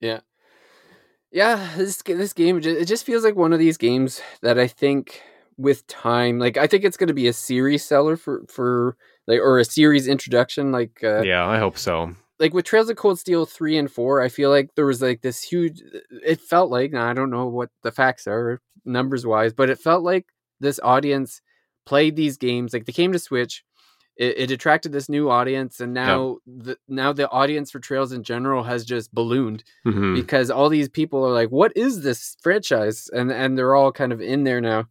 yeah 0.01 0.20
yeah. 1.30 1.70
this 1.76 2.03
this 2.03 2.33
game 2.33 2.59
it 2.59 2.85
just 2.85 3.07
feels 3.07 3.24
like 3.24 3.37
one 3.37 3.53
of 3.53 3.59
these 3.59 3.76
games 3.76 4.20
that 4.43 4.59
i 4.59 4.66
think 4.66 5.22
with 5.57 5.87
time 5.87 6.39
like 6.39 6.57
i 6.57 6.66
think 6.66 6.85
it's 6.85 6.97
going 6.97 7.09
to 7.09 7.14
be 7.14 7.28
a 7.28 7.33
series 7.33 7.85
seller 7.85 8.16
for 8.16 8.45
for 8.49 8.97
like 9.26 9.41
or 9.41 9.59
a 9.59 9.64
series 9.64 10.09
introduction 10.09 10.72
like 10.72 11.01
uh 11.03 11.22
yeah, 11.22 11.47
I 11.47 11.59
hope 11.59 11.78
so. 11.78 12.14
like 12.41 12.53
with 12.53 12.64
trails 12.64 12.91
of 12.91 12.97
cold 12.97 13.18
steel 13.18 13.47
3 13.47 13.78
and 13.78 13.91
4 13.91 14.20
i 14.22 14.28
feel 14.28 14.51
like 14.51 14.74
there 14.74 14.87
was 14.87 15.01
like 15.01 15.20
this 15.22 15.43
huge 15.43 15.80
it 16.11 16.41
felt 16.41 16.70
like 16.70 16.93
now 16.93 17.09
i 17.09 17.12
don't 17.12 17.30
know 17.30 17.47
what 17.47 17.70
the 17.83 17.93
facts 17.93 18.26
are 18.26 18.61
numbers 18.85 19.24
wise 19.24 19.53
but 19.53 19.70
it 19.70 19.78
felt 19.78 20.03
like 20.03 20.26
this 20.61 20.80
audience 20.83 21.41
played 21.87 22.16
these 22.16 22.37
games 22.37 22.72
like 22.72 22.87
they 22.87 22.93
came 22.93 23.12
to 23.12 23.18
switch 23.18 23.64
it, 24.17 24.39
it 24.39 24.51
attracted 24.51 24.93
this 24.93 25.09
new 25.09 25.31
audience 25.31 25.81
and 25.81 25.95
now 25.95 26.37
the 26.47 26.77
now 26.89 27.13
the 27.13 27.29
audience 27.31 27.71
for 27.71 27.81
trails 27.81 28.13
in 28.13 28.23
general 28.23 28.63
has 28.63 28.85
just 28.85 29.13
ballooned 29.15 29.65
Mhm. 29.87 30.15
because 30.15 30.51
all 30.51 30.69
these 30.69 30.89
people 30.89 31.25
are 31.25 31.33
like, 31.33 31.51
"What 31.51 31.73
is 31.77 32.03
this 32.03 32.37
franchise?" 32.43 33.09
and 33.13 33.33
and 33.33 33.57
they're 33.57 33.75
all 33.75 33.93
kind 33.93 34.13
of 34.13 34.21
in 34.21 34.45
there 34.45 34.61
now. 34.61 34.87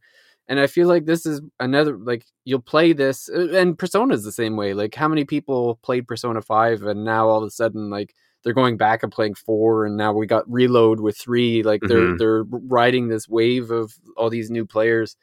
And 0.48 0.60
I 0.60 0.68
feel 0.68 0.88
like 0.88 1.06
this 1.06 1.26
is 1.26 1.40
another 1.60 1.96
like 1.98 2.26
you'll 2.46 2.60
play 2.62 2.94
this, 2.94 3.30
uh, 3.30 3.50
and 3.54 3.78
Persona's 3.78 4.24
the 4.24 4.32
same 4.32 4.56
way. 4.58 4.74
Like, 4.74 4.96
how 4.96 5.08
many 5.08 5.24
people 5.24 5.80
played 5.84 6.08
Persona 6.08 6.42
Five, 6.42 6.82
and 6.84 7.06
now 7.06 7.30
all 7.30 7.44
of 7.44 7.48
a 7.48 7.52
sudden, 7.52 7.90
like 7.90 8.14
they're 8.44 8.54
going 8.54 8.76
back 8.76 9.04
and 9.04 9.12
playing 9.12 9.36
four, 9.36 9.86
and 9.86 9.96
now 9.98 10.12
we 10.12 10.26
got 10.26 10.52
Reload 10.52 11.00
with 11.00 11.16
three. 11.18 11.62
Like 11.64 11.82
they're 11.88 12.08
Mhm. 12.16 12.18
they're 12.18 12.44
riding 12.50 13.08
this 13.08 13.30
wave 13.30 13.70
of 13.72 13.94
all 14.18 14.30
these 14.32 14.50
new 14.50 14.66
players, 14.66 15.16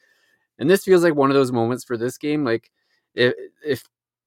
and 0.58 0.70
this 0.70 0.84
feels 0.84 1.02
like 1.02 1.16
one 1.16 1.30
of 1.30 1.34
those 1.34 1.52
moments 1.52 1.84
for 1.84 1.96
this 1.98 2.16
game. 2.16 2.44
Like 2.44 2.70
if 3.18 3.34
if 3.64 3.84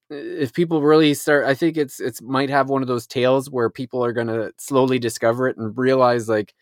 if 0.10 0.54
people 0.54 0.82
really 0.82 1.14
start 1.14 1.46
i 1.46 1.54
think 1.54 1.78
it's 1.78 2.00
it's 2.00 2.22
might 2.22 2.50
have 2.50 2.70
one 2.70 2.82
of 2.82 2.88
those 2.88 3.08
tales 3.08 3.50
where 3.50 3.70
people 3.70 4.04
are 4.04 4.12
going 4.14 4.28
to 4.28 4.52
slowly 4.58 5.00
discover 5.00 5.48
it 5.48 5.58
and 5.58 5.78
realize 5.78 6.28
like 6.28 6.54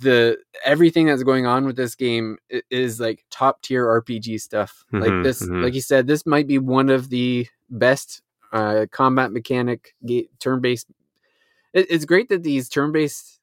the 0.00 0.38
everything 0.64 1.06
that's 1.06 1.22
going 1.22 1.46
on 1.46 1.64
with 1.66 1.76
this 1.76 1.94
game 1.94 2.36
is 2.70 3.00
like 3.00 3.24
top 3.30 3.62
tier 3.62 3.86
rpg 3.86 4.40
stuff 4.40 4.84
Mhm, 4.92 5.00
like 5.00 5.24
this 5.24 5.42
mhm. 5.42 5.62
like 5.62 5.74
you 5.74 5.80
said 5.80 6.06
this 6.06 6.26
might 6.26 6.46
be 6.46 6.58
one 6.58 6.90
of 6.90 7.08
the 7.08 7.46
best 7.70 8.22
uh 8.52 8.86
combat 8.92 9.32
mechanic 9.32 9.94
turn-based 10.38 10.88
it, 11.72 11.86
it's 11.90 12.04
great 12.04 12.28
that 12.28 12.42
these 12.42 12.68
turn-based 12.68 13.39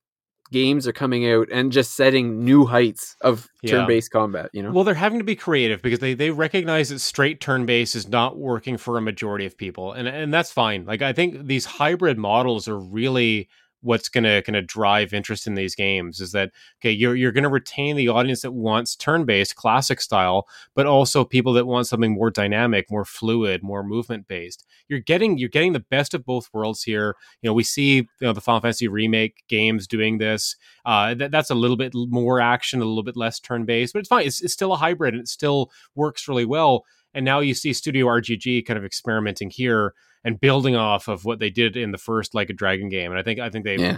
games 0.52 0.88
are 0.88 0.94
coming 0.94 1.30
out 1.30 1.48
and 1.52 1.72
just 1.72 1.96
setting 1.96 2.44
new 2.44 2.66
heights 2.66 3.16
of 3.22 3.48
Yeah. 3.62 3.72
turn-based 3.72 4.12
combat 4.12 4.50
you 4.54 4.64
know 4.64 4.72
Well, 4.72 4.84
they're 4.84 4.94
having 4.94 5.20
to 5.20 5.26
be 5.26 5.36
creative 5.36 5.82
because 5.82 6.00
they 6.00 6.14
they 6.14 6.32
recognize 6.32 6.90
that 6.90 7.00
straight 7.00 7.40
turn 7.42 7.66
based 7.66 7.96
is 7.96 8.08
not 8.08 8.38
working 8.38 8.78
for 8.78 8.98
a 8.98 9.02
majority 9.02 9.46
of 9.46 9.58
people, 9.58 9.92
and 9.94 10.08
and 10.08 10.34
that's 10.34 10.52
fine. 10.52 10.86
Like 10.86 11.02
I 11.02 11.14
think 11.14 11.48
these 11.48 11.66
hybrid 11.66 12.18
models 12.18 12.68
are 12.68 12.80
really 12.80 13.50
what's 13.82 14.10
gonna 14.10 14.42
gonna 14.42 14.62
drive 14.62 15.14
interest 15.14 15.48
in 15.48 15.56
these 15.56 15.76
games. 15.76 16.20
Is 16.20 16.32
that 16.32 16.52
okay? 16.80 16.92
You're 16.92 17.16
you're 17.16 17.32
gonna 17.32 17.50
retain 17.50 17.96
the 17.96 18.10
audience 18.10 18.42
that 18.42 18.52
wants 18.52 18.96
turn 18.96 19.26
based 19.26 19.56
classic 19.56 20.02
style, 20.02 20.48
but 20.76 20.86
also 20.86 21.24
people 21.24 21.54
that 21.54 21.68
want 21.68 21.88
something 21.88 22.14
more 22.14 22.32
dynamic, 22.32 22.90
more 22.90 23.06
fluid, 23.06 23.64
more 23.64 23.84
movement 23.84 24.28
based. 24.28 24.66
You're 24.88 25.00
getting 25.00 25.38
you're 25.38 25.50
getting 25.50 25.74
the 25.74 25.80
best 25.80 26.14
of 26.14 26.26
both 26.26 26.50
worlds 26.54 26.84
here. 26.84 27.16
You 27.42 27.50
know, 27.50 27.54
we 27.54 27.64
see 27.64 27.96
you 27.96 28.08
know 28.22 28.34
the 28.34 28.42
Final 28.42 28.62
Fantasy 28.62 28.88
remake 28.88 29.44
games 29.48 29.88
doing 29.88 30.18
this. 30.18 30.56
Uh, 30.86 31.14
that, 31.16 31.32
that's 31.32 31.50
a 31.50 31.56
little 31.56 31.78
bit 31.78 31.94
more 31.94 32.40
action, 32.40 32.82
a 32.82 32.86
little 32.86 33.04
bit 33.04 33.18
less 33.18 33.40
turn 33.40 33.66
based, 33.66 33.94
but 33.94 34.00
it's 34.00 34.10
fine. 34.10 34.26
It's, 34.26 34.42
it's 34.42 34.54
still 34.54 34.74
a 34.74 34.78
hybrid 34.78 35.14
and 35.14 35.22
it 35.22 35.28
still 35.28 35.72
works 35.96 36.28
really 36.28 36.46
well. 36.46 36.86
And 37.18 37.26
now 37.26 37.40
you 37.42 37.54
see 37.54 37.74
Studio 37.74 38.06
RGG 38.06 38.66
kind 38.66 38.78
of 38.78 38.86
experimenting 38.86 39.50
here 39.50 39.94
and 40.24 40.40
building 40.40 40.76
off 40.76 41.08
of 41.08 41.26
what 41.26 41.40
they 41.40 41.50
did 41.50 41.76
in 41.76 41.92
the 41.92 41.98
first 41.98 42.34
Like 42.34 42.50
a 42.50 42.54
Dragon 42.54 42.90
game. 42.90 43.12
And 43.12 43.20
I 43.20 43.24
think 43.24 43.40
I 43.40 43.50
think 43.50 43.66
they've 43.66 43.80
Yeah. 43.80 43.98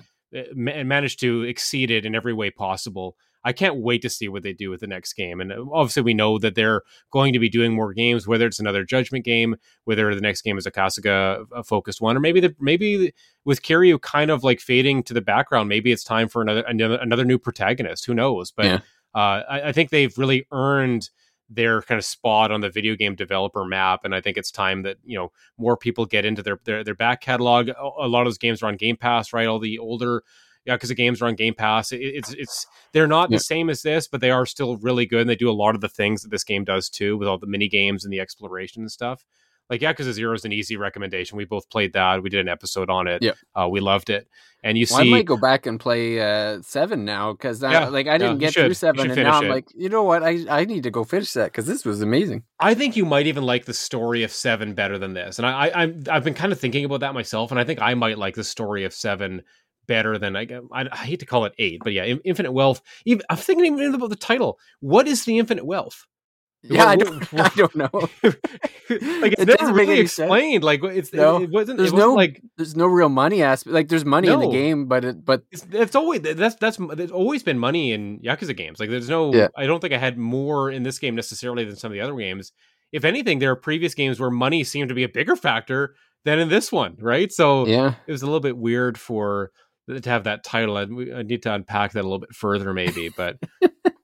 ma- 0.56 0.84
managed 0.84 1.20
to 1.20 1.44
exceed 1.44 1.92
it 1.92 2.06
in 2.06 2.16
every 2.16 2.34
way 2.34 2.50
possible. 2.50 3.16
I 3.44 3.54
can't 3.54 3.78
wait 3.78 4.02
to 4.02 4.10
see 4.10 4.28
what 4.28 4.44
they 4.44 4.52
do 4.52 4.70
with 4.70 4.82
the 4.82 4.88
next 4.88 5.14
game. 5.14 5.40
And 5.40 5.52
uh, 5.54 5.64
obviously, 5.72 6.02
we 6.04 6.14
know 6.14 6.40
that 6.40 6.56
they're 6.56 6.82
going 7.12 7.32
to 7.34 7.40
be 7.40 7.48
doing 7.50 7.74
more 7.74 7.94
games, 7.94 8.28
whether 8.28 8.46
it's 8.46 8.60
another 8.60 8.84
Judgment 8.84 9.24
game, 9.24 9.56
whether 9.86 10.14
the 10.14 10.20
next 10.22 10.42
game 10.42 10.58
is 10.58 10.66
a 10.66 10.72
Kasuga 10.72 11.46
uh, 11.56 11.64
focused 11.64 12.02
one, 12.02 12.18
or 12.18 12.20
maybe 12.20 12.42
the 12.42 12.54
maybe 12.60 13.14
with 13.46 13.62
Kiryu 13.62 14.02
kind 14.02 14.30
of 14.30 14.44
like 14.44 14.60
fading 14.60 15.04
to 15.04 15.14
the 15.14 15.22
background, 15.22 15.70
maybe 15.70 15.92
it's 15.94 16.04
time 16.04 16.28
for 16.28 16.42
another 16.42 16.64
another, 16.68 16.96
another 17.02 17.24
new 17.26 17.40
protagonist. 17.40 18.06
Who 18.06 18.14
knows? 18.14 18.52
But 18.52 18.66
Yeah. 18.66 18.80
uh, 19.16 19.42
I, 19.50 19.62
I 19.70 19.72
think 19.72 19.90
they've 19.90 20.16
really 20.18 20.46
earned 20.52 21.10
their 21.50 21.82
kind 21.82 21.98
of 21.98 22.06
spot 22.06 22.52
on 22.52 22.62
the 22.62 22.70
video 22.70 22.96
game 22.96 23.16
developer 23.16 23.66
map, 23.66 24.02
and 24.04 24.14
I 24.14 24.22
think 24.22 24.38
it's 24.38 24.52
time 24.52 24.84
that 24.84 24.98
you 25.04 25.18
know 25.18 25.32
more 25.58 25.76
people 25.78 26.06
get 26.06 26.26
into 26.26 26.44
their 26.44 26.60
their, 26.66 26.84
their 26.84 26.96
back 26.96 27.22
catalog. 27.22 27.70
A 27.70 28.08
lot 28.08 28.22
of 28.22 28.26
those 28.28 28.38
games 28.38 28.62
are 28.62 28.68
on 28.68 28.76
Game 28.78 28.98
Pass, 28.98 29.34
right? 29.34 29.48
All 29.48 29.60
the 29.60 29.80
older 29.80 30.24
yeah, 30.66 30.76
because 30.76 30.90
the 30.90 30.96
games 30.96 31.22
are 31.22 31.26
on 31.28 31.36
Game 31.36 31.56
Pass. 31.56 31.92
It, 31.92 31.98
it's 32.02 32.34
it's 32.34 32.68
they're 32.94 33.08
not 33.08 33.32
Yeah. 33.32 33.38
the 33.38 33.44
same 33.44 33.70
as 33.70 33.82
this, 33.82 34.08
but 34.08 34.22
they 34.22 34.30
are 34.32 34.46
still 34.46 34.78
really 34.78 35.06
good, 35.06 35.22
and 35.22 35.30
they 35.30 35.36
do 35.36 35.50
a 35.50 35.52
lot 35.54 35.74
of 35.76 35.82
the 35.82 35.90
things 35.90 36.22
that 36.22 36.30
this 36.30 36.44
game 36.44 36.64
does 36.64 36.90
too, 36.90 37.18
with 37.18 37.28
all 37.28 37.38
the 37.38 37.48
mini 37.48 37.68
games 37.68 38.04
and 38.04 38.14
the 38.14 38.20
exploration 38.20 38.84
and 38.84 38.92
stuff. 38.92 39.26
Like 39.70 39.82
Yakuza 39.82 40.14
Zero 40.14 40.34
is 40.34 40.46
an 40.46 40.52
easy 40.52 40.78
recommendation. 40.78 41.38
We 41.38 41.46
both 41.46 41.70
played 41.70 41.94
that. 41.94 42.24
We 42.24 42.30
did 42.30 42.40
an 42.40 42.50
episode 42.50 42.90
on 42.90 43.08
it. 43.08 43.22
Yeah. 43.22 43.32
uh, 43.56 43.68
we 43.68 43.80
loved 43.80 44.10
it. 44.10 44.28
And 44.64 44.78
you 44.78 44.86
Well, 44.90 45.02
I 45.02 45.04
might 45.06 45.26
go 45.26 45.38
back 45.38 45.66
and 45.66 45.80
play 45.80 46.20
uh, 46.20 46.62
seven 46.62 47.06
now 47.06 47.32
because 47.32 47.62
Yeah, 47.62 47.88
like 47.88 48.08
I 48.08 48.18
didn't 48.18 48.36
you 48.36 48.40
get 48.40 48.54
should. 48.54 48.66
Through 48.66 48.74
seven, 48.74 49.12
and 49.12 49.24
now 49.24 49.38
I'm 49.38 49.46
it. 49.46 49.50
like, 49.50 49.68
you 49.74 49.88
know 49.88 50.04
what? 50.04 50.22
I 50.22 50.44
I 50.50 50.66
need 50.66 50.84
to 50.84 50.92
go 50.92 51.04
finish 51.04 51.32
that 51.34 51.46
because 51.46 51.66
this 51.66 51.86
was 51.86 52.02
amazing. 52.02 52.44
I 52.60 52.74
think 52.74 52.98
you 52.98 53.06
might 53.06 53.28
even 53.28 53.44
like 53.44 53.66
the 53.66 53.74
story 53.74 54.24
of 54.24 54.32
Seven 54.32 54.74
better 54.74 54.98
than 54.98 55.14
this. 55.14 55.40
And 55.40 55.46
I, 55.46 55.68
I 55.68 55.84
I'm 55.84 56.04
I've 56.10 56.24
been 56.24 56.34
kind 56.34 56.52
of 56.52 56.60
thinking 56.60 56.84
about 56.84 57.00
that 57.02 57.14
myself, 57.14 57.52
and 57.52 57.60
I 57.60 57.64
think 57.64 57.82
I 57.82 57.94
might 57.94 58.18
like 58.18 58.36
the 58.36 58.44
story 58.44 58.84
of 58.84 58.94
Seven 58.94 59.44
better 59.90 60.20
than 60.20 60.36
I, 60.36 60.46
I, 60.72 60.88
I 60.92 60.98
hate 60.98 61.20
to 61.22 61.26
call 61.26 61.46
it 61.46 61.54
eight, 61.58 61.82
but 61.84 61.94
yeah, 61.94 62.06
Infinite 62.24 62.52
Wealth. 62.52 62.82
Even, 63.06 63.24
I'm 63.30 63.38
thinking 63.38 63.80
even 63.80 63.96
about 63.96 64.12
the 64.12 64.16
title. 64.16 64.60
What 64.82 65.08
is 65.08 65.26
the 65.26 65.40
Infinite 65.40 65.66
Wealth? 65.66 66.06
Yeah, 66.64 66.86
I 66.86 66.96
don't, 66.98 67.24
what- 67.32 67.52
I 67.52 67.56
don't 67.56 67.76
know. 67.76 67.90
like 68.24 69.34
it's 69.34 69.42
It 69.42 69.48
never 69.60 69.74
really 69.74 69.94
any 69.94 70.08
sense. 70.08 70.20
explained. 70.20 70.64
Like 70.64 70.84
it's 70.84 71.14
No, 71.14 71.42
it 71.42 71.50
wasn't. 71.50 71.78
there's 71.78 71.92
it 71.92 71.94
wasn't 71.94 72.10
no- 72.12 72.16
like 72.16 72.42
There's 72.58 72.76
no 72.76 72.86
real 72.88 73.10
money 73.10 73.42
aspect. 73.42 73.74
Like 73.74 73.88
there's 73.88 74.06
money 74.06 74.28
in 74.28 74.40
the 74.40 74.50
game, 74.52 74.88
but 74.88 75.06
it, 75.06 75.24
but 75.26 75.44
it's, 75.52 75.66
it's 75.72 75.96
always 75.96 76.22
that's 76.22 76.56
that's 76.56 76.78
there's 76.96 77.12
always 77.12 77.44
been 77.44 77.60
money 77.60 77.92
in 77.94 78.20
Yakuza 78.20 78.56
games. 78.56 78.80
Like 78.80 78.90
there's 78.90 79.10
no. 79.10 79.34
Yeah. 79.34 79.48
I 79.56 79.66
don't 79.68 79.80
think 79.80 79.94
I 79.94 79.98
had 79.98 80.18
more 80.18 80.70
in 80.70 80.84
this 80.84 81.00
game 81.00 81.16
necessarily 81.16 81.64
than 81.64 81.76
some 81.76 81.92
of 81.92 81.94
the 81.94 82.02
other 82.02 82.16
games. 82.16 82.52
If 82.92 83.06
anything, 83.06 83.40
there 83.40 83.52
are 83.52 83.56
previous 83.56 83.94
games 83.94 84.20
where 84.20 84.32
money 84.32 84.64
seemed 84.64 84.90
to 84.90 84.96
be 84.96 85.04
a 85.04 85.10
bigger 85.10 85.36
factor 85.36 85.96
than 86.26 86.40
in 86.40 86.50
this 86.50 86.72
one, 86.72 86.98
right? 87.00 87.32
So 87.32 87.68
yeah, 87.68 87.94
it 88.08 88.12
was 88.12 88.22
a 88.22 88.26
little 88.26 88.40
bit 88.42 88.58
weird 88.58 88.98
for 88.98 89.52
to 89.88 90.10
have 90.10 90.26
that 90.26 90.44
title. 90.44 90.76
I, 90.76 90.82
I 90.82 91.24
need 91.24 91.44
to 91.44 91.54
unpack 91.54 91.94
that 91.94 92.02
a 92.02 92.04
little 92.04 92.20
bit 92.20 92.34
further, 92.36 92.74
maybe. 92.74 93.10
But 93.10 93.38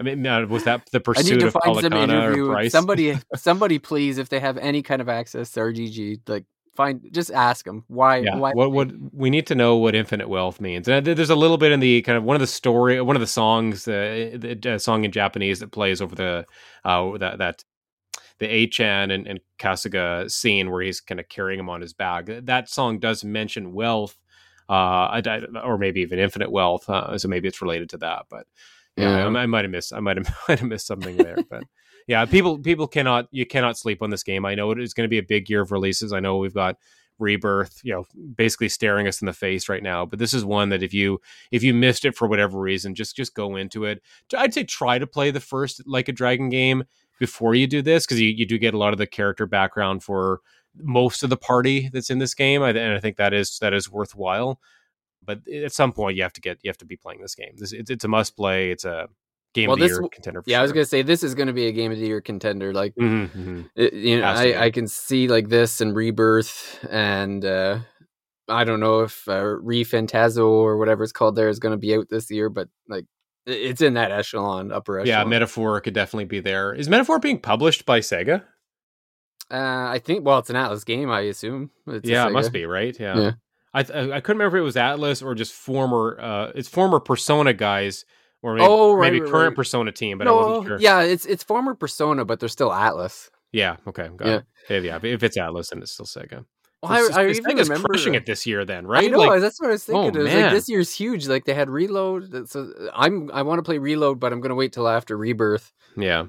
I 0.00 0.02
mean, 0.02 0.26
uh, 0.26 0.46
was 0.46 0.64
that 0.64 0.88
the 0.90 0.98
I 0.98 1.02
pursuit 1.02 1.30
need 1.34 1.40
to 1.40 1.46
of 1.48 1.52
find 1.52 1.78
some 1.80 1.92
interview. 1.92 2.46
Bryce? 2.46 2.72
Somebody, 2.72 3.18
somebody, 3.36 3.78
please, 3.78 4.16
if 4.18 4.30
they 4.30 4.40
have 4.40 4.56
any 4.56 4.82
kind 4.82 5.02
of 5.02 5.08
access 5.10 5.50
to 5.52 5.60
RGG, 5.60 6.20
like 6.26 6.46
find, 6.74 7.06
just 7.12 7.30
ask 7.30 7.66
them 7.66 7.84
why. 7.88 8.18
yeah. 8.18 8.36
why 8.36 8.52
What 8.54 8.72
what 8.72 8.90
we 9.12 9.28
need 9.28 9.46
to 9.48 9.54
know 9.54 9.76
what 9.76 9.94
infinite 9.94 10.28
wealth 10.28 10.60
means. 10.60 10.88
And 10.88 11.04
there's 11.04 11.28
a 11.30 11.36
little 11.36 11.58
bit 11.58 11.70
in 11.70 11.80
the 11.80 12.00
kind 12.02 12.16
of 12.16 12.24
one 12.24 12.34
of 12.34 12.40
the 12.40 12.46
story, 12.46 13.00
one 13.02 13.14
of 13.14 13.20
the 13.20 13.26
songs, 13.26 13.86
uh, 13.86 14.30
the 14.34 14.74
uh, 14.74 14.78
song 14.78 15.04
in 15.04 15.12
Japanese 15.12 15.60
that 15.60 15.70
plays 15.70 16.00
over 16.00 16.14
the 16.14 16.46
uh 16.84 17.18
that 17.18 17.38
that 17.38 17.64
the 18.38 18.64
Achan 18.64 19.10
and, 19.10 19.26
and 19.26 19.38
Kasuga 19.58 20.30
scene 20.30 20.70
where 20.70 20.80
he's 20.80 21.00
kind 21.02 21.20
of 21.20 21.28
carrying 21.28 21.60
him 21.60 21.68
on 21.68 21.82
his 21.82 21.92
back. 21.92 22.24
That 22.26 22.70
song 22.70 22.98
does 22.98 23.22
mention 23.22 23.74
wealth, 23.74 24.16
uh, 24.66 24.72
I, 24.72 25.22
I- 25.26 25.60
or 25.62 25.76
maybe 25.76 26.00
even 26.00 26.18
infinite 26.18 26.50
wealth. 26.50 26.88
Uh, 26.88 27.18
so 27.18 27.28
maybe 27.28 27.48
it's 27.48 27.60
related 27.60 27.90
to 27.90 27.98
that. 27.98 28.26
But 28.30 28.46
yeah. 28.96 29.26
I, 29.26 29.42
I 29.42 29.46
might 29.46 29.64
have 29.64 29.70
missed. 29.70 29.92
I 29.92 30.00
might 30.00 30.16
have 30.16 30.34
might 30.48 30.58
have 30.58 30.68
missed 30.68 30.86
something 30.86 31.16
there. 31.16 31.36
But 31.48 31.64
yeah, 32.06 32.24
people 32.24 32.58
people 32.58 32.86
cannot 32.86 33.28
you 33.30 33.46
cannot 33.46 33.78
sleep 33.78 34.02
on 34.02 34.10
this 34.10 34.22
game. 34.22 34.44
I 34.44 34.54
know 34.54 34.70
it 34.70 34.80
is 34.80 34.94
going 34.94 35.04
to 35.04 35.10
be 35.10 35.18
a 35.18 35.22
big 35.22 35.48
year 35.48 35.62
of 35.62 35.72
releases. 35.72 36.12
I 36.12 36.20
know 36.20 36.38
we've 36.38 36.54
got 36.54 36.76
rebirth 37.20 37.80
you 37.84 37.92
know 37.92 38.04
basically 38.34 38.68
staring 38.68 39.06
us 39.06 39.20
in 39.20 39.26
the 39.26 39.32
face 39.32 39.68
right 39.68 39.82
now 39.82 40.06
but 40.06 40.18
this 40.18 40.32
is 40.32 40.44
one 40.44 40.70
that 40.70 40.82
if 40.82 40.92
you 40.94 41.20
if 41.52 41.62
you 41.62 41.74
missed 41.74 42.04
it 42.04 42.16
for 42.16 42.26
whatever 42.26 42.58
reason 42.58 42.94
just 42.94 43.14
just 43.14 43.34
go 43.34 43.56
into 43.56 43.84
it 43.84 44.02
i'd 44.38 44.54
say 44.54 44.64
try 44.64 44.98
to 44.98 45.06
play 45.06 45.30
the 45.30 45.38
first 45.38 45.82
like 45.86 46.08
a 46.08 46.12
dragon 46.12 46.48
game 46.48 46.82
before 47.18 47.54
you 47.54 47.66
do 47.66 47.82
this 47.82 48.06
because 48.06 48.18
you, 48.20 48.30
you 48.30 48.46
do 48.46 48.58
get 48.58 48.72
a 48.74 48.78
lot 48.78 48.92
of 48.92 48.98
the 48.98 49.06
character 49.06 49.46
background 49.46 50.02
for 50.02 50.40
most 50.76 51.22
of 51.22 51.28
the 51.28 51.36
party 51.36 51.90
that's 51.92 52.10
in 52.10 52.18
this 52.18 52.34
game 52.34 52.62
and 52.62 52.78
i 52.78 52.98
think 52.98 53.16
that 53.16 53.34
is 53.34 53.58
that 53.58 53.74
is 53.74 53.90
worthwhile 53.90 54.58
but 55.24 55.46
at 55.48 55.72
some 55.72 55.92
point 55.92 56.16
you 56.16 56.22
have 56.22 56.32
to 56.32 56.40
get 56.40 56.58
you 56.62 56.68
have 56.68 56.78
to 56.78 56.84
be 56.84 56.96
playing 56.96 57.20
this 57.20 57.34
game 57.34 57.52
this 57.56 57.72
it's, 57.72 57.90
it's 57.90 58.04
a 58.04 58.08
must 58.08 58.36
play 58.36 58.70
it's 58.70 58.84
a 58.84 59.08
game 59.54 59.68
Well, 59.68 59.74
of 59.74 59.80
the 59.80 59.86
this 59.86 59.98
year 59.98 60.08
contender 60.12 60.42
for 60.42 60.50
yeah, 60.50 60.60
I 60.60 60.62
was 60.62 60.72
gonna 60.72 60.84
say 60.84 61.02
this 61.02 61.22
is 61.22 61.34
gonna 61.34 61.52
be 61.52 61.66
a 61.66 61.72
game 61.72 61.92
of 61.92 61.98
the 61.98 62.06
year 62.06 62.20
contender. 62.20 62.72
Like, 62.72 62.94
Mhm, 62.94 63.30
mhm. 63.30 63.70
it, 63.74 63.92
you 63.94 64.20
know, 64.20 64.26
Has 64.26 64.40
to 64.40 64.44
be. 64.44 64.54
I, 64.54 64.64
I 64.66 64.70
can 64.70 64.86
see 64.86 65.28
like 65.28 65.48
this 65.48 65.80
and 65.80 65.94
Rebirth, 65.94 66.84
and 66.88 67.44
uh 67.44 67.80
I 68.48 68.64
don't 68.64 68.80
know 68.80 69.00
if 69.00 69.28
uh, 69.28 69.42
Refantazo 69.42 70.44
or 70.44 70.76
whatever 70.76 71.04
it's 71.04 71.12
called 71.12 71.36
there 71.36 71.48
is 71.48 71.58
gonna 71.58 71.76
be 71.76 71.94
out 71.94 72.08
this 72.10 72.30
year, 72.30 72.48
but 72.48 72.68
like 72.88 73.06
it's 73.46 73.80
in 73.80 73.94
that 73.94 74.12
echelon, 74.12 74.70
upper 74.70 74.98
echelon. 74.98 75.18
yeah 75.18 75.24
metaphor 75.24 75.80
could 75.80 75.94
definitely 75.94 76.26
be 76.26 76.40
there 76.40 76.74
is 76.74 76.88
metaphor 76.88 77.18
being 77.18 77.40
published 77.40 77.86
by 77.86 78.00
sega 78.00 78.44
uh, 79.50 79.88
I 79.90 80.00
think. 80.04 80.24
Well, 80.24 80.38
it's 80.38 80.50
an 80.50 80.54
Atlus 80.54 80.86
game, 80.86 81.10
I 81.10 81.22
assume. 81.22 81.70
It's 81.88 82.08
yeah, 82.08 82.28
it 82.28 82.32
must 82.32 82.52
be 82.52 82.66
right. 82.66 82.96
Yeah, 83.00 83.18
Yeah. 83.18 83.32
I 83.72 83.82
th- 83.84 84.10
I 84.10 84.20
couldn't 84.20 84.38
remember 84.38 84.56
if 84.58 84.60
it 84.60 84.64
was 84.64 84.76
Atlus 84.76 85.24
or 85.24 85.34
just 85.34 85.52
former. 85.52 86.18
Uh, 86.20 86.52
it's 86.54 86.68
former 86.68 86.98
Persona 87.00 87.52
guys, 87.52 88.04
or 88.42 88.54
maybe, 88.54 88.66
Oh, 88.68 88.94
right, 88.94 89.12
maybe 89.12 89.20
right, 89.22 89.30
current 89.30 89.48
right. 89.50 89.56
Persona 89.56 89.92
team, 89.92 90.18
but 90.18 90.26
I 90.26 90.30
no, 90.30 90.36
wasn't 90.36 90.66
sure. 90.66 90.78
yeah, 90.80 91.02
it's 91.02 91.24
it's 91.26 91.44
former 91.44 91.74
Persona, 91.74 92.24
but 92.24 92.40
they're 92.40 92.48
still 92.48 92.70
Atlus. 92.70 93.30
yeah, 93.52 93.76
okay, 93.86 94.08
got 94.16 94.26
Yeah. 94.28 94.40
it. 94.76 94.84
yeah. 94.84 94.98
If 95.02 95.22
it's 95.22 95.38
Atlus, 95.38 95.70
then 95.70 95.82
it's 95.82 95.92
still 95.92 96.06
Sega. 96.06 96.44
Well, 96.82 96.92
I, 96.92 96.96
I 96.96 97.24
Sega's 97.26 97.38
even 97.40 97.56
remember 97.58 97.88
crushing 97.88 98.14
it 98.14 98.24
this 98.26 98.46
year, 98.46 98.64
then 98.64 98.86
right? 98.86 99.04
I 99.04 99.08
know 99.08 99.18
Like, 99.18 99.40
that's 99.42 99.60
what 99.60 99.68
I 99.68 99.72
was 99.72 99.86
oh, 99.90 99.92
thinking. 100.02 100.20
it 100.20 100.24
was 100.24 100.32
like 100.34 100.50
this 100.52 100.68
year's 100.68 100.92
huge. 100.92 101.28
Like 101.28 101.44
they 101.44 101.52
had 101.54 101.68
Reload. 101.68 102.48
So 102.48 102.72
I'm 102.94 103.30
I 103.32 103.42
want 103.42 103.58
to 103.58 103.62
play 103.62 103.76
Reload, 103.78 104.18
but 104.18 104.32
I'm 104.32 104.40
gonna 104.40 104.54
wait 104.54 104.72
till 104.72 104.88
after 104.88 105.16
Rebirth. 105.16 105.72
yeah, 105.96 106.24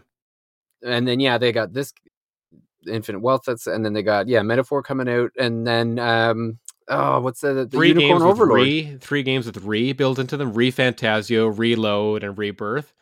And 0.84 1.08
then 1.08 1.20
yeah, 1.22 1.38
they 1.38 1.52
got 1.54 1.72
this 1.74 1.94
Infinite 2.86 3.20
Wealth. 3.22 3.44
That's 3.48 3.66
and 3.66 3.86
then 3.86 3.94
they 3.94 4.04
got 4.04 4.28
yeah 4.28 4.42
Metaphor 4.42 4.84
coming 4.84 5.08
out, 5.08 5.32
and 5.40 5.66
then 5.66 5.98
um 6.00 6.60
oh 6.92 7.22
what's 7.22 7.42
the 7.42 7.54
the 7.54 7.68
three 7.68 7.90
Unicorn 7.90 8.22
games 8.22 8.22
Overlord? 8.22 8.60
with 8.60 8.68
re, 8.68 8.98
three 9.00 9.24
games 9.24 9.46
with 9.48 9.64
re 9.64 9.94
built 9.94 10.20
into 10.20 10.38
them: 10.38 10.54
Re 10.54 10.72
Fantazio, 10.72 11.58
Reload, 11.58 12.24
and 12.24 12.38
Rebirth. 12.38 12.94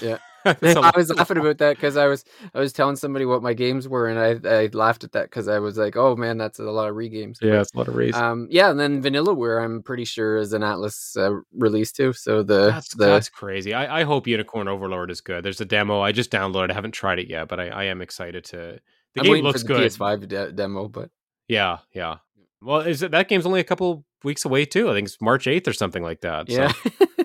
Yeah. 0.00 0.18
I 0.46 0.92
was 0.94 1.10
laughing 1.10 1.38
about 1.38 1.58
that 1.58 1.76
because 1.76 1.96
I 1.96 2.06
was 2.06 2.24
I 2.54 2.60
was 2.60 2.72
telling 2.72 2.94
somebody 2.94 3.24
what 3.24 3.42
my 3.42 3.52
games 3.52 3.88
were, 3.88 4.06
and 4.08 4.18
I 4.44 4.48
I 4.48 4.66
laughed 4.72 5.02
at 5.02 5.12
that 5.12 5.24
because 5.24 5.48
I 5.48 5.58
was 5.58 5.76
like, 5.76 5.96
oh 5.96 6.14
man, 6.14 6.38
that's 6.38 6.60
a 6.60 6.64
lot 6.64 6.88
of 6.88 6.94
re 6.94 7.08
games. 7.08 7.38
Yeah, 7.42 7.60
it's 7.60 7.74
a 7.74 7.78
lot 7.78 7.88
of 7.88 7.96
re's. 7.96 8.14
Um, 8.14 8.46
yeah, 8.48 8.70
and 8.70 8.78
then 8.78 9.02
Vanilla 9.02 9.34
Vanillaware, 9.34 9.64
I'm 9.64 9.82
pretty 9.82 10.04
sure 10.04 10.36
is 10.36 10.52
an 10.52 10.62
Atlus 10.62 11.16
uh, 11.16 11.40
release 11.52 11.90
too. 11.90 12.12
So 12.12 12.44
the 12.44 12.66
That's 12.66 12.94
the 12.94 13.06
that's 13.06 13.28
crazy. 13.28 13.74
I, 13.74 14.00
I 14.00 14.04
hope 14.04 14.28
Unicorn 14.28 14.68
Overlord 14.68 15.10
is 15.10 15.20
good. 15.20 15.44
There's 15.44 15.60
a 15.60 15.64
demo. 15.64 16.00
I 16.00 16.12
just 16.12 16.30
downloaded. 16.30 16.70
I 16.70 16.74
haven't 16.74 16.92
tried 16.92 17.18
it 17.18 17.28
yet, 17.28 17.48
but 17.48 17.58
I, 17.58 17.68
I 17.68 17.84
am 17.84 18.00
excited 18.00 18.44
to. 18.46 18.78
The 19.14 19.20
I'm 19.20 19.24
game 19.24 19.44
looks 19.44 19.62
for 19.62 19.68
the 19.68 19.74
good. 19.74 19.90
PS5 19.90 20.28
de- 20.28 20.52
demo, 20.52 20.88
but 20.88 21.10
Yeah, 21.48 21.78
yeah. 21.92 22.18
Well, 22.62 22.80
is 22.80 23.02
it 23.02 23.10
that 23.12 23.28
game's 23.28 23.46
only 23.46 23.60
a 23.60 23.64
couple 23.64 24.04
weeks 24.24 24.44
away 24.44 24.64
too? 24.64 24.90
I 24.90 24.94
think 24.94 25.08
it's 25.08 25.20
March 25.20 25.46
eighth 25.46 25.68
or 25.68 25.72
something 25.72 26.02
like 26.02 26.20
that. 26.22 26.50
so- 26.50 26.54
yeah, 26.62 26.72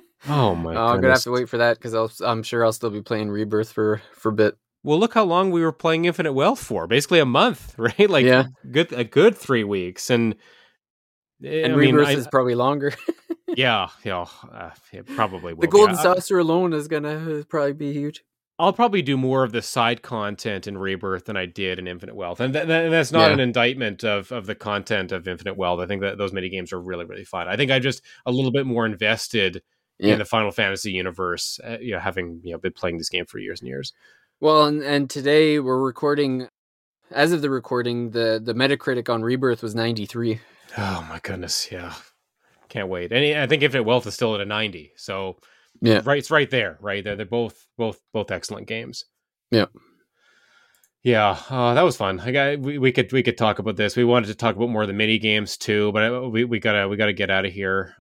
Oh 0.29 0.53
my. 0.55 0.75
Oh, 0.75 0.85
I'm 0.87 1.01
gonna 1.01 1.13
have 1.13 1.23
to 1.23 1.31
wait 1.31 1.49
for 1.49 1.57
that 1.57 1.79
because 1.79 2.21
I'm 2.21 2.43
sure 2.43 2.63
I'll 2.63 2.73
still 2.73 2.91
be 2.91 3.01
playing 3.01 3.29
Rebirth 3.29 3.71
for 3.71 4.01
for 4.13 4.29
a 4.29 4.33
bit. 4.33 4.55
Well, 4.83 4.99
look 4.99 5.13
how 5.13 5.23
long 5.23 5.51
we 5.51 5.61
were 5.61 5.71
playing 5.71 6.05
Infinite 6.05 6.33
Wealth 6.33 6.61
for. 6.63 6.87
Basically 6.87 7.19
a 7.19 7.25
month, 7.25 7.73
right? 7.77 8.09
Like 8.09 8.25
Yeah. 8.25 8.45
good 8.71 8.91
a 8.93 9.03
good 9.03 9.35
three 9.37 9.63
weeks, 9.63 10.09
and 10.09 10.35
eh, 11.43 11.63
And 11.63 11.73
I 11.73 11.75
mean, 11.75 11.95
Rebirth 11.95 12.07
I- 12.09 12.13
is 12.13 12.27
probably 12.27 12.55
longer. 12.55 12.93
yeah, 13.47 13.87
yeah, 14.03 14.25
uh, 14.53 14.69
it 14.91 15.07
probably 15.15 15.53
will. 15.53 15.61
the. 15.61 15.67
Golden 15.67 15.95
I- 15.95 16.01
Saucer 16.03 16.37
alone 16.39 16.73
is 16.73 16.87
gonna 16.87 17.39
uh, 17.39 17.43
probably 17.49 17.73
be 17.73 17.91
huge. 17.93 18.23
I'll 18.61 18.73
probably 18.73 19.01
do 19.01 19.17
more 19.17 19.43
of 19.43 19.51
the 19.51 19.61
side 19.61 20.01
content 20.01 20.67
in 20.67 20.77
Rebirth 20.77 21.25
than 21.25 21.35
I 21.35 21.45
did 21.45 21.79
in 21.79 21.87
Infinite 21.87 22.15
Wealth, 22.15 22.39
and, 22.39 22.53
th- 22.53 22.67
that's 22.67 23.11
not 23.11 23.27
Yeah. 23.27 23.33
an 23.33 23.39
indictment 23.39 24.03
of 24.03 24.31
of 24.31 24.45
the 24.45 24.55
content 24.55 25.11
of 25.11 25.27
Infinite 25.27 25.57
Wealth. 25.57 25.79
I 25.79 25.85
think 25.87 26.01
that 26.01 26.17
those 26.17 26.31
mini 26.33 26.49
games 26.49 26.71
are 26.71 26.79
really 26.79 27.05
really 27.05 27.25
fun. 27.25 27.47
I 27.47 27.55
think 27.57 27.71
I'm 27.71 27.81
just 27.81 28.01
a 28.25 28.31
little 28.31 28.51
bit 28.51 28.65
more 28.65 28.85
invested 28.85 29.61
Yeah. 29.99 30.13
in 30.13 30.19
the 30.19 30.25
Final 30.25 30.51
Fantasy 30.51 30.91
universe, 30.91 31.59
uh, 31.63 31.77
you 31.81 31.91
know, 31.93 31.99
having 31.99 32.39
you 32.43 32.51
know 32.53 32.57
been 32.57 32.73
playing 32.73 32.97
this 32.97 33.09
game 33.09 33.25
for 33.25 33.39
years 33.39 33.59
and 33.61 33.67
years. 33.67 33.93
Well, 34.39 34.65
and, 34.65 34.81
and 34.83 35.09
today 35.09 35.59
we're 35.59 35.79
recording. 35.81 36.47
As 37.11 37.33
of 37.33 37.41
the 37.41 37.49
recording, 37.49 38.11
the 38.11 38.39
the 38.43 38.53
Metacritic 38.53 39.13
on 39.13 39.21
Rebirth 39.21 39.61
was 39.61 39.75
93. 39.75 40.39
Oh 40.77 41.05
my 41.09 41.19
goodness, 41.21 41.69
yeah, 41.71 41.93
can't 42.69 42.87
wait. 42.87 43.11
And 43.11 43.37
I 43.37 43.45
think 43.47 43.63
Infinite 43.63 43.83
Wealth 43.83 44.07
is 44.07 44.13
still 44.13 44.33
at 44.33 44.39
a 44.41 44.45
ninety, 44.45 44.93
so 44.95 45.37
Yeah. 45.81 46.01
right, 46.05 46.19
it's 46.19 46.31
right 46.31 46.49
there, 46.49 46.77
right 46.79 47.03
there. 47.03 47.15
They're 47.15 47.25
both 47.25 47.67
both 47.77 47.99
both 48.13 48.31
excellent 48.31 48.67
games. 48.67 49.05
Yeah. 49.49 49.65
Yeah, 51.03 51.35
uh, 51.49 51.73
that 51.73 51.81
was 51.81 51.97
fun. 51.97 52.19
I 52.19 52.31
got 52.31 52.59
we, 52.59 52.77
we 52.77 52.91
could 52.91 53.11
we 53.11 53.23
could 53.23 53.37
talk 53.37 53.57
about 53.57 53.75
this. 53.75 53.95
We 53.95 54.03
wanted 54.03 54.27
to 54.27 54.35
talk 54.35 54.55
about 54.55 54.69
more 54.69 54.83
of 54.83 54.87
the 54.87 54.93
mini 54.93 55.17
games 55.17 55.57
too, 55.57 55.91
but 55.91 56.29
we 56.29 56.45
we 56.45 56.59
gotta 56.59 56.87
we 56.87 56.95
gotta 56.95 57.13
get 57.13 57.31
out 57.31 57.45
of 57.45 57.51
here. 57.51 57.95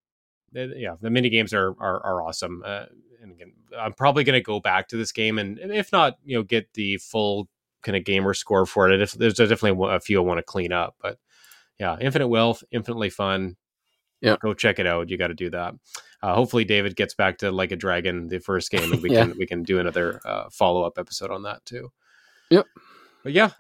Uh, 0.55 0.67
Yeah, 0.77 0.97
the 1.01 1.09
mini 1.09 1.31
games 1.31 1.55
are 1.55 1.71
are, 1.81 2.05
are 2.05 2.23
awesome. 2.23 2.63
Uh, 2.65 2.87
and 3.23 3.33
again, 3.33 3.53
I'm 3.79 3.95
probably 3.95 4.25
gonna 4.25 4.43
go 4.43 4.61
back 4.61 4.89
to 4.89 4.99
this 4.99 5.13
game, 5.13 5.39
and 5.39 5.59
and 5.59 5.73
if 5.73 5.93
not, 5.93 6.17
you 6.25 6.37
know, 6.37 6.43
get 6.43 6.73
the 6.75 6.99
full 6.99 7.49
kind 7.83 7.97
of 7.97 8.05
gamer 8.05 8.35
score 8.35 8.67
for 8.67 8.91
it. 8.91 9.01
If 9.01 9.13
there's 9.13 9.35
definitely 9.35 9.79
a 9.89 10.01
few 10.01 10.21
I 10.21 10.25
want 10.25 10.37
to 10.39 10.43
clean 10.43 10.73
up, 10.73 10.97
but 11.01 11.19
yeah, 11.79 11.97
Infinite 11.99 12.29
Wealth, 12.29 12.63
infinitely 12.71 13.09
fun. 13.09 13.57
Yeah. 14.21 14.37
go 14.41 14.53
check 14.55 14.79
it 14.79 14.87
out. 14.87 15.09
You 15.11 15.17
got 15.17 15.29
to 15.29 15.35
do 15.35 15.51
that. 15.51 15.75
Uh, 16.23 16.35
hopefully, 16.35 16.65
David 16.65 16.97
gets 16.97 17.15
back 17.15 17.39
to 17.39 17.51
Like 17.51 17.73
a 17.73 17.77
Dragon, 17.77 18.29
the 18.29 18.39
first 18.41 18.71
game, 18.71 18.93
and 18.93 19.03
we 19.03 19.11
Yeah. 19.13 19.27
can 19.27 19.39
we 19.39 19.47
can 19.47 19.63
do 19.63 19.79
another 19.79 20.21
uh, 20.25 20.45
follow 20.51 20.83
up 20.83 20.99
episode 20.99 21.31
on 21.31 21.43
that 21.45 21.65
too. 21.65 21.91
Yep. 22.51 22.67
But 23.23 23.33
yeah, 23.33 23.51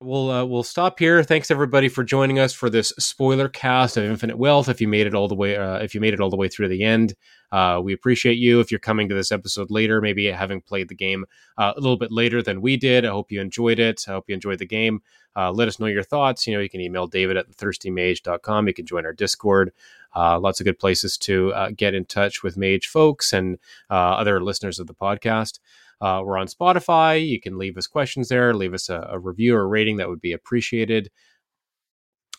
we'll 0.00 0.30
uh, 0.30 0.44
we'll 0.44 0.62
stop 0.62 0.98
here. 0.98 1.22
Thanks 1.22 1.50
everybody 1.50 1.88
for 1.88 2.04
joining 2.04 2.38
us 2.38 2.52
for 2.54 2.70
this 2.70 2.88
spoiler 2.98 3.48
cast 3.48 3.96
of 3.96 4.04
Infinite 4.04 4.38
Wealth. 4.38 4.68
If 4.68 4.80
you 4.80 4.88
made 4.88 5.06
it 5.06 5.14
all 5.14 5.28
the 5.28 5.34
way, 5.34 5.56
uh, 5.56 5.78
if 5.78 5.94
you 5.94 6.00
made 6.00 6.14
it 6.14 6.20
all 6.20 6.30
the 6.30 6.36
way 6.36 6.48
through 6.48 6.68
the 6.68 6.82
end, 6.84 7.14
uh, 7.52 7.80
we 7.82 7.92
appreciate 7.92 8.38
you. 8.38 8.60
If 8.60 8.70
you're 8.70 8.80
coming 8.80 9.08
to 9.08 9.14
this 9.14 9.32
episode 9.32 9.70
later, 9.70 10.00
maybe 10.00 10.26
having 10.26 10.60
played 10.60 10.88
the 10.88 10.94
game 10.94 11.24
uh, 11.56 11.72
a 11.76 11.80
little 11.80 11.96
bit 11.96 12.12
later 12.12 12.42
than 12.42 12.60
we 12.60 12.76
did, 12.76 13.04
I 13.04 13.10
hope 13.10 13.30
you 13.30 13.40
enjoyed 13.40 13.78
it. 13.78 14.04
I 14.08 14.12
hope 14.12 14.24
you 14.28 14.34
enjoyed 14.34 14.58
the 14.58 14.66
game. 14.66 15.02
Uh, 15.36 15.52
let 15.52 15.68
us 15.68 15.78
know 15.78 15.86
your 15.86 16.02
thoughts. 16.02 16.46
You 16.46 16.54
know, 16.54 16.60
you 16.60 16.70
can 16.70 16.80
email 16.80 17.06
David 17.06 17.36
at 17.36 17.50
thirstymage.com. 17.50 18.68
You 18.68 18.74
can 18.74 18.86
join 18.86 19.04
our 19.04 19.12
Discord. 19.12 19.72
Uh, 20.14 20.40
lots 20.40 20.60
of 20.60 20.64
good 20.64 20.78
places 20.78 21.18
to 21.18 21.52
uh, 21.52 21.70
get 21.76 21.94
in 21.94 22.06
touch 22.06 22.42
with 22.42 22.56
Mage 22.56 22.86
folks 22.86 23.34
and 23.34 23.58
uh, 23.90 23.94
other 23.94 24.42
listeners 24.42 24.78
of 24.78 24.86
the 24.86 24.94
podcast. 24.94 25.60
Uh, 26.00 26.22
we're 26.24 26.38
on 26.38 26.46
Spotify. 26.46 27.26
You 27.26 27.40
can 27.40 27.58
leave 27.58 27.76
us 27.76 27.86
questions 27.86 28.28
there, 28.28 28.54
leave 28.54 28.74
us 28.74 28.88
a, 28.88 29.06
a 29.10 29.18
review 29.18 29.54
or 29.54 29.68
rating. 29.68 29.96
That 29.98 30.08
would 30.08 30.20
be 30.20 30.32
appreciated. 30.32 31.10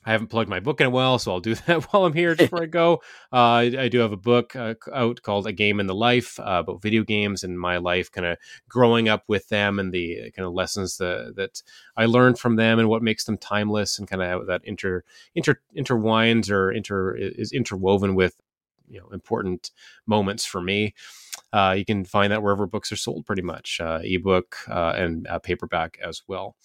I 0.08 0.12
haven't 0.12 0.28
plugged 0.28 0.50
my 0.50 0.62
book 0.62 0.80
in 0.80 0.88
a 0.88 0.90
while, 0.90 1.20
so 1.20 1.34
I'll 1.34 1.42
do 1.42 1.54
that 1.68 1.84
while 1.84 2.06
I'm 2.06 2.14
here 2.14 2.34
before 2.34 2.64
I 2.64 2.68
go. 2.68 3.02
Uh, 3.32 3.36
I, 3.36 3.62
I, 3.78 3.88
do 3.90 4.00
have 4.00 4.14
a 4.14 4.18
book 4.18 4.56
uh, 4.56 4.76
out 4.94 5.22
called 5.22 5.48
A 5.48 5.52
Game 5.52 5.82
in 5.82 5.88
the 5.88 5.94
Life 5.94 6.40
uh, 6.40 6.64
about 6.64 6.82
video 6.82 7.04
games 7.04 7.44
and 7.44 7.60
my 7.60 7.76
life, 7.76 8.10
kind 8.10 8.26
of 8.26 8.38
growing 8.70 9.10
up 9.10 9.26
with 9.28 9.50
them 9.50 9.80
and 9.80 9.92
the 9.92 10.32
kind 10.34 10.48
of 10.48 10.54
lessons 10.54 10.96
that, 10.98 11.34
that 11.36 11.62
I 11.98 12.06
learned 12.06 12.40
from 12.40 12.56
them 12.56 12.80
and 12.80 12.88
what 12.88 13.04
makes 13.04 13.26
them 13.26 13.38
timeless 13.38 14.00
and 14.00 14.08
kind 14.08 14.22
of 14.22 14.48
that 14.48 14.62
inter, 14.64 15.04
inter 15.36 15.60
intertwines 15.76 16.50
or 16.50 16.72
inter 16.72 17.14
is 17.18 17.52
interwoven 17.52 18.16
with 18.16 18.38
you 18.88 19.02
know 19.02 19.10
important 19.10 19.72
moments 20.06 20.46
for 20.46 20.62
me. 20.62 20.94
Uh, 21.52 21.76
you 21.78 21.84
can 21.84 22.06
find 22.06 22.32
that 22.32 22.42
wherever 22.42 22.66
books 22.66 22.94
are 22.94 22.98
sold, 22.98 23.26
pretty 23.26 23.42
much, 23.42 23.82
uh, 23.82 24.00
ebook 24.04 24.56
uh, 24.70 24.94
and 24.96 25.28
paperback 25.44 26.00
as 26.02 26.24
well. 26.30 26.56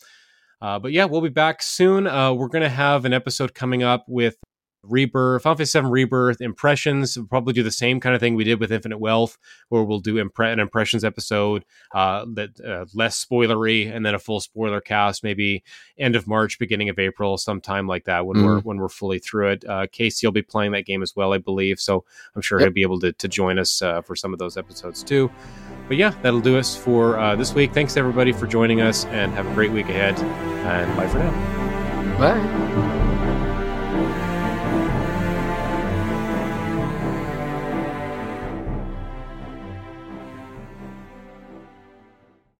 Uh, 0.62 0.78
but 0.78 0.92
yeah, 0.92 1.04
we'll 1.04 1.20
be 1.20 1.28
back 1.28 1.60
soon. 1.60 2.06
Uh, 2.06 2.32
we're 2.32 2.46
going 2.46 2.62
to 2.62 2.68
have 2.68 3.04
an 3.04 3.12
episode 3.12 3.52
coming 3.52 3.82
up 3.82 4.04
with 4.06 4.36
Rebirth, 4.84 5.42
Final 5.42 5.56
Fantasy 5.56 5.80
VII 5.80 5.86
Rebirth 5.86 6.40
impressions. 6.40 7.16
We'll 7.16 7.26
probably 7.26 7.52
do 7.52 7.62
the 7.62 7.70
same 7.70 8.00
kind 8.00 8.14
of 8.14 8.20
thing 8.20 8.34
we 8.34 8.44
did 8.44 8.58
with 8.58 8.72
Infinite 8.72 8.98
Wealth, 8.98 9.38
where 9.68 9.82
we'll 9.84 10.00
do 10.00 10.14
impre- 10.14 10.52
an 10.52 10.58
impressions 10.58 11.04
episode 11.04 11.64
uh, 11.94 12.24
that 12.34 12.60
uh, 12.60 12.86
less 12.94 13.24
spoilery, 13.24 13.94
and 13.94 14.04
then 14.04 14.14
a 14.14 14.18
full 14.18 14.40
spoiler 14.40 14.80
cast, 14.80 15.22
maybe 15.22 15.62
end 15.98 16.16
of 16.16 16.26
March, 16.26 16.58
beginning 16.58 16.88
of 16.88 16.98
April, 16.98 17.38
sometime 17.38 17.86
like 17.86 18.04
that 18.04 18.26
when 18.26 18.38
mm. 18.38 18.44
we're 18.44 18.60
when 18.60 18.78
we're 18.78 18.88
fully 18.88 19.18
through 19.18 19.50
it. 19.50 19.64
Uh, 19.64 19.86
Casey 19.90 20.26
will 20.26 20.32
be 20.32 20.42
playing 20.42 20.72
that 20.72 20.86
game 20.86 21.02
as 21.02 21.14
well, 21.14 21.32
I 21.32 21.38
believe, 21.38 21.78
so 21.78 22.04
I'm 22.34 22.42
sure 22.42 22.58
yep. 22.58 22.66
he'll 22.66 22.74
be 22.74 22.82
able 22.82 23.00
to, 23.00 23.12
to 23.12 23.28
join 23.28 23.58
us 23.58 23.82
uh, 23.82 24.02
for 24.02 24.16
some 24.16 24.32
of 24.32 24.38
those 24.38 24.56
episodes 24.56 25.02
too. 25.04 25.30
But 25.86 25.96
yeah, 25.96 26.10
that'll 26.22 26.40
do 26.40 26.58
us 26.58 26.76
for 26.76 27.18
uh, 27.18 27.36
this 27.36 27.54
week. 27.54 27.72
Thanks 27.72 27.96
everybody 27.96 28.32
for 28.32 28.48
joining 28.48 28.80
us, 28.80 29.04
and 29.06 29.32
have 29.32 29.46
a 29.46 29.54
great 29.54 29.70
week 29.70 29.88
ahead. 29.88 30.18
And 30.64 30.96
bye 30.96 31.08
for 31.08 31.18
now. 31.18 32.18
Bye. 32.18 32.98